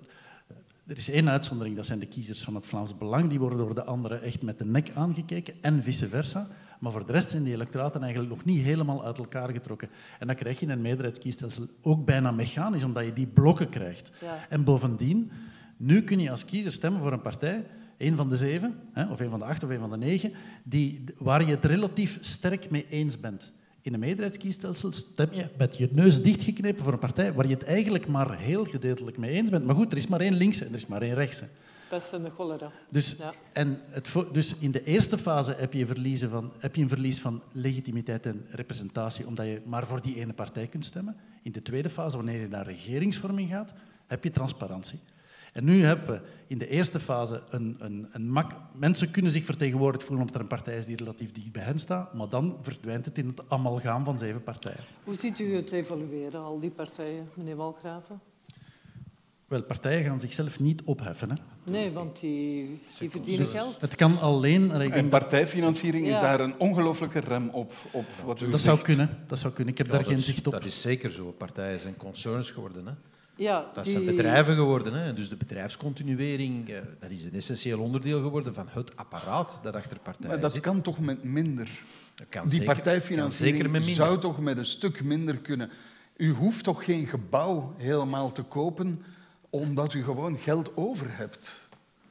er 0.88 0.98
is 0.98 1.10
één 1.10 1.30
uitzondering, 1.30 1.76
dat 1.76 1.86
zijn 1.86 2.00
de 2.00 2.06
kiezers 2.06 2.44
van 2.44 2.56
het 2.56 2.66
Vlaams 2.66 2.98
Belang. 2.98 3.30
Die 3.30 3.40
worden 3.40 3.58
door 3.58 3.76
de 3.76 3.84
anderen 3.84 4.22
echt 4.22 4.42
met 4.42 4.58
de 4.58 4.66
nek 4.66 4.92
aangekeken 4.94 5.54
en 5.62 5.84
vice 5.84 6.08
versa. 6.08 6.48
Maar 6.80 6.92
voor 6.92 7.06
de 7.06 7.12
rest 7.12 7.30
zijn 7.30 7.44
die 7.44 7.54
electoraten 7.54 8.02
eigenlijk 8.02 8.34
nog 8.34 8.46
niet 8.46 8.64
helemaal 8.64 9.06
uit 9.06 9.18
elkaar 9.18 9.50
getrokken. 9.50 9.90
En 10.20 10.28
dan 10.28 10.36
krijg 10.36 10.60
je 10.60 10.66
in 10.66 10.72
een 10.72 10.82
meerderheidskiesstelsel 10.82 11.68
ook 11.82 12.06
bijna 12.06 12.32
mechanisch, 12.32 12.84
omdat 12.84 13.06
je 13.06 13.14
die 13.14 13.28
blokken 13.28 13.70
krijgt. 13.70 14.12
En 14.50 14.64
bovendien, 14.64 15.32
nu 15.78 16.04
kun 16.04 16.20
je 16.20 16.32
als 16.32 16.46
kiezer 16.46 16.72
stemmen 16.72 17.02
voor 17.02 17.12
een 17.12 17.22
partij 17.22 17.66
een 18.00 18.16
van 18.16 18.30
de 18.30 18.36
zeven, 18.36 18.76
of 19.12 19.20
een 19.20 19.30
van 19.30 19.40
de 19.40 19.46
acht 19.46 19.64
of 19.64 19.70
een 19.70 19.80
van 19.80 19.90
de 19.90 19.98
negen, 19.98 20.34
die, 20.64 21.04
waar 21.18 21.46
je 21.46 21.52
het 21.52 21.66
relatief 21.66 22.18
sterk 22.22 22.70
mee 22.70 22.86
eens 22.90 23.20
bent. 23.20 23.52
In 23.82 23.94
een 23.94 24.00
meerderheidskiesstelsel 24.00 24.92
stem 24.92 25.30
je 25.32 25.48
met 25.58 25.78
je 25.78 25.90
neus 25.92 26.22
dichtgeknepen 26.22 26.84
voor 26.84 26.94
een 26.94 27.00
partij 27.00 27.34
waar 27.34 27.48
je 27.48 27.54
het 27.54 27.64
eigenlijk 27.64 28.08
maar 28.08 28.38
heel 28.38 28.66
gedeeltelijk 28.66 29.18
mee 29.18 29.32
eens 29.32 29.50
bent. 29.50 29.66
Maar 29.66 29.76
goed, 29.76 29.92
er 29.92 29.98
is 29.98 30.08
maar 30.08 30.20
één 30.20 30.34
linkse 30.34 30.66
en 30.66 30.70
er 30.70 30.76
is 30.76 30.88
maar 30.88 31.02
één 31.02 31.14
rechtse. 31.14 31.48
Pest 31.90 32.14
en 32.14 32.24
de 32.24 32.30
cholera. 32.30 32.72
Dus, 32.90 33.16
ja. 33.18 33.34
en 33.54 33.80
het, 33.90 34.14
dus 34.32 34.58
in 34.58 34.72
de 34.72 34.84
eerste 34.84 35.18
fase 35.18 35.56
heb 35.58 35.74
je, 35.74 35.86
verliezen 35.86 36.30
van, 36.30 36.52
heb 36.60 36.76
je 36.76 36.82
een 36.82 36.90
verlies 36.90 37.20
van 37.20 37.42
legitimiteit 37.52 38.26
en 38.26 38.46
representatie, 38.50 39.28
omdat 39.28 39.46
je 39.46 39.62
maar 39.66 39.88
voor 39.88 40.02
die 40.02 40.16
ene 40.16 40.34
partij 40.34 40.66
kunt 40.66 40.86
stemmen. 40.86 41.16
In 41.42 41.52
de 41.52 41.62
tweede 41.62 41.90
fase, 41.90 42.16
wanneer 42.16 42.42
je 42.42 42.48
naar 42.48 42.66
regeringsvorming 42.66 43.50
gaat, 43.50 43.74
heb 44.08 44.24
je 44.24 44.32
transparantie. 44.32 45.00
En 45.60 45.66
nu 45.66 45.84
hebben 45.84 46.08
we 46.08 46.20
in 46.48 46.58
de 46.58 46.68
eerste 46.68 47.00
fase 47.00 47.42
een, 47.50 47.76
een, 47.80 48.08
een 48.12 48.30
mak... 48.32 48.52
Mensen 48.76 49.12
kunnen 49.12 49.32
zich 49.32 49.44
vertegenwoordigd 49.44 50.04
voelen 50.04 50.20
omdat 50.20 50.36
er 50.36 50.42
een 50.42 50.48
partij 50.56 50.78
is 50.78 50.86
die 50.86 50.96
relatief 50.96 51.32
dicht 51.32 51.52
bij 51.52 51.64
hen 51.64 51.80
staat, 51.80 52.14
maar 52.14 52.30
dan 52.30 52.58
verdwijnt 52.62 53.06
het 53.06 53.18
in 53.18 53.28
het 53.28 53.42
amalgaam 53.48 54.04
van 54.04 54.20
zeven 54.20 54.44
partijen. 54.44 54.84
Hoe 55.04 55.16
ziet 55.16 55.40
u 55.40 55.56
het 55.56 55.72
evolueren, 55.72 56.42
al 56.42 56.60
die 56.60 56.70
partijen, 56.70 57.30
meneer 57.34 57.56
Walgraven? 57.56 58.20
Wel, 59.48 59.64
partijen 59.64 60.04
gaan 60.06 60.20
zichzelf 60.20 60.60
niet 60.60 60.82
opheffen. 60.82 61.30
Hè. 61.30 61.36
Nee, 61.72 61.92
want 61.92 62.20
die, 62.20 62.80
die 63.00 63.10
verdienen 63.10 63.44
Dus 63.44 63.54
geld. 63.54 63.82
het 63.82 63.96
kan 63.96 64.20
alleen... 64.20 64.82
Ik 64.82 64.92
En 64.94 65.10
partijfinanciering 65.10 66.06
is 66.08 66.14
daar 66.20 66.40
een 66.40 66.60
ongelofelijke 66.60 67.20
rem 67.20 67.50
op, 67.50 67.74
op 67.92 68.06
wat 68.26 68.42
u 68.42 68.50
dat 68.50 68.60
zegt. 68.60 68.64
zou 68.64 68.80
kunnen. 68.80 69.10
Dat 69.28 69.40
zou 69.40 69.54
kunnen. 69.54 69.72
Ik 69.74 69.78
heb 69.78 69.88
Ja, 69.88 69.94
daar 69.94 70.04
geen 70.06 70.18
is- 70.18 70.26
zicht 70.26 70.48
op. 70.48 70.54
Dat 70.54 70.66
is 70.66 70.82
zeker 70.82 71.10
zo. 71.12 71.32
Partijen 71.38 71.80
zijn 71.80 71.98
concerns 71.98 72.52
geworden. 72.52 72.86
Hè. 72.86 72.94
Ja, 73.40 73.72
Dat 73.74 73.84
die- 73.84 73.94
zijn 73.94 74.06
bedrijven 74.06 74.56
geworden. 74.56 74.94
Hè. 74.94 75.14
Dus 75.14 75.30
de 75.30 75.36
bedrijfscontinuering, 75.36 76.70
eh, 76.70 76.80
dat 77.00 77.10
is 77.10 77.24
een 77.24 77.34
essentieel 77.34 77.80
onderdeel 77.80 78.22
geworden 78.22 78.54
van 78.54 78.68
het 78.72 78.96
apparaat 78.96 79.60
dat 79.64 79.76
achter 79.76 80.00
partijen 80.00 80.28
Maar 80.30 80.40
dat 80.40 80.52
zit. 80.52 80.62
kan 80.62 80.82
toch 80.82 81.00
met 81.00 81.24
minder? 81.24 81.70
Dat 82.16 82.28
kan 82.30 82.42
Die 82.44 82.52
zeker- 82.52 82.66
kan 82.66 82.76
partijfinanciering 82.76 83.84
zou 83.84 84.20
toch 84.20 84.40
met 84.40 84.58
een 84.58 84.66
stuk 84.66 85.04
minder 85.04 85.38
kunnen. 85.38 85.70
U 86.18 86.32
hoeft 86.34 86.64
toch 86.64 86.84
geen 86.86 87.08
gebouw 87.08 87.74
helemaal 87.78 88.32
te 88.32 88.42
kopen 88.44 89.02
omdat 89.50 89.94
u 89.94 90.04
gewoon 90.04 90.38
geld 90.38 90.78
over 90.78 91.06
hebt. 91.10 91.52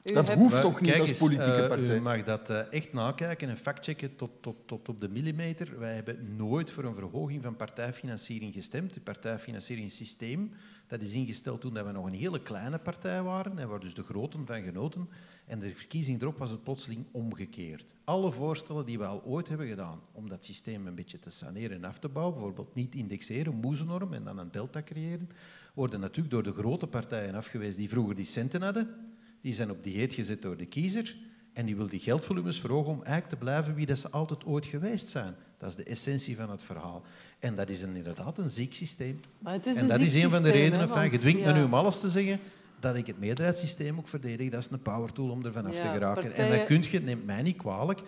u 0.05 0.13
dat 0.15 0.27
hebt- 0.29 0.39
hoeft 0.41 0.53
Maar 0.53 0.63
toch 0.63 0.81
niet 0.81 1.01
als 1.01 1.13
politieke 1.17 1.53
eh, 1.63 1.69
partij? 1.69 1.97
U 1.97 2.01
mag 2.01 2.25
dat 2.25 2.51
eh, 2.51 2.59
echt 2.73 2.93
nakijken 2.93 3.49
en 3.49 3.57
factchecken 3.57 4.17
tot, 4.17 4.31
tot, 4.41 4.57
tot 4.67 4.89
op 4.89 5.01
de 5.01 5.09
millimeter. 5.09 5.79
Wij 5.79 5.95
hebben 5.95 6.35
nooit 6.37 6.71
voor 6.71 6.85
een 6.85 6.95
verhoging 6.95 7.43
van 7.43 7.57
partijfinanciering 7.57 8.53
gestemd. 8.55 8.95
Het 8.95 9.05
partijfinancieringssysteem 9.05 10.53
dat 10.89 11.03
is 11.03 11.13
ingesteld 11.13 11.61
toen 11.61 11.73
we 11.73 11.93
nog 11.93 12.07
een 12.07 12.15
hele 12.15 12.43
kleine 12.43 12.79
partij 12.79 13.23
waren 13.23 13.59
en 13.59 13.69
waar 13.69 13.81
dus 13.81 13.95
de 13.95 14.03
groten 14.03 14.47
van 14.47 14.63
genoten. 14.63 15.09
En 15.47 15.59
de 15.59 15.75
verkiezing 15.75 16.21
erop 16.21 16.39
was 16.39 16.51
het 16.51 16.63
plotseling 16.63 17.07
omgekeerd. 17.11 17.95
Alle 18.05 18.31
voorstellen 18.31 18.87
die 18.87 18.99
we 18.99 19.05
al 19.05 19.25
ooit 19.25 19.49
hebben 19.49 19.67
gedaan 19.67 20.01
om 20.13 20.29
dat 20.29 20.45
systeem 20.45 20.87
een 20.87 20.95
beetje 20.95 21.19
te 21.19 21.31
saneren 21.31 21.77
en 21.77 21.85
af 21.85 21.99
te 21.99 22.09
bouwen, 22.09 22.35
bijvoorbeeld 22.35 22.75
niet 22.75 22.95
indexeren, 22.95 23.55
moezenorm 23.55 24.13
en 24.13 24.25
dan 24.25 24.39
een 24.39 24.51
delta 24.51 24.83
creëren, 24.83 25.31
worden 25.75 26.01
natuurlijk 26.01 26.31
door 26.31 26.43
de 26.43 26.53
grote 26.53 26.87
partijen 26.87 27.35
afgewezen 27.35 27.79
die 27.79 27.89
vroeger 27.89 28.15
die 28.15 28.25
centen 28.25 28.63
hadden. 28.63 28.95
Die 29.41 29.55
zijn 29.55 29.71
op 29.71 29.83
dieet 29.83 30.15
gezet 30.15 30.43
door 30.43 30.57
de 30.57 30.67
kiezer 30.67 31.17
en 31.59 31.67
die 31.67 31.77
wil 31.77 31.89
die 31.89 32.01
geldvolumes 32.01 32.61
verhogen 32.61 32.93
om 32.93 33.03
eigenlijk 33.03 33.29
te 33.29 33.37
blijven 33.37 33.75
wie 33.75 33.87
dat 33.87 33.99
ze 33.99 34.11
altijd 34.11 34.45
ooit 34.47 34.67
geweest 34.67 35.09
zijn. 35.09 35.35
Dat 35.59 35.69
is 35.69 35.75
de 35.77 35.83
essentie 35.85 36.37
van 36.37 36.51
het 36.51 36.63
verhaal. 36.63 37.03
En 37.39 37.55
dat 37.55 37.69
is 37.69 37.83
een, 37.83 37.97
inderdaad 37.97 38.39
een 38.39 38.51
ziek 38.51 38.75
systeem. 38.75 39.21
Maar 39.39 39.53
het 39.53 39.67
is 39.67 39.77
En 39.77 39.87
dat 39.87 39.99
ziek 40.01 40.09
is 40.09 40.23
een 40.23 40.31
van 40.31 40.43
de 40.43 40.51
redenen 40.51 40.81
hè, 40.81 40.89
van, 40.89 40.99
want- 40.99 41.13
je 41.13 41.19
dwingt 41.19 41.45
me 41.45 41.53
nu 41.53 41.63
om 41.63 41.75
alles 41.75 42.01
te 42.01 42.11
zeggen, 42.11 42.41
dat 42.81 42.97
ik 42.97 43.07
het 43.07 43.19
meerderheidssysteem 43.19 43.99
ook 43.99 44.09
verdedig. 44.09 44.51
Dat 44.51 44.61
is 44.61 44.71
een 44.71 44.83
power 44.83 45.13
tool 45.13 45.31
om 45.31 45.45
er 45.45 45.53
vanaf 45.53 45.77
Ja, 45.77 45.83
te 45.83 45.89
geraken. 45.89 46.35
En 46.35 46.51
dat 46.51 46.65
kun 46.67 46.85
je, 46.91 47.01
neemt 47.01 47.25
mij 47.27 47.43
niet 47.43 47.57
kwalijk, 47.57 48.01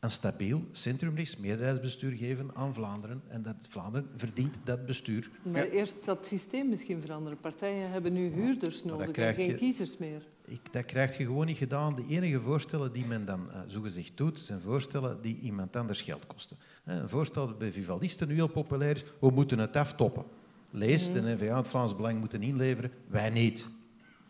een 0.00 0.10
stabiel 0.10 0.64
centrumrechts 0.72 1.36
meerderheidsbestuur 1.36 2.12
geven 2.16 2.50
aan 2.54 2.74
Vlaanderen. 2.74 3.22
En 3.28 3.42
dat 3.42 3.56
Vlaanderen 3.68 4.08
verdient 4.16 4.56
dat 4.64 4.86
bestuur. 4.86 5.30
Maar 5.42 5.64
eerst 5.68 5.96
dat 6.04 6.26
systeem 6.26 6.68
misschien 6.68 7.00
veranderen. 7.00 7.38
Partijen 7.38 7.90
hebben 7.90 8.12
nu 8.12 8.28
huurders 8.32 8.84
nodig 8.84 9.10
en 9.10 9.34
geen 9.34 9.46
je- 9.46 9.54
kiezers 9.54 9.96
meer. 9.98 10.22
Ik, 10.46 10.72
dat 10.72 10.84
krijg 10.84 11.16
je 11.16 11.24
gewoon 11.24 11.46
niet 11.46 11.56
gedaan. 11.56 11.94
De 11.94 12.04
enige 12.08 12.40
voorstellen 12.40 12.92
die 12.92 13.04
men 13.06 13.24
dan 13.24 13.48
uh, 13.50 13.60
zogezegd 13.66 14.16
doet, 14.16 14.38
zijn 14.40 14.60
voorstellen 14.60 15.18
die 15.22 15.38
iemand 15.38 15.76
anders 15.76 16.02
geld 16.02 16.26
kosten. 16.26 16.56
Hè, 16.84 17.00
een 17.00 17.08
voorstel 17.08 17.46
dat 17.46 17.58
bij 17.58 17.72
Vivalisten 17.72 18.28
nu 18.28 18.34
heel 18.34 18.48
populair 18.48 18.96
is, 18.96 19.04
we 19.20 19.30
moeten 19.30 19.58
het 19.58 19.76
aftoppen. 19.76 20.24
Lees, 20.70 21.12
de 21.12 21.20
NVA 21.20 21.46
en 21.46 21.56
het 21.56 21.68
Vlaams 21.68 21.96
Belang 21.96 22.18
moeten 22.18 22.42
inleveren, 22.42 22.90
wij 23.06 23.30
niet. 23.30 23.70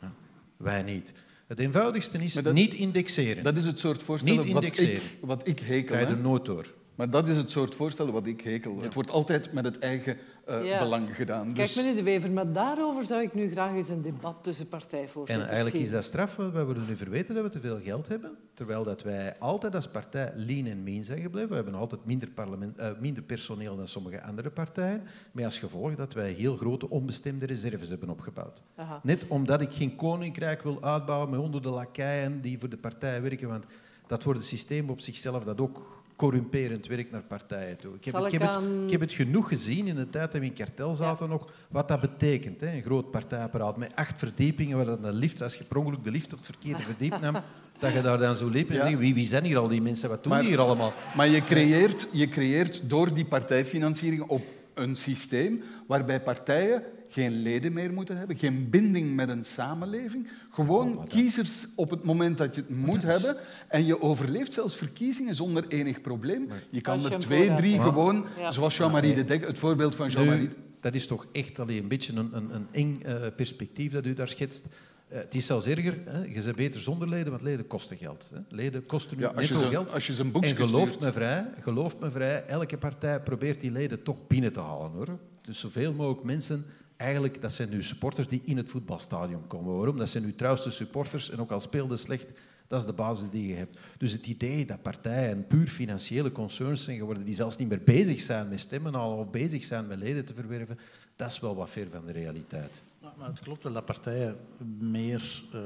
Ja, 0.01 0.13
wij 0.57 0.83
niet. 0.83 1.15
Het 1.47 1.59
eenvoudigste 1.59 2.19
is 2.19 2.33
dat- 2.33 2.53
niet 2.55 2.75
indexeren. 2.75 3.43
Dat 3.45 3.57
is 3.57 3.65
het 3.65 3.79
soort 3.79 4.03
voorstellen 4.03 4.45
Niet 4.45 4.53
wat 4.53 4.65
ik, 4.65 5.01
wat 5.21 5.49
ik 5.49 5.59
hekel. 5.59 5.99
Je 5.99 6.05
hè. 6.05 6.11
er 6.11 6.19
nooit 6.19 6.45
door. 6.45 6.75
Maar 6.95 7.11
dat 7.11 7.29
is 7.29 7.37
het 7.37 7.51
soort 7.51 7.75
voorstellen 7.75 8.13
wat 8.13 8.27
ik 8.27 8.41
hekel. 8.41 8.83
Het 8.83 8.95
wordt 8.95 9.11
altijd 9.11 9.53
met 9.53 9.65
het 9.65 9.79
eigen 9.79 10.17
eh, 10.47 10.65
Ja. 10.65 10.79
belang 10.79 11.17
gedaan. 11.17 11.45
Kijk, 11.45 11.57
Dus, 11.57 11.77
meneer 11.77 11.95
De 11.95 12.03
Wever, 12.03 12.31
maar 12.31 12.53
daarover 12.53 13.05
zou 13.05 13.23
ik 13.23 13.35
nu 13.35 13.51
graag 13.51 13.75
eens 13.75 13.89
een 13.89 14.03
debat 14.03 14.37
tussen 14.43 14.65
En 14.65 14.71
partijvoorzitters 14.71 15.49
eigenlijk 15.51 15.85
is 15.85 15.91
dat 15.91 16.05
straf, 16.05 16.37
want 16.37 16.53
wij 16.53 16.65
worden 16.65 16.85
nu 16.89 16.97
verweten 16.97 17.35
dat 17.35 17.45
we 17.45 17.51
te 17.51 17.61
veel 17.61 17.79
geld 17.81 18.09
hebben, 18.09 18.37
terwijl 18.55 18.85
dat 18.85 19.03
wij 19.03 19.37
altijd 19.39 19.75
als 19.75 19.89
partij 19.89 20.33
lean 20.37 20.67
en 20.67 20.83
mean 20.83 21.05
zijn 21.05 21.21
gebleven. 21.21 21.49
We 21.49 21.55
hebben 21.55 21.75
altijd 21.75 22.05
minder, 22.05 22.29
parlement, 22.31 22.79
eh, 22.79 22.91
minder 23.01 23.23
personeel 23.23 23.77
dan 23.77 23.89
sommige 23.89 24.23
andere 24.23 24.51
partijen, 24.51 25.03
met 25.33 25.45
als 25.45 25.59
gevolg 25.59 25.95
dat 25.95 26.13
wij 26.15 26.33
heel 26.33 26.57
grote 26.57 26.91
onbestemde 26.91 27.47
reserves 27.47 27.89
hebben 27.89 28.11
opgebouwd. 28.11 28.63
Aha. 28.75 29.01
Net 29.03 29.27
omdat 29.29 29.61
ik 29.61 29.73
geen 29.73 29.97
koninkrijk 29.97 30.63
wil 30.63 30.83
uitbouwen 30.83 31.31
met 31.31 31.41
honderden 31.41 31.73
lakeien 31.73 32.41
die 32.41 32.59
voor 32.59 32.69
de 32.69 32.77
partij 32.77 33.23
werken, 33.23 33.49
want 33.49 33.65
dat 34.07 34.23
wordt 34.23 34.39
een 34.39 34.45
systeem 34.47 34.91
op 34.91 35.01
zichzelf 35.01 35.45
dat 35.45 35.61
ook 35.61 35.94
corrumperend 36.17 36.87
werkt 36.87 37.11
naar 37.11 37.23
partijen 37.23 37.77
toe. 37.77 37.95
Ik 37.95 38.05
heb, 38.05 38.17
ik, 38.19 38.25
ik 38.25 38.33
heb 38.33 38.43
het, 38.55 38.63
ik 38.85 38.91
heb 38.91 39.01
het 39.01 39.13
genoeg 39.13 39.49
gezien 39.49 39.87
in 39.87 39.95
de 39.97 40.11
tijd 40.11 40.33
dat 40.33 40.41
we 40.41 40.47
in 40.47 40.53
kartel 40.55 40.95
zaten 40.95 41.29
nog, 41.29 41.53
wat 41.71 41.89
dat 41.89 42.01
betekent. 42.01 42.61
Hè? 42.61 42.73
Een 42.75 42.83
groot 42.83 43.11
partijapparaat 43.11 43.77
met 43.77 43.97
acht 43.97 44.19
verdiepingen, 44.19 44.77
waar 44.77 44.87
dat 44.87 44.99
een 45.03 45.13
lift, 45.15 45.43
als 45.43 45.55
je 45.55 45.65
per 45.65 45.77
ongeluk 45.77 46.05
de 46.05 46.11
lift 46.11 46.33
op 46.33 46.39
het 46.39 46.47
verkeerde 46.47 46.83
verdiep 46.93 47.21
nam, 47.21 47.35
dat 47.79 47.93
je 47.93 48.01
daar 48.01 48.19
dan 48.19 48.37
zo 48.37 48.49
liep 48.49 48.69
en 48.69 48.75
Ja. 48.75 48.81
zei, 48.83 48.97
wie, 48.97 49.15
wie 49.15 49.25
zijn 49.27 49.45
hier 49.45 49.59
al 49.59 49.69
die 49.69 49.83
mensen, 49.83 50.09
wat 50.09 50.23
doen 50.23 50.33
Maar- 50.33 50.41
die 50.41 50.51
hier 50.51 50.61
allemaal? 50.61 50.93
maar 51.17 51.29
je 51.29 51.45
creëert, 51.45 52.09
je 52.13 52.29
creëert 52.29 52.91
door 52.91 53.15
die 53.15 53.25
partijfinanciering 53.25 54.23
op 54.23 54.43
een 54.75 54.97
systeem 54.97 55.63
waarbij 55.87 56.21
partijen 56.21 56.83
geen 57.15 57.43
leden 57.43 57.73
meer 57.73 57.93
moeten 57.93 58.17
hebben, 58.17 58.37
geen 58.39 58.71
binding 58.71 59.15
met 59.15 59.29
een 59.29 59.45
samenleving, 59.45 60.29
gewoon 60.51 60.99
Oh, 60.99 61.07
kiezers 61.09 61.67
op 61.77 61.91
het 61.91 62.05
moment 62.05 62.39
dat 62.39 62.55
je 62.55 62.61
het 62.61 62.71
moet 62.77 63.03
is- 63.03 63.09
hebben 63.09 63.37
en 63.69 63.85
je 63.87 64.03
overleeft 64.03 64.53
zelfs 64.53 64.77
verkiezingen 64.77 65.35
zonder 65.35 65.65
enig 65.69 66.01
probleem. 66.01 66.49
Je 66.71 66.81
kan 66.81 67.05
er 67.05 67.19
twee, 67.19 67.55
drie 67.55 67.81
gewoon, 67.81 68.25
Ja. 68.39 68.51
zoals 68.53 68.77
Jean-Marie 68.77 69.15
de 69.15 69.25
Dek, 69.25 69.47
het 69.47 69.59
voorbeeld 69.59 69.95
van 69.95 70.09
Jean-Marie... 70.09 70.49
Nu, 70.49 70.55
dat 70.81 70.95
is 70.95 71.07
toch 71.07 71.27
echt 71.33 71.59
allee, 71.59 71.81
een 71.81 71.89
beetje 71.89 72.13
een, 72.13 72.31
een, 72.33 72.55
een 72.55 72.67
eng 72.71 73.01
eh, 73.03 73.15
perspectief 73.37 73.93
dat 73.93 74.07
u 74.07 74.15
daar 74.15 74.29
schetst. 74.29 74.67
Eh, 75.09 75.19
het 75.19 75.35
is 75.35 75.47
zelfs 75.47 75.67
erger, 75.67 75.99
hè. 76.05 76.19
je 76.25 76.43
bent 76.43 76.57
beter 76.57 76.81
zonder 76.81 77.09
leden, 77.09 77.31
want 77.31 77.43
leden 77.43 77.67
kosten 77.67 77.97
geld. 77.97 78.31
Hè. 78.33 78.39
Leden 78.57 78.87
kosten 78.87 79.17
nu 79.17 79.23
Ja, 79.23 79.33
netto 79.33 79.59
ze- 79.59 79.69
geld. 79.69 79.93
als 79.93 80.07
je 80.07 80.15
ze 80.15 80.23
een 80.23 80.31
boekje 80.33 80.51
en 80.51 80.57
geloof 80.57 80.87
stuurt. 80.89 81.03
me 81.05 81.13
vrij, 81.13 81.47
geloof 81.61 81.99
me 82.01 82.11
vrij, 82.11 82.45
elke 82.47 82.77
partij 82.79 83.21
probeert 83.21 83.61
die 83.61 83.71
leden 83.71 84.03
toch 84.03 84.27
binnen 84.27 84.53
te 84.53 84.61
halen. 84.61 84.91
Hoor. 84.91 85.19
Dus 85.43 85.59
zoveel 85.61 85.93
mogelijk 85.93 86.23
mensen, 86.25 86.65
eigenlijk, 87.05 87.41
dat 87.41 87.53
zijn 87.53 87.71
nu 87.71 87.83
supporters 87.83 88.29
die 88.29 88.43
in 88.45 88.57
het 88.57 88.69
voetbalstadion 88.69 89.47
komen. 89.47 89.77
Waarom? 89.77 89.99
Dat 89.99 90.09
zijn 90.09 90.25
uw 90.25 90.35
trouwste 90.35 90.71
supporters 90.71 91.31
en 91.31 91.41
ook 91.41 91.51
al 91.51 91.61
speelden 91.61 91.99
slecht, 91.99 92.27
dat 92.67 92.81
is 92.81 92.87
de 92.87 92.93
basis 92.93 93.31
die 93.31 93.49
je 93.49 93.55
hebt. 93.55 93.79
Dus 93.99 94.13
het 94.13 94.27
idee 94.27 94.67
dat 94.67 94.83
partijen 94.83 95.47
puur 95.47 95.67
financiële 95.67 96.33
concerns 96.33 96.85
zijn 96.85 96.99
geworden, 96.99 97.25
die 97.25 97.35
zelfs 97.35 97.57
niet 97.57 97.69
meer 97.69 97.83
bezig 97.85 98.21
zijn 98.21 98.49
met 98.49 98.61
stemmen 98.61 98.95
halen 98.95 99.17
of 99.17 99.31
bezig 99.31 99.65
zijn 99.65 99.87
met 99.87 99.99
leden 99.99 100.25
te 100.25 100.35
verwerven, 100.35 100.79
dat 101.17 101.31
is 101.31 101.41
wel 101.41 101.57
wat 101.57 101.71
ver 101.71 101.87
van 101.91 102.07
de 102.07 102.13
realiteit. 102.13 102.83
Maar 103.19 103.29
het 103.29 103.41
klopt 103.41 103.63
wel 103.63 103.73
dat 103.73 103.85
partijen 103.85 104.37
meer 104.79 105.43
eh 105.53 105.61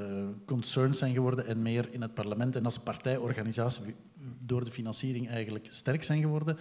concerned 0.45 0.97
zijn 0.97 1.13
geworden 1.13 1.47
en 1.47 1.63
meer 1.63 1.89
in 1.91 2.03
het 2.03 2.15
parlement 2.15 2.57
en 2.57 2.65
als 2.65 2.79
partijorganisatie 2.79 3.95
door 4.39 4.65
de 4.65 4.71
financiering 4.71 5.29
eigenlijk 5.29 5.67
sterk 5.71 6.03
zijn 6.03 6.21
geworden. 6.21 6.57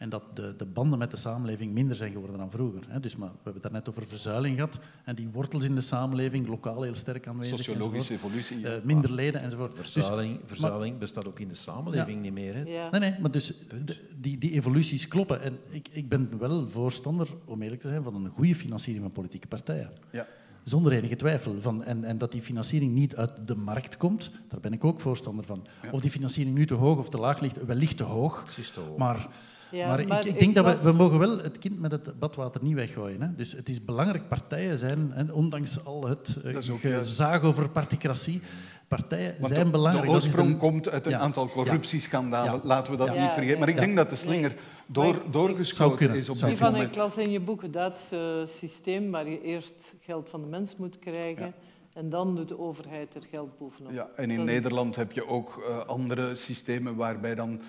En 0.00 0.08
dat 0.08 0.22
de, 0.34 0.54
de 0.56 0.64
banden 0.64 0.98
met 0.98 1.10
de 1.10 1.16
samenleving 1.16 1.72
minder 1.72 1.96
zijn 1.96 2.12
geworden 2.12 2.38
dan 2.38 2.50
vroeger. 2.50 2.80
Hè. 2.88 3.00
Dus, 3.00 3.16
maar 3.16 3.28
we 3.28 3.34
hebben 3.34 3.52
het 3.52 3.62
daarnet 3.62 3.88
over 3.88 4.06
verzuiling 4.06 4.54
gehad. 4.54 4.78
En 5.04 5.14
die 5.14 5.28
wortels 5.32 5.64
in 5.64 5.74
de 5.74 5.80
samenleving, 5.80 6.48
lokaal 6.48 6.82
heel 6.82 6.94
sterk 6.94 7.26
aanwezig. 7.26 7.56
Sociologische 7.56 8.12
enzovoort. 8.12 8.32
evolutie. 8.42 8.60
ja. 8.70 8.76
Eh, 8.76 8.82
minder 8.84 9.12
leden 9.12 9.40
enzovoort. 9.42 9.76
Dus- 9.76 9.92
Verzuiling, 9.92 10.38
verzuiling 10.44 10.98
bestaat 10.98 11.26
ook 11.26 11.40
in 11.40 11.48
de 11.48 11.54
samenleving 11.54 12.22
niet 12.22 12.32
meer. 12.32 12.54
Hè. 12.54 12.62
Ja. 12.62 12.90
Nee, 12.90 13.00
nee, 13.00 13.14
maar 13.20 13.30
dus 13.30 13.52
de- 13.84 13.96
die, 14.20 14.38
die 14.38 14.52
evoluties 14.52 15.08
kloppen. 15.08 15.42
En 15.42 15.58
ik, 15.68 15.88
ik 15.92 16.08
ben 16.08 16.38
wel 16.38 16.68
voorstander, 16.68 17.28
om 17.44 17.62
eerlijk 17.62 17.80
te 17.80 17.88
zijn, 17.88 18.02
van 18.02 18.14
een 18.14 18.28
goede 18.30 18.54
financiering 18.54 19.04
van 19.04 19.12
politieke 19.12 19.46
partijen. 19.48 19.90
Ja. 20.10 20.26
Zonder 20.62 20.92
enige 20.92 21.16
twijfel. 21.16 21.56
Van, 21.60 21.84
en, 21.84 22.04
en 22.04 22.18
dat 22.18 22.32
die 22.32 22.42
financiering 22.42 22.92
niet 22.94 23.16
uit 23.16 23.32
de 23.46 23.54
markt 23.56 23.96
komt, 23.96 24.30
daar 24.48 24.60
ben 24.60 24.72
ik 24.72 24.84
ook 24.84 25.00
voorstander 25.00 25.44
van. 25.44 25.66
Of 25.90 26.00
die 26.00 26.10
financiering 26.10 26.56
nu 26.56 26.66
te 26.66 26.74
hoog 26.74 26.98
of 26.98 27.08
te 27.08 27.18
laag 27.18 27.40
ligt, 27.40 27.64
wellicht 27.64 27.96
te 27.96 28.02
hoog. 28.02 28.42
Precies 28.44 28.70
te 28.70 28.80
hoog. 28.80 28.96
Maar, 28.96 29.28
Ja, 29.70 29.86
maar, 29.86 30.06
maar 30.06 30.18
ik, 30.18 30.24
ik 30.24 30.32
ik 30.32 30.38
denk 30.38 30.54
dat 30.54 30.64
we, 30.80 30.90
we 30.90 30.96
mogen 30.96 31.18
wel 31.18 31.38
het 31.38 31.58
kind 31.58 31.80
met 31.80 31.90
het 31.92 32.18
badwater 32.18 32.62
niet 32.62 32.74
weggooien. 32.74 33.20
Hè. 33.22 33.34
Dus 33.34 33.52
het 33.52 33.68
is 33.68 33.84
belangrijk, 33.84 34.28
partijen 34.28 34.78
zijn, 34.78 35.10
hè, 35.14 35.32
ondanks 35.32 35.84
al 35.84 36.08
het 36.08 36.36
eh, 36.44 36.52
Dat 36.52 36.62
is 36.62 36.70
ook 36.70 36.80
gezaag 36.80 37.42
over 37.42 37.68
particratie, 37.68 38.40
partijen 38.88 39.34
Want 39.38 39.52
zijn 39.52 39.64
de, 39.64 39.70
belangrijk. 39.70 40.06
de 40.06 40.12
Dat 40.12 40.22
oorsprong 40.22 40.58
komt 40.58 40.88
uit 40.88 41.04
een 41.06 41.12
Ja. 41.12 41.18
aantal 41.18 41.48
corruptieschandalen. 41.48 42.52
Ja. 42.54 42.60
Laten 42.62 42.92
we 42.92 42.98
dat 42.98 43.14
Ja. 43.14 43.22
niet 43.22 43.32
vergeten. 43.32 43.58
Maar 43.58 43.68
ik 43.68 43.74
Ja. 43.74 43.80
denk 43.80 43.96
dat 43.96 44.10
de 44.10 44.16
slinger 44.16 44.54
door, 44.86 45.22
doorgeschoten 45.30 46.10
is 46.14 46.28
op 46.28 46.38
dit 46.38 46.60
moment. 46.60 46.82
ik 46.90 46.96
las 46.96 47.16
in 47.16 47.30
je 47.30 47.40
boek 47.40 47.62
het 47.62 47.72
Duitse 47.72 48.48
systeem 48.58 49.10
waar 49.10 49.28
je 49.28 49.42
eerst 49.42 49.94
geld 50.00 50.28
van 50.28 50.40
de 50.40 50.46
mens 50.46 50.76
moet 50.76 50.98
krijgen 50.98 51.52
en 51.92 52.10
dan 52.10 52.36
doet 52.36 52.48
de 52.48 52.58
overheid 52.60 53.14
er 53.14 53.22
geld 53.30 53.58
bovenop. 53.58 53.92
Ja, 53.92 54.08
en 54.16 54.30
in 54.30 54.36
Dat- 54.36 54.46
Nederland 54.46 54.96
heb 54.96 55.12
je 55.12 55.26
ook 55.28 55.62
eh, 55.68 55.86
andere 55.86 56.34
systemen 56.34 56.96
waarbij 56.96 57.34
dan 57.34 57.60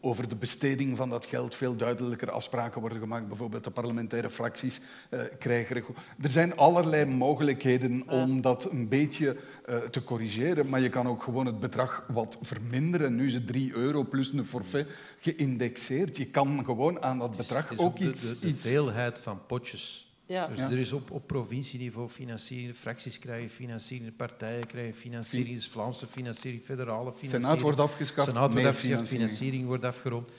over 0.00 0.28
de 0.28 0.36
besteding 0.36 0.96
van 0.96 1.10
dat 1.10 1.26
geld 1.26 1.54
veel 1.54 1.76
duidelijker 1.76 2.30
afspraken 2.30 2.80
worden 2.80 2.98
gemaakt. 2.98 3.28
Bijvoorbeeld 3.28 3.64
de 3.64 3.70
parlementaire 3.70 4.30
fracties 4.30 4.80
eh, 5.10 5.20
krijgen... 5.38 5.84
Er 6.20 6.30
zijn 6.30 6.56
allerlei 6.56 7.04
mogelijkheden 7.04 8.08
om 8.08 8.40
dat 8.40 8.70
een 8.70 8.88
beetje 8.88 9.36
eh, 9.64 9.76
te 9.78 10.04
corrigeren, 10.04 10.68
maar 10.68 10.80
je 10.80 10.88
kan 10.88 11.06
ook 11.06 11.22
gewoon 11.22 11.46
het 11.46 11.60
bedrag 11.60 12.04
wat 12.08 12.38
verminderen. 12.40 13.16
Nu 13.16 13.26
is 13.26 13.34
het 13.34 13.46
3 13.46 13.72
euro 13.72 14.04
plus 14.04 14.32
een 14.32 14.44
forfait 14.44 14.88
geïndexeerd. 15.20 16.16
Je 16.16 16.26
kan 16.26 16.64
gewoon 16.64 17.02
aan 17.02 17.18
dat 17.18 17.36
bedrag 17.36 17.78
ook 17.78 17.96
de, 17.98 18.08
iets... 18.08 18.40
de, 18.40 18.46
de 18.46 18.58
veelheid 18.58 19.20
van 19.20 19.40
potjes 19.46 20.07
Ja. 20.28 20.46
Dus 20.46 20.58
er 20.58 20.78
is 20.78 20.92
op, 20.92 21.10
op 21.10 21.26
provincieniveau 21.26 22.08
financiering, 22.08 22.76
fracties 22.76 23.18
krijgen 23.18 23.50
financiering, 23.50 24.16
partijen 24.16 24.66
krijgen 24.66 24.94
financiering, 24.94 25.62
Vlaamse 25.62 26.06
financiering, 26.06 26.62
federale 26.64 27.12
financiering. 27.12 27.44
Senaat 27.44 27.60
wordt 27.60 27.80
afgeschaft, 27.80 28.28
Senaat 28.28 28.52
wordt 28.52 28.66
afgeschaft, 28.66 29.08
financiering. 29.08 29.30
financiering 29.30 29.66
wordt 29.66 29.84
afgerond. 29.84 30.30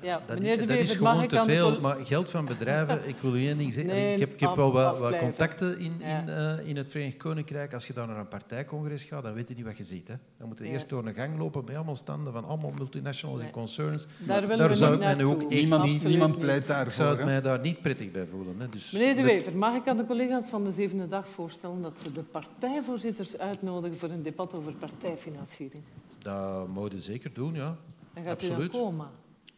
Ja, 0.00 0.20
Dat, 0.26 0.38
meneer 0.38 0.58
De 0.58 0.66
dat 0.66 0.76
is 0.76 0.88
Wever, 0.88 1.02
mag 1.02 1.10
gewoon 1.12 1.24
ik 1.24 1.30
te 1.30 1.38
aan 1.38 1.46
de 1.46 1.52
veel. 1.52 1.80
Maar 1.80 1.96
geld 2.04 2.30
van 2.30 2.44
bedrijven, 2.44 3.08
ik 3.08 3.16
wil 3.20 3.34
u 3.36 3.46
één 3.46 3.58
ding 3.58 3.72
zeggen. 3.72 3.92
Nee, 3.94 4.12
ik 4.14 4.20
heb, 4.20 4.32
ik 4.32 4.40
heb 4.40 4.48
af- 4.48 4.56
wel 4.56 4.72
wat, 4.72 5.16
contacten 5.18 5.78
in, 5.78 5.92
Ja. 5.98 6.20
in, 6.20 6.28
eh, 6.28 6.68
in 6.68 6.76
het 6.76 6.88
Verenigd 6.88 7.16
Koninkrijk. 7.16 7.74
Als 7.74 7.86
je 7.86 7.92
daar 7.92 8.06
naar 8.06 8.16
een 8.18 8.28
partijcongres 8.28 9.04
gaat, 9.04 9.22
dan 9.22 9.32
weet 9.32 9.48
je 9.48 9.54
niet 9.54 9.64
wat 9.64 9.76
je 9.76 9.84
ziet. 9.84 10.08
Hè. 10.08 10.14
Dan 10.38 10.48
moet 10.48 10.58
je 10.58 10.64
Ja. 10.64 10.70
eerst 10.70 10.88
door 10.88 11.06
een 11.06 11.14
gang 11.14 11.38
lopen 11.38 11.64
bij 11.64 11.76
allemaal 11.76 11.96
standen 11.96 12.32
van 12.32 12.44
allemaal 12.44 12.70
multinationals 12.70 13.38
Nee. 13.38 13.46
en 13.46 13.52
concerns. 13.52 14.06
Daar 14.18 14.40
willen 14.40 14.58
Daar 14.58 14.68
we 14.68 14.74
zou 14.74 14.90
niet 14.96 15.08
ik 15.08 15.16
mij 15.16 15.24
ook 15.26 15.48
Niemand, 15.50 15.82
Absoluut 15.82 16.02
niemand 16.08 16.30
niet. 16.30 16.40
pleit 16.40 16.68
Ik 16.86 16.92
zou 16.92 17.24
mij 17.24 17.40
daar 17.40 17.60
niet 17.60 17.82
prettig 17.82 18.10
bij 18.10 18.26
voelen. 18.26 18.54
Hè. 18.58 18.68
Dus 18.68 18.90
Meneer 18.90 19.16
De 19.16 19.22
Wever, 19.22 19.56
mag 19.56 19.74
ik 19.76 19.88
aan 19.88 19.96
de 19.96 20.06
collega's 20.06 20.48
van 20.50 20.64
de 20.64 20.72
zevende 20.72 21.08
dag 21.08 21.28
voorstellen 21.28 21.82
dat 21.82 21.98
ze 22.02 22.12
de 22.12 22.22
partijvoorzitters 22.22 23.38
uitnodigen 23.38 23.96
voor 23.98 24.08
een 24.10 24.22
debat 24.22 24.54
over 24.54 24.72
partijfinanciering? 24.72 25.82
Dat 26.18 26.68
mogen 26.68 27.02
zeker 27.02 27.30
doen, 27.32 27.54
ja. 27.54 27.76
En 28.14 28.24
gaat 28.24 28.42
u 28.42 28.46
Absoluut. 28.46 28.72
dan 28.72 28.80
komen? 28.80 29.06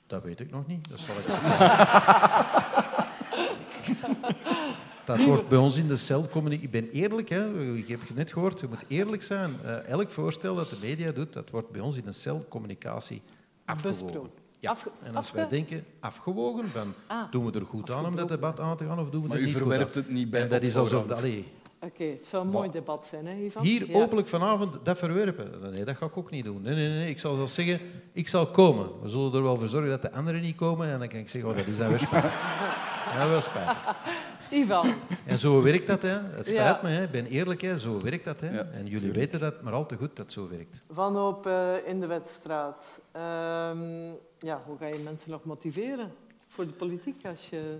Dat 0.09 0.23
weet 0.23 0.41
ik 0.41 0.51
nog 0.51 0.67
niet. 0.67 0.89
Dat, 0.89 0.99
zal 1.01 1.15
ik 1.19 1.27
dat 5.05 5.25
wordt 5.25 5.49
bij 5.49 5.59
ons 5.59 5.77
in 5.77 5.89
de 5.89 5.97
cel 5.97 6.29
communicatie. 6.29 6.65
Ik 6.67 6.71
ben 6.71 6.89
eerlijk, 6.91 7.29
hè. 7.29 7.75
ik 7.77 7.89
heb 7.89 8.01
je 8.09 8.15
net 8.15 8.33
gehoord, 8.33 8.61
je 8.61 8.67
moet 8.69 8.85
eerlijk 8.89 9.23
zijn. 9.23 9.55
Eh, 9.65 9.87
elk 9.89 10.11
voorstel 10.11 10.55
dat 10.55 10.71
de 10.71 10.77
media 10.81 11.13
doet, 11.13 11.33
dat 11.33 11.51
wordt 11.51 11.71
bij 11.71 11.81
ons 11.81 11.97
in 11.97 12.05
de 12.05 12.13
cel 12.13 12.47
communicatie 12.49 13.23
afgewogen. 13.65 14.31
Ja. 14.61 14.71
Afge- 14.71 14.91
En 15.03 15.17
als 15.17 15.33
wij 15.33 15.49
denken, 15.49 15.85
afgewogen, 16.01 16.69
van 16.69 16.95
Ah, 17.07 17.31
doen 17.31 17.45
we 17.53 17.59
er 17.59 17.67
goed 17.67 17.91
aan 17.91 18.07
om 18.07 18.17
dat 18.17 18.29
debat 18.29 18.61
aan 18.61 18.77
te 18.77 18.85
gaan 18.85 18.99
of 18.99 19.11
doen 19.11 19.23
we 19.23 19.29
Maar 19.29 19.37
er 19.37 19.43
u 19.43 19.47
niet 19.47 19.55
goed 19.55 19.63
verwerpt 19.67 19.95
het 19.95 20.09
niet 20.11 20.31
bij 20.31 20.43
En 20.43 20.49
dat 20.49 20.63
is 20.63 20.77
alsof... 20.77 21.07
Dat, 21.07 21.17
allee, 21.19 21.47
Oké, 21.81 22.05
het 22.05 22.27
zou 22.27 22.45
een 22.45 22.51
mooi 22.51 22.71
debat 22.71 23.07
zijn, 23.07 23.27
hè, 23.27 23.35
Ivan? 23.35 23.63
hier 23.63 23.91
Ja. 23.91 24.03
openlijk 24.03 24.29
vanavond 24.29 24.77
dat 24.83 24.99
verwerpen. 24.99 25.71
Nee, 25.73 25.85
dat 25.85 25.97
ga 25.97 26.07
ik 26.07 26.17
ook 26.17 26.31
niet 26.31 26.45
doen. 26.45 26.63
Nee, 26.63 26.75
nee, 26.75 26.89
nee. 26.89 27.09
Ik 27.09 27.21
zal 27.21 27.35
zelfs 27.37 27.55
zeggen, 27.55 27.81
ik 28.13 28.29
zal 28.29 28.47
komen. 28.47 29.01
We 29.03 29.09
zullen 29.09 29.35
er 29.35 29.43
wel 29.43 29.57
voor 29.59 29.69
zorgen 29.69 29.91
dat 29.91 30.03
de 30.03 30.13
anderen 30.13 30.41
niet 30.41 30.57
komen. 30.57 30.89
En 30.89 30.99
dan 30.99 31.09
kan 31.09 31.19
ik 31.19 31.29
zeggen, 31.29 31.51
oh, 31.51 31.57
dat 31.57 31.67
is 31.67 31.77
dan 31.77 31.89
weer 31.89 31.99
spijt. 31.99 32.25
Ja, 33.19 33.29
wel 33.29 33.41
spijt. 33.41 33.69
Ivan, 34.51 34.95
En 35.27 35.39
zo 35.39 35.63
werkt 35.63 35.87
dat. 35.87 36.03
Hè. 36.03 36.09
Het 36.09 36.47
spijt 36.47 36.59
Ja. 36.59 36.81
me, 36.83 36.89
hè. 36.89 37.03
ik 37.03 37.11
ben 37.11 37.27
eerlijk. 37.27 37.61
Hè. 37.61 37.79
Zo 37.79 38.01
werkt 38.01 38.25
dat. 38.25 38.41
Hè. 38.41 38.51
Ja, 38.55 38.67
en 38.73 38.87
jullie 38.87 39.13
weten 39.13 39.41
dat, 39.41 39.63
maar 39.63 39.73
al 39.73 39.87
te 39.87 39.97
goed 39.97 40.17
dat 40.17 40.33
zo 40.33 40.49
werkt. 40.49 40.85
wanhoop 40.95 41.47
eh, 41.47 41.71
in 41.87 42.01
de 42.01 42.07
wedstraat. 42.07 43.01
Ehm, 43.13 44.07
ja, 44.39 44.63
hoe 44.67 44.77
ga 44.79 44.87
je 44.87 45.01
mensen 45.05 45.31
nog 45.31 45.45
motiveren 45.45 46.13
voor 46.49 46.67
de 46.67 46.73
politiek 46.73 47.25
als 47.27 47.49
je 47.51 47.77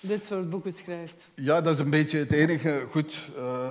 dit 0.00 0.24
soort 0.24 0.50
boeken 0.50 0.72
schrijft? 0.72 1.28
Ja, 1.34 1.60
dat 1.60 1.74
is 1.74 1.78
een 1.78 1.90
beetje 1.90 2.18
het 2.18 2.32
enige. 2.32 2.86
Goed, 2.90 3.30
eh, 3.36 3.68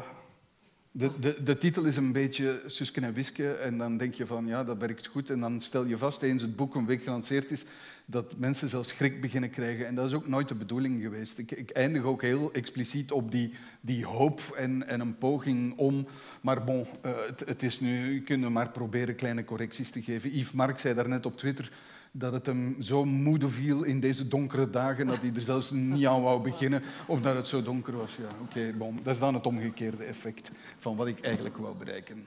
de, 0.91 1.11
de, 1.19 1.43
de 1.43 1.57
titel 1.57 1.83
is 1.83 1.95
een 1.95 2.11
beetje 2.11 2.61
Suske 2.65 3.01
en 3.01 3.13
Wiske. 3.13 3.51
En 3.51 3.77
dan 3.77 3.97
denk 3.97 4.13
je 4.13 4.25
van, 4.25 4.47
ja, 4.47 4.63
dat 4.63 4.77
werkt 4.77 5.07
goed. 5.07 5.29
En 5.29 5.39
dan 5.39 5.61
stel 5.61 5.85
je 5.85 5.97
vast, 5.97 6.21
eens 6.21 6.41
het 6.41 6.55
boek 6.55 6.75
een 6.75 6.85
week 6.85 7.03
gelanceerd 7.03 7.51
is, 7.51 7.65
dat 8.05 8.37
mensen 8.37 8.69
zelfs 8.69 8.89
schrik 8.89 9.21
beginnen 9.21 9.49
krijgen. 9.49 9.87
En 9.87 9.95
dat 9.95 10.07
is 10.07 10.13
ook 10.13 10.27
nooit 10.27 10.47
de 10.47 10.55
bedoeling 10.55 11.01
geweest. 11.01 11.37
Ik, 11.37 11.51
ik 11.51 11.69
eindig 11.69 12.03
ook 12.03 12.21
heel 12.21 12.53
expliciet 12.53 13.11
op 13.11 13.31
die, 13.31 13.53
die 13.81 14.05
hoop 14.05 14.41
en, 14.57 14.87
en 14.87 14.99
een 14.99 15.17
poging 15.17 15.77
om... 15.77 16.07
Maar 16.41 16.63
bon, 16.63 16.87
eh, 17.01 17.11
het, 17.27 17.43
het 17.45 17.63
is 17.63 17.79
nu... 17.79 18.13
Je 18.13 18.21
kunt 18.21 18.49
maar 18.49 18.69
proberen 18.69 19.15
kleine 19.15 19.43
correcties 19.43 19.91
te 19.91 20.01
geven. 20.01 20.37
Yves 20.37 20.51
Mark 20.51 20.79
zei 20.79 20.93
daarnet 20.93 21.25
op 21.25 21.37
Twitter 21.37 21.71
dat 22.11 22.33
het 22.33 22.45
hem 22.45 22.81
zo 22.81 23.05
moede 23.05 23.49
viel 23.49 23.83
in 23.83 23.99
deze 23.99 24.27
donkere 24.27 24.69
dagen 24.69 25.07
dat 25.07 25.21
hij 25.21 25.31
er 25.35 25.41
zelfs 25.41 25.71
niet 25.71 26.05
aan 26.05 26.21
wou 26.21 26.41
beginnen, 26.41 26.81
omdat 27.07 27.35
het 27.35 27.47
zo 27.47 27.63
donker 27.63 27.97
was. 27.97 28.15
Ja, 28.15 28.27
oké, 28.41 28.73
bon. 28.77 28.99
Dat 29.03 29.13
is 29.13 29.19
dan 29.19 29.33
het 29.33 29.45
omgekeerde 29.45 30.03
effect 30.03 30.51
van 30.77 30.95
wat 30.95 31.07
ik 31.07 31.21
eigenlijk 31.21 31.57
wou 31.57 31.75
bereiken. 31.75 32.25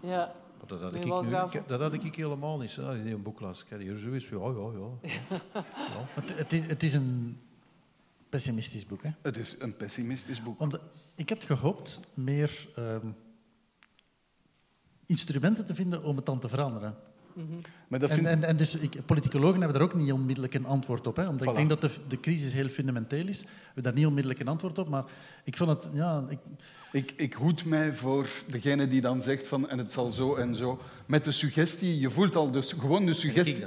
Ja, 0.00 0.34
Dat 0.66 0.80
had, 0.80 0.94
ik 0.94 1.04
nu, 1.04 1.30
dat 1.66 1.80
had 1.80 1.92
ik 1.92 2.14
helemaal 2.14 2.58
niet. 2.58 2.78
Als 2.78 2.96
je 2.96 3.10
een 3.10 3.22
boek 3.22 3.40
las, 3.40 3.62
ik 3.62 3.70
had 3.70 3.80
hier 3.80 3.96
zoiets 3.96 4.26
van, 4.26 4.38
ja, 4.38 4.80
ja, 4.80 5.10
ja. 5.10 5.64
Het, 6.20 6.36
het, 6.36 6.52
is, 6.52 6.66
het 6.66 6.82
is 6.82 6.94
een 6.94 7.38
pessimistisch 8.28 8.86
boek. 8.86 9.02
Hè? 9.02 9.10
Het 9.22 9.36
is 9.36 9.56
een 9.58 9.76
pessimistisch 9.76 10.42
boek. 10.42 10.60
Omdat, 10.60 10.80
ik 11.14 11.28
had 11.28 11.44
gehoopt 11.44 12.00
meer 12.14 12.68
ehm, 12.76 13.06
instrumenten 15.06 15.66
te 15.66 15.74
vinden 15.74 16.02
om 16.02 16.16
het 16.16 16.26
dan 16.26 16.38
te 16.38 16.48
veranderen. 16.48 16.96
Maar 17.88 17.98
dat 17.98 18.10
En, 18.10 18.14
vind 18.16 18.26
en, 18.26 18.44
en 18.44 18.56
dus 18.56 18.74
ik, 18.74 19.06
politicologen 19.06 19.60
hebben 19.60 19.78
daar 19.78 19.88
ook 19.88 19.94
niet 19.94 20.12
onmiddellijk 20.12 20.54
een 20.54 20.66
antwoord 20.66 21.06
op. 21.06 21.16
Hè, 21.16 21.28
omdat 21.28 21.46
Voilà. 21.46 21.50
ik 21.50 21.56
denk 21.56 21.68
dat 21.68 21.80
de, 21.80 21.90
de 22.08 22.20
crisis 22.20 22.52
heel 22.52 22.68
fundamenteel 22.68 23.26
is. 23.28 23.40
We 23.42 23.48
hebben 23.64 23.82
daar 23.82 23.94
niet 23.94 24.06
onmiddellijk 24.06 24.40
een 24.40 24.48
antwoord 24.48 24.78
op. 24.78 24.88
Maar 24.88 25.04
ik 25.44 25.56
vond 25.56 25.70
het... 25.70 25.88
Ja, 25.92 26.24
ik, 26.28 26.38
Ik, 26.92 27.12
ik 27.16 27.32
hoed 27.32 27.64
mij 27.64 27.92
voor 27.94 28.28
degene 28.46 28.88
die 28.88 29.00
dan 29.00 29.22
zegt 29.22 29.46
van 29.46 29.68
en 29.68 29.78
het 29.78 29.92
zal 29.92 30.10
zo 30.10 30.34
en 30.34 30.56
zo. 30.56 30.80
Met 31.06 31.24
de 31.24 31.32
suggestie, 31.32 31.98
je 32.00 32.10
voelt 32.10 32.36
al 32.36 32.50
dus 32.50 32.72
gewoon 32.72 33.06
de 33.06 33.14
suggestie. 33.14 33.66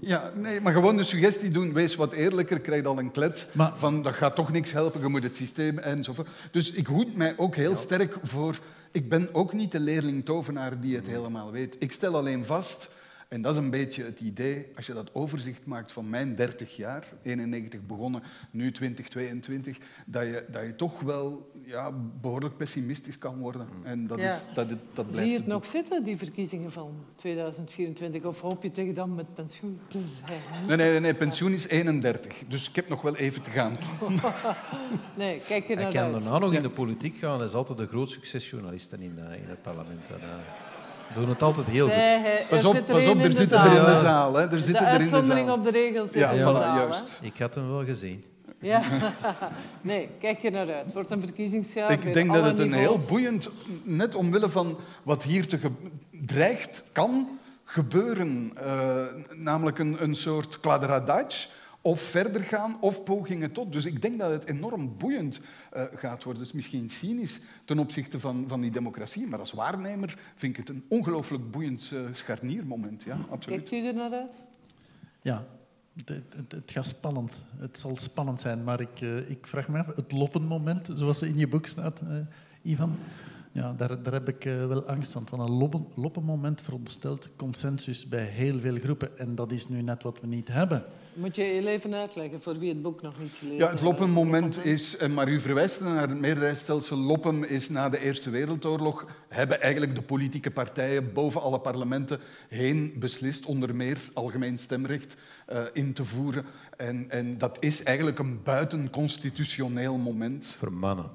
Ja, 0.00 0.30
nee, 0.34 0.60
maar 0.60 0.72
gewoon 0.72 0.96
de 0.96 1.04
suggestie 1.04 1.50
doen, 1.50 1.72
wees 1.72 1.94
wat 1.94 2.12
eerlijker, 2.12 2.60
krijg 2.60 2.84
al 2.84 2.98
een 2.98 3.10
klets 3.10 3.46
Maar- 3.52 3.72
van 3.76 4.02
dat 4.02 4.14
gaat 4.14 4.34
toch 4.34 4.52
niks 4.52 4.72
helpen, 4.72 5.00
je 5.00 5.08
moet 5.08 5.22
het 5.22 5.36
systeem 5.36 5.78
enzovoort. 5.78 6.28
Dus 6.50 6.70
ik 6.70 6.86
hoed 6.86 7.14
mij 7.16 7.34
ook 7.36 7.56
heel 7.56 7.76
sterk 7.76 8.16
voor, 8.22 8.58
ik 8.96 9.08
ben 9.08 9.28
ook 9.34 9.52
niet 9.52 9.72
de 9.72 9.80
leerling-tovenaar 9.80 10.80
die 10.80 10.96
het 10.96 11.06
helemaal 11.06 11.50
weet. 11.50 11.76
Ik 11.78 11.92
stel 11.92 12.16
alleen 12.16 12.44
vast, 12.44 12.90
en 13.28 13.42
dat 13.42 13.52
is 13.56 13.58
een 13.62 13.70
beetje 13.70 14.04
het 14.04 14.20
idee, 14.20 14.66
als 14.76 14.86
je 14.86 14.92
dat 14.92 15.14
overzicht 15.14 15.66
maakt 15.66 15.92
van 15.92 16.08
mijn 16.10 16.34
30 16.36 16.76
jaar, 16.76 17.06
91 17.22 17.80
begonnen, 17.86 18.22
nu 18.50 18.72
2022, 18.72 19.76
dat 20.06 20.22
je, 20.24 20.44
dat 20.50 20.62
je 20.62 20.76
toch 20.76 21.00
wel 21.00 21.50
ja, 21.64 21.92
behoorlijk 22.20 22.56
pessimistisch 22.56 23.18
kan 23.18 23.38
worden. 23.38 23.68
En 23.82 24.06
dat, 24.06 24.18
Ja. 24.20 24.34
is, 24.34 24.42
dat, 24.54 24.68
dat 24.68 24.78
blijft 24.92 25.14
zie 25.16 25.26
je 25.26 25.32
het 25.32 25.42
het 25.44 25.46
nog 25.46 25.66
zitten, 25.66 26.04
die 26.04 26.16
verkiezingen 26.16 26.72
van 26.72 26.94
2024? 27.16 28.22
Of 28.24 28.40
hoop 28.40 28.62
je 28.62 28.70
tegen 28.70 28.94
dan 28.94 29.14
met 29.14 29.34
pensioen 29.34 29.78
te 29.88 30.00
zijn? 30.26 30.66
Nee, 30.66 30.76
nee, 30.76 30.90
nee, 30.90 31.00
nee, 31.00 31.14
pensioen 31.14 31.52
is 31.52 31.68
31, 31.68 32.32
dus 32.48 32.68
ik 32.68 32.76
heb 32.76 32.88
nog 32.88 33.02
wel 33.02 33.16
even 33.16 33.42
te 33.42 33.50
gaan. 33.50 33.76
Nee, 35.16 35.38
kijk 35.48 35.68
er 35.68 35.74
Hij 35.74 35.82
naar 35.84 35.92
kan 35.92 36.02
uit. 36.02 36.12
daarna 36.12 36.38
nog 36.38 36.54
in 36.54 36.62
de 36.62 36.70
politiek 36.70 37.16
gaan. 37.16 37.38
Hij 37.38 37.46
is 37.46 37.52
altijd 37.54 37.78
een 37.78 37.86
groot 37.86 38.10
succesjournalist 38.10 38.92
in, 38.92 39.00
eh, 39.18 39.42
in 39.42 39.48
het 39.48 39.62
parlement. 39.62 40.00
En, 41.08 41.14
doen 41.20 41.28
het 41.28 41.42
altijd 41.42 41.66
heel 41.66 41.88
goed. 41.88 42.48
Pas 42.48 42.60
er 42.62 42.68
op, 42.68 42.74
er 42.74 42.82
pas 42.82 43.06
op 43.06 43.18
er 43.18 43.32
zitten 43.32 43.58
er 43.60 43.76
in 43.76 43.84
de 43.84 43.98
zaal. 44.02 44.34
Hè. 44.34 44.42
Er 44.42 44.50
De 44.50 44.60
zitten 44.60 44.86
er 44.86 44.92
in 44.92 44.98
de 44.98 45.02
uitzondering 45.04 45.46
zaal. 45.46 45.56
op 45.56 45.64
de 45.64 45.70
regels 45.70 46.10
zit 46.12 46.20
Ja, 46.20 46.30
in 46.30 46.36
de 46.36 46.42
zaal. 46.42 46.76
juist. 46.76 47.18
Ik 47.22 47.38
had 47.38 47.54
hem 47.54 47.70
wel 47.70 47.84
gezien. 47.84 48.24
Ja. 48.60 48.82
Nee, 49.80 50.08
kijk 50.20 50.44
er 50.44 50.50
naar 50.50 50.72
uit. 50.74 50.84
Het 50.84 50.92
wordt 50.92 51.10
een 51.10 51.20
verkiezingsjaar. 51.20 51.90
Ik 51.90 52.12
denk 52.12 52.32
dat 52.34 52.44
het 52.44 52.58
een 52.58 52.72
heel 52.72 52.98
boeiend, 53.08 53.50
net 53.82 54.14
omwille 54.14 54.48
van 54.48 54.78
wat 55.02 55.22
hier 55.22 55.46
te 55.48 55.58
ge- 55.58 55.70
dreigt, 56.10 56.84
kan 56.92 57.38
gebeuren. 57.64 58.52
eh, 58.54 58.96
namelijk 59.34 59.78
een, 59.78 59.96
een 60.02 60.14
soort 60.14 60.60
kladderadatsch, 60.60 61.46
of 61.86 62.00
verder 62.00 62.42
gaan, 62.42 62.76
of 62.80 63.02
pogingen 63.02 63.52
tot. 63.52 63.72
Dus 63.72 63.86
ik 63.86 64.02
denk 64.02 64.18
dat 64.18 64.30
het 64.30 64.46
enorm 64.46 64.96
boeiend 64.96 65.40
eh, 65.70 65.82
gaat 65.94 66.22
worden. 66.22 66.42
Is 66.42 66.52
misschien 66.52 66.90
cynisch 66.90 67.40
ten 67.64 67.78
opzichte 67.78 68.20
van, 68.20 68.44
van 68.48 68.60
die 68.60 68.70
democratie, 68.70 69.26
maar 69.26 69.38
als 69.38 69.52
waarnemer 69.52 70.18
vind 70.34 70.58
ik 70.58 70.66
het 70.66 70.76
een 70.76 70.84
ongelooflijk 70.88 71.50
boeiend 71.50 71.90
eh, 71.92 72.00
scharniermoment. 72.12 73.02
Ja, 73.02 73.18
absoluut. 73.30 73.58
Kijkt 73.58 73.84
u 73.84 73.86
er 73.86 73.94
naar 73.94 74.12
uit? 74.12 74.34
ja, 75.22 75.46
het, 75.96 76.08
het, 76.08 76.52
het 76.52 76.70
gaat 76.70 76.86
spannend. 76.86 77.44
Het 77.58 77.78
zal 77.78 77.96
spannend 77.96 78.40
zijn. 78.40 78.64
Maar 78.64 78.80
ik, 78.80 79.00
eh, 79.00 79.30
ik 79.30 79.46
vraag 79.46 79.68
me 79.68 79.78
af, 79.78 79.86
het 79.86 80.12
loppenmoment, 80.12 80.90
zoals 80.94 81.22
in 81.22 81.36
je 81.38 81.48
boek 81.48 81.66
staat, 81.66 82.00
eh, 82.00 82.16
Ivan... 82.62 82.98
Ja, 83.56 83.72
daar, 83.72 84.02
daar 84.02 84.12
heb 84.12 84.28
ik 84.28 84.44
eh, 84.44 84.66
wel 84.66 84.84
angst 84.84 85.12
van. 85.12 85.26
Want 85.30 85.42
een 85.42 85.56
loppen, 85.56 85.86
loppenmoment 85.94 86.60
veronderstelt 86.60 87.28
consensus 87.36 88.08
bij 88.08 88.24
heel 88.24 88.60
veel 88.60 88.76
groepen. 88.76 89.18
En 89.18 89.34
dat 89.34 89.52
is 89.52 89.68
nu 89.68 89.82
net 89.82 90.02
wat 90.02 90.20
we 90.20 90.26
niet 90.26 90.48
hebben. 90.48 90.84
Moet 91.12 91.36
je 91.36 91.42
heel 91.42 91.66
even 91.66 91.94
uitleggen 91.94 92.40
voor 92.40 92.58
wie 92.58 92.68
het 92.68 92.82
boek 92.82 93.02
nog 93.02 93.18
niet 93.18 93.32
gelezen 93.32 93.58
Ja, 93.58 93.62
het 93.62 93.70
heeft. 93.70 93.82
loppenmoment 93.82 94.64
is, 94.64 94.96
en 94.96 95.14
maar 95.14 95.28
u 95.28 95.40
verwijst 95.40 95.80
naar 95.80 96.08
het 96.08 96.18
meerderheidsstelsel. 96.18 96.96
Loppen 96.96 97.48
is 97.48 97.68
na 97.68 97.88
de 97.88 97.98
Eerste 97.98 98.30
Wereldoorlog, 98.30 99.06
hebben 99.28 99.60
eigenlijk 99.60 99.94
de 99.94 100.02
politieke 100.02 100.50
partijen 100.50 101.12
boven 101.12 101.40
alle 101.42 101.60
parlementen 101.60 102.20
heen 102.48 102.94
beslist, 102.98 103.46
onder 103.46 103.74
meer 103.74 103.98
algemeen 104.12 104.58
stemrecht 104.58 105.16
eh, 105.46 105.62
in 105.72 105.92
te 105.92 106.04
voeren. 106.04 106.44
En, 106.76 107.10
en 107.10 107.38
dat 107.38 107.56
is 107.60 107.82
eigenlijk 107.82 108.18
een 108.18 108.42
buitenconstitutioneel 108.42 109.96
moment. 109.96 110.46
Voor 110.46 110.72
mannen. 110.72 111.10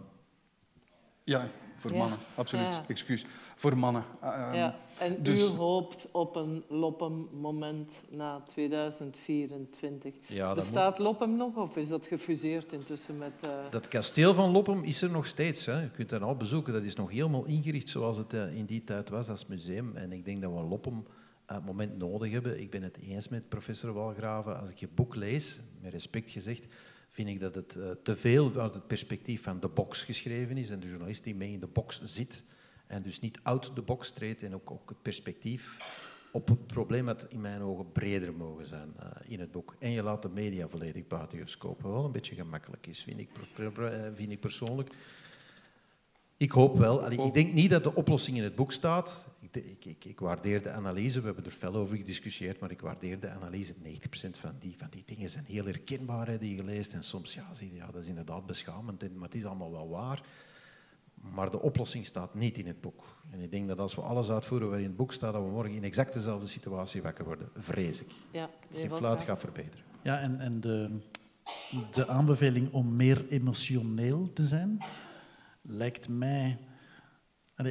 Ja, 1.23 1.49
voor 1.81 1.91
Ja. 1.91 1.97
mannen, 1.97 2.17
absoluut. 2.35 2.73
Ja. 2.73 2.83
Excuus. 2.87 3.25
Voor 3.55 3.77
mannen. 3.77 4.03
Eh, 4.21 4.49
Ja, 4.53 4.75
en 4.99 5.23
dus- 5.23 5.39
u 5.41 5.43
hoopt 5.55 6.07
op 6.11 6.35
een 6.35 6.63
Loppem-moment 6.69 7.93
na 8.09 8.41
2024. 8.41 10.13
Ja, 10.27 10.45
dat 10.47 10.55
Bestaat 10.55 10.99
Loppem 10.99 11.35
nog 11.35 11.55
of 11.55 11.77
is 11.77 11.87
dat 11.87 12.05
gefuseerd 12.05 12.73
intussen 12.73 13.17
met... 13.17 13.31
eh, 13.41 13.51
Dat 13.69 13.87
kasteel 13.87 14.33
van 14.33 14.51
Loppem 14.51 14.83
is 14.83 15.01
er 15.01 15.11
nog 15.11 15.25
steeds. 15.25 15.65
Hè. 15.65 15.81
Je 15.81 15.89
kunt 15.89 16.09
dat 16.09 16.21
al 16.21 16.35
bezoeken. 16.37 16.73
Dat 16.73 16.83
is 16.83 16.95
nog 16.95 17.11
helemaal 17.11 17.45
ingericht 17.45 17.89
zoals 17.89 18.17
het 18.17 18.33
eh, 18.33 18.55
in 18.55 18.65
die 18.65 18.83
tijd 18.83 19.09
was 19.09 19.29
als 19.29 19.45
museum. 19.47 19.95
En 19.95 20.11
ik 20.11 20.25
denk 20.25 20.41
dat 20.41 20.51
we 20.51 20.59
Loppem 20.61 20.97
op 20.97 21.57
het 21.57 21.65
moment 21.65 21.97
nodig 21.97 22.31
hebben. 22.31 22.59
Ik 22.61 22.69
ben 22.69 22.83
het 22.83 22.97
eens 23.01 23.27
met 23.27 23.49
professor 23.49 23.93
Walgraven. 23.93 24.59
Als 24.59 24.69
ik 24.69 24.77
je 24.77 24.87
boek 24.95 25.15
lees, 25.15 25.59
met 25.81 25.91
respect 25.91 26.29
gezegd, 26.29 26.65
vind 27.11 27.29
ik 27.29 27.39
dat 27.39 27.55
het 27.55 27.77
te 28.03 28.15
veel 28.15 28.51
uit 28.55 28.73
het 28.73 28.87
perspectief 28.87 29.43
van 29.43 29.59
de 29.59 29.67
box 29.67 30.03
geschreven 30.03 30.57
is 30.57 30.69
en 30.69 30.79
de 30.79 30.87
journalist 30.87 31.23
die 31.23 31.35
mee 31.35 31.51
in 31.51 31.59
de 31.59 31.67
box 31.67 32.01
zit 32.03 32.43
en 32.87 33.01
dus 33.01 33.19
niet 33.19 33.39
out 33.43 33.71
de 33.75 33.81
box 33.81 34.11
treedt 34.11 34.43
en 34.43 34.55
ook, 34.55 34.71
ook 34.71 34.89
het 34.89 35.01
perspectief 35.01 35.77
op 36.31 36.47
het 36.47 36.67
probleem 36.67 37.05
dat 37.05 37.25
in 37.29 37.41
mijn 37.41 37.61
ogen 37.61 37.91
breder 37.91 38.33
mogen 38.33 38.65
zijn 38.65 38.93
uh, 38.99 39.05
in 39.27 39.39
het 39.39 39.51
boek. 39.51 39.75
En 39.79 39.91
je 39.91 40.03
laat 40.03 40.21
de 40.21 40.29
media 40.29 40.67
volledig 40.67 41.07
buiten 41.07 41.37
je 41.37 41.47
scope. 41.47 41.83
Wat 41.83 41.91
wel 41.91 42.05
een 42.05 42.11
beetje 42.11 42.35
gemakkelijk 42.35 42.87
is, 42.87 43.03
vind 43.03 43.19
ik, 43.19 43.29
vind 44.15 44.31
ik 44.31 44.39
persoonlijk. 44.39 44.89
Ik 46.37 46.51
hoop 46.51 46.77
wel. 46.77 47.03
Allee, 47.03 47.21
ik 47.21 47.33
denk 47.33 47.53
niet 47.53 47.69
dat 47.69 47.83
de 47.83 47.95
oplossing 47.95 48.37
in 48.37 48.43
het 48.43 48.55
boek 48.55 48.71
staat. 48.71 49.27
Ik, 49.51 49.65
ik, 49.65 49.85
ik, 49.85 50.05
ik, 50.05 50.19
waardeer 50.19 50.63
de 50.63 50.71
analyse, 50.71 51.19
we 51.19 51.25
hebben 51.25 51.45
er 51.45 51.51
fel 51.51 51.75
over 51.75 51.97
gediscussieerd, 51.97 52.59
maar 52.59 52.71
ik 52.71 52.81
waardeer 52.81 53.19
de 53.19 53.29
analyse. 53.29 53.73
90% 53.73 53.77
van 54.31 54.55
die, 54.59 54.75
van 54.77 54.87
die 54.89 55.03
dingen 55.05 55.29
zijn 55.29 55.45
heel 55.45 55.65
herkenbaar, 55.65 56.27
hè, 56.27 56.37
die 56.37 56.55
je 56.55 56.63
leest. 56.63 56.93
En 56.93 57.03
soms, 57.03 57.33
ja, 57.33 57.47
ja, 57.73 57.85
dat 57.85 58.01
is 58.01 58.07
inderdaad 58.07 58.45
beschamend, 58.45 59.15
maar 59.15 59.27
het 59.27 59.35
is 59.35 59.45
allemaal 59.45 59.71
wel 59.71 59.89
waar. 59.89 60.21
Maar 61.13 61.51
de 61.51 61.61
oplossing 61.61 62.05
staat 62.05 62.33
niet 62.33 62.57
in 62.57 62.67
het 62.67 62.81
boek. 62.81 63.03
En 63.29 63.39
ik 63.39 63.51
denk 63.51 63.67
dat 63.67 63.79
als 63.79 63.95
we 63.95 64.01
alles 64.01 64.29
uitvoeren 64.29 64.69
wat 64.69 64.77
in 64.77 64.83
het 64.83 64.95
boek 64.95 65.13
staat, 65.13 65.33
dat 65.33 65.43
we 65.43 65.49
morgen 65.49 65.73
in 65.73 65.83
exact 65.83 66.13
dezelfde 66.13 66.47
situatie 66.47 67.01
wakker 67.01 67.25
worden. 67.25 67.49
Vrees 67.55 68.01
ik. 68.01 68.11
Ja, 68.31 68.49
Geen 68.71 68.91
fluit 68.91 69.21
gaat 69.21 69.39
verbeteren. 69.39 69.85
Ja, 70.01 70.19
en, 70.19 70.39
en 70.39 70.61
de, 70.61 70.99
de 71.91 72.07
aanbeveling 72.07 72.71
om 72.71 72.95
meer 72.95 73.27
emotioneel 73.27 74.33
te 74.33 74.43
zijn, 74.43 74.77
lijkt 75.61 76.09
mij... 76.09 76.57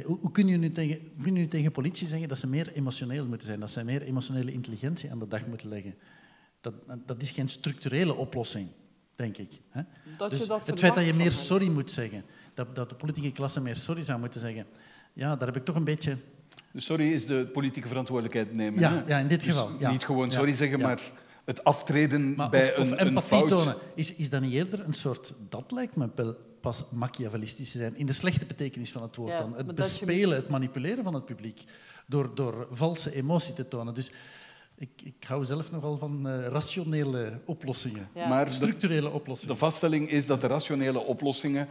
hoe, 0.05 0.17
hoe 0.19 0.31
kun 0.31 0.47
je 0.47 0.57
nu 0.57 0.71
tegen, 0.71 0.99
kun 1.21 1.33
je 1.33 1.39
nu 1.39 1.47
tegen 1.47 1.71
politie 1.71 2.07
zeggen 2.07 2.27
dat 2.27 2.37
ze 2.37 2.47
meer 2.47 2.71
emotioneel 2.73 3.25
moeten 3.25 3.47
zijn, 3.47 3.59
dat 3.59 3.71
ze 3.71 3.83
meer 3.83 4.01
emotionele 4.01 4.51
intelligentie 4.51 5.11
aan 5.11 5.19
de 5.19 5.27
dag 5.27 5.45
moeten 5.45 5.69
leggen? 5.69 5.95
Dat, 6.61 6.73
dat 7.05 7.21
is 7.21 7.31
geen 7.31 7.49
structurele 7.49 8.15
oplossing, 8.15 8.67
denk 9.15 9.37
ik. 9.37 9.51
Hè? 9.69 9.81
Dus 10.29 10.47
het 10.65 10.79
feit 10.79 10.95
dat 10.95 11.05
je 11.05 11.13
meer 11.13 11.31
sorry 11.31 11.67
moet 11.69 11.91
zeggen 11.91 12.23
dat, 12.53 12.75
dat 12.75 12.89
de 12.89 12.95
politieke 12.95 13.31
klasse 13.31 13.61
meer 13.61 13.75
sorry 13.75 14.03
zou 14.03 14.19
moeten 14.19 14.39
zeggen. 14.39 14.65
Ja, 15.13 15.35
daar 15.35 15.47
heb 15.47 15.57
ik 15.57 15.65
toch 15.65 15.75
een 15.75 15.83
beetje... 15.83 16.17
Dus 16.71 16.85
sorry 16.85 17.11
is 17.11 17.25
de 17.25 17.49
politieke 17.53 17.87
verantwoordelijkheid 17.87 18.53
nemen. 18.53 18.79
Ja, 18.79 19.03
ja 19.07 19.17
in 19.17 19.27
dit 19.27 19.41
dus 19.43 19.49
geval. 19.49 19.91
Niet 19.91 20.05
gewoon 20.05 20.31
sorry 20.31 20.53
zeggen, 20.53 20.79
maar 20.79 21.01
het 21.45 21.63
aftreden 21.63 22.35
bij 22.35 22.77
of, 22.77 22.91
een, 22.91 22.97
empathie 22.97 23.41
een 23.41 23.47
tonen. 23.47 23.75
Is, 23.95 24.15
is 24.15 24.29
dat 24.29 24.41
niet 24.41 24.53
eerder 24.53 24.85
een 24.85 24.93
soort... 24.93 25.33
Dat 25.49 25.71
lijkt 25.71 25.95
me 25.95 26.09
wel 26.15 26.35
pas 26.61 26.83
machiavellistisch 26.91 27.71
te 27.71 27.77
zijn. 27.77 27.95
In 27.95 28.05
de 28.05 28.13
slechte 28.13 28.45
betekenis 28.45 28.91
van 28.91 29.01
het 29.01 29.15
woord 29.15 29.37
dan. 29.37 29.55
Het 29.55 29.75
bespelen, 29.75 30.35
het 30.35 30.49
manipuleren 30.49 31.03
van 31.03 31.13
het 31.13 31.25
publiek. 31.25 31.63
Door, 32.05 32.35
door 32.35 32.67
valse 32.71 33.15
emotie 33.15 33.53
te 33.53 33.67
tonen. 33.67 33.93
Dus 33.93 34.11
ik, 34.75 34.89
ik 35.03 35.23
hou 35.27 35.45
zelf 35.45 35.71
nogal 35.71 35.97
van 35.97 36.27
uh, 36.27 36.47
rationele 36.47 37.39
oplossingen. 37.45 38.09
Maar 38.13 38.51
structurele 38.51 39.09
oplossingen. 39.09 39.53
De 39.53 39.59
vaststelling 39.59 40.09
is 40.09 40.25
dat 40.25 40.41
de 40.41 40.47
rationele 40.47 40.99
oplossingen 40.99 41.67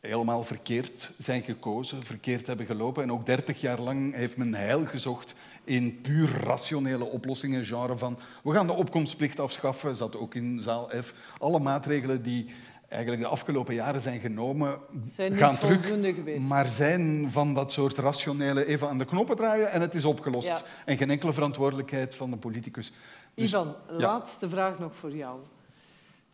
helemaal 0.00 0.42
verkeerd 0.42 1.10
zijn 1.18 1.42
gekozen, 1.42 2.04
verkeerd 2.04 2.46
hebben 2.46 2.66
gelopen. 2.66 3.02
En 3.02 3.12
ook 3.12 3.26
dertig 3.26 3.60
jaar 3.60 3.80
lang 3.80 4.14
heeft 4.14 4.36
men 4.36 4.54
heil 4.54 4.86
gezocht 4.86 5.34
in 5.64 6.00
puur 6.00 6.30
rationele 6.44 7.04
oplossingen, 7.04 7.64
genre 7.64 7.98
van 7.98 8.18
we 8.42 8.52
gaan 8.52 8.66
de 8.66 8.72
opkomstplicht 8.72 9.40
afschaffen, 9.40 9.96
zat 9.96 10.16
ook 10.16 10.34
in 10.34 10.62
zaal 10.62 10.90
F. 11.02 11.14
Alle 11.38 11.58
maatregelen 11.58 12.22
die 12.22 12.50
eigenlijk 12.92 13.22
de 13.22 13.28
afgelopen 13.28 13.74
jaren 13.74 14.00
zijn 14.00 14.20
genomen, 14.20 14.78
zijn 15.14 15.36
gaan 15.36 15.58
terug, 15.58 15.86
geweest. 16.14 16.48
maar 16.48 16.68
zijn 16.68 17.30
van 17.30 17.54
dat 17.54 17.72
soort 17.72 17.98
rationele 17.98 18.66
even 18.66 18.88
aan 18.88 18.98
de 18.98 19.04
knoppen 19.04 19.36
draaien 19.36 19.70
en 19.70 19.80
het 19.80 19.94
is 19.94 20.04
opgelost. 20.04 20.64
En 20.84 20.96
geen 20.96 21.10
enkele 21.10 21.32
verantwoordelijkheid 21.32 22.14
van 22.14 22.30
de 22.30 22.36
politicus. 22.36 22.92
Dus, 23.34 23.48
Ivan, 23.48 23.76
laatste 23.88 24.48
vraag 24.48 24.78
nog 24.78 24.96
voor 24.96 25.16
jou. 25.16 25.40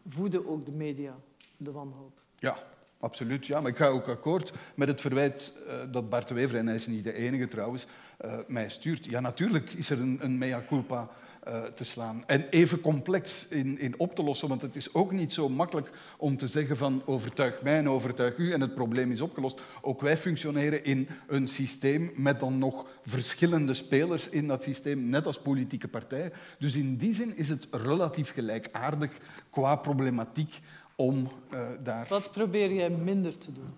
Voeden 0.08 0.48
ook 0.48 0.66
de 0.66 0.72
media 0.72 1.14
de 1.56 1.72
wanhoop? 1.72 2.20
Ja, 2.38 2.56
Absoluut, 3.00 3.46
ja. 3.46 3.60
Maar 3.60 3.70
ik 3.70 3.76
ga 3.76 3.86
ook 3.86 4.08
akkoord 4.08 4.52
met 4.74 4.88
het 4.88 5.00
verwijt 5.00 5.52
uh, 5.66 5.72
dat 5.92 6.08
Bart 6.08 6.30
Wever, 6.30 6.56
en 6.56 6.66
hij 6.66 6.74
is 6.74 6.86
niet 6.86 7.04
de 7.04 7.12
enige 7.12 7.48
trouwens, 7.48 7.86
uh, 8.24 8.32
mij 8.46 8.68
stuurt. 8.68 9.04
Ja, 9.04 9.20
natuurlijk 9.20 9.72
is 9.72 9.90
er 9.90 10.00
een, 10.00 10.18
een 10.22 10.38
mea 10.38 10.62
culpa 10.68 11.08
uh, 11.48 11.62
te 11.62 11.84
slaan. 11.84 12.22
En 12.26 12.44
even 12.50 12.80
complex 12.80 13.48
in, 13.48 13.78
in 13.78 13.94
op 13.96 14.14
te 14.14 14.22
lossen, 14.22 14.48
want 14.48 14.62
het 14.62 14.76
is 14.76 14.94
ook 14.94 15.12
niet 15.12 15.32
zo 15.32 15.48
makkelijk 15.48 15.90
om 16.16 16.36
te 16.36 16.46
zeggen 16.46 16.76
van 16.76 17.02
overtuig 17.04 17.62
mij 17.62 17.78
en 17.78 17.88
overtuig 17.88 18.36
u 18.36 18.52
en 18.52 18.60
het 18.60 18.74
probleem 18.74 19.10
is 19.10 19.20
opgelost. 19.20 19.60
Ook 19.80 20.00
wij 20.00 20.16
functioneren 20.16 20.84
in 20.84 21.08
een 21.26 21.48
systeem 21.48 22.12
met 22.16 22.40
dan 22.40 22.58
nog 22.58 22.86
verschillende 23.04 23.74
spelers 23.74 24.28
in 24.28 24.46
dat 24.46 24.62
systeem, 24.62 25.08
net 25.08 25.26
als 25.26 25.40
politieke 25.40 25.88
partijen. 25.88 26.32
Dus 26.58 26.76
in 26.76 26.96
die 26.96 27.14
zin 27.14 27.36
is 27.36 27.48
het 27.48 27.66
relatief 27.70 28.32
gelijkaardig 28.32 29.10
qua 29.50 29.76
problematiek 29.76 30.60
om 30.96 31.28
uh, 31.54 31.60
daar... 31.82 32.06
Wat 32.08 32.30
probeer 32.30 32.72
jij 32.72 32.90
minder 32.90 33.38
te 33.38 33.52
doen? 33.52 33.70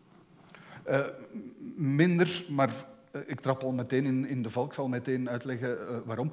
Uh, 0.88 1.06
minder, 1.76 2.44
maar 2.48 2.70
ik 3.26 3.40
trap 3.40 3.62
al 3.62 3.72
meteen 3.72 4.04
in, 4.04 4.26
in 4.26 4.42
de 4.42 4.50
valk, 4.50 4.74
zal 4.74 4.88
meteen 4.88 5.28
uitleggen 5.28 5.78
waarom. 6.04 6.32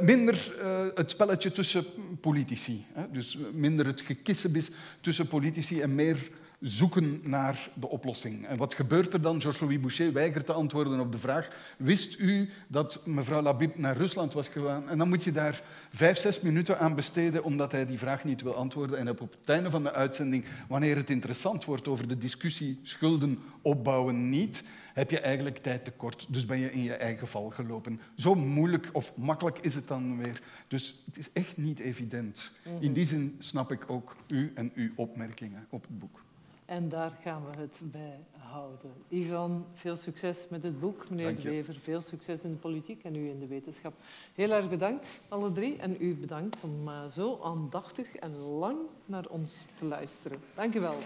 minder 0.00 0.52
het 0.94 1.10
spelletje 1.10 1.50
tussen 1.50 1.84
politici. 2.20 2.86
Hè? 2.92 3.02
Dus 3.12 3.38
minder 3.52 3.86
het 3.86 4.00
gekissenbis 4.00 4.70
tussen 5.00 5.26
politici 5.26 5.80
en 5.80 5.94
meer 5.94 6.30
zoeken 6.60 7.20
naar 7.22 7.70
de 7.74 7.88
oplossing. 7.88 8.46
En 8.46 8.56
wat 8.56 8.74
gebeurt 8.74 9.12
er 9.12 9.20
dan? 9.20 9.40
Georges-Louis 9.40 9.80
Boucher 9.80 10.12
weigert 10.12 10.46
te 10.46 10.52
antwoorden 10.52 11.00
op 11.00 11.12
de 11.12 11.18
vraag 11.18 11.48
wist 11.76 12.18
u 12.18 12.50
dat 12.68 13.02
mevrouw 13.06 13.42
Labib 13.42 13.76
naar 13.76 13.96
Rusland 13.96 14.32
was 14.32 14.48
gegaan? 14.48 14.88
En 14.88 14.98
dan 14.98 15.08
moet 15.08 15.24
je 15.24 15.32
daar 15.32 15.62
vijf, 15.94 16.18
zes 16.18 16.40
minuten 16.40 16.78
aan 16.78 16.94
besteden 16.94 17.44
omdat 17.44 17.72
hij 17.72 17.86
die 17.86 17.98
vraag 17.98 18.24
niet 18.24 18.42
wil 18.42 18.54
antwoorden. 18.54 18.98
En 18.98 19.10
op 19.10 19.20
het 19.20 19.30
einde 19.44 19.70
van 19.70 19.82
de 19.82 19.92
uitzending, 19.92 20.44
wanneer 20.68 20.96
het 20.96 21.10
interessant 21.10 21.64
wordt 21.64 21.88
over 21.88 22.08
de 22.08 22.18
discussie 22.18 22.80
schulden 22.82 23.38
opbouwen 23.62 24.28
niet, 24.28 24.64
heb 24.98 25.10
je 25.10 25.20
eigenlijk 25.20 25.56
tijd 25.56 25.84
tekort. 25.84 26.26
Dus 26.28 26.46
ben 26.46 26.58
je 26.58 26.72
in 26.72 26.82
je 26.82 26.94
eigen 26.94 27.28
val 27.28 27.50
gelopen. 27.50 28.00
Zo 28.16 28.34
moeilijk 28.34 28.90
of 28.92 29.16
makkelijk 29.16 29.58
is 29.58 29.74
het 29.74 29.88
dan 29.88 30.18
weer. 30.18 30.42
Dus 30.68 31.02
het 31.06 31.18
is 31.18 31.32
echt 31.32 31.56
niet 31.56 31.78
evident. 31.78 32.52
In 32.80 32.92
die 32.92 33.06
zin 33.06 33.36
snap 33.38 33.70
ik 33.70 33.90
ook 33.90 34.16
u 34.28 34.52
en 34.54 34.72
uw 34.74 34.90
opmerkingen 34.94 35.66
op 35.70 35.82
het 35.82 35.98
boek. 35.98 36.22
En 36.64 36.88
daar 36.88 37.18
gaan 37.22 37.42
we 37.50 37.60
het 37.60 37.78
bij 37.82 38.18
houden. 38.36 38.92
Ivan, 39.08 39.66
veel 39.74 39.96
succes 39.96 40.46
met 40.50 40.62
het 40.62 40.80
boek. 40.80 41.10
Meneer 41.10 41.36
De 41.36 41.42
Wever, 41.42 41.74
veel 41.74 42.00
succes 42.00 42.42
in 42.42 42.50
de 42.50 42.56
politiek 42.56 43.02
en 43.02 43.14
u 43.14 43.28
in 43.28 43.38
de 43.38 43.46
wetenschap. 43.46 43.94
Heel 44.34 44.50
erg 44.50 44.68
bedankt, 44.68 45.06
alle 45.28 45.52
drie. 45.52 45.76
En 45.76 45.96
u 46.00 46.14
bedankt 46.14 46.56
om 46.60 46.88
uh, 46.88 47.06
zo 47.06 47.40
aandachtig 47.42 48.14
en 48.14 48.36
lang 48.36 48.78
naar 49.04 49.26
ons 49.26 49.66
te 49.78 49.84
luisteren. 49.84 50.38
Dank 50.54 50.74
u 50.74 50.80
wel. 50.80 50.98